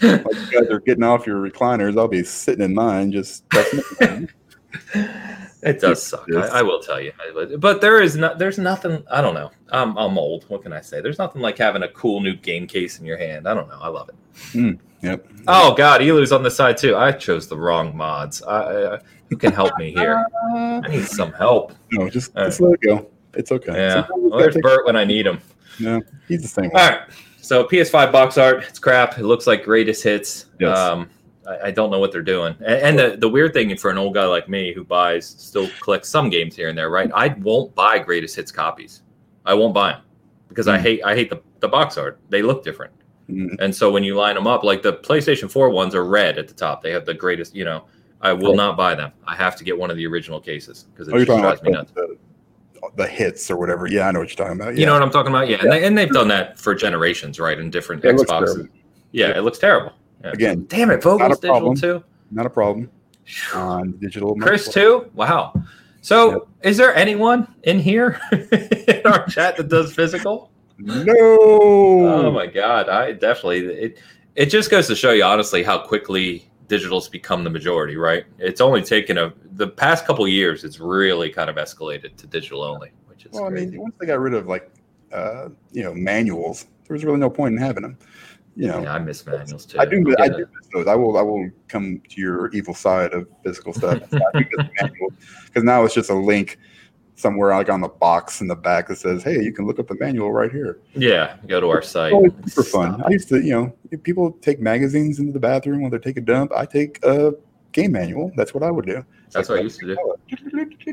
guys 0.00 0.68
are 0.70 0.80
getting 0.80 1.04
off 1.04 1.26
your 1.26 1.40
recliners. 1.40 1.98
I'll 1.98 2.08
be 2.08 2.24
sitting 2.24 2.64
in 2.64 2.74
mine, 2.74 3.12
just. 3.12 3.44
it 5.62 5.80
does 5.80 6.02
suck. 6.02 6.26
I, 6.34 6.58
I, 6.58 6.62
will 6.62 6.80
tell 6.80 7.00
you, 7.00 7.12
but 7.58 7.80
there 7.80 8.02
is 8.02 8.16
not. 8.16 8.38
There's 8.38 8.58
nothing. 8.58 9.04
I 9.10 9.20
don't 9.20 9.34
know. 9.34 9.50
I'm, 9.70 9.96
I'm 9.96 10.18
old. 10.18 10.44
What 10.48 10.62
can 10.62 10.72
I 10.72 10.80
say? 10.80 11.00
There's 11.00 11.18
nothing 11.18 11.40
like 11.40 11.56
having 11.56 11.82
a 11.82 11.88
cool 11.88 12.20
new 12.20 12.34
game 12.34 12.66
case 12.66 12.98
in 12.98 13.06
your 13.06 13.16
hand. 13.16 13.48
I 13.48 13.54
don't 13.54 13.68
know. 13.68 13.78
I 13.80 13.88
love 13.88 14.08
it. 14.08 14.16
Mm. 14.52 14.78
Yep. 15.02 15.26
Oh 15.48 15.74
God, 15.74 16.02
Elu's 16.02 16.32
on 16.32 16.42
the 16.42 16.50
side 16.50 16.76
too. 16.76 16.96
I 16.96 17.12
chose 17.12 17.48
the 17.48 17.56
wrong 17.56 17.96
mods. 17.96 18.42
I, 18.42 18.94
I, 18.94 18.98
who 19.28 19.36
can 19.36 19.52
help 19.52 19.76
me 19.78 19.92
here? 19.92 20.24
I 20.54 20.80
need 20.88 21.06
some 21.06 21.32
help. 21.32 21.72
No, 21.92 22.08
just, 22.08 22.34
just 22.34 22.60
let 22.60 22.74
it 22.74 22.80
go. 22.80 23.10
It's 23.34 23.52
okay. 23.52 23.72
Yeah. 23.72 24.06
Well, 24.10 24.38
there's 24.40 24.56
Bert 24.60 24.84
when 24.86 24.96
I 24.96 25.04
need 25.04 25.26
him. 25.26 25.40
No, 25.78 26.02
he's 26.28 26.42
the 26.42 26.48
same. 26.48 26.70
All 26.74 26.88
right. 26.90 27.00
So 27.40 27.64
PS5 27.64 28.12
box 28.12 28.36
art, 28.36 28.64
it's 28.64 28.78
crap. 28.78 29.18
It 29.18 29.24
looks 29.24 29.46
like 29.46 29.64
greatest 29.64 30.02
hits. 30.02 30.46
Yes. 30.58 30.76
Um, 30.76 31.08
I, 31.48 31.68
I 31.68 31.70
don't 31.70 31.90
know 31.90 31.98
what 31.98 32.12
they're 32.12 32.22
doing. 32.22 32.54
And, 32.58 32.98
and 32.98 32.98
the, 32.98 33.16
the 33.16 33.28
weird 33.28 33.54
thing 33.54 33.74
for 33.76 33.90
an 33.90 33.96
old 33.98 34.14
guy 34.14 34.24
like 34.26 34.48
me 34.48 34.74
who 34.74 34.84
buys, 34.84 35.26
still 35.26 35.68
collects 35.80 36.08
some 36.08 36.28
games 36.28 36.54
here 36.54 36.68
and 36.68 36.76
there, 36.76 36.90
right? 36.90 37.10
I 37.14 37.28
won't 37.38 37.74
buy 37.74 37.98
greatest 37.98 38.36
hits 38.36 38.52
copies. 38.52 39.02
I 39.46 39.54
won't 39.54 39.72
buy 39.72 39.92
them 39.92 40.02
because 40.48 40.68
I 40.68 40.76
Mm. 40.76 40.82
hate 40.82 41.04
I 41.04 41.14
hate 41.14 41.30
the, 41.30 41.40
the 41.60 41.68
box 41.68 41.96
art. 41.96 42.18
They 42.28 42.42
look 42.42 42.62
different. 42.62 42.92
Mm. 43.30 43.56
And 43.60 43.74
so 43.74 43.90
when 43.90 44.02
you 44.04 44.14
line 44.16 44.34
them 44.34 44.46
up, 44.46 44.62
like 44.64 44.82
the 44.82 44.94
PlayStation 44.94 45.50
4 45.50 45.70
ones 45.70 45.94
are 45.94 46.04
red 46.04 46.38
at 46.38 46.48
the 46.48 46.54
top. 46.54 46.82
They 46.82 46.90
have 46.92 47.04
the 47.06 47.14
greatest, 47.14 47.54
you 47.54 47.64
know. 47.64 47.84
I 48.22 48.32
will 48.34 48.48
Right. 48.50 48.56
not 48.56 48.76
buy 48.76 48.94
them. 48.94 49.12
I 49.26 49.34
have 49.34 49.56
to 49.56 49.64
get 49.64 49.78
one 49.78 49.90
of 49.90 49.96
the 49.96 50.06
original 50.06 50.40
cases 50.40 50.86
because 50.92 51.08
it 51.08 51.14
Oh, 51.14 51.18
just 51.24 51.40
drives 51.40 51.62
me 51.62 51.70
nuts. 51.70 51.90
the, 51.92 52.16
the, 52.96 53.06
hits 53.06 53.50
or 53.50 53.56
whatever. 53.56 53.86
Yeah, 53.86 54.08
I 54.08 54.10
know 54.10 54.20
what 54.20 54.28
you're 54.28 54.36
talking 54.46 54.60
about. 54.60 54.74
Yeah. 54.74 54.80
You 54.80 54.86
know 54.86 54.92
what 54.92 55.00
I'm 55.02 55.10
talking 55.10 55.30
about? 55.32 55.48
Yeah, 55.48 55.56
and, 55.62 55.72
they, 55.72 55.84
and 55.84 55.96
they've 55.96 56.10
done 56.10 56.28
that 56.28 56.58
for 56.58 56.74
generations, 56.74 57.40
right? 57.40 57.58
In 57.58 57.70
different 57.70 58.04
It 58.04 58.14
Xboxes. 58.16 58.68
Yeah, 59.12 59.28
Yeah. 59.28 59.38
it 59.38 59.40
looks 59.40 59.58
terrible. 59.58 59.92
Yeah. 60.22 60.32
Again, 60.32 60.66
Damn 60.68 60.90
it, 60.90 61.02
Vogel's 61.02 61.38
digital 61.38 61.50
problem. 61.60 61.76
too. 61.76 62.04
not 62.30 62.44
a 62.44 62.50
problem 62.50 62.90
on 63.54 63.92
digital. 63.92 64.34
Chris 64.36 64.68
too. 64.72 65.10
Wow. 65.14 65.54
So, 66.02 66.48
is 66.62 66.76
there 66.76 66.94
anyone 66.94 67.46
in 67.62 67.78
here 67.78 68.20
in 68.32 69.02
our 69.06 69.26
chat 69.28 69.56
that 69.56 69.68
does 69.68 69.92
physical? 69.94 70.50
No. 70.80 71.14
Oh 71.18 72.30
my 72.30 72.46
god, 72.46 72.88
I 72.88 73.12
definitely 73.12 73.66
it. 73.66 73.98
It 74.36 74.46
just 74.46 74.70
goes 74.70 74.86
to 74.86 74.96
show 74.96 75.12
you, 75.12 75.24
honestly, 75.24 75.62
how 75.62 75.78
quickly 75.78 76.48
digital's 76.68 77.08
become 77.08 77.44
the 77.44 77.50
majority. 77.50 77.96
Right? 77.96 78.24
It's 78.38 78.60
only 78.60 78.82
taken 78.82 79.18
a 79.18 79.32
the 79.52 79.68
past 79.68 80.06
couple 80.06 80.26
years. 80.26 80.64
It's 80.64 80.80
really 80.80 81.30
kind 81.30 81.50
of 81.50 81.56
escalated 81.56 82.16
to 82.16 82.26
digital 82.26 82.62
only, 82.62 82.92
which 83.06 83.26
is 83.26 83.32
Well, 83.32 83.44
I 83.44 83.50
mean, 83.50 83.78
once 83.78 83.94
they 84.00 84.06
got 84.06 84.20
rid 84.20 84.34
of 84.34 84.46
like, 84.46 84.70
uh, 85.12 85.48
you 85.72 85.82
know, 85.82 85.92
manuals, 85.94 86.66
there 86.86 86.94
was 86.94 87.04
really 87.04 87.18
no 87.18 87.30
point 87.30 87.54
in 87.54 87.60
having 87.60 87.82
them. 87.82 87.98
You 88.56 88.66
know, 88.66 88.82
yeah, 88.82 88.94
I 88.94 88.98
miss 88.98 89.24
manuals 89.24 89.64
too. 89.64 89.78
I 89.78 89.84
do. 89.84 89.98
I'm 89.98 90.22
I 90.22 90.28
do 90.28 90.38
miss 90.38 90.68
those. 90.72 90.86
I 90.86 90.94
will. 90.94 91.16
I 91.16 91.22
will 91.22 91.48
come 91.68 92.02
to 92.08 92.20
your 92.20 92.48
evil 92.50 92.74
side 92.74 93.12
of 93.12 93.28
physical 93.44 93.72
stuff 93.72 94.02
because 94.10 95.62
now 95.62 95.84
it's 95.84 95.94
just 95.94 96.10
a 96.10 96.14
link 96.14 96.58
somewhere 97.20 97.50
like 97.54 97.68
on 97.68 97.80
the 97.80 97.88
box 97.88 98.40
in 98.40 98.48
the 98.48 98.56
back 98.56 98.88
that 98.88 98.96
says, 98.96 99.22
"Hey, 99.22 99.42
you 99.42 99.52
can 99.52 99.66
look 99.66 99.78
up 99.78 99.88
the 99.88 99.96
manual 100.00 100.32
right 100.32 100.50
here." 100.50 100.78
Yeah, 100.94 101.36
go 101.46 101.60
to 101.60 101.68
our 101.68 101.82
site. 101.82 102.12
Oh, 102.12 102.24
it's 102.24 102.54
super 102.54 102.66
fun. 102.68 102.94
Stop 102.94 103.06
I 103.06 103.10
used 103.10 103.28
to, 103.28 103.40
you 103.40 103.52
know, 103.52 103.98
people 104.02 104.32
take 104.40 104.60
magazines 104.60 105.18
into 105.18 105.32
the 105.32 105.38
bathroom 105.40 105.82
when 105.82 105.90
they 105.90 105.98
take 105.98 106.16
a 106.16 106.20
dump. 106.20 106.52
I 106.56 106.64
take 106.66 107.04
a 107.04 107.32
game 107.72 107.92
manual. 107.92 108.32
That's 108.36 108.54
what 108.54 108.62
I 108.62 108.70
would 108.70 108.86
do. 108.86 109.04
It's 109.26 109.34
That's 109.34 109.48
like, 109.48 109.56
what 109.56 109.60
I 109.60 109.62
used 109.64 109.80
to 109.80 109.86
do. 109.86 109.96
Oh, 110.00 110.16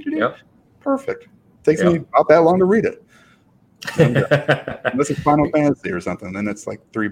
yep. 0.06 0.38
Perfect. 0.82 1.28
Takes 1.64 1.82
Yep. 1.82 1.92
me 1.94 2.00
about 2.00 2.28
that 2.30 2.38
long 2.44 2.60
to 2.60 2.66
read 2.66 2.86
it. 2.86 3.04
yep. 3.98 4.32
Uh, 4.32 4.78
unless 4.92 5.10
it's 5.10 5.20
Final 5.22 5.50
Fantasy 5.52 5.92
or 5.92 6.00
something, 6.00 6.32
then 6.34 6.48
it's 6.48 6.68
like 6.68 6.80
three 6.94 7.10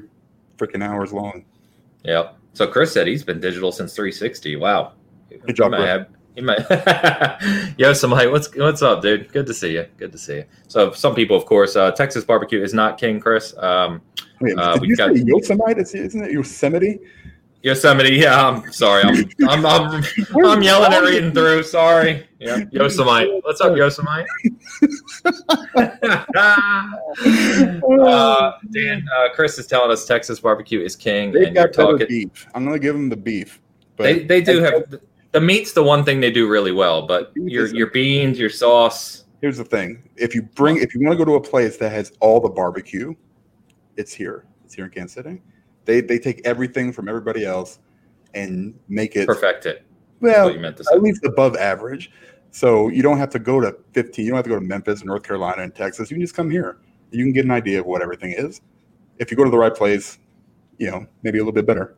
freaking 0.57 0.83
hours 0.83 1.11
long. 1.11 1.43
Yep. 2.03 2.37
So 2.53 2.67
Chris 2.67 2.93
said 2.93 3.07
he's 3.07 3.23
been 3.23 3.39
digital 3.39 3.71
since 3.71 3.93
360. 3.95 4.55
Wow. 4.57 4.93
Good 5.45 5.55
job, 5.55 5.73
have- 5.73 6.07
he 6.35 6.41
might. 6.41 6.59
Yo, 7.77 7.93
somebody, 7.93 8.27
what's 8.27 8.53
what's 8.55 8.81
up, 8.81 9.01
dude? 9.01 9.31
Good 9.31 9.45
to 9.47 9.53
see 9.53 9.73
you. 9.73 9.85
Good 9.97 10.11
to 10.11 10.17
see 10.17 10.35
you. 10.37 10.45
So, 10.67 10.91
some 10.91 11.15
people, 11.15 11.35
of 11.37 11.45
course, 11.45 11.75
uh, 11.75 11.91
Texas 11.91 12.23
barbecue 12.25 12.61
is 12.61 12.73
not 12.73 12.97
king, 12.97 13.19
Chris. 13.19 13.53
Um, 13.57 14.01
Wait, 14.41 14.57
Uh, 14.57 14.77
did 14.77 14.89
you 14.89 14.95
got- 14.97 15.15
say 15.15 15.23
Yosemite? 15.25 15.79
It's, 15.81 15.95
isn't 15.95 16.23
it 16.23 16.31
Yosemite? 16.31 16.99
Yosemite. 17.61 18.13
Yeah, 18.13 18.47
I'm 18.49 18.71
sorry. 18.71 19.03
I'm 19.03 19.25
I'm 19.49 19.65
I'm, 19.65 20.03
I'm 20.45 20.61
yelling 20.61 20.93
and 20.93 21.05
reading 21.05 21.31
through. 21.31 21.63
Sorry. 21.63 22.27
Yeah, 22.39 22.59
Yosemite. 22.71 23.39
What's 23.43 23.59
up, 23.61 23.75
Yosemite? 23.75 24.27
uh, 27.25 28.51
Dan, 28.71 29.05
uh, 29.17 29.29
Chris 29.33 29.57
is 29.57 29.67
telling 29.67 29.91
us 29.91 30.05
Texas 30.05 30.39
barbecue 30.39 30.81
is 30.81 30.95
king, 30.95 31.31
They 31.31 31.45
and 31.45 31.55
you're 31.55 31.65
got 31.67 31.75
better 31.75 31.91
talking. 31.93 32.07
beef. 32.07 32.47
I'm 32.53 32.65
gonna 32.65 32.77
give 32.79 32.93
them 32.95 33.09
the 33.09 33.17
beef. 33.17 33.61
But 33.95 34.03
They 34.03 34.19
they 34.23 34.41
do 34.41 34.61
have 34.61 34.99
the 35.35 35.41
meat's 35.41 35.73
the 35.73 35.83
one 35.83 36.05
thing 36.05 36.21
they 36.21 36.31
do 36.31 36.47
really 36.47 36.71
well, 36.71 37.05
but 37.05 37.33
your 37.35 37.67
your 37.67 37.87
beans, 37.87 38.39
your 38.39 38.49
sauce. 38.49 39.25
Here's 39.41 39.57
the 39.57 39.65
thing: 39.65 40.09
if 40.15 40.33
you 40.33 40.43
bring, 40.43 40.77
if 40.77 40.95
you 40.95 41.01
want 41.05 41.19
to 41.19 41.25
go 41.25 41.29
to 41.29 41.35
a 41.35 41.41
place 41.41 41.75
that 41.75 41.91
has 41.91 42.13
all 42.21 42.39
the 42.39 42.49
barbecue, 42.49 43.13
it's 43.97 44.13
here. 44.13 44.45
It's 44.63 44.73
here 44.73 44.85
in 44.85 44.91
Kansas 44.91 45.13
City. 45.13 45.41
They 45.83 45.99
they 45.99 46.19
take 46.19 46.39
everything 46.45 46.93
from 46.93 47.09
everybody 47.09 47.43
else 47.43 47.79
and 48.33 48.79
make 48.87 49.17
it 49.17 49.27
Perfect 49.27 49.65
it. 49.65 49.85
Well 50.21 50.49
you 50.49 50.59
meant 50.59 50.77
to 50.77 50.85
say. 50.85 50.95
at 50.95 51.01
least 51.01 51.25
above 51.25 51.57
average. 51.57 52.11
So 52.51 52.87
you 52.87 53.03
don't 53.03 53.17
have 53.17 53.29
to 53.31 53.39
go 53.39 53.59
to 53.59 53.75
15. 53.91 54.23
You 54.23 54.31
don't 54.31 54.37
have 54.37 54.45
to 54.45 54.49
go 54.49 54.55
to 54.55 54.65
Memphis, 54.65 55.03
North 55.03 55.23
Carolina, 55.23 55.63
and 55.63 55.75
Texas. 55.75 56.09
You 56.09 56.15
can 56.15 56.21
just 56.21 56.33
come 56.33 56.49
here. 56.49 56.77
You 57.11 57.25
can 57.25 57.33
get 57.33 57.43
an 57.43 57.51
idea 57.51 57.81
of 57.81 57.85
what 57.85 58.01
everything 58.01 58.33
is. 58.37 58.61
If 59.19 59.31
you 59.31 59.35
go 59.35 59.43
to 59.43 59.51
the 59.51 59.57
right 59.57 59.75
place, 59.75 60.17
you 60.77 60.89
know 60.89 61.05
maybe 61.23 61.39
a 61.39 61.41
little 61.41 61.51
bit 61.51 61.65
better. 61.65 61.97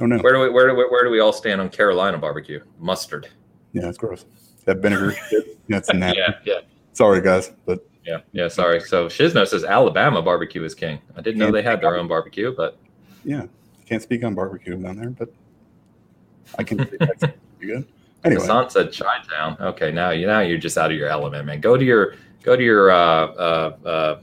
Oh 0.00 0.06
no, 0.06 0.18
Where 0.18 0.32
do 0.32 0.40
we 0.40 0.50
where 0.50 0.68
do 0.68 0.74
we, 0.76 0.84
where 0.84 1.04
do 1.04 1.10
we 1.10 1.20
all 1.20 1.32
stand 1.32 1.60
on 1.60 1.68
Carolina 1.68 2.18
barbecue? 2.18 2.62
Mustard. 2.78 3.28
yeah, 3.72 3.88
it's 3.88 3.98
gross. 3.98 4.24
That 4.64 4.78
vinegar, 4.78 5.16
that's 5.68 5.92
nasty. 5.92 6.18
Yeah, 6.20 6.34
yeah, 6.44 6.60
Sorry 6.92 7.20
guys, 7.20 7.52
but 7.66 7.88
yeah, 8.04 8.20
yeah. 8.32 8.48
Sorry. 8.48 8.80
So 8.80 9.06
Shizno 9.06 9.46
says 9.46 9.64
Alabama 9.64 10.22
barbecue 10.22 10.62
is 10.62 10.74
king. 10.74 11.00
I 11.16 11.20
didn't 11.20 11.38
know 11.38 11.50
they 11.50 11.62
had 11.62 11.80
their 11.80 11.96
own 11.96 12.06
barbecue, 12.06 12.54
but 12.54 12.78
yeah, 13.24 13.46
can't 13.86 14.02
speak 14.02 14.22
on 14.24 14.34
barbecue 14.34 14.76
down 14.76 14.96
there, 14.96 15.10
but 15.10 15.32
I 16.58 16.62
can. 16.62 16.78
you 16.78 16.88
good. 17.60 17.88
Anyway, 18.24 18.40
Hassan 18.40 18.68
said 18.70 18.92
Chi 18.92 19.22
Town. 19.30 19.56
Okay, 19.60 19.90
now 19.92 20.10
you 20.10 20.26
now 20.26 20.40
you're 20.40 20.58
just 20.58 20.76
out 20.76 20.90
of 20.90 20.96
your 20.96 21.08
element, 21.08 21.46
man. 21.46 21.60
Go 21.60 21.76
to 21.76 21.84
your 21.84 22.14
go 22.42 22.56
to 22.56 22.62
your 22.62 22.90
uh, 22.90 22.96
uh, 22.96 23.76
uh, 23.84 24.20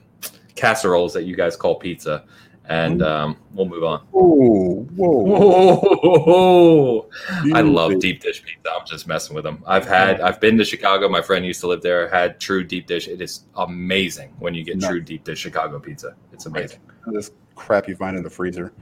casseroles 0.56 1.14
that 1.14 1.24
you 1.24 1.36
guys 1.36 1.56
call 1.56 1.76
pizza, 1.76 2.26
and 2.68 3.02
um, 3.02 3.38
we'll 3.54 3.68
move 3.68 3.84
on. 3.84 4.00
whoa, 4.12 4.86
whoa, 4.96 5.76
Whoa! 6.26 7.10
I 7.54 7.62
love 7.62 8.00
deep 8.00 8.22
dish 8.22 8.44
pizza. 8.44 8.70
I'm 8.72 8.86
just 8.86 9.08
messing 9.08 9.36
with 9.36 9.44
them. 9.44 9.64
I've 9.66 9.86
had, 9.88 10.22
I've 10.22 10.40
been 10.40 10.58
to 10.58 10.66
Chicago. 10.66 11.08
My 11.10 11.22
friend 11.22 11.46
used 11.46 11.62
to 11.62 11.68
live 11.68 11.82
there. 11.82 12.08
Had 12.10 12.40
true 12.40 12.64
deep 12.64 12.88
dish. 12.88 13.08
It 13.08 13.22
is 13.22 13.42
amazing 13.56 14.34
when 14.40 14.54
you 14.54 14.64
get 14.64 14.78
Nice. 14.78 14.90
true 14.90 15.02
deep 15.02 15.24
dish 15.24 15.40
Chicago 15.40 15.80
pizza. 15.80 16.16
It's 16.34 16.46
amazing. 16.46 16.80
This 17.08 17.32
crap 17.56 17.88
you 17.88 17.96
find 17.96 18.18
in 18.18 18.24
the 18.24 18.30
freezer. 18.30 18.74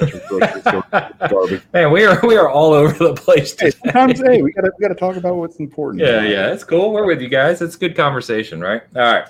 At 0.00 0.12
your 0.12 0.20
grocery 0.28 0.60
store, 0.60 0.84
Garbage. 1.28 1.62
Man, 1.72 1.90
we 1.90 2.04
are 2.04 2.20
we 2.26 2.36
are 2.36 2.48
all 2.50 2.72
over 2.74 2.92
the 2.92 3.14
place. 3.14 3.58
Hey, 3.58 3.70
Today. 3.70 3.78
sometimes 3.84 4.20
hey, 4.20 4.42
we 4.42 4.52
gotta 4.52 4.70
we 4.78 4.82
gotta 4.82 4.94
talk 4.94 5.16
about 5.16 5.36
what's 5.36 5.56
important. 5.56 6.02
Yeah, 6.04 6.22
yeah, 6.22 6.52
it's 6.52 6.64
cool. 6.64 6.92
We're 6.92 7.06
with 7.06 7.22
you 7.22 7.28
guys. 7.28 7.62
It's 7.62 7.74
good 7.74 7.96
conversation, 7.96 8.60
right? 8.60 8.82
All 8.94 9.02
right. 9.02 9.24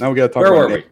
Now 0.00 0.10
we 0.10 0.16
gotta 0.16 0.32
talk 0.32 0.42
Where 0.42 0.54
about 0.54 0.70
were 0.70 0.76
we? 0.76 0.84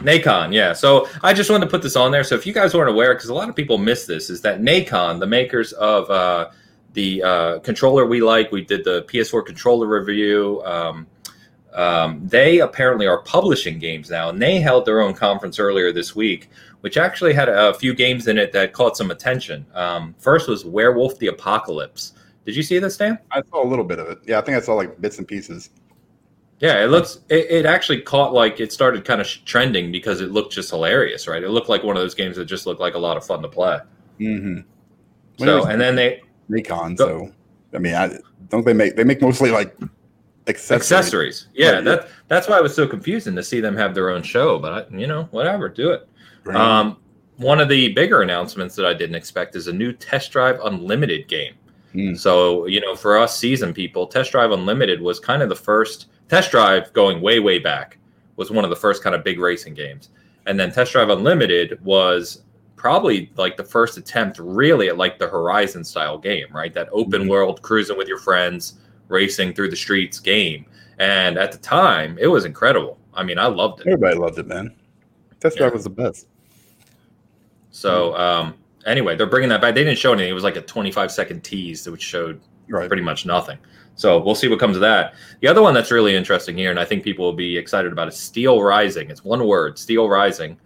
Nacon, 0.00 0.52
yeah. 0.52 0.72
So 0.72 1.08
I 1.22 1.32
just 1.32 1.50
wanted 1.50 1.66
to 1.66 1.70
put 1.70 1.82
this 1.82 1.96
on 1.96 2.10
there. 2.10 2.24
So 2.24 2.34
if 2.34 2.46
you 2.46 2.52
guys 2.52 2.74
weren't 2.74 2.90
aware, 2.90 3.14
because 3.14 3.28
a 3.28 3.34
lot 3.34 3.48
of 3.48 3.56
people 3.56 3.78
miss 3.78 4.06
this, 4.06 4.30
is 4.30 4.40
that 4.42 4.60
Nacon, 4.60 5.20
the 5.20 5.26
makers 5.26 5.72
of 5.74 6.10
uh, 6.10 6.50
the 6.94 7.22
uh, 7.22 7.58
controller 7.60 8.06
we 8.06 8.22
like, 8.22 8.50
we 8.50 8.64
did 8.64 8.84
the 8.84 9.02
PS4 9.02 9.44
controller 9.44 9.86
review. 9.86 10.62
Um, 10.64 11.06
um, 11.72 12.20
they 12.26 12.60
apparently 12.60 13.06
are 13.06 13.22
publishing 13.22 13.78
games 13.78 14.10
now, 14.10 14.30
and 14.30 14.40
they 14.40 14.58
held 14.58 14.86
their 14.86 15.00
own 15.00 15.14
conference 15.14 15.58
earlier 15.58 15.92
this 15.92 16.16
week, 16.16 16.50
which 16.80 16.96
actually 16.96 17.32
had 17.32 17.48
a 17.48 17.74
few 17.74 17.94
games 17.94 18.26
in 18.26 18.38
it 18.38 18.52
that 18.52 18.72
caught 18.72 18.96
some 18.96 19.10
attention. 19.10 19.66
Um, 19.74 20.14
first 20.18 20.48
was 20.48 20.64
Werewolf 20.64 21.18
the 21.18 21.28
Apocalypse. 21.28 22.14
Did 22.44 22.56
you 22.56 22.62
see 22.62 22.78
this, 22.78 22.96
Dan? 22.96 23.18
I 23.30 23.42
saw 23.50 23.64
a 23.64 23.68
little 23.68 23.84
bit 23.84 23.98
of 23.98 24.08
it. 24.08 24.18
Yeah, 24.26 24.38
I 24.38 24.42
think 24.42 24.56
I 24.56 24.60
saw 24.60 24.74
like 24.74 25.00
bits 25.00 25.18
and 25.18 25.28
pieces. 25.28 25.70
Yeah, 26.60 26.84
it 26.84 26.88
looks. 26.88 27.20
It, 27.30 27.50
it 27.50 27.66
actually 27.66 28.02
caught 28.02 28.34
like 28.34 28.60
it 28.60 28.70
started 28.70 29.04
kind 29.04 29.20
of 29.20 29.26
trending 29.46 29.90
because 29.90 30.20
it 30.20 30.30
looked 30.30 30.52
just 30.52 30.70
hilarious, 30.70 31.26
right? 31.26 31.42
It 31.42 31.48
looked 31.48 31.70
like 31.70 31.82
one 31.82 31.96
of 31.96 32.02
those 32.02 32.14
games 32.14 32.36
that 32.36 32.44
just 32.44 32.66
looked 32.66 32.80
like 32.80 32.94
a 32.94 32.98
lot 32.98 33.16
of 33.16 33.24
fun 33.24 33.40
to 33.42 33.48
play. 33.48 33.78
Mm-hmm. 34.20 34.60
So, 35.44 35.64
and 35.64 35.80
then 35.80 35.96
they 35.96 36.22
Nacon. 36.50 36.98
So, 36.98 37.32
I 37.74 37.78
mean, 37.78 37.94
I 37.94 38.18
don't 38.50 38.64
they 38.64 38.74
make 38.74 38.96
they 38.96 39.04
make 39.04 39.22
mostly 39.22 39.50
like 39.50 39.74
accessories. 40.46 40.92
accessories. 40.92 41.48
Yeah, 41.54 41.70
Right, 41.72 41.84
that 41.84 42.08
that's 42.28 42.46
why 42.46 42.58
it 42.58 42.62
was 42.62 42.74
so 42.74 42.86
confusing 42.86 43.34
to 43.36 43.42
see 43.42 43.60
them 43.60 43.74
have 43.76 43.94
their 43.94 44.10
own 44.10 44.22
show. 44.22 44.58
But 44.58 44.72
I, 44.92 44.96
you 44.96 45.06
know, 45.06 45.24
whatever, 45.30 45.70
do 45.70 45.90
it. 45.90 46.06
Right? 46.44 46.56
Um, 46.56 46.98
one 47.36 47.58
of 47.58 47.70
the 47.70 47.88
bigger 47.94 48.20
announcements 48.20 48.76
that 48.76 48.84
I 48.84 48.92
didn't 48.92 49.16
expect 49.16 49.56
is 49.56 49.66
a 49.66 49.72
new 49.72 49.94
Test 49.94 50.30
Drive 50.30 50.60
Unlimited 50.62 51.26
game. 51.26 51.54
Hmm. 51.92 52.14
So, 52.14 52.66
you 52.66 52.80
know, 52.80 52.94
for 52.94 53.16
us 53.16 53.36
season 53.38 53.72
people, 53.72 54.06
Test 54.06 54.32
Drive 54.32 54.50
Unlimited 54.50 55.00
was 55.00 55.18
kind 55.18 55.42
of 55.42 55.48
the 55.48 55.56
first 55.56 56.06
Test 56.30 56.52
Drive 56.52 56.92
going 56.92 57.20
way, 57.20 57.40
way 57.40 57.58
back 57.58 57.98
was 58.36 58.50
one 58.52 58.64
of 58.64 58.70
the 58.70 58.76
first 58.76 59.02
kind 59.02 59.14
of 59.16 59.24
big 59.24 59.40
racing 59.40 59.74
games. 59.74 60.10
And 60.46 60.58
then 60.58 60.70
Test 60.70 60.92
Drive 60.92 61.10
Unlimited 61.10 61.84
was 61.84 62.42
probably 62.76 63.30
like 63.36 63.56
the 63.56 63.64
first 63.64 63.98
attempt 63.98 64.38
really 64.38 64.88
at 64.88 64.96
like 64.96 65.18
the 65.18 65.28
Horizon 65.28 65.82
style 65.84 66.16
game, 66.16 66.46
right? 66.52 66.72
That 66.72 66.88
open 66.92 67.24
Mhm. 67.24 67.28
world 67.28 67.62
cruising 67.62 67.98
with 67.98 68.06
your 68.08 68.16
friends, 68.18 68.74
racing 69.08 69.52
through 69.54 69.70
the 69.70 69.76
streets 69.76 70.18
game. 70.20 70.64
And 70.98 71.36
at 71.36 71.50
the 71.52 71.58
time, 71.58 72.16
it 72.20 72.28
was 72.28 72.44
incredible. 72.44 72.96
I 73.12 73.24
mean, 73.24 73.38
I 73.38 73.46
loved 73.46 73.80
it. 73.80 73.88
Everybody 73.88 74.16
loved 74.16 74.38
it, 74.38 74.46
man. 74.46 74.74
Test 75.40 75.56
drive 75.58 75.70
Yeah. 75.72 75.74
was 75.74 75.84
the 75.84 75.90
best. 75.90 76.28
So 77.70 78.16
um, 78.16 78.54
anyway, 78.86 79.16
they're 79.16 79.26
bringing 79.26 79.48
that 79.50 79.60
back. 79.60 79.74
They 79.74 79.84
didn't 79.84 79.98
show 79.98 80.12
anything. 80.12 80.30
It 80.30 80.34
was 80.34 80.44
like 80.44 80.56
a 80.56 80.62
25 80.62 81.10
second 81.10 81.42
tease, 81.42 81.88
which 81.88 82.02
showed 82.02 82.40
Right. 82.68 82.86
pretty 82.88 83.02
much 83.02 83.26
nothing. 83.26 83.58
So 84.00 84.18
we'll 84.18 84.34
see 84.34 84.48
what 84.48 84.58
comes 84.58 84.76
of 84.76 84.80
that. 84.80 85.14
The 85.40 85.48
other 85.48 85.60
one 85.60 85.74
that's 85.74 85.90
really 85.90 86.16
interesting 86.16 86.56
here, 86.56 86.70
and 86.70 86.80
I 86.80 86.86
think 86.86 87.04
people 87.04 87.22
will 87.22 87.34
be 87.34 87.58
excited 87.58 87.92
about, 87.92 88.08
is 88.08 88.14
Steelrising. 88.14 89.10
It's 89.10 89.22
one 89.22 89.46
word, 89.46 89.76
Steelrising, 89.76 90.56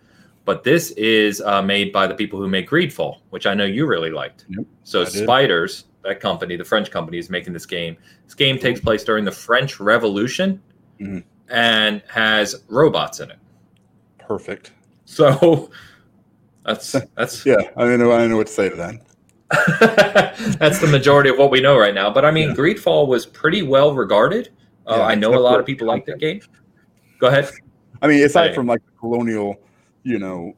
but 0.45 0.63
this 0.63 0.93
is 0.93 1.41
uh, 1.41 1.61
made 1.61 1.93
by 1.93 2.07
the 2.07 2.15
people 2.15 2.39
who 2.39 2.49
make 2.49 2.71
Greedfall, 2.71 3.19
which 3.31 3.45
I 3.47 3.55
know 3.55 3.65
you 3.65 3.87
really 3.87 4.11
liked. 4.11 4.45
Yep, 4.51 4.67
so 4.85 5.05
Spiders, 5.05 5.87
that 6.05 6.21
company, 6.21 6.55
the 6.55 6.65
French 6.65 6.93
company, 6.93 7.19
is 7.19 7.29
making 7.29 7.53
this 7.53 7.67
game. 7.67 7.97
This 8.25 8.35
game 8.35 8.57
takes 8.57 8.79
place 8.79 9.03
during 9.03 9.25
the 9.25 9.33
French 9.33 9.81
Revolution 9.81 10.63
mm-hmm. 11.01 11.19
and 11.53 12.03
has 12.07 12.63
robots 12.69 13.19
in 13.19 13.33
it. 13.33 13.39
Perfect. 14.19 14.71
So 15.07 15.73
that's 16.65 16.95
that's 17.17 17.45
yeah. 17.47 17.57
I 17.77 17.81
don't 17.81 17.99
know. 17.99 18.13
I 18.13 18.19
don't 18.19 18.31
know 18.31 18.37
what 18.37 18.47
to 18.47 18.53
say 18.53 18.69
to 18.69 18.77
that. 18.77 18.95
that's 19.81 20.81
the 20.81 20.89
majority 20.91 21.31
of 21.31 21.39
what 21.39 21.51
we 21.51 21.61
know 21.61 21.79
right 21.79 21.95
now. 21.95 22.11
But 22.11 22.25
I 22.25 22.31
mean, 22.31 22.51
yeah. 22.51 22.55
Greedfall 22.55 23.07
was 23.07 23.27
pretty 23.27 23.63
well 23.63 23.95
regarded. 23.95 24.51
Uh, 24.87 24.97
yeah, 24.97 25.05
I 25.05 25.15
know 25.15 25.35
a 25.35 25.41
lot 25.41 25.61
of 25.61 25.67
people 25.67 25.87
like 25.87 26.07
that 26.07 26.19
game. 26.19 26.41
Go 27.19 27.29
ahead. 27.29 27.51
I 28.03 28.07
mean, 28.07 28.23
aside 28.23 28.55
from 28.55 28.67
like 28.67 28.85
the 28.85 28.93
colonial, 28.99 29.57
you 30.03 30.19
know, 30.19 30.55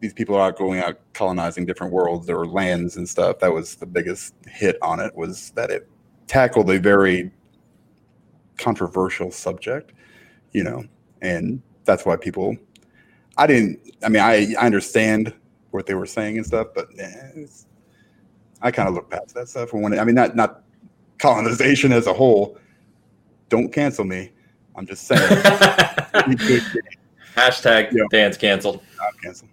these 0.00 0.12
people 0.12 0.36
are 0.36 0.48
out 0.48 0.56
going 0.56 0.80
out 0.80 0.98
colonizing 1.12 1.66
different 1.66 1.92
worlds 1.92 2.28
or 2.30 2.46
lands 2.46 2.96
and 2.96 3.08
stuff. 3.08 3.38
That 3.40 3.52
was 3.52 3.74
the 3.74 3.86
biggest 3.86 4.34
hit 4.46 4.76
on 4.82 5.00
it 5.00 5.14
was 5.14 5.50
that 5.50 5.70
it 5.70 5.88
tackled 6.26 6.70
a 6.70 6.78
very 6.78 7.30
controversial 8.58 9.30
subject, 9.30 9.92
you 10.52 10.64
know, 10.64 10.84
and 11.22 11.62
that's 11.84 12.04
why 12.04 12.16
people. 12.16 12.56
I 13.36 13.46
didn't. 13.46 13.80
I 14.02 14.08
mean, 14.08 14.22
I, 14.22 14.54
I 14.58 14.66
understand 14.66 15.32
what 15.70 15.86
they 15.86 15.94
were 15.94 16.06
saying 16.06 16.38
and 16.38 16.46
stuff, 16.46 16.68
but 16.74 16.88
eh, 16.98 17.46
I 18.60 18.70
kind 18.70 18.88
of 18.88 18.94
look 18.94 19.10
past 19.10 19.34
that 19.34 19.48
stuff. 19.48 19.72
When 19.72 19.98
I 19.98 20.04
mean, 20.04 20.14
not 20.14 20.36
not 20.36 20.62
colonization 21.18 21.92
as 21.92 22.06
a 22.06 22.12
whole. 22.12 22.58
Don't 23.48 23.72
cancel 23.72 24.04
me. 24.04 24.30
I'm 24.76 24.86
just 24.86 25.06
saying. 25.06 25.20
Hashtag 27.34 27.92
yeah. 27.92 28.02
dance 28.10 28.36
canceled. 28.36 28.82
Not 28.98 29.18
canceled. 29.22 29.50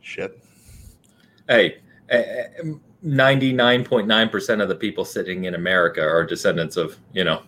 Shit. 0.00 0.42
Hey, 1.48 1.78
99.9% 2.10 4.62
of 4.62 4.68
the 4.68 4.74
people 4.74 5.04
sitting 5.04 5.44
in 5.44 5.54
America 5.54 6.02
are 6.02 6.24
descendants 6.24 6.76
of, 6.76 6.98
you 7.12 7.22
know, 7.24 7.42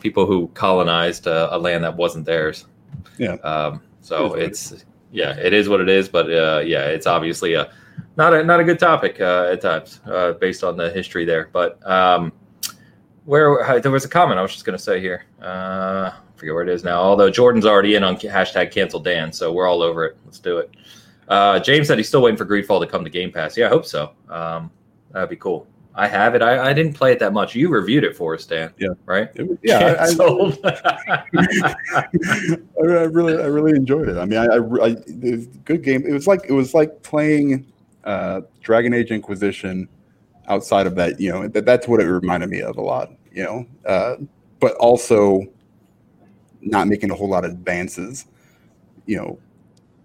people 0.00 0.26
who 0.26 0.48
colonized 0.54 1.26
a, 1.26 1.54
a 1.54 1.58
land 1.58 1.84
that 1.84 1.96
wasn't 1.96 2.26
theirs. 2.26 2.66
Yeah. 3.18 3.34
Um, 3.34 3.82
so 4.00 4.34
it 4.34 4.42
it's, 4.44 4.84
yeah, 5.12 5.36
it 5.36 5.52
is 5.52 5.68
what 5.68 5.80
it 5.80 5.88
is. 5.88 6.08
But 6.08 6.26
uh, 6.26 6.62
yeah, 6.64 6.86
it's 6.86 7.06
obviously 7.06 7.54
a 7.54 7.72
not 8.18 8.34
a 8.34 8.44
not 8.44 8.60
a 8.60 8.64
good 8.64 8.78
topic 8.78 9.20
uh, 9.20 9.48
at 9.52 9.62
times 9.62 10.00
uh, 10.06 10.32
based 10.32 10.64
on 10.64 10.76
the 10.76 10.90
history 10.90 11.24
there. 11.24 11.48
But 11.52 11.84
um, 11.88 12.32
where 13.24 13.80
there 13.80 13.92
was 13.92 14.04
a 14.04 14.08
comment 14.08 14.38
I 14.38 14.42
was 14.42 14.52
just 14.52 14.64
going 14.64 14.76
to 14.76 14.82
say 14.82 15.00
here. 15.00 15.24
Uh, 15.40 16.10
forget 16.36 16.54
where 16.54 16.64
it 16.64 16.68
is 16.68 16.84
now. 16.84 17.00
Although 17.00 17.30
Jordan's 17.30 17.64
already 17.64 17.94
in 17.94 18.04
on 18.04 18.16
hashtag 18.16 18.72
cancel 18.72 19.00
Dan, 19.00 19.32
so 19.32 19.52
we're 19.52 19.66
all 19.66 19.82
over 19.82 20.04
it. 20.04 20.16
Let's 20.24 20.40
do 20.40 20.58
it. 20.58 20.70
Uh, 21.28 21.60
James 21.60 21.86
said 21.86 21.98
he's 21.98 22.08
still 22.08 22.22
waiting 22.22 22.36
for 22.36 22.46
Greedfall 22.46 22.80
to 22.80 22.86
come 22.86 23.04
to 23.04 23.10
Game 23.10 23.30
Pass. 23.30 23.56
Yeah, 23.56 23.66
I 23.66 23.68
hope 23.68 23.86
so. 23.86 24.12
Um, 24.28 24.70
that'd 25.12 25.30
be 25.30 25.36
cool. 25.36 25.66
I 25.94 26.06
have 26.06 26.34
it. 26.34 26.42
I, 26.42 26.70
I, 26.70 26.72
didn't 26.72 26.92
play 26.92 27.10
it 27.10 27.18
that 27.18 27.32
much. 27.32 27.56
You 27.56 27.68
reviewed 27.70 28.04
it 28.04 28.16
for 28.16 28.32
us, 28.34 28.46
Dan. 28.46 28.72
Yeah. 28.78 28.90
Right. 29.04 29.28
Was, 29.36 29.58
yeah. 29.62 29.96
I, 29.98 30.06
I, 31.96 32.04
I, 32.78 33.02
really, 33.02 33.42
I 33.42 33.46
really 33.46 33.72
enjoyed 33.72 34.08
it. 34.08 34.16
I 34.16 34.24
mean, 34.24 34.38
I, 34.38 34.44
I, 34.44 34.88
it 34.90 35.36
was 35.36 35.46
a 35.46 35.58
good 35.64 35.82
game. 35.82 36.06
It 36.06 36.12
was 36.12 36.28
like 36.28 36.42
it 36.48 36.52
was 36.52 36.72
like 36.72 37.02
playing 37.02 37.66
uh, 38.08 38.40
Dragon 38.62 38.94
Age 38.94 39.10
Inquisition 39.10 39.88
outside 40.48 40.86
of 40.86 40.94
that. 40.96 41.20
You 41.20 41.32
know, 41.32 41.48
that, 41.48 41.66
that's 41.66 41.86
what 41.86 42.00
it 42.00 42.06
reminded 42.06 42.48
me 42.48 42.62
of 42.62 42.76
a 42.78 42.82
lot. 42.82 43.10
You 43.32 43.44
know, 43.44 43.66
uh, 43.86 44.16
but 44.60 44.74
also 44.76 45.46
not 46.60 46.88
making 46.88 47.10
a 47.10 47.14
whole 47.14 47.28
lot 47.28 47.44
of 47.44 47.52
advances. 47.52 48.26
You 49.06 49.18
know, 49.18 49.38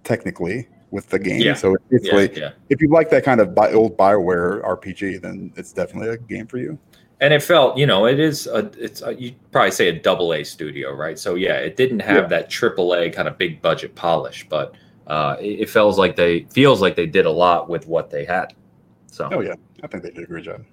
technically 0.04 0.68
with 0.92 1.10
the 1.10 1.18
game. 1.18 1.42
Yeah. 1.42 1.56
So 1.56 1.76
it's 1.90 2.08
yeah, 2.08 2.16
like 2.16 2.36
yeah. 2.36 2.52
if 2.70 2.82
you 2.82 2.90
like 2.90 3.10
that 3.10 3.24
kind 3.24 3.42
of 3.42 3.56
bi- 3.56 3.74
old 3.74 3.98
Bioware 3.98 4.64
RPG, 4.64 5.22
then 5.22 5.52
it's 5.56 5.74
definitely 5.74 6.10
a 6.10 6.18
game 6.18 6.46
for 6.46 6.60
you. 6.60 6.78
And 7.20 7.34
it 7.34 7.42
felt, 7.42 7.78
you 7.78 7.88
know, 7.88 8.06
it 8.06 8.20
is 8.20 8.48
a, 8.48 8.70
it's 8.78 9.02
a, 9.02 9.16
you 9.16 9.34
probably 9.52 9.72
say 9.72 9.88
a 9.88 10.00
double 10.00 10.34
A 10.34 10.44
studio, 10.44 10.94
right? 10.94 11.18
So 11.18 11.36
yeah, 11.36 11.56
it 11.56 11.78
didn't 11.78 12.02
have 12.02 12.30
that 12.30 12.50
triple 12.50 12.94
A 12.94 13.10
kind 13.10 13.28
of 13.28 13.38
big 13.38 13.62
budget 13.62 13.96
polish, 13.96 14.46
but 14.50 14.76
uh, 15.08 15.36
it, 15.40 15.62
it, 15.62 15.70
feels 15.70 15.98
like 15.98 16.16
they 16.16 16.42
feels 16.52 16.82
like 16.82 16.96
they 16.96 17.06
did 17.06 17.26
a 17.26 17.32
lot 17.32 17.70
with 17.70 17.88
what 17.88 18.10
they 18.10 18.26
had. 18.26 18.54
So 19.08 19.30
oh 19.32 19.42
yeah, 19.42 19.56
I 19.84 19.88
think 19.88 20.04
they 20.04 20.12
did 20.12 20.24
a 20.24 20.28
great 20.28 20.46
job. 20.46 20.64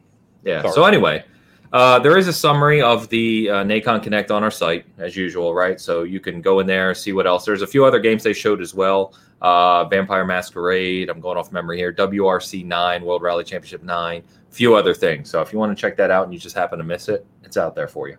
Yeah. 0.44 0.62
Sorry. 0.62 0.74
So 0.74 0.84
anyway, 0.84 1.24
uh, 1.72 1.98
there 1.98 2.16
is 2.16 2.26
a 2.26 2.32
summary 2.32 2.82
of 2.82 3.08
the 3.08 3.50
uh, 3.50 3.64
Nacon 3.64 4.02
Connect 4.02 4.30
on 4.30 4.42
our 4.42 4.50
site 4.50 4.86
as 4.98 5.16
usual, 5.16 5.54
right? 5.54 5.80
So 5.80 6.02
you 6.02 6.20
can 6.20 6.40
go 6.40 6.60
in 6.60 6.66
there 6.66 6.94
see 6.94 7.12
what 7.12 7.26
else. 7.26 7.44
There's 7.44 7.62
a 7.62 7.66
few 7.66 7.84
other 7.84 8.00
games 8.00 8.22
they 8.22 8.32
showed 8.32 8.60
as 8.60 8.74
well. 8.74 9.14
Uh, 9.40 9.84
Vampire 9.84 10.24
Masquerade. 10.24 11.08
I'm 11.08 11.20
going 11.20 11.38
off 11.38 11.52
memory 11.52 11.78
here. 11.78 11.92
WRC 11.92 12.64
nine, 12.64 13.04
World 13.04 13.22
Rally 13.22 13.44
Championship 13.44 13.82
nine, 13.82 14.22
a 14.48 14.52
few 14.52 14.74
other 14.74 14.94
things. 14.94 15.30
So 15.30 15.40
if 15.40 15.52
you 15.52 15.58
want 15.58 15.76
to 15.76 15.80
check 15.80 15.96
that 15.96 16.10
out 16.10 16.24
and 16.24 16.32
you 16.32 16.38
just 16.38 16.56
happen 16.56 16.78
to 16.78 16.84
miss 16.84 17.08
it, 17.08 17.24
it's 17.44 17.56
out 17.56 17.74
there 17.74 17.88
for 17.88 18.08
you. 18.08 18.16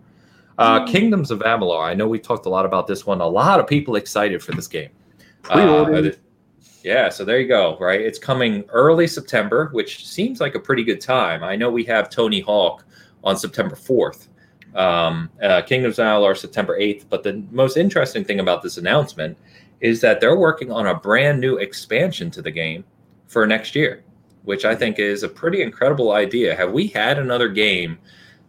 Uh, 0.58 0.82
hmm. 0.82 0.86
Kingdoms 0.88 1.32
of 1.32 1.40
Amalur. 1.40 1.84
I 1.84 1.94
know 1.94 2.08
we 2.08 2.20
talked 2.20 2.46
a 2.46 2.50
lot 2.50 2.66
about 2.66 2.88
this 2.88 3.06
one. 3.06 3.22
A 3.22 3.28
lot 3.28 3.60
of 3.60 3.68
people 3.68 3.96
excited 3.96 4.42
for 4.42 4.54
this 4.54 4.68
game. 4.68 4.90
Uh, 5.50 6.12
yeah, 6.84 7.10
so 7.10 7.24
there 7.24 7.40
you 7.40 7.48
go. 7.48 7.78
Right, 7.80 8.02
it's 8.02 8.20
coming 8.20 8.64
early 8.70 9.08
September, 9.08 9.70
which 9.72 10.08
seems 10.08 10.40
like 10.40 10.56
a 10.56 10.60
pretty 10.60 10.84
good 10.84 11.02
time. 11.02 11.44
I 11.44 11.56
know 11.56 11.70
we 11.70 11.84
have 11.86 12.10
Tony 12.10 12.40
Hawk 12.40 12.86
on 13.24 13.38
September 13.38 13.76
4th. 13.76 14.28
Um, 14.76 15.30
uh, 15.44 15.62
Kingdoms 15.62 16.00
of 16.00 16.06
Amalur 16.06 16.38
September 16.38 16.80
8th. 16.80 17.06
But 17.10 17.24
the 17.24 17.44
most 17.52 17.78
interesting 17.78 18.24
thing 18.24 18.40
about 18.40 18.62
this 18.62 18.78
announcement 18.78 19.38
is 19.82 20.00
that 20.02 20.22
they're 20.22 20.38
working 20.38 20.72
on 20.72 20.88
a 20.88 20.96
brand 20.96 21.40
new 21.40 21.58
expansion 21.58 22.32
to 22.32 22.42
the 22.42 22.52
game 22.52 22.84
for 23.28 23.46
next 23.46 23.76
year, 23.76 24.04
which 24.44 24.64
I 24.64 24.76
think 24.76 25.00
is 25.00 25.24
a 25.24 25.30
pretty 25.30 25.62
incredible 25.62 26.12
idea. 26.12 26.56
Have 26.56 26.72
we 26.72 26.88
had 26.88 27.20
another 27.20 27.50
game 27.50 27.98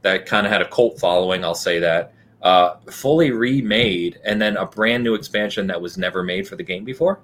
that 0.02 0.26
kind 0.26 0.46
of 0.46 0.52
had 0.52 0.62
a 0.62 0.68
cult 0.68 0.98
following? 1.00 1.44
I'll 1.44 1.54
say 1.54 1.78
that. 1.80 2.12
Uh, 2.42 2.76
fully 2.90 3.30
remade 3.30 4.18
and 4.24 4.42
then 4.42 4.56
a 4.56 4.66
brand 4.66 5.04
new 5.04 5.14
expansion 5.14 5.64
that 5.68 5.80
was 5.80 5.96
never 5.96 6.24
made 6.24 6.46
for 6.46 6.56
the 6.56 6.62
game 6.62 6.84
before? 6.84 7.20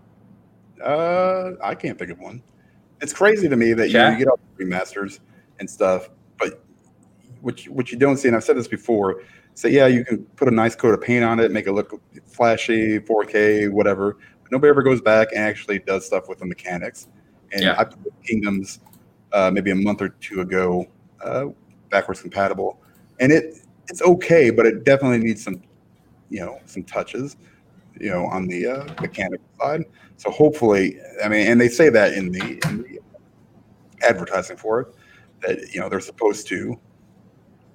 Uh, 0.82 1.52
I 1.62 1.74
can't 1.74 1.98
think 1.98 2.12
of 2.12 2.20
one. 2.20 2.40
It's 3.00 3.12
crazy 3.12 3.48
to 3.48 3.56
me 3.56 3.72
that 3.72 3.90
you, 3.90 4.00
you, 4.00 4.18
get 4.18 4.28
all 4.28 4.38
the 4.56 4.64
remasters 4.64 5.18
and 5.58 5.68
stuff, 5.68 6.10
but 6.38 6.62
what 7.40 7.66
you, 7.66 7.72
what 7.72 7.90
you 7.90 7.98
don't 7.98 8.16
see, 8.16 8.28
and 8.28 8.36
I've 8.36 8.44
said 8.44 8.56
this 8.56 8.68
before, 8.68 9.22
say 9.54 9.70
yeah, 9.70 9.88
you 9.88 10.04
can 10.04 10.24
put 10.36 10.46
a 10.46 10.52
nice 10.52 10.76
coat 10.76 10.94
of 10.94 11.00
paint 11.00 11.24
on 11.24 11.40
it, 11.40 11.50
make 11.50 11.66
it 11.66 11.72
look 11.72 12.00
flashy, 12.26 13.00
4K, 13.00 13.72
whatever. 13.72 14.18
But 14.42 14.52
nobody 14.52 14.70
ever 14.70 14.82
goes 14.82 15.00
back 15.00 15.28
and 15.32 15.40
actually 15.40 15.80
does 15.80 16.06
stuff 16.06 16.28
with 16.28 16.38
the 16.38 16.46
mechanics. 16.46 17.08
And 17.52 17.62
yeah. 17.62 17.74
I 17.76 17.84
played 17.84 18.12
Kingdoms 18.24 18.80
uh, 19.32 19.50
maybe 19.52 19.70
a 19.70 19.74
month 19.74 20.02
or 20.02 20.10
two 20.10 20.40
ago, 20.40 20.86
uh, 21.24 21.46
backwards 21.90 22.22
compatible, 22.22 22.80
and 23.20 23.32
it 23.32 23.62
it's 23.88 24.02
okay, 24.02 24.50
but 24.50 24.66
it 24.66 24.84
definitely 24.84 25.18
needs 25.18 25.42
some, 25.42 25.62
you 26.30 26.40
know, 26.40 26.60
some 26.66 26.84
touches, 26.84 27.36
you 28.00 28.10
know, 28.10 28.26
on 28.26 28.46
the 28.46 28.66
uh, 28.66 28.84
mechanical 29.00 29.46
side. 29.60 29.84
So 30.16 30.30
hopefully, 30.30 30.98
I 31.24 31.28
mean, 31.28 31.46
and 31.46 31.60
they 31.60 31.68
say 31.68 31.88
that 31.90 32.14
in 32.14 32.32
the, 32.32 32.60
in 32.68 32.82
the 32.82 33.00
advertising 34.02 34.56
for 34.56 34.80
it 34.80 34.94
that 35.42 35.72
you 35.72 35.80
know 35.80 35.88
they're 35.88 36.00
supposed 36.00 36.46
to 36.48 36.78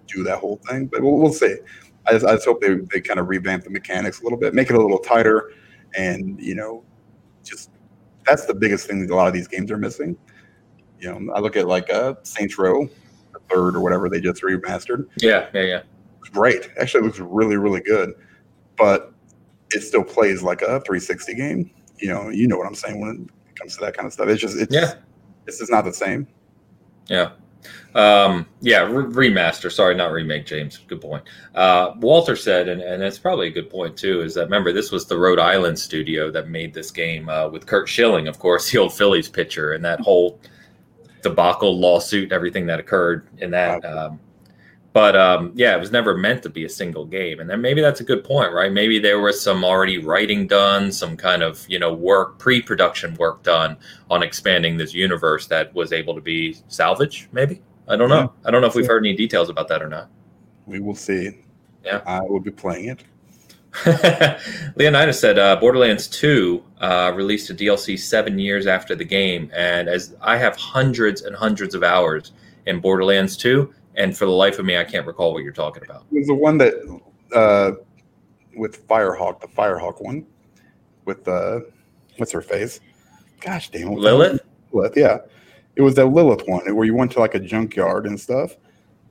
do 0.07 0.23
that 0.23 0.40
whole 0.40 0.57
thing. 0.68 0.88
But 0.88 1.02
we'll, 1.02 1.18
we'll 1.18 1.34
see. 1.34 1.57
I 2.06 2.11
just, 2.11 2.26
I 2.26 2.34
just 2.34 2.45
hope 2.45 2.61
they, 2.61 2.76
they 2.91 2.99
kind 2.99 3.19
of 3.19 3.30
revamp 3.30 3.64
the 3.64 3.69
mechanics 3.69 4.19
a 4.19 4.23
little 4.23 4.38
bit, 4.38 4.53
make 4.53 4.69
it 4.69 4.76
a 4.76 4.81
little 4.81 4.99
tighter, 4.99 5.53
and 5.95 6.40
you 6.40 6.56
know, 6.56 6.84
just 7.44 7.69
that's 8.26 8.45
the 8.45 8.53
biggest 8.53 8.88
thing 8.88 9.06
that 9.06 9.14
a 9.14 9.15
lot 9.15 9.27
of 9.27 9.34
these 9.34 9.48
games 9.48 9.72
are 9.72 9.77
missing. 9.77 10.18
You 10.99 11.11
know, 11.11 11.34
I 11.34 11.40
look 11.40 11.56
at 11.56 11.68
like 11.68 11.90
uh, 11.90 12.15
Saints 12.23 12.57
Row, 12.57 12.88
the 13.34 13.40
third 13.49 13.76
or 13.76 13.81
whatever 13.81 14.10
they 14.10 14.22
just 14.22 14.41
remastered. 14.41 15.07
Yeah, 15.18 15.48
yeah, 15.53 15.61
yeah. 15.61 15.81
Great. 16.34 16.69
Actually, 16.80 17.01
it 17.01 17.05
looks 17.05 17.19
really, 17.19 17.57
really 17.57 17.81
good, 17.81 18.14
but 18.77 19.14
it 19.72 19.81
still 19.81 20.03
plays 20.03 20.41
like 20.41 20.61
a 20.61 20.81
360 20.81 21.35
game. 21.35 21.72
You 21.99 22.10
know, 22.10 22.30
you 22.30 22.47
know 22.47 22.57
what 22.57 22.68
I'm 22.68 22.76
saying 22.76 22.99
when 22.99 23.30
it 23.49 23.55
comes 23.55 23.76
to 23.76 23.81
that 23.85 23.95
kind 23.95 24.07
of 24.07 24.14
stuff. 24.14 24.27
It's 24.27 24.41
just, 24.41 24.57
it's, 24.57 24.73
yeah, 24.73 24.95
it's 25.47 25.60
just 25.60 25.72
not 25.72 25.85
the 25.85 25.93
same. 25.93 26.27
Yeah. 27.07 27.31
Um, 27.95 28.47
yeah, 28.61 28.81
re- 28.81 29.30
remaster. 29.30 29.72
Sorry, 29.72 29.95
not 29.95 30.11
remake, 30.11 30.45
James. 30.45 30.80
Good 30.88 31.01
point. 31.01 31.23
Uh, 31.53 31.93
Walter 31.97 32.35
said, 32.35 32.68
and, 32.68 32.81
and 32.81 33.03
it's 33.03 33.19
probably 33.19 33.47
a 33.47 33.51
good 33.51 33.69
point 33.69 33.95
too, 33.95 34.22
is 34.22 34.34
that 34.34 34.45
remember, 34.45 34.73
this 34.73 34.91
was 34.91 35.05
the 35.05 35.18
Rhode 35.18 35.39
Island 35.39 35.77
studio 35.77 36.31
that 36.31 36.49
made 36.49 36.73
this 36.73 36.91
game 36.91 37.30
uh, 37.30 37.47
with 37.49 37.68
Curt 37.68 37.88
Schilling, 37.88 38.27
of 38.27 38.39
course, 38.39 38.72
the 38.72 38.80
old 38.80 38.93
Phillies 38.93 39.30
pitcher, 39.30 39.73
and 39.73 39.85
that 39.85 39.99
whole 39.99 40.39
debacle 41.22 41.80
lawsuit, 41.80 42.31
everything 42.31 42.65
that 42.65 42.80
occurred 42.80 43.27
in 43.38 43.51
that. 43.51 43.85
Um, 43.85 44.19
but 44.94 45.15
um, 45.15 45.52
yeah, 45.56 45.76
it 45.76 45.80
was 45.80 45.91
never 45.91 46.15
meant 46.15 46.44
to 46.44 46.49
be 46.49 46.65
a 46.65 46.70
single 46.70 47.06
game, 47.06 47.40
and 47.40 47.49
then 47.49 47.61
maybe 47.61 47.82
that's 47.82 47.99
a 47.99 48.03
good 48.03 48.24
point, 48.24 48.53
right? 48.53 48.72
Maybe 48.72 48.99
there 48.99 49.20
was 49.20 49.41
some 49.41 49.65
already 49.65 49.98
writing 49.98 50.45
done, 50.48 50.91
some 50.91 51.18
kind 51.18 51.41
of 51.41 51.65
you 51.68 51.80
know 51.80 51.94
work, 51.94 52.38
pre-production 52.38 53.15
work 53.15 53.41
done 53.44 53.76
on 54.11 54.22
expanding 54.22 54.78
this 54.78 54.94
universe 54.94 55.48
that 55.48 55.74
was 55.74 55.91
able 55.91 56.14
to 56.14 56.22
be 56.22 56.56
salvaged. 56.68 57.28
Maybe 57.34 57.61
I 57.88 57.95
don't 57.95 58.10
know. 58.10 58.32
I 58.45 58.52
don't 58.52 58.61
know 58.61 58.68
if 58.68 58.76
we've 58.76 58.88
heard 58.88 59.06
any 59.06 59.15
details 59.15 59.49
about 59.49 59.68
that 59.70 59.82
or 59.82 59.90
not. 59.90 60.10
We 60.65 60.80
will 60.80 60.95
see. 60.95 61.40
Yeah, 61.84 62.02
I 62.06 62.22
will 62.22 62.40
be 62.40 62.52
playing 62.52 62.90
it. 62.90 63.03
Leonidas 64.76 65.20
said 65.20 65.40
uh, 65.40 65.56
Borderlands 65.56 66.07
2 66.07 66.64
uh, 66.80 67.11
released 67.15 67.49
a 67.49 67.56
DLC 67.56 67.99
seven 67.99 68.38
years 68.38 68.68
after 68.68 68.95
the 68.95 69.03
game. 69.03 69.49
And 69.53 69.90
as 69.90 70.15
I 70.22 70.38
have 70.38 70.56
hundreds 70.56 71.24
and 71.24 71.36
hundreds 71.36 71.74
of 71.74 71.84
hours 71.84 72.34
in 72.68 72.80
Borderlands 72.80 73.36
2, 73.36 73.74
and 73.95 74.18
for 74.18 74.26
the 74.26 74.32
life 74.32 74.60
of 74.60 74.65
me, 74.65 74.78
I 74.78 74.84
can't 74.84 75.06
recall 75.06 75.34
what 75.34 75.44
you're 75.44 75.52
talking 75.53 75.84
about. 75.84 76.06
It 76.11 76.18
was 76.20 76.28
the 76.28 76.34
one 76.34 76.57
that 76.60 76.74
uh, 77.34 77.72
with 78.56 78.88
Firehawk, 78.88 79.40
the 79.41 79.48
Firehawk 79.48 80.02
one, 80.02 80.26
with 81.06 81.28
uh, 81.28 81.61
what's 82.18 82.32
her 82.32 82.41
face? 82.41 82.80
Gosh 83.41 83.70
damn 83.70 83.90
it, 83.90 83.99
Lilith? 83.99 84.41
Lilith, 84.72 84.94
yeah. 84.95 85.20
It 85.76 85.82
was 85.82 85.95
that 85.95 86.06
Lilith 86.07 86.44
one 86.48 86.76
where 86.76 86.86
you 86.86 86.95
went 86.95 87.11
to 87.14 87.20
like 87.20 87.36
a 87.36 87.40
junkyard 87.40 88.06
and 88.06 88.20
stuff. 88.20 88.56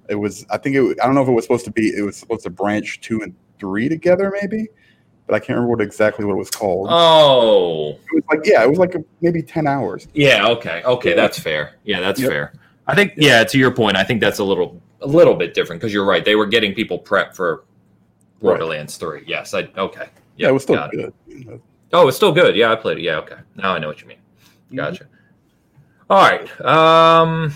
It 0.09 0.15
was, 0.15 0.45
I 0.51 0.59
think 0.59 0.77
it. 0.77 0.99
I 1.03 1.07
don't 1.07 1.15
know 1.15 1.23
if 1.23 1.29
it 1.29 1.33
was 1.33 1.45
supposed 1.45 1.65
to 1.67 1.71
be. 1.71 1.89
It 1.97 2.03
was 2.03 2.17
supposed 2.17 2.43
to 2.45 2.51
branch 2.51 3.01
two 3.01 3.23
and 3.23 3.35
three 3.59 3.89
together, 3.89 4.33
maybe. 4.41 4.67
But 5.27 5.37
I 5.37 5.39
can't 5.39 5.51
remember 5.51 5.71
what 5.77 5.81
exactly 5.81 6.25
what 6.25 6.33
it 6.35 6.39
was 6.39 6.51
called. 6.51 6.89
Oh, 6.91 7.91
it 7.91 8.15
was 8.15 8.25
like 8.31 8.41
yeah, 8.45 8.63
it 8.63 8.69
was 8.69 8.79
like 8.79 8.95
a, 8.97 9.05
maybe 9.21 9.43
ten 9.43 9.67
hours. 9.67 10.09
yeah. 10.15 10.47
Okay. 10.49 10.83
Okay, 10.85 11.11
Yeah. 11.11 11.17
that's 11.17 11.39
fair. 11.39 11.77
Yeah, 11.85 12.01
that's 12.01 12.21
Yep. 12.21 12.31
fair. 12.31 12.53
I 12.87 12.95
think. 12.95 13.13
Yeah, 13.17 13.45
to 13.45 13.59
your 13.59 13.71
point, 13.71 13.97
I 13.97 14.05
think 14.05 14.21
that's 14.21 14.39
a 14.39 14.45
little 14.45 14.81
a 15.01 15.07
little 15.07 15.35
bit 15.35 15.55
different 15.55 15.81
because 15.81 15.93
you're 15.93 16.05
right. 16.07 16.25
They 16.25 16.35
were 16.37 16.47
getting 16.47 16.75
people 16.75 16.99
prepped 16.99 17.35
for 17.37 17.65
Right. 18.41 18.59
Borderlands 18.59 18.97
3. 18.97 19.23
Yes. 19.25 19.55
I 19.55 19.69
okay. 19.79 20.09
Yeah, 20.37 20.49
it 20.49 20.53
was 20.53 20.65
still 20.65 20.75
got 20.75 20.93
it. 20.95 21.15
good. 21.29 21.61
Oh, 21.93 22.09
it's 22.09 22.17
still 22.17 22.33
good. 22.33 22.57
Yeah, 22.57 22.73
I 22.73 22.77
played 22.77 22.99
it. 22.99 23.03
Yeah, 23.03 23.19
okay. 23.19 23.37
Now 23.55 23.73
I 23.75 23.79
know 23.79 23.87
what 23.87 24.01
you 24.03 24.09
mean. 24.09 24.19
Mm-hmm. 24.67 24.77
Gotcha. 24.77 25.07
All 26.11 26.19
right. 26.19 26.61
Um 26.61 27.55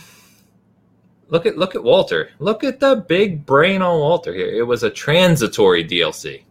look 1.29 1.45
at 1.45 1.59
look 1.59 1.75
at 1.75 1.83
Walter. 1.83 2.31
Look 2.39 2.63
at 2.63 2.79
the 2.79 3.05
big 3.09 3.45
brain 3.45 3.83
on 3.83 3.99
Walter 3.99 4.33
here. 4.33 4.47
It 4.47 4.63
was 4.63 4.85
a 4.85 4.91
transitory 4.91 5.85
DLC. 5.85 6.45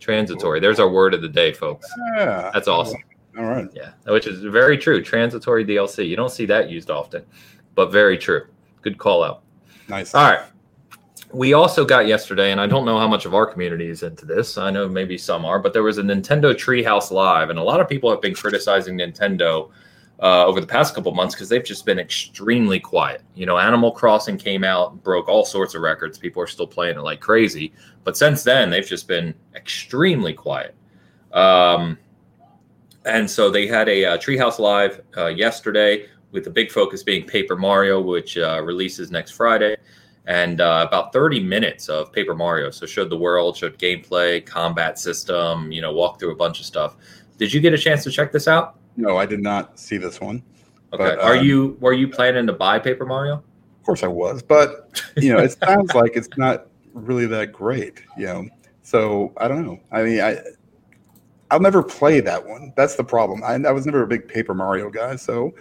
Transitory. 0.00 0.58
There's 0.58 0.80
our 0.80 0.90
word 0.90 1.14
of 1.14 1.22
the 1.22 1.28
day, 1.28 1.52
folks. 1.52 1.88
Yeah, 2.16 2.50
That's 2.52 2.66
awesome. 2.66 3.00
All 3.38 3.44
right. 3.44 3.68
Yeah, 3.74 3.92
which 4.04 4.26
is 4.26 4.40
very 4.42 4.76
true. 4.76 5.02
Transitory 5.02 5.64
DLC. 5.64 6.06
You 6.06 6.16
don't 6.16 6.30
see 6.30 6.46
that 6.46 6.70
used 6.70 6.90
often, 6.90 7.24
but 7.74 7.90
very 7.90 8.18
true. 8.18 8.46
Good 8.82 8.98
call 8.98 9.22
out. 9.22 9.42
Nice. 9.88 10.14
All 10.14 10.30
right. 10.30 10.42
We 11.32 11.54
also 11.54 11.86
got 11.86 12.06
yesterday, 12.06 12.52
and 12.52 12.60
I 12.60 12.66
don't 12.66 12.84
know 12.84 12.98
how 12.98 13.08
much 13.08 13.24
of 13.24 13.34
our 13.34 13.46
community 13.46 13.88
is 13.88 14.02
into 14.02 14.26
this. 14.26 14.58
I 14.58 14.70
know 14.70 14.86
maybe 14.86 15.16
some 15.16 15.46
are, 15.46 15.58
but 15.58 15.72
there 15.72 15.82
was 15.82 15.96
a 15.96 16.02
Nintendo 16.02 16.52
Treehouse 16.52 17.10
Live, 17.10 17.48
and 17.48 17.58
a 17.58 17.62
lot 17.62 17.80
of 17.80 17.88
people 17.88 18.10
have 18.10 18.20
been 18.20 18.34
criticizing 18.34 18.98
Nintendo 18.98 19.70
uh, 20.22 20.44
over 20.44 20.60
the 20.60 20.66
past 20.66 20.94
couple 20.94 21.12
months 21.12 21.34
because 21.34 21.48
they've 21.48 21.64
just 21.64 21.86
been 21.86 21.98
extremely 21.98 22.78
quiet. 22.78 23.22
You 23.34 23.46
know, 23.46 23.58
Animal 23.58 23.92
Crossing 23.92 24.36
came 24.36 24.62
out, 24.62 25.02
broke 25.02 25.26
all 25.28 25.44
sorts 25.44 25.74
of 25.74 25.80
records. 25.80 26.18
People 26.18 26.42
are 26.42 26.46
still 26.46 26.66
playing 26.66 26.96
it 26.96 27.02
like 27.02 27.20
crazy, 27.20 27.72
but 28.04 28.16
since 28.16 28.44
then 28.44 28.68
they've 28.68 28.86
just 28.86 29.08
been 29.08 29.34
extremely 29.54 30.34
quiet. 30.34 30.74
Um, 31.32 31.98
and 33.04 33.30
so 33.30 33.50
they 33.50 33.66
had 33.66 33.88
a 33.88 34.04
uh, 34.04 34.18
Treehouse 34.18 34.58
Live 34.58 35.00
uh, 35.16 35.26
yesterday 35.26 36.06
with 36.30 36.44
the 36.44 36.50
big 36.50 36.70
focus 36.70 37.02
being 37.02 37.26
Paper 37.26 37.56
Mario, 37.56 38.00
which 38.00 38.36
uh, 38.38 38.60
releases 38.62 39.10
next 39.10 39.32
Friday, 39.32 39.76
and 40.26 40.60
uh, 40.60 40.84
about 40.88 41.12
30 41.12 41.40
minutes 41.40 41.88
of 41.88 42.12
Paper 42.12 42.34
Mario. 42.34 42.70
So 42.70 42.86
showed 42.86 43.10
the 43.10 43.16
world, 43.16 43.56
showed 43.56 43.78
gameplay, 43.78 44.44
combat 44.44 44.98
system, 44.98 45.70
you 45.70 45.82
know, 45.82 45.92
walk 45.92 46.18
through 46.18 46.32
a 46.32 46.36
bunch 46.36 46.60
of 46.60 46.66
stuff. 46.66 46.96
Did 47.38 47.52
you 47.52 47.60
get 47.60 47.74
a 47.74 47.78
chance 47.78 48.02
to 48.04 48.10
check 48.10 48.32
this 48.32 48.48
out? 48.48 48.78
No, 48.96 49.16
I 49.16 49.26
did 49.26 49.40
not 49.40 49.78
see 49.78 49.96
this 49.96 50.20
one. 50.20 50.42
Okay. 50.92 51.04
But, 51.04 51.18
Are 51.20 51.36
um, 51.36 51.44
you 51.44 51.76
were 51.80 51.94
you 51.94 52.08
planning 52.08 52.46
to 52.46 52.52
buy 52.52 52.78
Paper 52.78 53.06
Mario? 53.06 53.34
Of 53.36 53.86
course, 53.86 54.02
I 54.02 54.08
was, 54.08 54.42
but 54.42 55.02
you 55.16 55.32
know, 55.32 55.38
it 55.38 55.56
sounds 55.58 55.94
like 55.94 56.12
it's 56.14 56.28
not 56.36 56.68
really 56.92 57.26
that 57.26 57.52
great. 57.52 58.02
You 58.16 58.26
know, 58.26 58.48
so 58.82 59.32
I 59.38 59.48
don't 59.48 59.64
know. 59.66 59.80
I 59.90 60.02
mean, 60.02 60.20
I 60.20 60.38
I'll 61.52 61.60
never 61.60 61.82
play 61.82 62.20
that 62.20 62.46
one. 62.46 62.72
That's 62.76 62.96
the 62.96 63.04
problem. 63.04 63.44
I, 63.44 63.54
I 63.68 63.72
was 63.72 63.84
never 63.84 64.02
a 64.02 64.06
big 64.06 64.26
Paper 64.26 64.54
Mario 64.54 64.88
guy, 64.88 65.16
so 65.16 65.52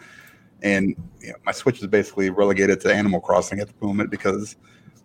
and 0.64 0.96
you 1.20 1.30
know, 1.30 1.36
my 1.46 1.52
Switch 1.52 1.82
is 1.82 1.88
basically 1.88 2.30
relegated 2.30 2.80
to 2.82 2.94
Animal 2.94 3.20
Crossing 3.20 3.60
at 3.60 3.68
the 3.68 3.86
moment 3.86 4.10
because 4.10 4.56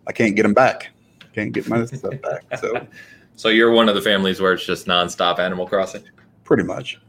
I 0.07 0.13
can't 0.13 0.35
get 0.35 0.43
them 0.43 0.53
back. 0.53 0.89
Can't 1.33 1.51
get 1.51 1.67
my 1.67 1.85
stuff 1.85 2.13
back. 2.21 2.57
So 2.57 2.87
So 3.35 3.49
you're 3.49 3.71
one 3.71 3.89
of 3.89 3.95
the 3.95 4.01
families 4.01 4.39
where 4.39 4.53
it's 4.53 4.65
just 4.65 4.87
nonstop 4.87 5.39
Animal 5.39 5.67
Crossing. 5.67 6.03
pretty 6.45 6.63
much, 6.63 7.01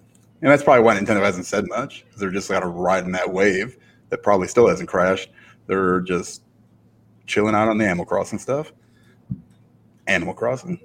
and 0.43 0.51
that's 0.51 0.65
probably 0.65 0.83
why 0.83 0.99
Nintendo 0.99 1.23
hasn't 1.23 1.47
said 1.47 1.69
much 1.69 2.05
they're 2.17 2.31
just 2.31 2.49
kind 2.51 2.65
of 2.65 2.75
riding 2.75 3.13
that 3.13 3.33
wave 3.33 3.79
that 4.11 4.25
probably 4.25 4.49
still 4.49 4.69
hasn't 4.69 4.89
crashed. 4.89 5.31
They're 5.69 6.01
just 6.01 6.43
chilling 7.27 7.55
out 7.55 7.69
on 7.69 7.79
the 7.79 7.87
Animal 7.87 8.07
Crossing 8.07 8.41
stuff. 8.41 8.73
Animal 10.09 10.35
Crossing. 10.35 10.81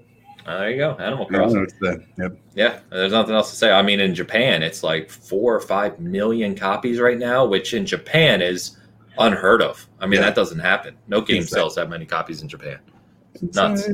Uh, 0.45 0.57
there 0.59 0.71
you 0.71 0.77
go, 0.77 0.91
Animal 0.99 1.25
Crossing. 1.25 1.55
know 1.55 1.61
what 1.61 1.69
to 1.69 1.75
say. 1.99 2.05
Yep. 2.17 2.37
Yeah, 2.55 2.79
there's 2.89 3.11
nothing 3.13 3.33
else 3.35 3.49
to 3.51 3.55
say. 3.55 3.71
I 3.71 3.81
mean, 3.81 3.99
in 3.99 4.13
Japan, 4.13 4.61
it's 4.61 4.83
like 4.83 5.09
four 5.09 5.55
or 5.55 5.61
five 5.61 5.99
million 5.99 6.53
copies 6.55 6.99
right 6.99 7.17
now, 7.17 7.45
which 7.45 7.73
in 7.73 7.85
Japan 7.85 8.41
is 8.41 8.77
unheard 9.19 9.61
of. 9.61 9.87
I 9.99 10.05
mean, 10.05 10.19
Yeah. 10.19 10.25
that 10.27 10.35
doesn't 10.35 10.59
happen. 10.59 10.95
No 11.07 11.21
game 11.21 11.37
Insane. 11.37 11.53
sells 11.55 11.75
that 11.75 11.89
many 11.89 12.05
copies 12.05 12.41
in 12.41 12.49
Japan. 12.49 12.79
Nuts. 13.53 13.87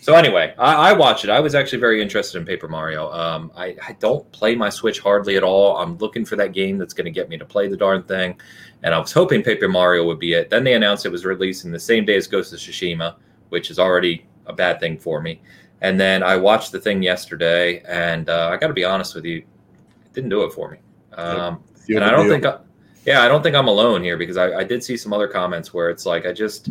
So 0.00 0.14
anyway, 0.14 0.54
I, 0.58 0.90
I 0.90 0.92
watched 0.94 1.24
it. 1.24 1.30
I 1.30 1.38
was 1.40 1.54
actually 1.54 1.80
very 1.80 2.00
interested 2.00 2.38
in 2.38 2.46
Paper 2.46 2.66
Mario. 2.66 3.10
Um, 3.12 3.52
I, 3.54 3.76
I 3.86 3.92
don't 4.00 4.30
play 4.32 4.54
my 4.54 4.70
Switch 4.70 5.00
hardly 5.00 5.36
at 5.36 5.42
all. 5.42 5.76
I'm 5.76 5.98
looking 5.98 6.24
for 6.24 6.36
that 6.36 6.52
game 6.52 6.78
that's 6.78 6.94
going 6.94 7.04
to 7.04 7.10
get 7.10 7.28
me 7.28 7.36
to 7.36 7.44
play 7.44 7.68
the 7.68 7.76
darn 7.76 8.02
thing, 8.04 8.40
and 8.82 8.94
I 8.94 8.98
was 8.98 9.12
hoping 9.12 9.42
Paper 9.42 9.68
Mario 9.68 10.04
would 10.06 10.18
be 10.18 10.32
it. 10.32 10.48
Then 10.48 10.64
they 10.64 10.72
announced 10.74 11.04
it 11.04 11.10
was 11.10 11.26
releasing 11.26 11.70
the 11.72 11.78
same 11.78 12.04
day 12.06 12.16
as 12.16 12.26
Ghost 12.26 12.52
of 12.54 12.58
Tsushima, 12.58 13.16
which 13.50 13.70
is 13.70 13.78
already 13.78 14.26
a 14.46 14.52
bad 14.52 14.80
thing 14.80 14.96
for 14.96 15.20
me. 15.20 15.42
And 15.82 16.00
then 16.00 16.22
I 16.22 16.36
watched 16.36 16.72
the 16.72 16.80
thing 16.80 17.02
yesterday, 17.02 17.82
and 17.86 18.28
uh, 18.28 18.50
I 18.52 18.56
got 18.56 18.68
to 18.68 18.74
be 18.74 18.84
honest 18.84 19.14
with 19.14 19.24
you, 19.24 19.38
it 19.38 20.12
didn't 20.14 20.30
do 20.30 20.42
it 20.44 20.52
for 20.52 20.70
me. 20.70 20.78
Um, 21.12 21.62
and 21.88 22.04
I 22.04 22.10
don't 22.10 22.28
think, 22.28 22.46
I, 22.46 22.58
yeah, 23.04 23.22
I 23.22 23.28
don't 23.28 23.42
think 23.42 23.54
I'm 23.54 23.68
alone 23.68 24.02
here 24.02 24.16
because 24.16 24.36
I, 24.36 24.54
I 24.54 24.64
did 24.64 24.82
see 24.82 24.96
some 24.96 25.12
other 25.12 25.28
comments 25.28 25.72
where 25.74 25.90
it's 25.90 26.06
like 26.06 26.26
I 26.26 26.32
just, 26.32 26.70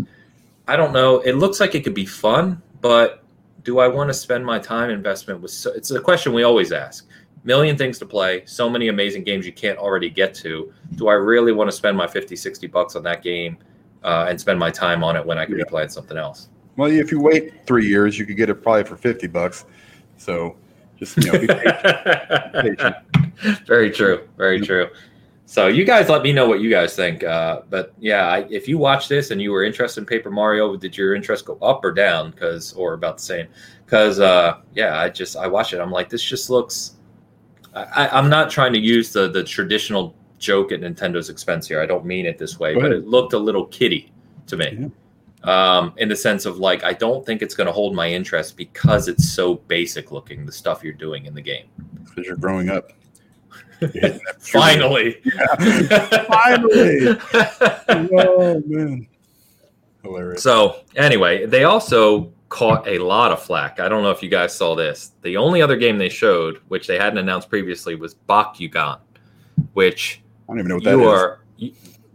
I 0.67 0.75
don't 0.75 0.93
know. 0.93 1.19
It 1.19 1.33
looks 1.33 1.59
like 1.59 1.75
it 1.75 1.83
could 1.83 1.93
be 1.93 2.05
fun, 2.05 2.61
but 2.81 3.23
do 3.63 3.79
I 3.79 3.87
want 3.87 4.09
to 4.09 4.13
spend 4.13 4.45
my 4.45 4.59
time 4.59 4.89
investment 4.89 5.41
with? 5.41 5.51
So, 5.51 5.71
it's 5.73 5.91
a 5.91 5.99
question 5.99 6.33
we 6.33 6.43
always 6.43 6.71
ask. 6.71 7.07
Million 7.43 7.77
things 7.77 7.99
to 7.99 8.05
play, 8.07 8.43
so 8.45 8.67
many 8.69 8.87
amazing 8.87 9.23
games 9.23 9.45
you 9.45 9.53
can't 9.53 9.77
already 9.77 10.09
get 10.09 10.33
to. 10.35 10.73
Do 10.95 11.07
I 11.07 11.13
really 11.13 11.51
want 11.51 11.69
to 11.69 11.75
spend 11.75 11.95
my 11.95 12.07
50, 12.07 12.35
60 12.35 12.67
bucks 12.67 12.95
on 12.95 13.03
that 13.03 13.21
game 13.21 13.57
uh, 14.03 14.25
and 14.27 14.39
spend 14.39 14.59
my 14.59 14.71
time 14.71 15.03
on 15.03 15.15
it 15.15 15.23
when 15.23 15.37
I 15.37 15.45
could 15.45 15.57
Yeah. 15.57 15.63
be 15.63 15.69
playing 15.69 15.89
something 15.89 16.17
else? 16.17 16.49
Well, 16.77 16.91
if 16.91 17.11
you 17.11 17.19
wait 17.19 17.65
three 17.65 17.87
years, 17.87 18.19
you 18.19 18.25
could 18.25 18.37
get 18.37 18.49
it 18.49 18.55
probably 18.55 18.83
for 18.83 18.97
fifty 18.97 19.27
bucks. 19.27 19.65
So 20.17 20.55
just 20.97 21.17
you 21.17 21.31
know, 21.31 21.39
be 21.39 21.47
patient. 21.47 22.95
very 23.65 23.91
true. 23.91 24.27
Very 24.37 24.61
true. 24.61 24.89
So 25.47 25.67
you 25.67 25.85
guys 25.85 26.09
let 26.09 26.23
me 26.23 26.33
know 26.33 26.47
what 26.47 26.59
you 26.59 26.69
guys 26.69 26.95
think. 26.95 27.23
Uh, 27.23 27.61
but 27.69 27.93
yeah, 27.99 28.27
I, 28.27 28.47
if 28.49 28.67
you 28.67 28.77
watch 28.77 29.07
this 29.07 29.31
and 29.31 29.41
you 29.41 29.51
were 29.51 29.63
interested 29.63 30.01
in 30.01 30.05
Paper 30.05 30.31
Mario, 30.31 30.75
did 30.75 30.97
your 30.97 31.13
interest 31.13 31.45
go 31.45 31.57
up 31.61 31.85
or 31.85 31.91
down? 31.91 32.31
Because 32.31 32.73
or 32.73 32.93
about 32.93 33.17
the 33.17 33.23
same? 33.23 33.47
Because 33.85 34.19
uh, 34.19 34.57
yeah, 34.73 34.97
I 34.97 35.09
just 35.09 35.37
I 35.37 35.47
watch 35.47 35.73
it. 35.73 35.79
I'm 35.79 35.91
like, 35.91 36.09
this 36.09 36.23
just 36.23 36.49
looks. 36.49 36.95
I, 37.73 38.07
I'm 38.07 38.29
not 38.29 38.49
trying 38.49 38.73
to 38.73 38.79
use 38.79 39.13
the 39.13 39.29
the 39.29 39.43
traditional 39.43 40.15
joke 40.39 40.71
at 40.71 40.81
Nintendo's 40.81 41.29
expense 41.29 41.67
here. 41.67 41.79
I 41.79 41.85
don't 41.85 42.05
mean 42.05 42.25
it 42.25 42.37
this 42.37 42.59
way, 42.59 42.73
but 42.75 42.91
it 42.91 43.05
looked 43.05 43.33
a 43.33 43.39
little 43.39 43.65
kiddie 43.67 44.11
to 44.47 44.57
me. 44.57 44.91
Um, 45.45 45.93
in 45.97 46.09
the 46.09 46.15
sense 46.15 46.45
of 46.45 46.57
like, 46.57 46.83
I 46.83 46.93
don't 46.93 47.25
think 47.25 47.41
it's 47.41 47.53
going 47.53 47.67
to 47.67 47.73
hold 47.73 47.95
my 47.95 48.09
interest 48.09 48.57
because 48.57 49.07
it's 49.07 49.29
so 49.29 49.55
basic 49.55 50.11
looking. 50.11 50.45
The 50.45 50.51
stuff 50.51 50.83
you're 50.83 50.93
doing 50.93 51.25
in 51.25 51.35
the 51.35 51.41
game. 51.41 51.67
because 52.03 52.25
you're 52.25 52.35
growing 52.35 52.69
up. 52.69 52.91
You're 53.81 53.91
hitting 53.91 54.21
that 54.25 54.41
puberty. 54.41 55.19
Finally. 55.19 55.21
Finally. 56.29 57.19
oh 58.17 58.63
man, 58.65 59.07
hilarious. 60.01 60.41
so, 60.41 60.79
anyway, 60.95 61.45
they 61.45 61.65
also 61.65 62.31
caught 62.47 62.87
a 62.87 62.99
lot 62.99 63.33
of 63.33 63.41
flack. 63.43 63.81
I 63.81 63.89
don't 63.89 64.01
know 64.01 64.11
if 64.11 64.23
you 64.23 64.29
guys 64.29 64.55
saw 64.55 64.75
this. 64.75 65.11
The 65.23 65.35
only 65.35 65.61
other 65.61 65.75
game 65.75 65.97
they 65.97 66.07
showed, 66.07 66.61
which 66.69 66.87
they 66.87 66.97
hadn't 66.97 67.17
announced 67.17 67.49
previously, 67.49 67.95
was 67.95 68.15
Bakugan, 68.29 68.99
which 69.73 70.21
I 70.47 70.53
don't 70.53 70.59
even 70.59 70.69
know 70.69 70.75
what 70.75 70.83
that 70.85 70.91
you 70.91 71.01
is. 71.01 71.07
are 71.07 71.39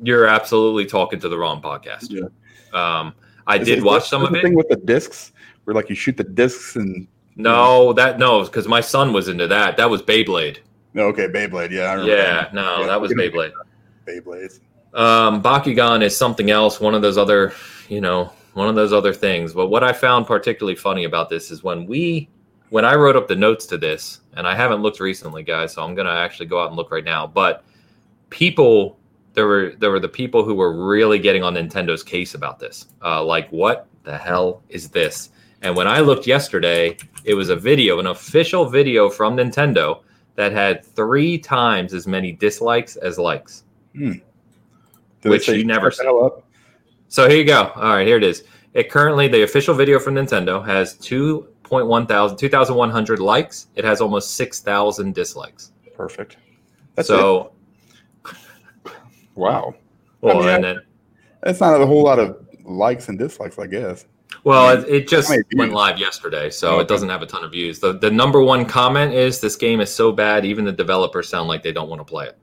you're 0.02 0.26
absolutely 0.26 0.86
talking 0.86 1.20
to 1.20 1.28
the 1.28 1.36
wrong 1.36 1.60
podcast. 1.60 2.08
Yeah. 2.10 2.28
Um, 2.72 3.14
I 3.46 3.58
Is 3.58 3.66
did 3.66 3.78
it- 3.78 3.84
watch 3.84 4.08
some 4.08 4.22
of 4.24 4.32
the 4.32 4.38
it. 4.38 4.42
Thing 4.42 4.54
with 4.54 4.68
the 4.68 4.76
discs, 4.76 5.32
where 5.64 5.74
like 5.74 5.88
you 5.88 5.94
shoot 5.96 6.16
the 6.16 6.24
discs 6.24 6.76
and 6.76 7.06
No, 7.36 7.92
that 7.94 8.18
no, 8.18 8.42
because 8.44 8.68
my 8.68 8.80
son 8.80 9.12
was 9.12 9.28
into 9.28 9.46
that. 9.48 9.76
That 9.76 9.88
was 9.90 10.02
Beyblade. 10.02 10.58
no, 10.94 11.04
okay, 11.08 11.26
Beyblade. 11.28 11.70
Yeah, 11.70 11.82
I 11.84 11.92
remember 11.94 12.12
Yeah, 12.16 12.48
no, 12.52 12.80
Yeah, 12.80 12.86
that 12.88 13.00
was 13.00 13.12
Beyblade. 13.12 13.52
Beyblades. 14.06 14.60
Um, 14.92 15.40
Bakugan 15.42 16.02
is 16.02 16.16
something 16.16 16.50
else, 16.50 16.80
one 16.80 16.94
of 16.94 17.02
those 17.02 17.16
other, 17.16 17.52
you 17.88 18.00
know, 18.00 18.32
one 18.54 18.68
of 18.68 18.74
those 18.74 18.92
other 18.92 19.12
things. 19.14 19.52
But 19.54 19.68
what 19.68 19.84
I 19.84 19.92
found 19.92 20.26
particularly 20.26 20.74
funny 20.74 21.04
about 21.04 21.28
this 21.30 21.52
is 21.52 21.62
when 21.62 21.86
we, 21.86 22.28
when 22.70 22.84
I 22.84 22.96
wrote 22.96 23.14
up 23.14 23.28
the 23.28 23.36
notes 23.36 23.66
to 23.66 23.78
this, 23.78 24.20
and 24.34 24.46
I 24.48 24.54
haven't 24.56 24.82
looked 24.82 24.98
recently, 25.00 25.42
guys, 25.44 25.72
so 25.74 25.82
I'm 25.84 25.94
gonna 25.94 26.10
actually 26.10 26.46
go 26.46 26.60
out 26.60 26.68
and 26.68 26.76
look 26.76 26.90
right 26.90 27.04
now. 27.04 27.26
But 27.26 27.64
people, 28.30 28.98
there 29.34 29.46
were 29.46 29.74
there 29.78 29.90
were 29.90 30.00
the 30.00 30.08
people 30.08 30.44
who 30.44 30.54
were 30.54 30.86
really 30.86 31.18
getting 31.18 31.42
on 31.42 31.54
Nintendo's 31.54 32.02
case 32.02 32.34
about 32.34 32.58
this. 32.58 32.86
Uh, 33.02 33.24
like, 33.24 33.50
what 33.50 33.86
the 34.04 34.16
hell 34.16 34.62
is 34.68 34.88
this? 34.88 35.30
And 35.62 35.76
when 35.76 35.86
I 35.86 36.00
looked 36.00 36.26
yesterday, 36.26 36.96
it 37.24 37.34
was 37.34 37.50
a 37.50 37.56
video, 37.56 37.98
an 38.00 38.06
official 38.06 38.68
video 38.68 39.10
from 39.10 39.36
Nintendo 39.36 40.00
that 40.36 40.52
had 40.52 40.84
three 40.84 41.38
times 41.38 41.92
as 41.92 42.06
many 42.06 42.32
dislikes 42.32 42.96
as 42.96 43.18
likes. 43.18 43.64
It 45.22 45.28
Which 45.28 45.48
you 45.48 45.64
never 45.64 45.90
shut 45.90 45.98
the 45.98 46.04
hell 46.04 46.24
up? 46.24 46.44
So 47.08 47.28
here 47.28 47.38
you 47.38 47.44
go. 47.44 47.72
All 47.76 47.94
right, 47.94 48.06
here 48.06 48.16
it 48.16 48.22
is. 48.22 48.44
It 48.72 48.88
currently 48.88 49.28
the 49.28 49.42
official 49.42 49.74
video 49.74 49.98
from 49.98 50.14
Nintendo 50.14 50.64
has 50.64 50.94
2.1 50.94 52.08
thousand 52.08 52.38
2,100 52.38 53.18
likes. 53.18 53.66
It 53.74 53.84
has 53.84 54.00
almost 54.00 54.36
6,000 54.36 55.14
dislikes. 55.14 55.72
Perfect. 55.94 56.36
That's 56.94 57.08
so, 57.08 57.40
it. 57.40 57.52
Wow. 59.34 59.74
well, 60.20 60.38
I 60.38 60.40
mean, 60.40 60.48
and 60.56 60.64
then 60.64 60.80
That's 61.42 61.60
not 61.60 61.80
a 61.80 61.86
whole 61.86 62.02
lot 62.04 62.18
of 62.18 62.36
likes 62.64 63.08
and 63.08 63.18
dislikes, 63.18 63.58
I 63.58 63.66
guess. 63.66 64.06
Well, 64.44 64.78
it, 64.78 64.88
it 64.88 65.08
just 65.08 65.30
went 65.54 65.72
live 65.72 65.98
yesterday, 65.98 66.50
so 66.50 66.74
Okay. 66.74 66.82
it 66.82 66.88
doesn't 66.88 67.08
have 67.08 67.20
a 67.22 67.26
ton 67.26 67.44
of 67.44 67.50
views. 67.52 67.78
The 67.80 67.94
the 67.94 68.10
number 68.10 68.40
one 68.42 68.64
comment 68.64 69.12
is 69.12 69.40
this 69.40 69.56
game 69.56 69.80
is 69.80 69.92
so 69.92 70.12
bad, 70.12 70.44
even 70.44 70.64
the 70.64 70.72
developers 70.72 71.28
sound 71.28 71.48
like 71.48 71.62
they 71.62 71.72
don't 71.72 71.88
want 71.88 72.00
to 72.00 72.04
play 72.04 72.26
it. 72.26 72.38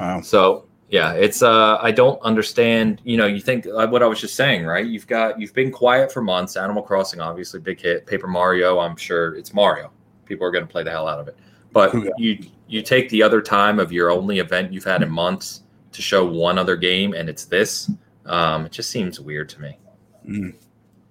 Wow. 0.00 0.20
So 0.22 0.66
yeah, 0.88 1.12
it's 1.12 1.42
uh 1.42 1.78
I 1.82 1.90
don't 1.90 2.20
understand. 2.22 3.00
You 3.04 3.16
know, 3.18 3.26
you 3.26 3.40
think 3.40 3.66
uh, 3.66 3.86
what 3.88 4.02
I 4.02 4.06
was 4.06 4.20
just 4.20 4.34
saying, 4.34 4.64
right? 4.64 4.86
You've 4.86 5.06
got 5.06 5.38
you've 5.38 5.52
been 5.54 5.70
quiet 5.70 6.10
for 6.10 6.22
months. 6.22 6.56
Animal 6.56 6.82
Crossing, 6.82 7.20
obviously, 7.20 7.60
big 7.60 7.80
hit. 7.80 8.06
Paper 8.06 8.26
Mario, 8.28 8.78
I'm 8.78 8.96
sure 8.96 9.34
it's 9.36 9.52
Mario. 9.52 9.90
People 10.24 10.46
are 10.46 10.50
going 10.50 10.66
to 10.66 10.70
play 10.70 10.82
the 10.84 10.90
hell 10.90 11.06
out 11.06 11.18
of 11.20 11.28
it. 11.28 11.36
But 11.72 11.92
Yeah. 12.02 12.10
you 12.18 12.38
you 12.66 12.82
take 12.82 13.08
the 13.10 13.22
other 13.22 13.40
time 13.42 13.78
of 13.78 13.92
your 13.92 14.10
only 14.10 14.38
event 14.38 14.72
you've 14.72 14.84
had 14.84 15.02
in 15.02 15.10
months 15.10 15.62
to 15.92 16.02
show 16.02 16.24
one 16.24 16.58
other 16.58 16.76
game, 16.76 17.14
and 17.14 17.28
it's 17.28 17.44
this. 17.44 17.90
Um, 18.24 18.66
it 18.66 18.72
just 18.72 18.90
seems 18.90 19.20
weird 19.20 19.48
to 19.50 19.60
me. 19.60 19.78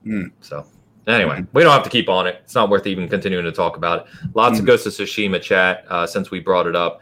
Mm. 0.06 0.32
So 0.42 0.66
anyway, 1.08 1.44
we 1.54 1.64
don't 1.64 1.72
have 1.72 1.84
to 1.84 1.90
keep 1.90 2.10
on 2.10 2.28
it. 2.28 2.42
It's 2.44 2.56
not 2.56 2.70
worth 2.70 2.88
even 2.88 3.08
continuing 3.10 3.46
to 3.46 3.52
talk 3.52 3.78
about 3.78 4.06
it. 4.06 4.14
Lots 4.34 4.60
of 4.60 4.66
Ghost 4.66 4.86
of 4.86 4.94
Tsushima 4.94 5.42
chat 5.42 5.86
uh, 5.90 6.06
since 6.06 6.32
we 6.32 6.40
brought 6.40 6.68
it 6.68 6.76
up. 6.76 7.02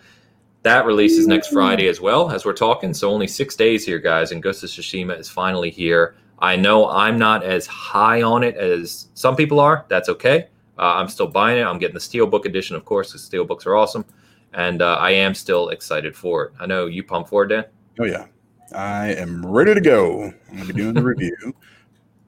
That 0.61 0.85
releases 0.85 1.27
next 1.27 1.49
Friday 1.49 1.89
as 1.89 1.99
well 1.99 2.31
as 2.31 2.45
we're 2.45 2.53
talking. 2.53 2.93
So 2.93 3.09
only 3.09 3.27
six 3.27 3.55
days 3.55 3.85
here, 3.85 3.99
guys, 3.99 4.31
and 4.31 4.41
Ghost 4.41 4.63
of 4.63 4.69
Tsushima 4.69 5.19
is 5.19 5.29
finally 5.29 5.69
here. 5.69 6.15
I 6.39 6.55
know 6.55 6.89
I'm 6.89 7.17
not 7.17 7.43
as 7.43 7.67
high 7.67 8.21
on 8.21 8.43
it 8.43 8.55
as 8.55 9.09
some 9.13 9.35
people 9.35 9.59
are. 9.59 9.85
That's 9.89 10.09
okay. 10.09 10.47
Uh, 10.77 10.95
I'm 10.95 11.07
still 11.07 11.27
buying 11.27 11.59
it. 11.59 11.63
I'm 11.63 11.79
getting 11.79 11.93
the 11.93 11.99
Steelbook 11.99 12.45
edition, 12.45 12.75
of 12.75 12.85
course, 12.85 13.09
because 13.11 13.29
Steelbooks 13.29 13.65
are 13.65 13.75
awesome. 13.75 14.05
And 14.53 14.81
uh, 14.81 14.95
I 14.95 15.11
am 15.11 15.33
still 15.33 15.69
excited 15.69 16.15
for 16.15 16.45
it. 16.45 16.53
I 16.59 16.65
know 16.65 16.85
you 16.85 17.03
pumped 17.03 17.29
for 17.29 17.43
it, 17.43 17.47
Dan. 17.47 17.65
Oh 17.99 18.05
yeah. 18.05 18.25
I 18.73 19.13
am 19.13 19.45
ready 19.45 19.73
to 19.73 19.81
go. 19.81 20.33
I'm 20.49 20.57
gonna 20.57 20.65
be 20.65 20.73
doing 20.73 20.93
the 20.93 21.03
review. 21.03 21.55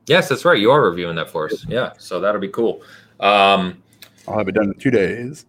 Yes, 0.07 0.30
that's 0.30 0.45
right. 0.45 0.60
You 0.60 0.72
are 0.72 0.81
reviewing 0.81 1.15
that 1.15 1.30
for 1.30 1.45
us. 1.45 1.65
Yeah, 1.68 1.93
so 1.97 2.19
that'll 2.19 2.41
be 2.41 2.49
cool. 2.49 2.81
Um, 3.19 3.81
I'll 4.27 4.38
have 4.38 4.47
it 4.47 4.53
done 4.53 4.65
in 4.65 4.73
two 4.76 4.91
days. 4.91 5.45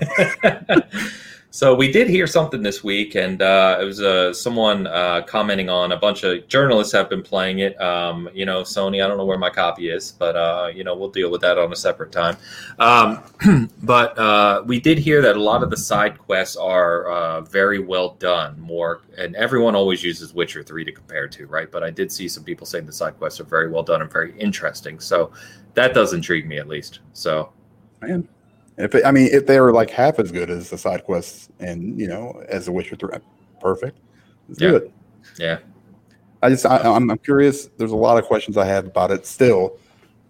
so 1.56 1.74
we 1.74 1.90
did 1.90 2.06
hear 2.06 2.26
something 2.26 2.62
this 2.62 2.84
week, 2.84 3.14
and 3.14 3.40
uh, 3.40 3.78
it 3.80 3.84
was 3.86 4.02
uh, 4.02 4.34
someone 4.34 4.86
uh, 4.86 5.22
commenting 5.22 5.70
on 5.70 5.92
a 5.92 5.96
bunch 5.96 6.22
of 6.22 6.46
journalists 6.48 6.92
have 6.92 7.08
been 7.08 7.22
playing 7.22 7.60
it. 7.60 7.80
Um, 7.80 8.28
you 8.34 8.44
know, 8.44 8.60
Sony. 8.60 9.02
I 9.02 9.08
don't 9.08 9.16
know 9.16 9.24
where 9.24 9.38
my 9.38 9.48
copy 9.48 9.88
is, 9.88 10.12
but 10.12 10.36
uh, 10.36 10.70
you 10.74 10.84
know, 10.84 10.94
we'll 10.94 11.08
deal 11.08 11.30
with 11.30 11.40
that 11.40 11.56
on 11.56 11.72
a 11.72 11.76
separate 11.76 12.12
time. 12.12 12.36
Um, 12.78 13.70
but 13.82 14.18
uh, 14.18 14.64
we 14.66 14.78
did 14.80 14.98
hear 14.98 15.22
that 15.22 15.34
a 15.34 15.42
lot 15.42 15.62
of 15.62 15.70
the 15.70 15.78
side 15.78 16.18
quests 16.18 16.56
are 16.56 17.08
uh, 17.08 17.40
very 17.40 17.78
well 17.78 18.16
done. 18.18 18.60
More, 18.60 19.00
and 19.16 19.34
everyone 19.34 19.74
always 19.74 20.04
uses 20.04 20.34
Witcher 20.34 20.62
Three 20.62 20.84
to 20.84 20.92
compare 20.92 21.26
to, 21.26 21.46
right? 21.46 21.72
But 21.72 21.82
I 21.82 21.88
did 21.88 22.12
see 22.12 22.28
some 22.28 22.44
people 22.44 22.66
saying 22.66 22.84
the 22.84 22.92
side 22.92 23.16
quests 23.16 23.40
are 23.40 23.44
very 23.44 23.70
well 23.70 23.82
done 23.82 24.02
and 24.02 24.12
very 24.12 24.38
interesting. 24.38 25.00
So 25.00 25.32
that 25.72 25.94
does 25.94 26.12
intrigue 26.12 26.46
me 26.46 26.58
at 26.58 26.68
least. 26.68 27.00
So 27.14 27.50
Man. 28.02 28.28
If 28.78 28.94
it, 28.94 29.04
I 29.06 29.10
mean, 29.10 29.28
if 29.32 29.46
they 29.46 29.58
were 29.60 29.72
like 29.72 29.90
half 29.90 30.18
as 30.18 30.30
good 30.30 30.50
as 30.50 30.70
the 30.70 30.76
side 30.78 31.04
quests 31.04 31.48
and 31.60 31.98
you 31.98 32.06
know 32.08 32.42
as 32.48 32.66
The 32.66 32.72
Witcher 32.72 32.96
Three, 32.96 33.10
perfect. 33.60 33.98
Let's 34.48 34.58
do 34.58 34.66
Yeah. 34.70 34.76
it. 34.76 34.92
yeah, 35.38 35.58
I 36.42 36.50
just 36.50 36.66
I, 36.66 36.78
I'm, 36.78 37.10
I'm 37.10 37.18
curious. 37.18 37.68
There's 37.78 37.92
a 37.92 37.96
lot 37.96 38.18
of 38.18 38.24
questions 38.24 38.56
I 38.56 38.66
have 38.66 38.86
about 38.86 39.10
it. 39.10 39.26
Still, 39.26 39.78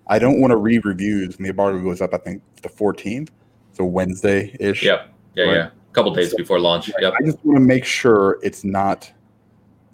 I 0.06 0.18
don't 0.20 0.40
want 0.40 0.52
to 0.52 0.56
read 0.56 0.84
reviews. 0.84 1.36
And 1.36 1.44
the 1.44 1.50
embargo 1.50 1.82
goes 1.82 2.00
up, 2.00 2.14
I 2.14 2.18
think, 2.18 2.40
the 2.62 2.68
14th, 2.68 3.28
so 3.72 3.84
Wednesday 3.84 4.56
ish. 4.60 4.82
Yep. 4.84 5.08
Yeah, 5.34 5.44
Right. 5.44 5.54
yeah. 5.56 5.66
A 5.66 5.92
couple 5.92 6.14
days 6.14 6.34
before 6.34 6.60
launch. 6.60 6.90
Yep. 7.00 7.14
I 7.18 7.24
just 7.24 7.38
want 7.44 7.56
to 7.56 7.64
make 7.64 7.84
sure 7.84 8.38
it's 8.42 8.62
not 8.64 9.10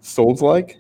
Souls 0.03 0.43
like. 0.43 0.77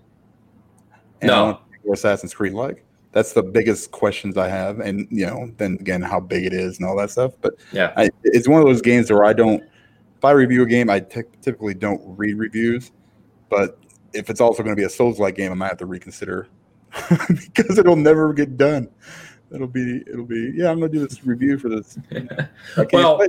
No. 1.23 1.61
Or 1.85 1.95
Assassin's 1.95 2.35
Creed 2.35 2.53
like. 2.53 2.85
That's 3.13 3.35
the 3.35 3.43
biggest 3.43 3.91
questions 3.91 4.37
I 4.39 4.49
have, 4.49 4.81
and 4.81 5.07
you 5.11 5.27
know, 5.27 5.53
then 5.59 5.77
again, 5.81 6.03
how 6.03 6.19
big 6.19 6.47
it 6.47 6.53
is 6.53 6.79
and 6.79 6.87
all 6.89 6.97
that 6.97 7.11
stuff. 7.11 7.35
But 7.41 7.55
Yeah. 7.73 7.93
I, 7.97 8.11
it's 8.25 8.49
one 8.49 8.61
of 8.61 8.67
those 8.67 8.83
games 8.83 9.11
where 9.11 9.25
I 9.25 9.33
don't. 9.33 9.63
If 9.63 10.25
I 10.25 10.31
review 10.31 10.63
a 10.63 10.67
game, 10.67 10.89
I 10.89 11.01
typically 11.01 11.75
don't 11.75 12.01
read 12.17 12.39
reviews. 12.39 12.93
But 13.51 13.79
if 14.15 14.31
it's 14.31 14.41
also 14.41 14.63
going 14.63 14.75
to 14.75 14.81
be 14.81 14.87
a 14.87 14.89
Souls-like 14.89 15.35
game, 15.35 15.51
I 15.51 15.55
might 15.55 15.69
have 15.69 15.79
to 15.79 15.87
reconsider 15.87 16.47
because 17.29 17.79
it'll 17.79 17.97
never 17.97 18.33
get 18.33 18.57
done. 18.57 18.89
It'll 19.53 19.67
be, 19.67 20.03
it'll 20.07 20.25
be. 20.25 20.53
Yeah, 20.55 20.71
I'm 20.71 20.79
going 20.79 20.93
to 20.93 20.99
do 20.99 21.07
this 21.07 21.25
review 21.27 21.59
for 21.59 21.69
this. 21.69 21.99
Well. 22.93 23.21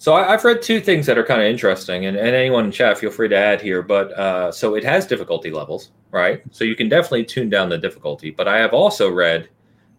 So 0.00 0.14
I, 0.14 0.32
I've 0.32 0.44
read 0.44 0.62
two 0.62 0.80
things 0.80 1.06
that 1.06 1.18
are 1.18 1.24
kind 1.24 1.40
of 1.40 1.48
interesting, 1.48 2.06
and, 2.06 2.16
and 2.16 2.28
anyone 2.28 2.66
in 2.66 2.70
chat, 2.70 2.98
feel 2.98 3.10
free 3.10 3.28
to 3.28 3.36
add 3.36 3.60
here. 3.60 3.82
But 3.82 4.12
uh, 4.12 4.52
so 4.52 4.76
it 4.76 4.84
has 4.84 5.06
difficulty 5.06 5.50
levels, 5.50 5.90
right? 6.12 6.42
So 6.52 6.64
you 6.64 6.76
can 6.76 6.88
definitely 6.88 7.24
tune 7.24 7.50
down 7.50 7.68
the 7.68 7.78
difficulty. 7.78 8.30
But 8.30 8.46
I 8.46 8.58
have 8.58 8.72
also 8.72 9.10
read 9.10 9.48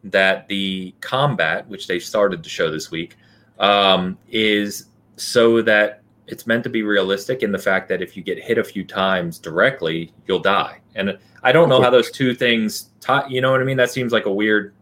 that 0.05 0.47
the 0.47 0.95
combat, 1.01 1.67
which 1.67 1.88
they 1.88 1.99
started 1.99 2.43
to 2.43 2.49
show 2.49 2.71
this 2.71 2.89
week, 2.89 3.17
um, 3.59 4.17
is 4.30 4.85
so 5.17 5.61
that 5.63 6.01
it's 6.27 6.47
meant 6.47 6.63
to 6.63 6.69
be 6.69 6.81
realistic 6.84 7.43
in 7.43 7.51
the 7.51 7.57
fact 7.57 7.89
that 7.89 8.01
if 8.01 8.15
you 8.15 8.23
get 8.23 8.41
hit 8.41 8.57
a 8.57 8.63
few 8.63 8.85
times 8.85 9.38
directly, 9.38 10.13
you'll 10.27 10.39
die. 10.39 10.80
And 10.95 11.17
I 11.43 11.51
don't 11.51 11.67
know 11.67 11.81
how 11.81 11.89
those 11.89 12.09
two 12.09 12.34
things, 12.34 12.91
tie, 13.01 13.27
you 13.27 13.41
know 13.41 13.51
what 13.51 13.59
I 13.59 13.65
mean? 13.65 13.77
That 13.77 13.89
seems 13.89 14.13
like 14.13 14.27
a 14.27 14.31
weird, 14.31 14.73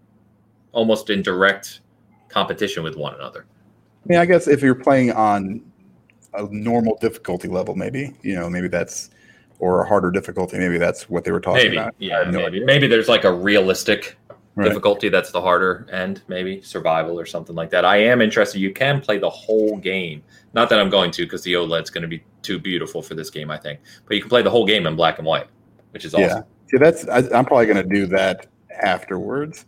almost 0.73 1.10
in 1.10 1.23
direct 1.23 1.81
competition 2.30 2.84
with 2.84 2.95
one 2.95 3.15
another. 3.15 3.48
I 4.08 4.10
mean, 4.10 4.20
I 4.20 4.26
guess 4.26 4.48
if 4.48 4.62
you're 4.62 4.76
playing 4.76 5.12
on 5.12 5.62
a 6.34 6.44
normal 6.52 6.98
difficulty 7.02 7.48
level, 7.50 7.76
maybe 7.76 8.14
you 8.22 8.36
know, 8.36 8.50
maybe 8.50 8.68
that's 8.70 9.10
or 9.60 9.82
a 9.84 9.88
harder 9.88 10.12
difficulty. 10.12 10.58
Maybe 10.58 10.78
that's 10.78 11.10
what 11.10 11.24
they 11.26 11.32
were 11.32 11.42
talking 11.42 11.64
maybe 11.64 11.78
about. 11.78 11.96
Yeah 12.00 12.24
no 12.24 12.32
maybe 12.32 12.46
idea. 12.46 12.66
maybe 12.66 12.88
there's 12.88 13.10
like 13.10 13.24
a 13.26 13.32
realistic 13.34 14.18
Right. 14.56 14.70
difficulty 14.70 15.10
that's 15.10 15.32
the 15.32 15.40
harder 15.40 15.86
end 15.92 16.24
maybe 16.28 16.64
survival 16.64 17.20
or 17.20 17.28
something 17.28 17.56
like 17.56 17.70
that 17.70 17.86
i 17.86 17.96
am 17.98 18.24
interested 18.24 18.58
you 18.58 18.74
can 18.74 19.00
play 19.00 19.20
the 19.20 19.30
whole 19.30 19.78
game 19.78 20.24
not 20.54 20.68
that 20.70 20.80
i'm 20.80 20.90
going 20.90 21.12
to 21.12 21.26
because 21.26 21.44
the 21.44 21.56
oled's 21.56 21.92
going 21.92 22.02
to 22.02 22.08
be 22.08 22.24
too 22.42 22.58
beautiful 22.58 23.04
for 23.04 23.14
this 23.14 23.30
game 23.30 23.52
i 23.52 23.58
think 23.60 23.80
but 24.08 24.16
you 24.16 24.22
can 24.24 24.30
play 24.30 24.42
the 24.42 24.50
whole 24.50 24.66
game 24.66 24.88
in 24.88 24.96
black 24.96 25.20
and 25.20 25.28
white 25.28 25.46
which 25.92 26.06
is 26.06 26.16
awesome. 26.16 26.24
Yeah. 26.24 26.34
awesome 26.38 26.46
See, 26.72 26.78
that's 26.80 27.08
I, 27.08 27.18
I'm 27.38 27.46
probably 27.46 27.68
going 27.68 27.88
to 27.88 27.96
do 27.96 28.08
that 28.08 28.48
afterwards. 28.82 29.68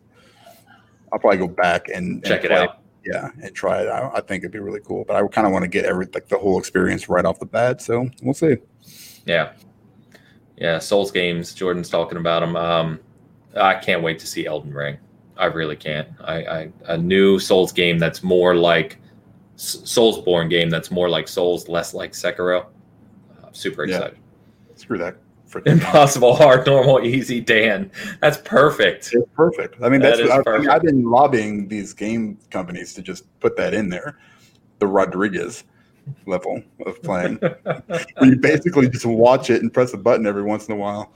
I'll 1.13 1.19
probably 1.19 1.37
go 1.37 1.47
back 1.49 1.89
and, 1.89 2.13
and 2.15 2.23
check 2.25 2.43
it 2.43 2.47
play- 2.49 2.57
out 2.57 2.79
Yeah, 3.05 3.29
and 3.41 3.55
try 3.55 3.81
it. 3.81 3.87
I, 3.87 4.09
I 4.15 4.21
think 4.21 4.43
it'd 4.43 4.51
be 4.51 4.59
really 4.59 4.81
cool. 4.81 5.05
But 5.05 5.15
I 5.15 5.27
kind 5.27 5.47
of 5.47 5.53
want 5.53 5.63
to 5.63 5.69
get 5.69 5.85
every 5.85 6.07
like 6.13 6.27
the 6.27 6.37
whole 6.37 6.59
experience 6.59 7.07
right 7.09 7.25
off 7.25 7.39
the 7.39 7.45
bat. 7.45 7.81
So 7.81 8.09
we'll 8.21 8.33
see. 8.33 8.57
yeah 9.25 9.53
yeah 10.57 10.77
souls 10.77 11.09
games 11.11 11.53
jordan's 11.53 11.87
talking 11.89 12.17
about 12.17 12.41
them 12.41 12.57
um 12.57 12.99
i 13.55 13.73
can't 13.75 14.03
wait 14.03 14.19
to 14.19 14.27
see 14.27 14.45
elden 14.45 14.73
ring 14.73 14.97
i 15.37 15.45
really 15.45 15.75
can't 15.77 16.09
i, 16.25 16.35
I 16.43 16.71
a 16.87 16.97
new 16.97 17.39
souls 17.39 17.71
game 17.71 17.97
that's 17.97 18.23
more 18.23 18.55
like 18.55 18.97
soulsborne 19.55 20.49
game 20.49 20.69
that's 20.69 20.91
more 20.91 21.07
like 21.09 21.27
souls 21.29 21.69
less 21.69 21.93
like 21.93 22.11
sekiro 22.11 22.65
uh, 22.65 23.47
super 23.53 23.85
Yeah. 23.85 23.95
excited 23.97 24.17
Screw 24.75 24.97
that. 24.97 25.15
Impossible, 25.65 26.35
hard, 26.35 26.65
normal, 26.65 27.03
easy, 27.05 27.41
Dan. 27.41 27.91
That's 28.21 28.37
perfect. 28.37 29.09
It's 29.13 29.29
perfect. 29.35 29.81
I 29.81 29.89
mean, 29.89 30.01
That 30.01 30.17
that's 30.17 30.21
is 30.21 30.29
what 30.29 30.47
I, 30.47 30.55
I 30.55 30.57
mean, 30.59 30.69
I've 30.69 30.81
been 30.81 31.03
lobbying 31.03 31.67
these 31.67 31.93
game 31.93 32.37
companies 32.51 32.93
to 32.95 33.01
just 33.01 33.25
put 33.39 33.55
that 33.57 33.73
in 33.73 33.89
there, 33.89 34.17
the 34.79 34.87
Rodriguez 34.87 35.63
level 36.25 36.61
of 36.85 37.01
playing, 37.03 37.35
where 37.63 38.03
you 38.21 38.35
basically 38.37 38.89
just 38.89 39.05
watch 39.05 39.49
it 39.49 39.61
and 39.61 39.73
press 39.73 39.93
a 39.93 39.97
button 39.97 40.25
every 40.25 40.43
once 40.43 40.67
in 40.67 40.73
a 40.73 40.77
while. 40.77 41.11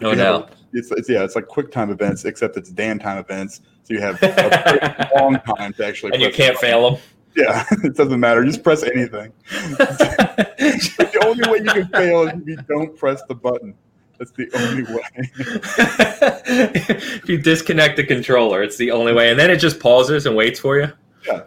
No 0.00 0.12
You 0.12 0.18
have. 0.18 0.50
It's, 0.72 0.90
it's 0.90 1.08
yeah, 1.08 1.22
it's 1.22 1.36
like 1.36 1.46
quick 1.46 1.70
time 1.70 1.90
events, 1.90 2.24
except 2.24 2.56
it's 2.56 2.70
Dan 2.70 2.98
time 2.98 3.18
events. 3.18 3.60
So 3.84 3.94
you 3.94 4.00
have 4.00 4.22
a 4.22 5.10
long 5.20 5.38
time 5.40 5.72
to 5.74 5.86
actually. 5.86 6.12
And 6.12 6.22
you 6.22 6.30
can't 6.30 6.56
fail 6.56 6.98
Yeah, 7.36 7.64
it 7.84 7.96
doesn't 7.96 8.20
matter. 8.20 8.44
Just 8.44 8.62
press 8.62 8.82
anything. 8.82 9.32
the 9.48 11.22
only 11.24 11.50
way 11.50 11.58
you 11.58 11.82
can 11.82 11.88
fail 11.88 12.22
is 12.28 12.32
if 12.40 12.46
you 12.46 12.56
don't 12.68 12.96
press 12.96 13.22
the 13.28 13.34
button. 13.34 13.74
That's 14.18 14.30
the 14.32 14.48
only 14.54 14.84
way. 14.84 15.02
if 17.18 17.28
you 17.28 17.38
disconnect 17.38 17.96
the 17.96 18.04
controller, 18.04 18.62
it's 18.62 18.76
the 18.76 18.90
only 18.90 19.12
way. 19.12 19.30
And 19.30 19.38
then 19.38 19.50
it 19.50 19.56
just 19.56 19.80
pauses 19.80 20.26
and 20.26 20.36
waits 20.36 20.60
for 20.60 20.78
you. 20.78 20.92
Yeah. 21.26 21.42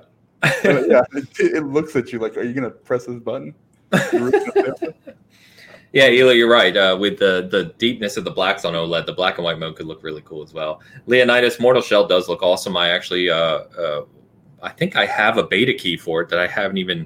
Yeah, 0.64 1.04
it, 1.14 1.28
it 1.40 1.62
looks 1.62 1.96
at 1.96 2.12
you 2.12 2.20
like, 2.20 2.38
"Are 2.38 2.44
you 2.44 2.54
gonna 2.54 2.70
press 2.70 3.06
this 3.06 3.20
button?" 3.20 3.56
You're 4.12 4.30
really 4.30 4.52
gonna 4.52 4.76
fail? 4.76 4.94
Yeah, 5.96 6.08
Ela, 6.08 6.34
you're 6.34 6.50
right. 6.50 6.76
Uh, 6.76 6.98
with 7.00 7.20
the 7.20 7.48
the 7.50 7.74
deepness 7.78 8.18
of 8.18 8.26
the 8.26 8.32
blacks 8.32 8.66
on 8.66 8.74
OLED, 8.74 9.06
the 9.06 9.14
black 9.14 9.38
and 9.38 9.46
white 9.46 9.58
mode 9.58 9.78
could 9.78 9.86
look 9.86 10.04
really 10.04 10.22
cool 10.24 10.44
as 10.44 10.54
well. 10.54 10.82
Leonidas 11.06 11.58
Mortal 11.58 11.82
Shell 11.82 12.08
does 12.08 12.28
look 12.28 12.44
awesome. 12.44 12.76
I 12.76 12.90
actually, 12.90 13.30
uh, 13.30 13.38
uh, 13.38 14.06
I 14.66 14.72
think 14.72 14.96
I 14.96 15.06
have 15.06 15.38
a 15.38 15.44
beta 15.44 15.74
key 15.74 15.96
for 15.96 16.22
it 16.22 16.30
that 16.30 16.40
I 16.40 16.48
haven't 16.48 16.78
even, 16.78 17.06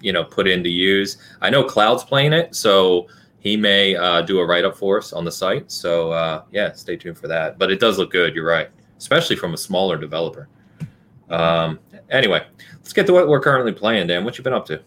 you 0.00 0.12
know, 0.12 0.24
put 0.24 0.48
in 0.48 0.62
to 0.64 0.70
use. 0.70 1.16
I 1.40 1.48
know 1.48 1.62
Cloud's 1.62 2.04
playing 2.04 2.32
it, 2.32 2.54
so 2.54 3.06
he 3.38 3.56
may 3.56 3.96
uh, 3.96 4.22
do 4.22 4.38
a 4.40 4.46
write 4.46 4.64
up 4.64 4.76
for 4.76 4.98
us 4.98 5.12
on 5.12 5.24
the 5.24 5.32
site. 5.32 5.70
So 5.70 6.12
uh, 6.12 6.44
yeah, 6.50 6.72
stay 6.72 6.96
tuned 6.96 7.18
for 7.18 7.28
that. 7.28 7.58
But 7.58 7.70
it 7.70 7.80
does 7.80 7.98
look 7.98 8.10
good. 8.10 8.34
You're 8.34 8.46
right, 8.46 8.68
especially 8.98 9.36
from 9.36 9.54
a 9.54 9.56
smaller 9.56 9.96
developer. 9.96 10.48
Um, 11.30 11.78
anyway, 12.10 12.44
let's 12.74 12.92
get 12.92 13.06
to 13.06 13.12
what 13.12 13.28
we're 13.28 13.40
currently 13.40 13.72
playing. 13.72 14.08
Dan, 14.08 14.24
what 14.24 14.36
you 14.36 14.44
been 14.44 14.52
up 14.52 14.66
to? 14.66 14.82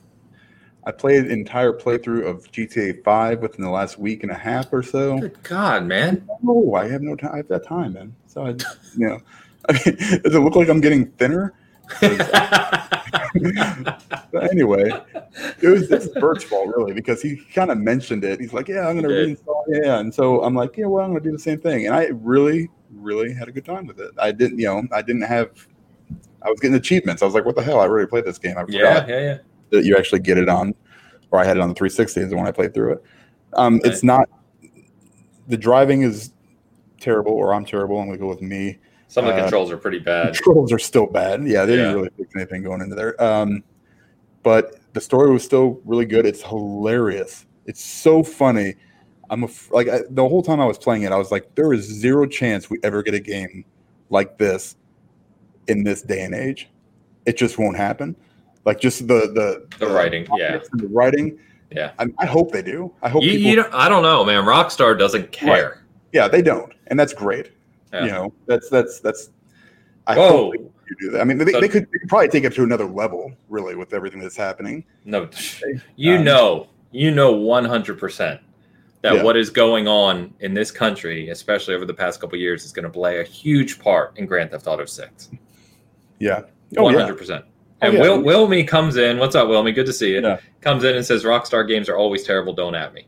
I 0.86 0.92
played 0.92 1.26
an 1.26 1.32
entire 1.32 1.74
playthrough 1.74 2.28
of 2.28 2.50
GTA 2.52 3.04
5 3.04 3.42
within 3.42 3.66
the 3.66 3.72
last 3.72 3.98
week 3.98 4.22
and 4.22 4.32
a 4.32 4.36
half 4.36 4.72
or 4.72 4.84
so. 4.84 5.18
Good 5.18 5.42
God, 5.42 5.86
man! 5.86 6.28
Oh, 6.48 6.76
I 6.76 6.88
have 6.88 7.02
no 7.02 7.16
time. 7.16 7.32
I 7.34 7.38
have 7.38 7.48
that 7.48 7.66
time, 7.66 7.94
man. 7.94 8.16
So 8.28 8.46
I, 8.46 8.50
you 8.98 9.10
know, 9.10 9.20
I 9.68 9.74
mean, 9.86 9.96
does 10.22 10.36
it 10.36 10.40
look 10.40 10.56
like 10.56 10.70
I'm 10.70 10.82
getting 10.82 11.08
thinner? 11.14 11.54
but 14.32 14.52
anyway, 14.52 14.92
it 15.62 15.68
was 15.68 15.90
this 15.90 16.06
is 16.06 16.14
Bert's 16.14 16.44
fault 16.44 16.74
really 16.76 16.94
because 16.94 17.22
he 17.22 17.38
kind 17.54 17.72
of 17.72 17.78
mentioned 17.78 18.24
it. 18.24 18.40
He's 18.40 18.54
like, 18.54 18.68
"Yeah, 18.68 18.88
I'm 18.88 19.00
going 19.00 19.04
to 19.04 19.10
reinstall." 19.10 19.64
Yeah, 19.68 20.00
and 20.00 20.14
so 20.14 20.44
I'm 20.44 20.56
like, 20.56 20.78
"Yeah, 20.78 20.86
well, 20.86 21.04
I'm 21.04 21.12
going 21.12 21.24
to 21.24 21.30
do 21.30 21.36
the 21.36 21.42
same 21.42 21.60
thing." 21.60 21.86
And 21.86 21.96
I 21.96 22.06
really, 22.14 22.70
really 22.94 23.34
had 23.34 23.48
a 23.48 23.52
good 23.52 23.66
time 23.66 23.88
with 23.88 24.00
it. 24.00 24.12
I 24.18 24.32
didn't, 24.32 24.60
you 24.60 24.66
know, 24.66 24.84
I 24.92 25.02
didn't 25.02 25.24
have. 25.24 25.50
I 26.42 26.50
was 26.50 26.60
getting 26.60 26.76
achievements. 26.76 27.22
I 27.22 27.26
was 27.26 27.36
like, 27.36 27.46
"What 27.46 27.56
the 27.56 27.64
hell? 27.64 27.80
I 27.80 27.88
already 27.88 28.08
played 28.08 28.26
this 28.26 28.38
game." 28.38 28.58
I 28.58 28.62
forgot 28.62 28.74
yeah, 28.78 29.06
yeah, 29.08 29.20
yeah. 29.20 29.38
that 29.72 29.86
you 29.86 29.98
actually 29.98 30.20
get 30.20 30.38
it 30.38 30.50
on, 30.50 30.74
or 31.32 31.40
I 31.40 31.46
had 31.46 31.58
it 31.58 31.62
on 31.62 31.70
the 31.70 31.76
360 31.76 32.22
is 32.22 32.30
the 32.30 32.38
I 32.38 32.52
played 32.52 32.74
through 32.74 32.94
it. 32.94 33.04
Um, 33.54 33.82
It's 33.84 34.04
not. 34.04 34.30
The 35.48 35.58
driving 35.58 36.02
is 36.02 36.32
terrible, 37.00 37.34
or 37.34 37.54
I'm 37.54 37.66
terrible. 37.66 38.00
I'm 38.00 38.08
going 38.08 38.18
to 38.18 38.22
go 38.22 38.30
with 38.30 38.42
me. 38.42 38.80
Some 39.08 39.26
of 39.26 39.36
the 39.36 39.42
Uh, 39.42 39.44
controls 39.44 39.72
are 39.72 39.78
pretty 39.78 40.00
bad. 40.00 40.34
Controls 40.36 40.72
are 40.74 40.80
still 40.80 41.06
bad. 41.06 41.46
Yeah, 41.48 41.66
they 41.66 41.74
Yeah. 41.74 41.78
didn't 41.84 41.96
really 41.96 42.10
fix 42.18 42.36
anything 42.36 42.64
going 42.64 42.82
into 42.82 42.96
there. 42.96 43.22
Um, 43.24 43.64
but 44.44 44.76
the 44.94 45.02
story 45.02 45.32
was 45.32 45.44
still 45.44 45.80
really 45.86 46.06
good. 46.06 46.26
It's 46.26 46.42
hilarious. 46.44 47.46
It's 47.66 47.84
so 47.84 48.24
funny. 48.24 48.76
I'm 49.30 49.44
a, 49.44 49.48
like 49.72 49.88
I, 49.90 50.02
the 50.10 50.28
whole 50.28 50.44
time 50.44 50.60
I 50.60 50.66
was 50.66 50.78
playing 50.78 51.04
it, 51.04 51.12
I 51.12 51.18
was 51.18 51.32
like, 51.32 51.54
there 51.56 51.74
is 51.74 51.82
zero 51.84 52.26
chance 52.28 52.70
we 52.70 52.78
ever 52.84 53.02
get 53.04 53.14
a 53.14 53.20
game 53.20 53.66
like 54.10 54.38
this 54.38 54.76
in 55.68 55.84
this 55.84 56.02
day 56.04 56.22
and 56.24 56.36
age. 56.36 56.70
It 57.26 57.38
just 57.38 57.58
won't 57.58 57.76
happen. 57.78 58.16
Like 58.66 58.80
just 58.80 59.08
the 59.08 59.32
the 59.34 59.66
The 59.80 59.92
writing, 59.92 60.28
yeah. 60.38 60.60
the 60.74 60.88
writing. 60.88 61.40
Yeah. 61.72 61.92
I, 61.98 62.06
I 62.20 62.26
hope 62.28 62.52
they 62.52 62.62
do. 62.62 62.94
I 63.02 63.10
hope 63.10 63.24
You, 63.24 63.32
people. 63.32 63.50
you 63.50 63.56
don't, 63.58 63.74
I 63.74 63.90
don't 63.90 64.04
know, 64.04 64.24
man. 64.24 64.44
Rockstar 64.44 64.98
doesn't 64.98 65.32
care. 65.32 65.82
yeah, 66.14 66.28
they 66.28 66.42
don't, 66.44 66.72
and 66.88 67.00
that's 67.00 67.14
great. 67.14 67.52
Yeah. 67.94 68.06
You 68.06 68.12
know, 68.12 68.34
that's 68.48 68.70
that's 68.70 69.00
that's. 69.00 69.30
I 70.08 70.16
Whoa. 70.16 70.30
hope 70.30 70.54
you 70.56 70.96
do 71.00 71.10
that. 71.12 71.22
I 71.22 71.24
mean, 71.24 71.38
they, 71.40 71.52
So- 71.52 71.60
they, 71.62 71.68
could, 71.68 71.84
they 71.92 71.98
could 72.00 72.10
probably 72.10 72.28
take 72.28 72.44
it 72.44 72.54
to 72.54 72.64
another 72.64 72.86
level, 72.86 73.32
really, 73.50 73.76
with 73.76 73.94
everything 73.94 74.20
that's 74.20 74.36
happening. 74.38 74.84
No, 75.04 75.28
you 75.96 76.18
Um, 76.18 76.24
know, 76.24 76.68
you 76.92 77.10
know, 77.12 77.32
one 77.32 77.66
hundred 77.66 77.98
percent 78.00 78.40
that 79.02 79.16
Yeah. 79.16 79.24
what 79.24 79.36
is 79.38 79.50
going 79.50 79.88
on 79.88 80.34
in 80.42 80.54
this 80.54 80.70
country, 80.72 81.30
especially 81.30 81.74
over 81.76 81.86
the 81.86 81.94
past 81.94 82.20
couple 82.22 82.36
of 82.36 82.42
years, 82.42 82.66
is 82.66 82.72
going 82.72 82.84
to 82.84 82.90
play 82.90 83.20
a 83.20 83.24
huge 83.24 83.80
part 83.80 84.18
in 84.18 84.26
Grand 84.28 84.52
Theft 84.52 84.68
Auto 84.68 84.86
Six. 84.86 85.30
Yeah. 86.20 86.42
Oh, 86.78 86.84
One 86.84 86.94
hundred 86.94 87.18
percent. 87.18 87.46
Oh, 87.82 87.88
And 87.88 87.94
yeah. 87.96 88.02
Will 88.02 88.20
Wilmy 88.20 88.68
comes 88.68 88.96
in. 88.98 89.18
What's 89.18 89.36
up, 89.36 89.48
Wilmy? 89.48 89.74
Good 89.74 89.86
to 89.88 89.94
see 89.94 90.14
you. 90.14 90.22
Yeah. 90.22 90.38
Comes 90.62 90.84
in 90.84 90.96
and 90.96 91.06
says 91.06 91.24
Rockstar 91.24 91.68
games 91.68 91.90
are 91.90 91.98
always 91.98 92.24
terrible. 92.24 92.54
Don't 92.54 92.76
at 92.76 92.94
me. 92.94 93.08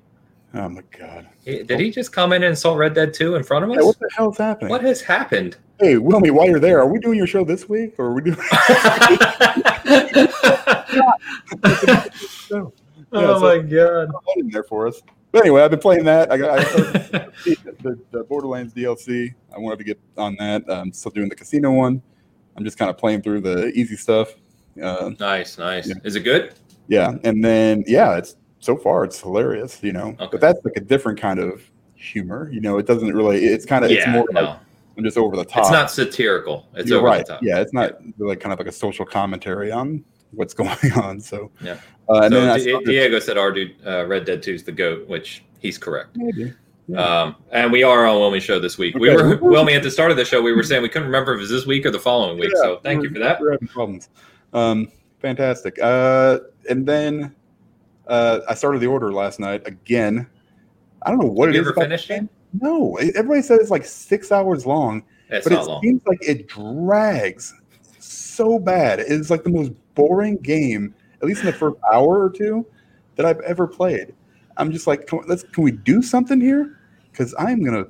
Oh 0.54 0.70
my 0.70 0.82
god. 0.98 1.28
Did 1.46 1.80
he 1.80 1.92
just 1.92 2.12
come 2.12 2.32
in 2.34 2.38
and 2.44 2.52
insult 2.52 2.78
Red 2.78 2.94
Dead 2.94 3.14
Two 3.14 3.36
in 3.36 3.44
front 3.44 3.66
of 3.66 3.72
Yeah, 3.72 3.80
us? 3.80 3.86
what 3.86 4.00
the 4.00 4.10
hell 4.16 4.32
is 4.32 4.38
happening? 4.38 4.70
what 4.70 4.82
has 4.82 5.02
happened? 5.02 5.58
Hey, 5.80 5.96
Wilmy, 5.96 6.32
while 6.32 6.48
you're 6.48 6.60
there, 6.60 6.80
are 6.80 6.88
we 6.88 7.00
doing 7.00 7.18
your 7.18 7.28
show 7.28 7.44
this 7.44 7.70
week, 7.70 7.96
or 8.00 8.06
are 8.06 8.14
we 8.14 8.22
doing? 8.22 8.38
oh 11.62 12.74
so- 13.10 13.40
my 13.40 13.58
god! 13.60 14.10
In 14.38 14.50
there 14.50 14.64
for 14.64 14.88
us. 14.88 15.02
But 15.32 15.42
anyway, 15.42 15.62
I've 15.62 15.72
been 15.72 15.80
playing 15.80 16.06
that. 16.06 16.32
I 16.32 16.38
got 16.38 16.60
I 16.60 16.64
the, 17.84 18.00
the 18.12 18.24
Borderlands 18.24 18.74
DLC. 18.74 19.34
I 19.54 19.60
wanted 19.60 19.80
to 19.80 19.84
get 19.84 20.00
on 20.18 20.36
that. 20.40 20.64
I'm 20.70 20.94
still 20.94 21.12
doing 21.12 21.30
the 21.30 21.36
casino 21.36 21.72
one. 21.72 22.02
I'm 22.56 22.64
just 22.64 22.78
kind 22.78 22.90
of 22.90 22.98
playing 22.98 23.22
through 23.22 23.42
the 23.42 23.68
easy 23.74 23.98
stuff. 23.98 24.34
Uh, 24.82 25.12
nice, 25.20 25.58
nice. 25.58 25.88
Yeah. 25.88 25.96
Is 26.04 26.16
it 26.16 26.22
good? 26.22 26.54
yeah, 26.88 27.16
and 27.24 27.44
then 27.44 27.84
yeah, 27.88 28.18
it's 28.18 28.36
so 28.60 28.76
far 28.76 29.04
it's 29.04 29.20
hilarious, 29.22 29.80
you 29.84 29.92
know. 29.94 30.16
Okay. 30.20 30.28
But 30.32 30.42
that's 30.42 30.64
like 30.66 30.76
a 30.78 30.82
different 30.82 31.20
kind 31.20 31.40
of 31.40 31.62
humor, 31.96 32.50
you 32.52 32.62
know. 32.62 32.78
It 32.78 32.86
doesn't 32.88 33.14
really. 33.14 33.46
It's 33.46 33.66
kind 33.66 33.84
of 33.86 33.92
Yeah, 33.92 33.98
it's 34.00 34.08
more 34.08 34.26
no, 34.32 34.42
like 34.42 34.60
I'm 34.98 35.04
just 35.04 35.18
over 35.18 35.36
the 35.36 35.46
top. 35.46 35.60
it's 35.64 35.72
not 35.72 35.92
satirical. 35.92 36.68
It's 36.76 36.90
You're 36.90 37.00
over 37.00 37.08
right. 37.08 37.26
the 37.26 37.34
top. 37.34 37.44
Yeah, 37.44 37.60
it's 37.60 37.74
not 37.74 37.94
like 38.18 38.40
kind 38.40 38.54
of 38.54 38.60
like 38.60 38.68
a 38.68 38.72
social 38.72 39.06
commentary 39.06 39.72
on 39.72 40.04
what's 40.32 40.54
going 40.62 40.76
on. 40.96 41.20
So 41.22 41.52
Yeah. 41.62 41.78
uh, 42.10 42.22
and 42.24 42.34
so 42.34 42.42
then 42.42 42.60
started- 42.60 42.86
Diego 42.88 43.20
said 43.20 43.38
our 43.38 43.52
dude 43.52 43.76
uh, 43.86 44.06
Red 44.08 44.26
Dead 44.26 44.42
2 44.44 44.52
is 44.54 44.64
the 44.64 44.72
goat, 44.72 45.08
which 45.08 45.44
he's 45.60 45.78
correct. 45.78 46.16
maybe. 46.16 46.54
Yeah. 46.90 47.00
Um, 47.04 47.36
and 47.52 47.70
we 47.72 47.84
are 47.84 48.06
on 48.06 48.16
Wilmy 48.16 48.42
show 48.42 48.60
this 48.60 48.78
week. 48.78 48.96
We 48.96 49.10
Okay. 49.12 49.24
were 49.24 49.38
Wilmy 49.52 49.76
at 49.76 49.84
the 49.84 49.92
start 49.92 50.10
of 50.10 50.16
the 50.18 50.24
show. 50.24 50.42
We 50.42 50.54
were 50.54 50.64
saying 50.64 50.82
we 50.82 50.88
couldn't 50.90 51.08
remember 51.10 51.34
if 51.34 51.38
it 51.38 51.42
was 51.42 51.50
this 51.50 51.66
week 51.66 51.86
or 51.86 51.92
the 51.92 52.00
following 52.00 52.40
week. 52.40 52.52
Yeah, 52.56 52.62
so 52.62 52.80
thank 52.82 53.04
you 53.04 53.10
for 53.10 53.20
that. 53.20 53.42
We're 53.42 53.52
having 53.52 53.68
problems. 53.68 54.08
Um, 54.54 54.90
fantastic. 55.20 55.78
Uh, 55.82 56.40
and 56.70 56.86
then 56.88 57.36
uh, 58.08 58.42
I 58.48 58.54
started 58.54 58.80
the 58.82 58.88
order 58.88 59.12
last 59.12 59.40
night 59.40 59.62
again. 59.68 60.28
I 61.04 61.10
don't 61.12 61.20
know 61.20 61.28
what 61.30 61.48
Have 61.50 61.56
it 61.56 61.58
you 61.58 61.62
is. 61.62 61.68
ever 61.68 61.80
finished 61.82 62.10
it? 62.10 62.28
No, 62.62 62.96
everybody 62.98 63.42
says 63.42 63.60
it's 63.60 63.70
like 63.72 63.86
six 63.86 64.32
hours 64.32 64.66
long, 64.66 65.04
It's 65.30 65.44
but 65.48 65.54
it 65.54 65.64
long. 65.64 65.82
seems 65.84 66.02
like 66.08 66.20
it 66.22 66.48
drags 66.48 67.54
so 68.00 68.58
bad. 68.60 69.00
It's 69.00 69.30
like 69.30 69.44
the 69.44 69.50
most 69.50 69.72
boring 69.96 70.38
game, 70.38 70.96
at 71.22 71.28
least 71.28 71.42
in 71.42 71.48
the 71.48 71.54
first 71.54 71.76
hour 71.92 72.24
or 72.24 72.30
two, 72.30 72.66
that 73.16 73.26
I've 73.26 73.40
ever 73.42 73.68
played. 73.68 74.14
I'm 74.58 74.72
just 74.72 74.88
like, 74.88 75.06
can, 75.08 75.22
let's 75.28 75.44
can 75.44 75.64
we 75.64 75.72
do 75.72 76.02
something 76.02 76.40
here? 76.42 76.80
Because 77.12 77.36
I'm 77.38 77.64
gonna 77.64 77.86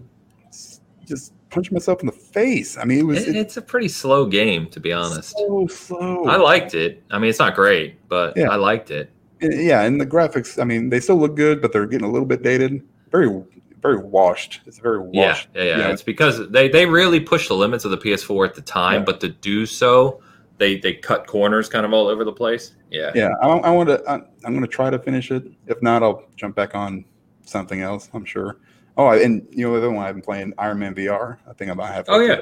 just 1.05 1.33
punch 1.49 1.71
myself 1.71 2.01
in 2.01 2.07
the 2.07 2.11
face. 2.11 2.77
I 2.77 2.83
mean, 2.83 2.99
it 2.99 3.05
was 3.05 3.25
It- 3.27 3.35
it's 3.37 3.55
a 3.57 3.61
pretty 3.61 3.87
slow 3.87 4.25
game, 4.25 4.67
to 4.71 4.79
be 4.79 4.91
honest. 4.91 5.37
so 5.37 5.67
slow. 5.67 6.25
I 6.25 6.35
liked 6.37 6.73
it. 6.73 7.03
I 7.11 7.19
mean, 7.19 7.29
it's 7.29 7.39
not 7.39 7.55
great, 7.55 7.95
but 8.09 8.35
Yeah. 8.35 8.49
I 8.49 8.55
liked 8.55 8.91
it. 8.91 9.09
Yeah, 9.41 9.83
and 9.83 9.99
the 9.99 10.05
graphics. 10.05 10.59
I 10.61 10.63
mean, 10.63 10.89
they 10.89 10.99
still 10.99 11.17
look 11.17 11.35
good, 11.35 11.61
but 11.61 11.71
they're 11.71 11.85
getting 11.85 12.07
a 12.07 12.11
little 12.11 12.27
bit 12.27 12.43
dated. 12.43 12.81
Very, 13.11 13.43
very 13.81 13.97
washed. 13.97 14.61
It's 14.65 14.79
very 14.79 14.99
washed. 14.99 15.49
yeah, 15.55 15.63
yeah. 15.63 15.77
Yeah. 15.79 15.87
It's 15.89 16.03
because 16.03 16.49
they 16.49 16.67
they 16.69 16.85
really 16.85 17.19
pushed 17.19 17.47
the 17.47 17.55
limits 17.55 17.85
of 17.85 17.91
the 17.91 17.97
PS4 17.97 18.47
at 18.47 18.55
the 18.55 18.61
time, 18.61 19.01
Yeah. 19.01 19.05
but 19.05 19.19
to 19.21 19.29
do 19.29 19.65
so, 19.65 20.21
they 20.57 20.77
they 20.79 20.93
cut 20.93 21.27
corners 21.27 21.69
kind 21.69 21.85
of 21.85 21.93
all 21.93 22.07
over 22.07 22.23
the 22.23 22.33
place. 22.33 22.75
Yeah. 22.89 23.11
Yeah, 23.15 23.29
I, 23.41 23.47
I 23.47 23.69
want 23.71 23.89
to. 23.89 24.01
I'm 24.09 24.23
going 24.53 24.61
to 24.61 24.67
try 24.67 24.89
to 24.89 24.99
finish 24.99 25.31
it. 25.31 25.43
If 25.67 25.81
not, 25.81 26.03
I'll 26.03 26.23
jump 26.35 26.55
back 26.55 26.73
on 26.75 27.05
something 27.45 27.81
else. 27.81 28.09
I'm 28.13 28.25
sure. 28.25 28.57
Oh, 28.97 29.05
I- 29.07 29.17
and 29.17 29.45
you 29.51 29.65
know 29.67 29.73
the 29.73 29.77
other 29.79 29.91
one 29.91 30.05
I've 30.05 30.15
been 30.15 30.21
playing, 30.23 30.53
Iron 30.57 30.79
Man 30.79 30.95
VR. 30.95 31.37
I 31.49 31.53
think 31.53 31.69
I 31.69 31.73
might 31.73 31.91
have. 31.91 32.05
Oh, 32.07 32.19
yeah. 32.19 32.41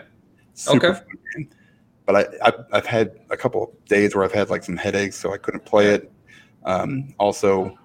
Super 0.53 0.87
Okay. 0.87 0.99
fun. 0.99 1.49
But 2.05 2.15
I, 2.15 2.25
I've, 2.47 2.65
I've 2.71 2.85
had 2.85 3.19
a 3.31 3.35
couple 3.35 3.63
of 3.63 3.85
days 3.85 4.13
where 4.15 4.23
I've 4.23 4.31
had 4.31 4.49
like 4.51 4.63
some 4.63 4.77
headaches, 4.77 5.15
so 5.17 5.33
I 5.33 5.37
couldn't 5.37 5.65
play 5.65 5.87
it. 5.87 6.11
Um, 6.65 7.13
also, 7.19 7.77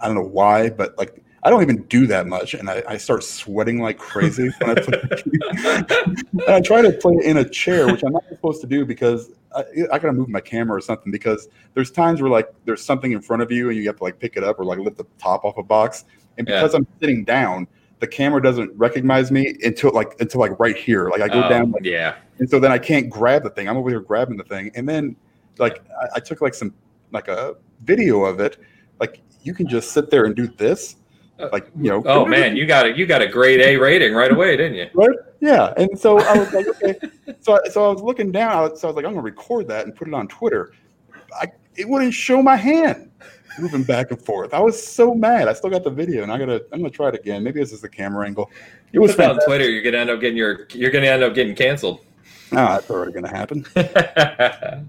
I 0.00 0.06
don't 0.06 0.14
know 0.14 0.22
why, 0.22 0.70
but 0.70 0.96
like 0.96 1.22
I 1.42 1.50
don't 1.50 1.60
even 1.62 1.82
do 1.84 2.06
that 2.06 2.26
much, 2.26 2.54
and 2.54 2.70
I, 2.70 2.82
I 2.88 2.96
start 2.96 3.22
sweating 3.22 3.78
like 3.80 3.98
crazy 3.98 4.50
when 4.60 4.78
I 4.78 4.80
play. 4.80 5.02
and 6.46 6.48
I 6.48 6.60
try 6.60 6.80
to 6.80 6.92
play 6.92 7.16
in 7.22 7.36
a 7.36 7.48
chair, 7.48 7.86
which 7.86 8.02
I'm 8.02 8.12
not 8.12 8.24
supposed 8.30 8.62
to 8.62 8.66
do 8.66 8.86
because 8.86 9.30
I, 9.54 9.64
I 9.92 9.98
gotta 9.98 10.12
move 10.14 10.28
my 10.30 10.40
camera 10.40 10.78
or 10.78 10.80
something. 10.80 11.12
Because 11.12 11.48
there's 11.74 11.90
times 11.90 12.22
where 12.22 12.30
like 12.30 12.48
there's 12.64 12.82
something 12.82 13.12
in 13.12 13.20
front 13.20 13.42
of 13.42 13.52
you 13.52 13.68
and 13.68 13.76
you 13.76 13.86
have 13.88 13.96
to 13.96 14.04
like 14.04 14.18
pick 14.18 14.36
it 14.36 14.44
up 14.44 14.58
or 14.58 14.64
like 14.64 14.78
lift 14.78 14.96
the 14.96 15.06
top 15.18 15.44
off 15.44 15.58
a 15.58 15.62
box, 15.62 16.06
and 16.38 16.48
Yeah. 16.48 16.60
because 16.60 16.74
I'm 16.74 16.86
sitting 17.00 17.24
down, 17.24 17.66
the 18.00 18.06
camera 18.06 18.42
doesn't 18.42 18.72
recognize 18.76 19.30
me 19.30 19.54
until 19.62 19.90
like 19.92 20.18
until 20.20 20.40
like 20.40 20.58
right 20.58 20.76
here. 20.76 21.10
Like 21.10 21.20
I 21.20 21.28
go 21.28 21.42
Oh, 21.44 21.48
down, 21.48 21.72
like, 21.72 21.84
yeah. 21.84 22.14
and 22.38 22.48
so 22.48 22.58
then 22.58 22.72
I 22.72 22.78
can't 22.78 23.10
grab 23.10 23.42
the 23.42 23.50
thing. 23.50 23.68
I'm 23.68 23.76
over 23.76 23.90
here 23.90 24.00
grabbing 24.00 24.38
the 24.38 24.44
thing, 24.44 24.70
and 24.76 24.88
then 24.88 25.14
like 25.58 25.82
I, 26.02 26.16
I 26.16 26.20
took 26.20 26.40
like 26.40 26.54
some 26.54 26.72
like 27.12 27.28
a 27.28 27.56
video 27.84 28.24
of 28.24 28.40
it. 28.40 28.56
Like 29.00 29.20
you 29.42 29.54
can 29.54 29.68
just 29.68 29.92
sit 29.92 30.10
there 30.10 30.24
and 30.24 30.34
do 30.34 30.46
this, 30.48 30.96
Uh, 31.38 31.48
like 31.52 31.68
you 31.76 31.90
know. 31.90 32.02
Oh 32.06 32.24
man, 32.26 32.56
you 32.56 32.66
got 32.66 32.86
a 32.86 32.96
you 32.96 33.06
got 33.06 33.22
a 33.22 33.26
grade 33.28 33.60
A 33.60 33.76
rating 33.76 34.14
right 34.14 34.30
away, 34.32 34.56
didn't 34.56 34.74
you? 34.76 34.88
Right? 34.94 35.16
Yeah. 35.40 35.72
And 35.76 35.98
so 35.98 36.18
I 36.18 36.38
was 36.38 36.52
like, 36.52 36.66
okay. 36.68 36.94
So, 37.40 37.60
I- 37.62 37.68
so 37.68 37.84
I 37.84 37.92
was 37.92 38.02
looking 38.02 38.32
down. 38.32 38.52
I 38.52 38.60
was, 38.62 38.80
so 38.80 38.88
I 38.88 38.90
was 38.90 38.96
like, 38.96 39.04
I'm 39.04 39.12
gonna 39.12 39.22
record 39.22 39.68
that 39.68 39.84
and 39.86 39.94
put 39.94 40.08
it 40.08 40.14
on 40.14 40.26
Twitter. 40.28 40.72
I, 41.40 41.46
it 41.76 41.88
wouldn't 41.88 42.14
show 42.14 42.42
my 42.42 42.56
hand 42.56 43.10
moving 43.58 43.82
back 43.82 44.10
and 44.10 44.20
forth. 44.20 44.54
I 44.54 44.60
was 44.60 44.80
so 44.80 45.14
mad. 45.14 45.48
I 45.48 45.52
still 45.52 45.70
got 45.70 45.84
the 45.84 45.90
video, 45.90 46.22
and 46.22 46.32
I 46.32 46.38
gotta. 46.38 46.64
I'm 46.72 46.78
gonna 46.80 46.90
try 46.90 47.08
it 47.08 47.14
again. 47.16 47.42
Maybe 47.42 47.60
this 47.60 47.72
is 47.72 47.80
the 47.80 47.88
camera 47.88 48.26
angle. 48.26 48.50
It 48.92 49.00
was 49.00 49.18
on. 49.18 49.38
Twitter. 49.44 49.68
You're 49.68 49.82
gonna 49.82 49.98
end 49.98 50.10
up 50.10 50.20
getting 50.20 50.36
your 50.36 50.66
you're 50.72 50.90
gonna 50.92 51.06
end 51.08 51.22
up 51.24 51.34
getting 51.34 51.54
canceled. 51.56 52.00
Ah, 52.52 52.74
that's 52.76 52.88
already 52.90 53.12
gonna 53.12 53.28
happen. 53.28 53.66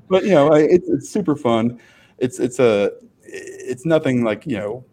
But 0.09 0.23
you 0.23 0.31
know, 0.31 0.53
I- 0.53 0.59
it's 0.76 0.88
it's 0.88 1.09
super 1.09 1.35
fun. 1.35 1.80
It's 2.17 2.39
it's 2.39 2.59
a 2.59 2.91
it's 3.23 3.85
nothing 3.85 4.23
like 4.23 4.45
you 4.45 4.57
know 4.57 4.85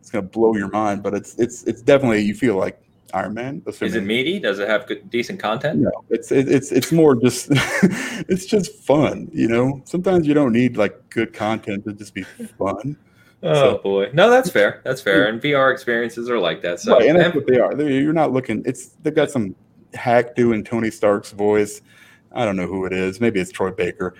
it's 0.00 0.10
gonna 0.10 0.26
blow 0.26 0.56
your 0.56 0.68
mind, 0.68 1.02
but 1.02 1.14
it's 1.14 1.34
it's 1.36 1.62
it's 1.64 1.82
definitely 1.82 2.22
you 2.22 2.34
feel 2.34 2.56
like 2.56 2.82
Iron 3.14 3.34
Man. 3.34 3.62
Is 3.66 3.94
it 3.94 4.02
meaty? 4.02 4.38
Does 4.38 4.58
it 4.58 4.68
have 4.68 4.86
good, 4.86 5.08
decent 5.10 5.40
content? 5.40 5.80
No, 5.80 5.90
it's 6.08 6.32
it, 6.32 6.48
it's 6.48 6.72
it's 6.72 6.92
more 6.92 7.14
just 7.14 7.48
it's 8.28 8.46
just 8.46 8.74
fun. 8.84 9.30
You 9.32 9.48
know, 9.48 9.82
sometimes 9.84 10.26
you 10.26 10.34
don't 10.34 10.52
need 10.52 10.76
like 10.76 11.10
good 11.10 11.32
content 11.32 11.84
to 11.84 11.92
just 11.92 12.14
be 12.14 12.22
fun. 12.22 12.96
Oh 13.42 13.54
so, 13.54 13.78
boy, 13.78 14.10
no, 14.12 14.28
that's 14.28 14.50
fair. 14.50 14.82
That's 14.84 15.00
fair. 15.00 15.26
And 15.26 15.40
VR 15.40 15.72
experiences 15.72 16.28
are 16.28 16.38
like 16.38 16.60
that. 16.62 16.80
So 16.80 16.98
right, 16.98 17.08
and 17.08 17.18
that's 17.18 17.34
what 17.34 17.46
they 17.46 17.58
are. 17.58 17.74
They're, 17.74 17.90
you're 17.90 18.12
not 18.12 18.32
looking. 18.32 18.62
It's 18.66 18.96
they've 19.02 19.14
got 19.14 19.30
some 19.30 19.54
hack 19.94 20.34
doing 20.34 20.62
Tony 20.62 20.90
Stark's 20.90 21.32
voice. 21.32 21.80
I 22.32 22.44
don't 22.44 22.56
know 22.56 22.66
who 22.66 22.84
it 22.84 22.92
is. 22.92 23.20
Maybe 23.20 23.40
it's 23.40 23.50
Troy 23.50 23.70
Baker 23.70 24.14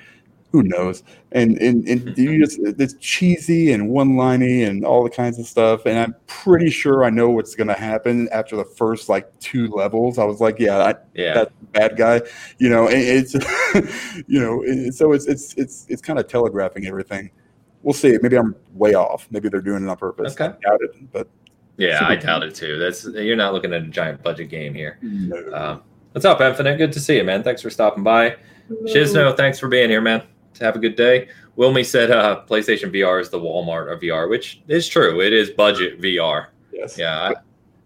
who 0.52 0.62
knows? 0.62 1.02
And 1.32 1.58
and, 1.58 1.86
and 1.88 2.16
you 2.18 2.44
just 2.44 2.58
it's 2.60 2.94
cheesy 2.94 3.72
and 3.72 3.88
one 3.88 4.10
liney 4.10 4.66
and 4.66 4.84
all 4.84 5.04
the 5.04 5.10
kinds 5.10 5.38
of 5.38 5.46
stuff. 5.46 5.86
And 5.86 5.98
I'm 5.98 6.14
pretty 6.26 6.70
sure 6.70 7.04
I 7.04 7.10
know 7.10 7.30
what's 7.30 7.54
going 7.54 7.68
to 7.68 7.74
happen 7.74 8.28
after 8.32 8.56
the 8.56 8.64
first 8.64 9.08
like 9.08 9.38
two 9.38 9.68
levels. 9.68 10.18
I 10.18 10.24
was 10.24 10.40
like, 10.40 10.58
yeah, 10.58 10.78
I, 10.78 10.94
yeah, 11.14 11.34
that's 11.34 11.52
bad 11.72 11.96
guy. 11.96 12.22
You 12.58 12.68
know, 12.68 12.88
And 12.88 12.98
it's 12.98 13.34
you 14.26 14.40
know, 14.40 14.90
so 14.90 15.12
it's 15.12 15.26
it's 15.26 15.54
it's 15.54 15.86
it's 15.88 16.02
kind 16.02 16.18
of 16.18 16.26
telegraphing 16.26 16.86
everything. 16.86 17.30
We'll 17.82 17.94
see. 17.94 18.18
Maybe 18.20 18.36
I'm 18.36 18.54
way 18.74 18.94
off. 18.94 19.26
Maybe 19.30 19.48
they're 19.48 19.62
doing 19.62 19.84
it 19.84 19.88
on 19.88 19.96
purpose. 19.96 20.32
Okay. 20.32 20.44
I 20.44 20.68
doubt 20.68 20.80
it, 20.82 21.12
but 21.12 21.28
yeah, 21.78 22.00
I 22.02 22.16
doubt 22.16 22.42
it 22.42 22.54
too. 22.54 22.78
That's 22.78 23.04
you're 23.04 23.36
not 23.36 23.54
looking 23.54 23.72
at 23.72 23.82
a 23.82 23.86
giant 23.86 24.22
budget 24.22 24.50
game 24.50 24.74
here. 24.74 24.98
No. 25.00 25.36
Uh, 25.36 25.78
what's 26.12 26.26
up, 26.26 26.40
Infinite? 26.40 26.76
Good 26.76 26.92
to 26.92 27.00
see 27.00 27.16
you, 27.16 27.24
man. 27.24 27.42
Thanks 27.42 27.62
for 27.62 27.70
stopping 27.70 28.02
by. 28.02 28.36
Shizno, 28.84 29.36
thanks 29.36 29.58
for 29.58 29.66
being 29.66 29.88
here, 29.88 30.00
man 30.00 30.22
have 30.60 30.76
a 30.76 30.78
good 30.78 30.96
day. 30.96 31.28
Wilmy 31.56 31.84
said 31.84 32.10
uh, 32.10 32.42
PlayStation 32.48 32.94
VR 32.94 33.20
is 33.20 33.28
the 33.28 33.38
Walmart 33.38 33.92
of 33.92 34.00
VR, 34.00 34.28
which 34.28 34.62
is 34.68 34.88
true. 34.88 35.20
It 35.20 35.32
is 35.32 35.50
budget 35.50 36.00
VR. 36.00 36.46
Yes. 36.72 36.96
Yeah. 36.96 37.20
I, 37.20 37.34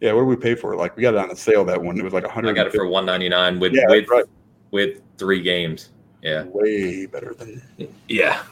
yeah. 0.01 0.13
What 0.13 0.21
did 0.21 0.29
we 0.29 0.37
pay 0.37 0.55
for 0.55 0.75
it? 0.75 0.77
Like 0.77 0.97
we 0.97 1.03
got 1.03 1.15
it 1.15 1.21
on 1.21 1.31
a 1.31 1.37
sale 1.37 1.65
that 1.65 1.81
one. 1.81 1.99
It 1.99 2.05
was 2.05 2.13
like 2.13 2.25
a 2.25 2.29
hundred. 2.29 2.51
I 2.51 2.53
got 2.53 2.67
it 2.67 2.73
for 2.73 2.87
one 2.87 3.07
ninety 3.07 3.29
nine 3.29 3.59
with 3.59 3.75
yeah, 3.75 3.89
with 3.89 4.09
right. 4.09 4.25
with 4.71 5.01
three 5.19 5.43
games. 5.43 5.91
Yeah. 6.23 6.45
Way 6.45 7.07
better 7.07 7.35
than. 7.35 7.63
Yeah. 8.09 8.43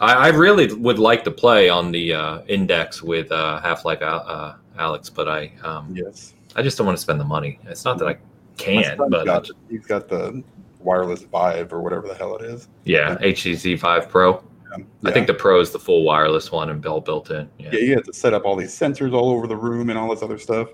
I, 0.00 0.14
I 0.14 0.28
really 0.28 0.72
would 0.74 0.98
like 0.98 1.22
to 1.24 1.30
play 1.30 1.68
on 1.68 1.92
the 1.92 2.12
uh, 2.12 2.42
index 2.48 3.02
with 3.02 3.30
uh, 3.30 3.60
Half 3.60 3.84
Life 3.84 4.02
uh, 4.02 4.54
Alyx, 4.76 5.14
but 5.14 5.28
I 5.28 5.52
um, 5.62 5.94
yes. 5.94 6.34
I 6.56 6.62
just 6.62 6.76
don't 6.76 6.86
want 6.86 6.98
to 6.98 7.02
spend 7.02 7.20
the 7.20 7.24
money. 7.24 7.58
It's 7.66 7.84
not 7.84 7.98
that 7.98 8.08
I 8.08 8.16
can, 8.56 8.96
but 9.08 9.24
got, 9.24 9.48
he's 9.70 9.86
got 9.86 10.08
the 10.08 10.42
wireless 10.82 11.22
Vive 11.22 11.72
or 11.72 11.80
whatever 11.80 12.08
the 12.08 12.14
hell 12.14 12.36
it 12.36 12.44
is. 12.44 12.68
Yeah, 12.84 13.16
HTC 13.16 13.78
Vive 13.78 14.08
Pro. 14.08 14.42
Yeah. 14.76 14.84
I 15.04 15.12
think 15.12 15.26
the 15.26 15.34
Pro 15.34 15.60
is 15.60 15.70
the 15.70 15.78
full 15.78 16.04
wireless 16.04 16.50
one 16.50 16.70
and 16.70 16.80
Bell 16.80 17.00
built 17.00 17.30
in. 17.30 17.48
Yeah. 17.58 17.70
yeah, 17.72 17.78
you 17.80 17.94
have 17.94 18.04
to 18.04 18.12
set 18.12 18.32
up 18.32 18.44
all 18.44 18.56
these 18.56 18.76
sensors 18.76 19.12
all 19.12 19.30
over 19.30 19.46
the 19.46 19.56
room 19.56 19.90
and 19.90 19.98
all 19.98 20.10
this 20.10 20.22
other 20.22 20.38
stuff. 20.38 20.68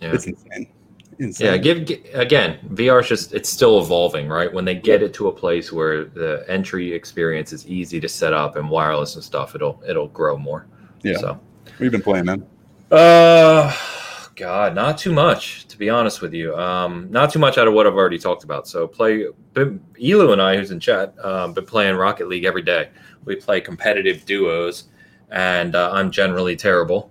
Yeah. 0.00 0.12
It's 0.12 0.26
insane. 0.26 0.68
Insane. 1.18 1.46
Yeah, 1.46 1.56
give, 1.58 1.86
give 1.86 2.00
again. 2.14 2.58
VR 2.72 3.00
is 3.00 3.08
just 3.08 3.34
it's 3.34 3.48
still 3.48 3.80
evolving, 3.80 4.28
right? 4.28 4.52
When 4.52 4.64
they 4.64 4.74
get 4.74 5.02
it 5.02 5.14
to 5.14 5.28
a 5.28 5.32
place 5.32 5.70
where 5.70 6.04
the 6.04 6.44
entry 6.48 6.92
experience 6.92 7.52
is 7.52 7.66
easy 7.66 8.00
to 8.00 8.08
set 8.08 8.32
up 8.32 8.56
and 8.56 8.68
wireless 8.68 9.14
and 9.14 9.22
stuff, 9.22 9.54
it'll 9.54 9.82
it'll 9.86 10.08
grow 10.08 10.36
more. 10.36 10.66
Yeah. 11.02 11.18
So 11.18 11.40
we've 11.78 11.92
been 11.92 12.02
playing, 12.02 12.24
man. 12.24 12.46
Uh 12.90 13.76
God, 14.34 14.74
not 14.74 14.96
too 14.96 15.12
much, 15.12 15.66
to 15.66 15.76
be 15.76 15.90
honest 15.90 16.22
with 16.22 16.32
you. 16.32 16.56
Um, 16.56 17.08
not 17.10 17.30
too 17.32 17.38
much 17.38 17.58
out 17.58 17.68
of 17.68 17.74
what 17.74 17.86
I've 17.86 17.94
already 17.94 18.18
talked 18.18 18.44
about. 18.44 18.66
So 18.66 18.86
play 18.86 19.26
Elu 19.54 20.32
and 20.32 20.40
I, 20.40 20.56
who's 20.56 20.70
in 20.70 20.80
chat, 20.80 21.14
um, 21.24 21.52
been 21.52 21.66
playing 21.66 21.96
Rocket 21.96 22.28
League 22.28 22.44
every 22.44 22.62
day. 22.62 22.88
We 23.24 23.36
play 23.36 23.60
competitive 23.60 24.24
duos, 24.24 24.84
and 25.30 25.74
uh, 25.74 25.90
I'm 25.92 26.10
generally 26.10 26.56
terrible. 26.56 27.10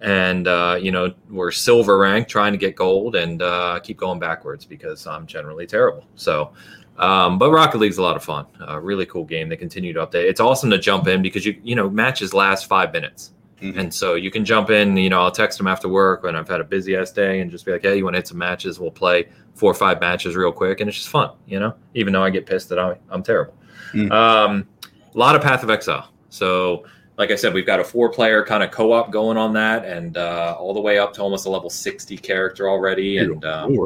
And 0.00 0.48
uh, 0.48 0.78
you 0.80 0.92
know 0.92 1.12
we're 1.28 1.50
silver 1.50 1.98
ranked, 1.98 2.30
trying 2.30 2.52
to 2.52 2.58
get 2.58 2.76
gold, 2.76 3.16
and 3.16 3.42
uh, 3.42 3.80
keep 3.80 3.98
going 3.98 4.18
backwards 4.18 4.64
because 4.64 5.06
I'm 5.06 5.26
generally 5.26 5.66
terrible. 5.66 6.04
So, 6.14 6.52
um, 6.98 7.36
but 7.38 7.50
Rocket 7.50 7.78
League's 7.78 7.98
a 7.98 8.02
lot 8.02 8.16
of 8.16 8.24
fun. 8.24 8.46
really 8.80 9.06
cool 9.06 9.24
game. 9.24 9.48
They 9.48 9.56
continue 9.56 9.92
to 9.92 10.06
update. 10.06 10.28
It's 10.28 10.40
awesome 10.40 10.70
to 10.70 10.78
jump 10.78 11.08
in 11.08 11.20
because 11.20 11.44
you 11.44 11.60
you 11.62 11.74
know 11.74 11.90
matches 11.90 12.32
last 12.32 12.66
five 12.66 12.92
minutes. 12.92 13.32
Mm-hmm. 13.60 13.78
And 13.78 13.94
so 13.94 14.14
you 14.14 14.30
can 14.30 14.44
jump 14.44 14.70
in, 14.70 14.96
you 14.96 15.10
know, 15.10 15.20
I'll 15.20 15.30
text 15.30 15.58
them 15.58 15.66
after 15.66 15.88
work 15.88 16.22
when 16.22 16.34
I've 16.34 16.48
had 16.48 16.60
a 16.60 16.64
busy 16.64 16.96
ass 16.96 17.12
day 17.12 17.40
and 17.40 17.50
just 17.50 17.66
be 17.66 17.72
like, 17.72 17.82
hey, 17.82 17.96
you 17.96 18.04
want 18.04 18.14
to 18.14 18.18
hit 18.18 18.28
some 18.28 18.38
matches? 18.38 18.80
We'll 18.80 18.90
play 18.90 19.28
four 19.54 19.70
or 19.70 19.74
five 19.74 20.00
matches 20.00 20.34
real 20.34 20.52
quick. 20.52 20.80
And 20.80 20.88
it's 20.88 20.96
just 20.96 21.10
fun, 21.10 21.30
you 21.46 21.58
know, 21.60 21.74
even 21.94 22.12
though 22.12 22.22
I 22.22 22.30
get 22.30 22.46
pissed 22.46 22.68
that 22.70 22.78
I, 22.78 22.96
I'm 23.10 23.22
terrible. 23.22 23.54
Mm-hmm. 23.92 24.10
Um, 24.12 24.66
a 25.14 25.18
lot 25.18 25.36
of 25.36 25.42
Path 25.42 25.62
of 25.62 25.70
Exile. 25.70 26.10
So, 26.30 26.84
like 27.18 27.30
I 27.30 27.34
said, 27.34 27.52
we've 27.52 27.66
got 27.66 27.80
a 27.80 27.84
four 27.84 28.08
player 28.08 28.44
kind 28.44 28.62
of 28.62 28.70
co 28.70 28.92
op 28.92 29.10
going 29.10 29.36
on 29.36 29.52
that 29.52 29.84
and 29.84 30.16
uh, 30.16 30.56
all 30.58 30.72
the 30.72 30.80
way 30.80 30.98
up 30.98 31.12
to 31.14 31.22
almost 31.22 31.44
a 31.46 31.50
level 31.50 31.68
60 31.68 32.16
character 32.16 32.68
already. 32.68 33.18
and 33.18 33.44
um, 33.44 33.76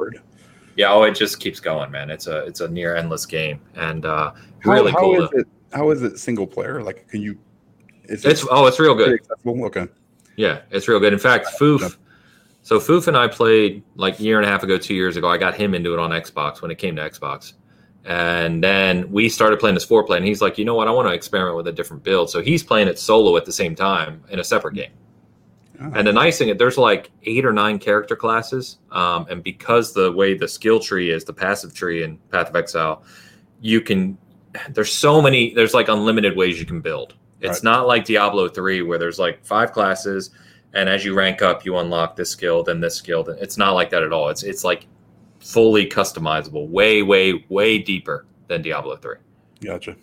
yeah, 0.76 0.92
oh, 0.92 1.02
it 1.02 1.14
just 1.14 1.40
keeps 1.40 1.60
going, 1.60 1.90
man. 1.90 2.10
It's 2.10 2.26
a 2.26 2.44
it's 2.44 2.60
a 2.60 2.68
near 2.68 2.96
endless 2.96 3.26
game 3.26 3.60
and 3.74 4.04
uh, 4.04 4.32
really 4.64 4.90
how, 4.90 4.98
how 4.98 5.04
cool. 5.04 5.24
Is 5.24 5.30
to, 5.30 5.36
it, 5.38 5.46
how 5.72 5.90
is 5.90 6.02
it 6.02 6.18
single 6.18 6.46
player? 6.46 6.82
Like, 6.82 7.08
can 7.08 7.20
you 7.20 7.38
it's, 8.04 8.24
it's 8.24 8.46
oh, 8.50 8.66
it's 8.66 8.78
real 8.78 8.94
good. 8.94 9.20
Okay. 9.46 9.86
Yeah, 10.36 10.62
it's 10.70 10.88
real 10.88 11.00
good. 11.00 11.12
In 11.12 11.18
fact, 11.18 11.48
Foof. 11.58 11.96
So 12.62 12.78
Foof 12.80 13.08
and 13.08 13.16
I 13.16 13.28
played 13.28 13.82
like 13.94 14.18
a 14.18 14.22
year 14.22 14.38
and 14.38 14.46
a 14.46 14.48
half 14.48 14.62
ago, 14.62 14.78
two 14.78 14.94
years 14.94 15.16
ago. 15.16 15.28
I 15.28 15.36
got 15.36 15.54
him 15.54 15.74
into 15.74 15.92
it 15.92 15.98
on 15.98 16.10
Xbox 16.10 16.62
when 16.62 16.70
it 16.70 16.78
came 16.78 16.96
to 16.96 17.02
Xbox. 17.02 17.52
And 18.06 18.62
then 18.62 19.10
we 19.10 19.28
started 19.28 19.58
playing 19.58 19.74
this 19.74 19.84
four 19.84 20.04
play, 20.04 20.18
and 20.18 20.26
he's 20.26 20.42
like, 20.42 20.58
you 20.58 20.64
know 20.64 20.74
what? 20.74 20.88
I 20.88 20.90
want 20.90 21.08
to 21.08 21.14
experiment 21.14 21.56
with 21.56 21.68
a 21.68 21.72
different 21.72 22.02
build. 22.02 22.28
So 22.30 22.42
he's 22.42 22.62
playing 22.62 22.88
it 22.88 22.98
solo 22.98 23.36
at 23.36 23.44
the 23.44 23.52
same 23.52 23.74
time 23.74 24.22
in 24.28 24.38
a 24.40 24.44
separate 24.44 24.74
game. 24.74 24.92
Oh. 25.80 25.90
And 25.94 26.06
the 26.06 26.12
nice 26.12 26.38
thing 26.38 26.50
is, 26.50 26.58
there's 26.58 26.78
like 26.78 27.10
eight 27.24 27.44
or 27.44 27.52
nine 27.52 27.78
character 27.78 28.14
classes. 28.14 28.78
Um, 28.92 29.26
and 29.30 29.42
because 29.42 29.92
the 29.92 30.12
way 30.12 30.34
the 30.34 30.48
skill 30.48 30.80
tree 30.80 31.10
is, 31.10 31.24
the 31.24 31.32
passive 31.32 31.74
tree 31.74 32.02
in 32.02 32.18
Path 32.30 32.50
of 32.50 32.56
Exile, 32.56 33.02
you 33.60 33.80
can, 33.80 34.18
there's 34.70 34.92
so 34.92 35.22
many, 35.22 35.54
there's 35.54 35.74
like 35.74 35.88
unlimited 35.88 36.36
ways 36.36 36.60
you 36.60 36.66
can 36.66 36.80
build. 36.80 37.14
It's 37.44 37.58
right. 37.58 37.64
not 37.64 37.86
like 37.86 38.04
Diablo 38.04 38.48
3 38.48 38.82
where 38.82 38.98
there's 38.98 39.18
like 39.18 39.44
five 39.44 39.72
classes 39.72 40.30
and 40.72 40.88
as 40.88 41.04
you 41.04 41.14
rank 41.14 41.42
up 41.42 41.64
you 41.64 41.76
unlock 41.76 42.16
this 42.16 42.30
skill 42.30 42.62
then 42.62 42.80
this 42.80 42.96
skill. 42.96 43.28
It's 43.28 43.56
not 43.56 43.72
like 43.72 43.90
that 43.90 44.02
at 44.02 44.12
all. 44.12 44.28
It's 44.28 44.42
it's 44.42 44.64
like 44.64 44.86
fully 45.40 45.86
customizable, 45.86 46.68
way 46.68 47.02
way 47.02 47.44
way 47.48 47.78
deeper 47.78 48.26
than 48.48 48.62
Diablo 48.62 48.96
3. 48.96 49.16
Gotcha. 49.62 49.96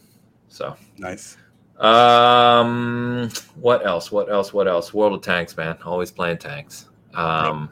So, 0.48 0.76
nice. 0.98 1.38
Um 1.80 3.30
what 3.56 3.86
else? 3.86 4.12
What 4.12 4.32
else? 4.32 4.54
What 4.54 4.68
else? 4.68 4.94
World 4.94 5.14
of 5.14 5.22
Tanks, 5.22 5.58
man. 5.58 5.78
Always 5.84 6.12
playing 6.12 6.38
tanks. 6.38 6.90
Um 7.14 7.62
right. 7.62 7.70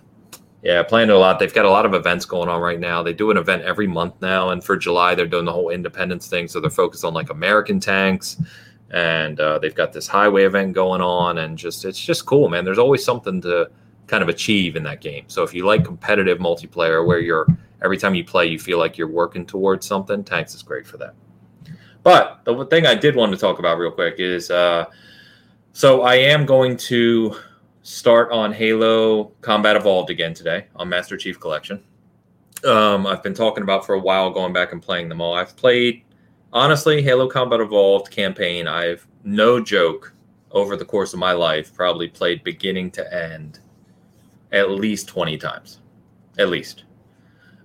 Yeah, 0.62 0.84
playing 0.84 1.10
it 1.10 1.14
a 1.14 1.18
lot. 1.18 1.40
They've 1.40 1.54
got 1.54 1.66
a 1.66 1.70
lot 1.70 1.86
of 1.86 1.94
events 1.94 2.26
going 2.26 2.50
on 2.50 2.60
right 2.60 2.80
now. 2.80 3.02
They 3.02 3.14
do 3.14 3.32
an 3.32 3.38
event 3.38 3.64
every 3.64 3.88
month 3.88 4.16
now, 4.22 4.50
and 4.50 4.62
for 4.62 4.76
July 4.76 5.16
they're 5.16 5.26
doing 5.26 5.46
the 5.46 5.54
whole 5.54 5.70
Independence 5.70 6.28
thing. 6.28 6.48
So 6.50 6.60
they're 6.60 6.70
focused 6.70 7.06
on 7.06 7.14
like 7.14 7.30
American 7.30 7.80
tanks, 7.80 8.42
and 8.92 9.40
uh, 9.40 9.60
they've 9.60 9.76
got 9.76 9.94
this 9.94 10.08
highway 10.08 10.44
event 10.44 10.74
going 10.74 11.02
on 11.02 11.40
and 11.40 11.58
just 11.58 11.86
it's 11.86 12.04
just 12.04 12.26
cool 12.26 12.50
man. 12.50 12.66
There's 12.66 12.80
always 12.80 13.04
something 13.04 13.42
to 13.42 13.70
kind 14.08 14.24
of 14.24 14.30
achieve 14.30 14.76
in 14.76 14.84
that 14.84 15.02
game. 15.02 15.26
So 15.28 15.44
if 15.44 15.54
you 15.54 15.66
like 15.66 15.86
competitive 15.86 16.40
multiplayer 16.40 17.06
where 17.06 17.20
you're 17.20 17.48
every 17.84 17.98
time 17.98 18.16
you 18.16 18.24
play 18.24 18.48
you 18.48 18.60
feel 18.60 18.80
like 18.80 18.98
you're 18.98 19.08
working 19.08 19.46
towards 19.46 19.86
something 19.86 20.24
tanks 20.24 20.56
is 20.56 20.64
great 20.64 20.88
for 20.88 20.98
that. 20.98 21.14
But 22.02 22.44
the 22.46 22.66
thing 22.66 22.86
i 22.86 22.96
did 22.96 23.16
want 23.16 23.32
to 23.32 23.38
talk 23.38 23.60
about 23.60 23.78
real 23.78 23.92
quick 23.92 24.16
is 24.18 24.50
uh, 24.50 24.86
so 25.74 26.02
i 26.02 26.16
am 26.16 26.46
going 26.46 26.76
to 26.76 27.36
start 27.84 28.32
on 28.32 28.52
halo 28.52 29.26
combat 29.42 29.76
evolved 29.76 30.10
again 30.10 30.34
today 30.34 30.66
on 30.76 30.90
master 30.90 31.16
chief 31.16 31.40
collection. 31.40 31.84
Um, 32.66 33.06
i've 33.06 33.22
been 33.22 33.36
talking 33.36 33.64
about 33.64 33.86
for 33.86 33.94
a 33.94 34.00
while 34.00 34.32
going 34.32 34.54
back 34.54 34.74
and 34.74 34.82
playing 34.82 35.10
them 35.10 35.22
all. 35.22 35.36
I've 35.36 35.56
played 35.56 36.04
honestly, 36.54 37.02
Halo 37.02 37.28
Combat 37.28 37.60
Evolved 37.60 38.12
campaign, 38.12 38.68
I've 38.68 39.06
no 39.24 39.60
joke 39.62 40.14
over 40.52 40.76
the 40.76 40.86
course 40.86 41.14
of 41.14 41.20
my 41.20 41.32
life 41.32 41.74
probably 41.74 42.08
played 42.08 42.44
beginning 42.44 42.92
to 42.92 43.14
end 43.14 43.60
at 44.52 44.72
least 44.72 45.08
20 45.08 45.38
times. 45.38 45.80
At 46.38 46.50
least. 46.50 46.86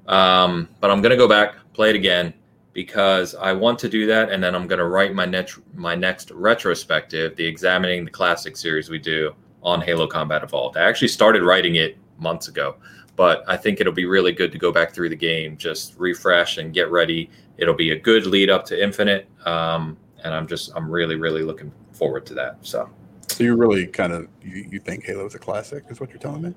Um, 0.07 0.69
but 0.81 0.91
I'm 0.91 1.01
going 1.01 1.11
to 1.11 1.17
go 1.17 1.29
back, 1.29 1.55
play 1.73 1.91
it 1.91 1.97
again 1.97 2.35
because 2.73 3.35
I 3.37 3.53
want 3.53 3.79
to 3.79 3.89
do 3.89 4.07
that 4.07 4.31
and 4.31 4.43
then 4.43 4.55
I'm 4.55 4.67
going 4.67 4.81
to 4.81 4.87
write 4.87 5.15
my 5.15 5.25
next 5.25 5.61
my 5.75 5.95
next 5.95 6.31
retrospective, 6.33 7.37
the 7.37 7.47
examining 7.47 8.05
the 8.05 8.11
classic 8.11 8.57
series 8.57 8.91
we 8.91 8.99
do 8.99 9.35
on 9.63 9.81
Halo 9.81 10.07
Combat 10.07 10.43
Evolved. 10.43 10.77
I 10.77 10.83
actually 10.83 11.09
started 11.09 11.43
writing 11.43 11.77
it 11.77 11.97
months 12.19 12.49
ago, 12.49 12.77
but 13.17 13.45
I 13.47 13.57
think 13.57 13.81
it'll 13.81 13.93
be 13.93 14.07
really 14.07 14.33
good 14.33 14.53
to 14.53 14.59
go 14.59 14.73
back 14.73 14.93
through 14.93 15.09
the 15.09 15.17
game, 15.17 15.57
just 15.57 15.95
refresh 15.99 16.59
and 16.59 16.75
get 16.75 16.91
ready 16.91 17.31
it'll 17.59 17.75
be 17.75 17.91
a 17.91 17.99
good 17.99 18.27
lead 18.27 18.51
up 18.51 18.65
to 18.67 18.83
Infinite, 18.83 19.29
um, 19.45 19.97
and 20.23 20.35
I'm 20.35 20.47
just 20.47 20.73
I'm 20.75 20.91
really 20.91 21.17
really 21.17 21.43
looking 21.43 21.73
forward 21.93 22.27
to 22.27 22.35
that. 22.35 22.59
So, 22.63 22.89
so 23.29 23.45
you 23.45 23.57
really 23.57 23.87
kind 23.87 24.13
of 24.13 24.29
you, 24.43 24.69
you 24.71 24.81
think 24.81 25.05
Halo 25.05 25.27
is 25.27 25.35
a 25.35 25.39
classic, 25.39 25.85
is 25.89 26.01
what 26.01 26.11
you're 26.11 26.19
telling 26.19 26.43
me? 26.43 26.55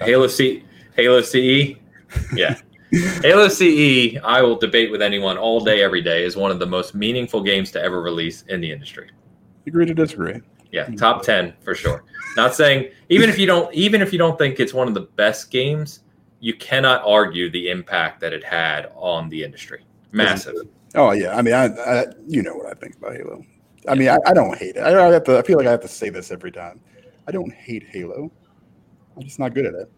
Halo 0.00 0.26
C, 0.26 0.64
Halo 0.96 1.20
CE, 1.20 1.76
yeah. 2.34 2.58
Halo 3.22 3.48
CE, 3.48 4.18
I 4.22 4.40
will 4.42 4.56
debate 4.56 4.92
with 4.92 5.02
anyone 5.02 5.36
all 5.36 5.60
day, 5.60 5.82
every 5.82 6.00
day, 6.00 6.24
is 6.24 6.36
one 6.36 6.52
of 6.52 6.60
the 6.60 6.66
most 6.66 6.94
meaningful 6.94 7.42
games 7.42 7.72
to 7.72 7.82
ever 7.82 8.00
release 8.00 8.42
in 8.42 8.60
the 8.60 8.70
industry. 8.70 9.10
Agree 9.66 9.84
to 9.86 9.94
disagree. 9.94 10.40
Yeah, 10.70 10.86
top 10.96 11.22
ten 11.22 11.54
for 11.62 11.74
sure. 11.74 12.04
Not 12.36 12.54
saying 12.54 12.90
even 13.08 13.30
if 13.30 13.38
you 13.38 13.46
don't 13.46 13.72
even 13.74 14.02
if 14.02 14.12
you 14.12 14.18
don't 14.18 14.38
think 14.38 14.58
it's 14.58 14.74
one 14.74 14.88
of 14.88 14.94
the 14.94 15.02
best 15.02 15.50
games, 15.50 16.00
you 16.44 16.52
cannot 16.52 17.02
argue 17.06 17.48
the 17.48 17.70
impact 17.70 18.20
that 18.20 18.34
it 18.34 18.44
had 18.44 18.92
on 18.96 19.30
the 19.30 19.42
industry. 19.42 19.82
Massive. 20.12 20.56
Oh 20.94 21.12
yeah, 21.12 21.34
I 21.34 21.40
mean, 21.40 21.54
I, 21.54 21.64
I 21.68 22.04
you 22.28 22.42
know 22.42 22.54
what 22.54 22.66
I 22.66 22.74
think 22.74 22.96
about 22.96 23.16
Halo. 23.16 23.42
I 23.88 23.94
mean, 23.94 24.10
I, 24.10 24.18
I 24.26 24.34
don't 24.34 24.56
hate 24.58 24.76
it. 24.76 24.80
I, 24.80 25.08
I 25.08 25.10
have 25.10 25.24
to. 25.24 25.38
I 25.38 25.42
feel 25.42 25.56
like 25.56 25.66
I 25.66 25.70
have 25.70 25.80
to 25.80 25.88
say 25.88 26.10
this 26.10 26.30
every 26.30 26.52
time. 26.52 26.80
I 27.26 27.32
don't 27.32 27.50
hate 27.50 27.84
Halo. 27.88 28.30
I'm 29.16 29.22
just 29.22 29.38
not 29.38 29.54
good 29.54 29.64
at 29.64 29.74
it. 29.74 29.90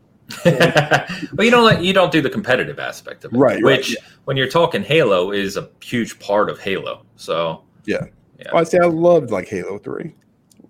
but 1.32 1.44
you 1.44 1.50
don't 1.50 1.64
like 1.64 1.82
you 1.82 1.92
don't 1.92 2.12
do 2.12 2.22
the 2.22 2.30
competitive 2.30 2.78
aspect 2.78 3.24
of 3.24 3.32
it, 3.32 3.36
Right, 3.36 3.54
right, 3.54 3.78
Which, 3.78 3.94
yeah. 3.94 4.00
when 4.24 4.36
you're 4.36 4.48
talking 4.48 4.84
Halo, 4.84 5.32
is 5.32 5.56
a 5.56 5.68
huge 5.82 6.16
part 6.20 6.48
of 6.48 6.60
Halo. 6.60 7.04
So, 7.16 7.64
Yeah. 7.86 8.06
Yeah. 8.38 8.50
Well, 8.52 8.60
I 8.60 8.64
say 8.64 8.78
I 8.78 8.86
loved 8.86 9.32
like 9.32 9.48
Halo 9.48 9.78
Three. 9.78 10.14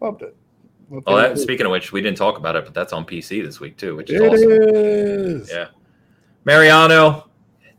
Loved 0.01 0.23
it. 0.23 0.35
Loved 0.91 1.07
well, 1.07 1.17
Halo 1.17 1.29
that, 1.35 1.39
speaking 1.41 1.67
of 1.67 1.73
which, 1.73 1.93
we 1.93 2.01
didn't 2.01 2.17
talk 2.17 2.39
about 2.39 2.55
it, 2.57 2.65
but 2.65 2.75
that's 2.75 2.93
on 2.93 3.05
PC 3.05 3.45
this 3.45 3.59
week 3.61 3.77
too, 3.77 3.97
which 3.97 4.11
is 4.11 4.21
It 4.21 4.25
awesome. 4.33 4.51
is. 4.53 5.51
Yeah. 5.51 5.69
Mariano, 6.45 7.29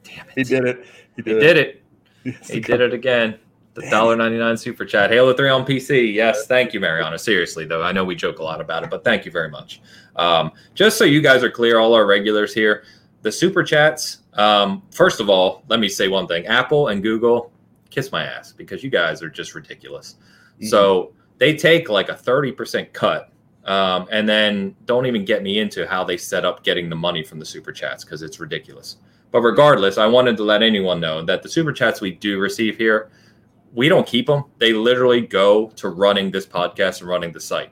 damn 0.04 0.26
it, 0.30 0.34
He 0.36 0.44
did 0.44 0.66
it. 0.66 0.86
He 1.16 1.22
He 1.22 1.22
did, 1.24 1.40
did 1.40 1.58
it. 1.58 1.84
Yes, 2.26 2.50
He 2.50 2.60
did 2.60 2.82
it 2.82 2.94
again. 2.94 3.40
The 3.76 3.88
dollar 3.92 4.16
ninety 4.16 4.38
nine 4.40 4.58
super 4.58 4.86
chat. 4.86 5.12
Halo 5.12 5.34
three 5.34 5.50
on 5.50 5.64
PC. 5.64 6.12
Yes, 6.14 6.48
thank 6.48 6.74
you, 6.74 6.80
Mariano. 6.80 7.16
Seriously 7.16 7.64
though, 7.64 7.84
I 7.84 7.92
know 7.92 8.04
we 8.04 8.16
joke 8.16 8.40
a 8.40 8.44
lot 8.44 8.60
about 8.60 8.84
it, 8.84 8.90
but 8.90 9.04
thank 9.04 9.24
you 9.24 9.32
very 9.32 9.50
much. 9.50 9.82
Um, 10.16 10.52
just 10.74 10.98
so 10.98 11.04
you 11.06 11.22
guys 11.22 11.44
are 11.44 11.52
clear, 11.52 11.78
all 11.78 11.94
our 11.94 12.08
regulars 12.08 12.54
here, 12.56 12.84
the 13.22 13.32
super 13.32 13.64
chats. 13.64 14.24
Um, 14.34 14.82
first 14.92 15.20
of 15.20 15.30
all, 15.30 15.64
let 15.70 15.80
me 15.80 15.88
say 15.90 16.08
one 16.08 16.26
thing: 16.28 16.48
Apple 16.48 16.88
and 16.88 17.04
Google, 17.04 17.52
kiss 17.92 18.12
my 18.12 18.24
ass 18.26 18.52
because 18.52 18.84
you 18.84 18.90
guys 18.90 19.22
are 19.22 19.30
just 19.30 19.54
ridiculous. 19.54 20.16
So 20.64 21.14
they 21.38 21.56
take 21.56 21.90
like 21.90 22.10
a 22.10 22.16
thirty 22.16 22.52
percent 22.52 22.92
cut, 22.94 23.32
um, 23.66 24.08
and 24.12 24.28
then 24.28 24.76
don't 24.86 25.06
even 25.06 25.26
get 25.26 25.44
me 25.44 25.60
into 25.60 25.88
how 25.88 26.04
they 26.04 26.18
set 26.18 26.46
up 26.46 26.64
getting 26.64 26.90
the 26.90 26.96
money 26.96 27.24
from 27.24 27.40
the 27.40 27.46
super 27.46 27.72
chats 27.72 28.04
because 28.04 28.22
it's 28.22 28.40
ridiculous. 28.40 28.98
But 29.32 29.42
regardless, 29.42 29.98
I 29.98 30.06
wanted 30.06 30.38
to 30.38 30.44
let 30.44 30.64
anyone 30.64 31.00
know 31.00 31.24
that 31.26 31.44
the 31.44 31.50
super 31.50 31.74
chats 31.74 32.00
we 32.00 32.12
do 32.12 32.40
receive 32.40 32.78
here, 32.78 33.12
we 33.74 33.90
don't 33.90 34.08
keep 34.08 34.28
them. 34.28 34.46
They 34.58 34.72
literally 34.74 35.22
go 35.22 35.68
to 35.76 35.90
running 35.90 36.32
this 36.32 36.46
podcast 36.46 37.02
and 37.02 37.10
running 37.10 37.32
the 37.34 37.42
site. 37.42 37.72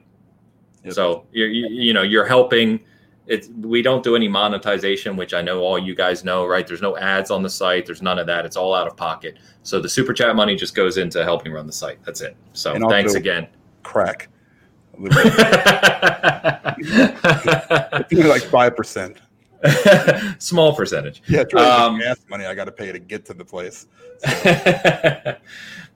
Yep. 0.84 0.92
So 0.92 1.26
you're, 1.32 1.48
you, 1.48 1.66
you 1.68 1.92
know 1.94 2.02
you're 2.02 2.26
helping. 2.26 2.80
It's 3.26 3.48
we 3.48 3.82
don't 3.82 4.04
do 4.04 4.14
any 4.14 4.28
monetization, 4.28 5.16
which 5.16 5.34
I 5.34 5.42
know 5.42 5.60
all 5.62 5.78
you 5.78 5.96
guys 5.96 6.22
know, 6.22 6.46
right? 6.46 6.64
There's 6.64 6.82
no 6.82 6.96
ads 6.96 7.32
on 7.32 7.42
the 7.42 7.50
site. 7.50 7.84
There's 7.84 8.02
none 8.02 8.20
of 8.20 8.26
that. 8.28 8.44
It's 8.46 8.54
all 8.56 8.72
out 8.72 8.86
of 8.86 8.96
pocket. 8.96 9.38
So 9.64 9.80
the 9.80 9.88
super 9.88 10.12
chat 10.12 10.36
money 10.36 10.54
just 10.54 10.76
goes 10.76 10.96
into 10.96 11.24
helping 11.24 11.50
run 11.50 11.66
the 11.66 11.72
site. 11.72 11.98
That's 12.04 12.20
it. 12.20 12.36
So 12.52 12.74
And 12.74 12.84
thanks 12.88 13.10
also- 13.12 13.18
again. 13.18 13.48
Crack. 13.86 14.28
It's 16.78 18.12
only 18.12 18.28
like 18.28 18.42
five 18.42 18.76
percent. 18.76 19.18
Small 20.38 20.74
percentage. 20.74 21.22
Yeah, 21.26 21.40
it's 21.40 21.54
really 21.54 21.66
Um, 21.66 21.98
gas 21.98 22.18
money 22.28 22.44
I 22.44 22.54
got 22.54 22.66
to 22.66 22.72
pay 22.72 22.92
to 22.92 22.98
get 22.98 23.24
to 23.26 23.34
the 23.34 23.44
place. 23.44 23.86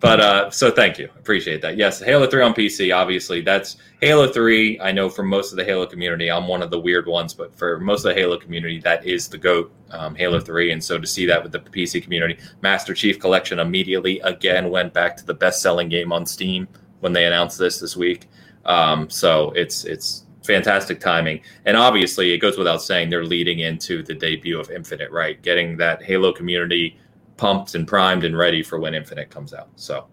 but 0.00 0.20
uh, 0.20 0.50
so 0.50 0.70
thank 0.70 0.98
you, 0.98 1.08
appreciate 1.18 1.62
that. 1.62 1.76
Yes, 1.76 2.00
Halo 2.00 2.26
Three 2.26 2.42
on 2.42 2.54
PC. 2.54 2.94
Obviously, 2.94 3.40
that's 3.40 3.76
Halo 4.00 4.30
Three. 4.30 4.80
I 4.80 4.92
know 4.92 5.08
for 5.08 5.22
most 5.22 5.52
of 5.52 5.56
the 5.56 5.64
Halo 5.64 5.86
community, 5.86 6.30
I'm 6.30 6.48
one 6.48 6.62
of 6.62 6.70
the 6.70 6.80
weird 6.80 7.06
ones, 7.06 7.34
but 7.34 7.54
for 7.54 7.78
most 7.78 8.04
of 8.04 8.14
the 8.14 8.20
Halo 8.20 8.36
community, 8.38 8.80
that 8.80 9.06
is 9.06 9.28
the 9.28 9.38
goat. 9.38 9.72
Um, 9.90 10.14
Halo 10.14 10.40
Three, 10.40 10.72
and 10.72 10.82
so 10.82 10.98
to 10.98 11.06
see 11.06 11.26
that 11.26 11.42
with 11.42 11.52
the 11.52 11.60
PC 11.60 12.02
community, 12.02 12.38
Master 12.62 12.94
Chief 12.94 13.18
Collection 13.18 13.58
immediately 13.58 14.20
again 14.20 14.70
went 14.70 14.92
back 14.92 15.16
to 15.18 15.24
the 15.24 15.34
best-selling 15.34 15.88
game 15.88 16.12
on 16.12 16.26
Steam 16.26 16.68
when 17.00 17.12
they 17.12 17.26
announced 17.26 17.58
this 17.58 17.78
this 17.78 17.96
week. 17.96 18.28
Um, 18.64 19.10
so 19.10 19.50
it's 19.52 19.84
it's 19.84 20.26
fantastic 20.44 21.00
timing, 21.00 21.40
and 21.64 21.76
obviously 21.76 22.32
it 22.32 22.38
goes 22.38 22.56
without 22.56 22.82
saying 22.82 23.10
they're 23.10 23.24
leading 23.24 23.60
into 23.60 24.02
the 24.02 24.14
debut 24.14 24.58
of 24.58 24.70
Infinite, 24.70 25.10
right? 25.10 25.40
Getting 25.42 25.76
that 25.78 26.02
Halo 26.02 26.32
community 26.32 26.98
pumped 27.36 27.74
and 27.74 27.86
primed 27.86 28.24
and 28.24 28.36
ready 28.36 28.62
for 28.62 28.78
when 28.78 28.94
Infinite 28.94 29.30
comes 29.30 29.54
out. 29.54 29.68
So, 29.76 30.06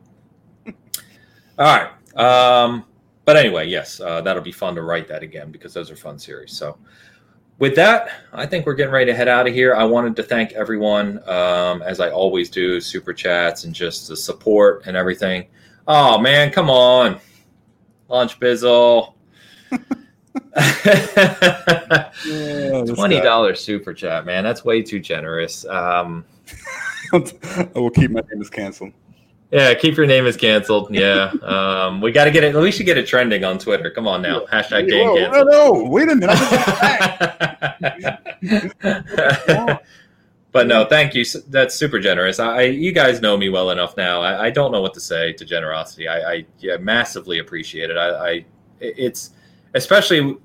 all 0.68 0.74
right. 1.60 1.90
Um, 2.16 2.86
but 3.26 3.36
anyway, 3.36 3.68
yes, 3.68 4.00
uh, 4.00 4.22
that'll 4.22 4.42
be 4.42 4.54
fun 4.54 4.76
to 4.76 4.82
write 4.82 5.08
that 5.10 5.22
again 5.22 5.52
because 5.52 5.74
those 5.74 5.92
are 5.92 5.98
fun 5.98 6.18
series. 6.18 6.54
So, 6.54 6.78
with 7.60 7.76
that, 7.76 8.10
I 8.34 8.46
think 8.46 8.66
we're 8.66 8.76
getting 8.76 8.94
ready 8.94 9.12
to 9.12 9.18
head 9.18 9.28
out 9.28 9.48
of 9.48 9.54
here. 9.54 9.76
I 9.76 9.84
wanted 9.84 10.16
to 10.18 10.24
thank 10.24 10.54
everyone, 10.54 11.28
um, 11.28 11.82
as 11.82 12.00
I 12.00 12.10
always 12.12 12.50
do, 12.50 12.80
super 12.80 13.14
chats 13.14 13.64
and 13.64 13.74
just 13.74 14.08
the 14.08 14.16
support 14.16 14.84
and 14.86 14.96
everything. 14.96 15.48
Oh 15.88 16.20
man, 16.20 16.52
come 16.52 16.70
on, 16.70 17.20
Lunch 18.10 18.40
Bizzle. 18.40 19.14
Yeah, 22.26 22.84
Twenty 22.94 23.22
dollars 23.22 23.62
super 23.62 23.94
chat, 23.94 24.26
man. 24.26 24.44
That's 24.44 24.66
way 24.66 24.82
too 24.82 25.00
generous. 25.00 25.66
Um, 25.66 26.26
I 27.14 27.70
will 27.76 27.90
keep 27.90 28.12
my 28.12 28.22
name 28.32 28.42
as 28.42 28.50
canceled. 28.50 28.92
Yeah, 29.52 29.74
keep 29.76 29.96
your 29.96 30.08
name 30.08 30.26
as 30.26 30.36
canceled. 30.36 30.94
Yeah, 30.94 31.32
um, 31.42 32.02
we 32.02 32.12
got 32.12 32.26
to 32.26 32.32
get 32.32 32.44
it. 32.44 32.54
We 32.54 32.70
should 32.70 32.86
get 32.86 32.98
it 32.98 33.08
trending 33.08 33.46
on 33.46 33.58
Twitter. 33.60 33.90
Come 33.90 34.06
on 34.08 34.22
now, 34.22 34.42
hashtag 34.52 34.90
game 34.90 35.08
Whoa, 35.08 35.16
no, 35.16 35.32
canceled. 35.32 35.48
no, 35.50 35.84
wait 35.90 36.10
a 36.10 36.16
minute. 36.16 36.38
But 40.58 40.66
no, 40.66 40.86
thank 40.86 41.14
you. 41.14 41.24
That's 41.50 41.76
super 41.76 42.00
generous. 42.00 42.40
I, 42.40 42.64
you 42.64 42.92
guys 42.92 43.22
know 43.22 43.38
me 43.38 43.48
well 43.48 43.70
enough 43.70 43.96
now. 43.96 44.24
I, 44.24 44.46
I 44.46 44.50
don't 44.50 44.72
know 44.72 44.82
what 44.82 44.96
to 44.96 45.00
say 45.00 45.32
to 45.34 45.46
generosity. 45.46 46.08
I, 46.08 46.34
I 46.34 46.46
yeah, 46.58 46.78
massively 46.78 47.38
appreciate 47.38 47.92
it. 47.92 47.96
I, 47.96 48.30
I 48.30 48.46
it's 48.80 49.34
especially. 49.76 50.36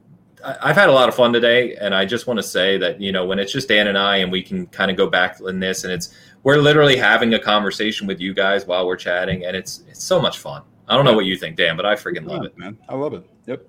I've 0.44 0.76
had 0.76 0.90
a 0.90 0.92
lot 0.92 1.08
of 1.08 1.14
fun 1.14 1.32
today, 1.32 1.76
and 1.76 1.94
I 1.94 2.04
just 2.04 2.26
want 2.26 2.36
to 2.40 2.42
say 2.42 2.76
that 2.76 3.00
you 3.00 3.10
know 3.10 3.24
when 3.24 3.38
it's 3.38 3.52
just 3.52 3.68
Dan 3.68 3.86
and 3.86 3.96
I, 3.96 4.18
and 4.18 4.30
we 4.30 4.42
can 4.42 4.66
kind 4.66 4.90
of 4.90 4.98
go 4.98 5.08
back 5.08 5.40
in 5.40 5.60
this, 5.60 5.84
and 5.84 5.92
it's 5.94 6.14
we're 6.42 6.58
literally 6.58 6.96
having 6.96 7.32
a 7.32 7.38
conversation 7.38 8.06
with 8.06 8.20
you 8.20 8.34
guys 8.34 8.66
while 8.66 8.86
we're 8.86 8.96
chatting, 8.96 9.46
and 9.46 9.56
it's 9.56 9.82
it's 9.88 10.04
so 10.04 10.20
much 10.20 10.40
fun. 10.40 10.60
I 10.88 10.94
don't 10.94 11.06
know 11.06 11.14
what 11.14 11.24
you 11.24 11.38
think, 11.38 11.56
Dan, 11.56 11.74
but 11.74 11.86
I 11.86 11.94
freaking 11.94 12.26
love 12.26 12.44
it. 12.44 12.58
man. 12.58 12.76
I 12.86 12.96
love 12.96 13.14
it. 13.14 13.24
Yep. 13.46 13.66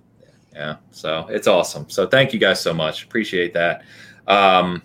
Yeah, 0.53 0.75
so 0.91 1.25
it's 1.29 1.47
awesome. 1.47 1.89
So 1.89 2.05
thank 2.05 2.33
you 2.33 2.39
guys 2.39 2.59
so 2.59 2.73
much. 2.73 3.05
Appreciate 3.05 3.53
that. 3.53 3.83
Um, 4.27 4.83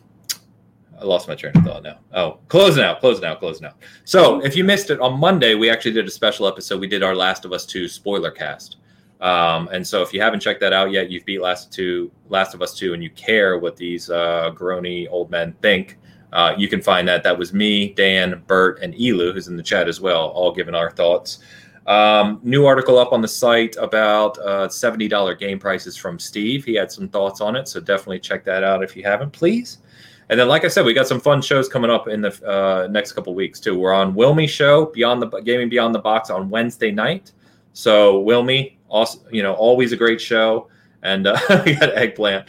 I 1.00 1.04
lost 1.04 1.28
my 1.28 1.34
train 1.34 1.56
of 1.56 1.64
thought 1.64 1.82
now. 1.82 1.98
Oh, 2.12 2.38
closing 2.48 2.82
out, 2.82 3.00
closing 3.00 3.24
out, 3.24 3.38
closing 3.38 3.66
out. 3.66 3.76
So 4.04 4.44
if 4.44 4.56
you 4.56 4.64
missed 4.64 4.90
it 4.90 5.00
on 5.00 5.18
Monday, 5.18 5.54
we 5.54 5.70
actually 5.70 5.92
did 5.92 6.06
a 6.06 6.10
special 6.10 6.46
episode. 6.46 6.80
We 6.80 6.88
did 6.88 7.02
our 7.02 7.14
Last 7.14 7.44
of 7.44 7.52
Us 7.52 7.64
Two 7.64 7.88
spoiler 7.88 8.30
cast. 8.30 8.76
Um, 9.20 9.68
and 9.72 9.86
so 9.86 10.02
if 10.02 10.12
you 10.12 10.20
haven't 10.20 10.40
checked 10.40 10.60
that 10.60 10.72
out 10.72 10.90
yet, 10.90 11.10
you've 11.10 11.24
beat 11.24 11.40
Last 11.40 11.72
Two, 11.72 12.10
Last 12.28 12.54
of 12.54 12.62
Us 12.62 12.74
Two, 12.74 12.94
and 12.94 13.02
you 13.02 13.10
care 13.10 13.58
what 13.58 13.76
these 13.76 14.10
uh, 14.10 14.52
old 14.60 15.30
men 15.30 15.54
think. 15.62 15.98
Uh, 16.32 16.54
you 16.58 16.68
can 16.68 16.82
find 16.82 17.08
that. 17.08 17.22
That 17.22 17.38
was 17.38 17.52
me, 17.52 17.92
Dan, 17.94 18.42
Bert, 18.46 18.80
and 18.82 18.94
Elu, 18.94 19.32
who's 19.32 19.48
in 19.48 19.56
the 19.56 19.62
chat 19.62 19.88
as 19.88 20.00
well, 20.00 20.28
all 20.28 20.52
giving 20.52 20.74
our 20.74 20.90
thoughts. 20.90 21.38
Um, 21.86 22.40
new 22.42 22.66
article 22.66 22.98
up 22.98 23.12
on 23.12 23.22
the 23.22 23.28
site 23.28 23.74
about 23.76 24.36
uh, 24.38 24.68
$70 24.68 25.38
game 25.38 25.58
prices 25.58 25.96
from 25.96 26.18
Steve. 26.18 26.64
He 26.64 26.74
had 26.74 26.92
some 26.92 27.08
thoughts 27.08 27.40
on 27.40 27.56
it, 27.56 27.66
so 27.66 27.80
definitely 27.80 28.20
check 28.20 28.44
that 28.44 28.62
out 28.62 28.82
if 28.82 28.94
you 28.94 29.02
haven't, 29.04 29.30
please. 29.30 29.78
And 30.30 30.38
then, 30.38 30.48
like 30.48 30.64
I 30.64 30.68
said, 30.68 30.84
we 30.84 30.92
got 30.92 31.06
some 31.06 31.20
fun 31.20 31.40
shows 31.40 31.68
coming 31.68 31.90
up 31.90 32.06
in 32.08 32.20
the 32.20 32.46
uh, 32.46 32.86
next 32.88 33.12
couple 33.12 33.34
weeks 33.34 33.60
too. 33.60 33.78
We're 33.78 33.94
on 33.94 34.14
Wilmy 34.14 34.48
Show 34.48 34.86
Beyond 34.86 35.22
the 35.22 35.28
Gaming 35.40 35.68
Beyond 35.68 35.94
the 35.94 36.00
Box 36.00 36.28
on 36.28 36.50
Wednesday 36.50 36.90
night. 36.90 37.32
So 37.72 38.22
Wilmy, 38.24 38.76
also, 38.88 39.20
you 39.30 39.42
know, 39.42 39.54
always 39.54 39.92
a 39.92 39.96
great 39.96 40.20
show, 40.20 40.68
and 41.02 41.26
uh, 41.26 41.38
we 41.64 41.74
got 41.74 41.96
eggplant, 41.96 42.46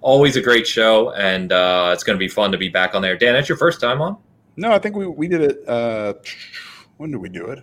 always 0.00 0.36
a 0.36 0.42
great 0.42 0.66
show, 0.66 1.12
and 1.12 1.52
uh, 1.52 1.90
it's 1.92 2.04
going 2.04 2.16
to 2.16 2.18
be 2.18 2.28
fun 2.28 2.52
to 2.52 2.58
be 2.58 2.68
back 2.68 2.94
on 2.94 3.00
there. 3.00 3.16
Dan, 3.16 3.32
that's 3.32 3.48
your 3.48 3.58
first 3.58 3.80
time 3.80 4.02
on 4.02 4.18
No, 4.56 4.72
I 4.72 4.78
think 4.78 4.96
we, 4.96 5.06
we 5.06 5.26
did 5.28 5.40
it. 5.40 5.68
Uh, 5.68 6.14
when 6.98 7.10
did 7.10 7.18
we 7.18 7.28
do 7.30 7.46
it? 7.46 7.60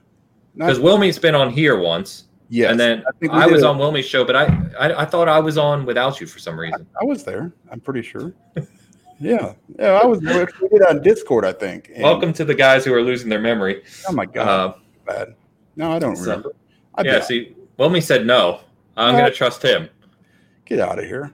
Because 0.55 0.79
Wilmy's 0.79 1.19
been 1.19 1.35
on 1.35 1.51
here 1.51 1.79
once. 1.79 2.25
yes. 2.49 2.71
and 2.71 2.79
then 2.79 3.03
I 3.07 3.11
think 3.19 3.33
I, 3.33 3.45
was 3.45 3.61
it. 3.61 3.67
on 3.67 3.77
Wilmy's 3.77 4.07
show, 4.07 4.25
but 4.25 4.35
I, 4.35 4.45
I 4.79 5.01
I 5.01 5.05
thought 5.05 5.29
I 5.29 5.39
was 5.39 5.57
on 5.57 5.85
without 5.85 6.19
you 6.19 6.25
for 6.25 6.39
some 6.39 6.59
reason. 6.59 6.87
I 6.99 7.05
was 7.05 7.23
there. 7.23 7.53
I'm 7.71 7.79
pretty 7.79 8.01
sure. 8.01 8.33
yeah. 9.19 9.53
Yeah, 9.77 9.99
I 10.01 10.05
was. 10.05 10.19
We 10.21 10.69
did 10.69 10.81
on 10.83 11.01
Discord, 11.01 11.45
I 11.45 11.53
think. 11.53 11.91
And- 11.93 12.03
Welcome 12.03 12.33
to 12.33 12.45
the 12.45 12.55
guys 12.55 12.85
who 12.85 12.93
are 12.93 13.01
losing 13.01 13.29
their 13.29 13.39
memory. 13.41 13.83
Oh 14.07 14.13
my 14.13 14.25
god, 14.25 14.47
Uh, 14.47 14.73
bad. 15.05 15.35
No, 15.75 15.91
I 15.91 15.99
don't 15.99 16.15
so- 16.15 16.23
remember. 16.23 16.53
I 16.95 17.03
yeah, 17.03 17.21
see, 17.21 17.55
Wilmy 17.77 18.03
said 18.03 18.25
no. 18.25 18.61
I'm 18.97 19.15
Uh, 19.15 19.19
going 19.19 19.31
to 19.31 19.37
trust 19.37 19.61
him. 19.63 19.87
Get 20.65 20.79
out 20.79 20.99
of 20.99 21.05
here. 21.05 21.33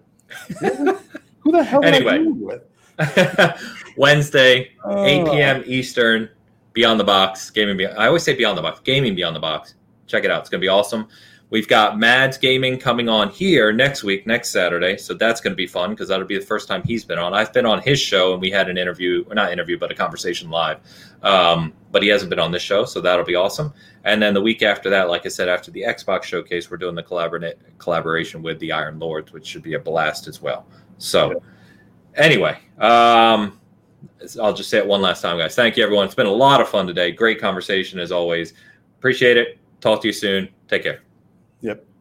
Who 0.60 1.52
the 1.52 1.64
hell? 1.64 1.84
Anyway. 1.84 2.20
do 2.20 2.30
it 2.30 2.62
with? 2.98 3.62
Wednesday, 3.98 4.60
8 4.62 4.70
Oh. 4.84 5.32
p.m. 5.32 5.64
Eastern, 5.66 6.30
Beyond 6.74 7.00
the 7.00 7.04
Box, 7.04 7.50
Gaming 7.50 7.78
Beyond. 7.78 7.98
I 7.98 8.08
always 8.08 8.24
say 8.24 8.36
Beyond 8.36 8.58
the 8.58 8.62
Box, 8.62 8.80
Gaming 8.82 9.16
Beyond 9.16 9.36
the 9.36 9.40
Box. 9.40 9.76
Check 10.08 10.24
it 10.24 10.32
out. 10.32 10.42
It's 10.42 10.50
going 10.50 10.60
to 10.60 10.64
be 10.66 10.70
awesome. 10.70 11.08
We've 11.52 11.68
got 11.68 12.00
Mads 12.00 12.38
Gaming 12.38 12.80
coming 12.80 13.08
on 13.08 13.30
here 13.30 13.72
next 13.72 14.04
week, 14.04 14.26
next 14.26 14.50
Saturday. 14.50 14.98
So 14.98 15.14
that's 15.14 15.40
going 15.40 15.52
to 15.52 15.56
be 15.56 15.68
fun 15.68 15.92
because 15.92 16.08
that'll 16.08 16.26
be 16.26 16.40
the 16.40 16.46
first 16.46 16.68
time 16.68 16.82
he's 16.84 17.06
been 17.06 17.20
on. 17.20 17.34
I've 17.34 17.54
been 17.54 17.68
on 17.68 17.82
his 17.82 18.00
show 18.00 18.34
and 18.34 18.42
we 18.42 18.50
had 18.50 18.68
an 18.68 18.78
interview, 18.78 19.24
or 19.30 19.36
not 19.36 19.52
interview, 19.52 19.78
but 19.78 19.92
a 19.92 19.96
conversation 19.96 20.50
live. 20.50 20.80
Um, 21.22 21.74
but 21.92 22.02
he 22.02 22.10
hasn't 22.10 22.30
been 22.30 22.40
on 22.40 22.52
this 22.52 22.64
show, 22.64 22.84
so 22.84 23.00
that'll 23.00 23.26
be 23.26 23.36
awesome. 23.36 23.74
And 24.04 24.22
then 24.22 24.34
the 24.34 24.42
week 24.42 24.64
after 24.64 24.90
that, 24.90 25.08
like 25.08 25.26
I 25.26 25.30
said, 25.30 25.48
after 25.48 25.72
the 25.72 25.84
Xbox 25.84 26.24
showcase, 26.24 26.70
we're 26.70 26.78
doing 26.78 26.96
the 26.96 27.04
collabor- 27.04 27.54
collaboration 27.78 28.42
with 28.42 28.60
the 28.60 28.72
Iron 28.72 29.00
Lords, 29.00 29.32
which 29.32 29.46
should 29.46 29.64
be 29.64 29.76
a 29.76 29.80
blast 29.80 30.28
as 30.28 30.42
well. 30.42 30.66
So, 30.98 31.42
anyway, 32.16 32.58
um, 32.80 33.60
I'll 34.42 34.54
just 34.54 34.70
say 34.70 34.78
it 34.80 34.88
one 34.88 35.02
last 35.02 35.22
time, 35.22 35.38
guys. 35.38 35.56
Thank 35.56 35.78
you, 35.78 35.84
everyone. 35.84 36.06
It's 36.06 36.16
been 36.16 36.26
a 36.26 36.32
lot 36.32 36.60
of 36.60 36.68
fun 36.70 36.88
today. 36.88 37.12
Great 37.12 37.40
conversation 37.40 38.00
as 38.00 38.12
always. 38.12 38.54
Appreciate 38.98 39.38
it. 39.38 39.60
Talk 39.80 40.02
to 40.02 40.08
you 40.08 40.14
soon. 40.14 40.50
Take 40.68 40.84
care. 40.84 41.02
Yep. 41.62 41.95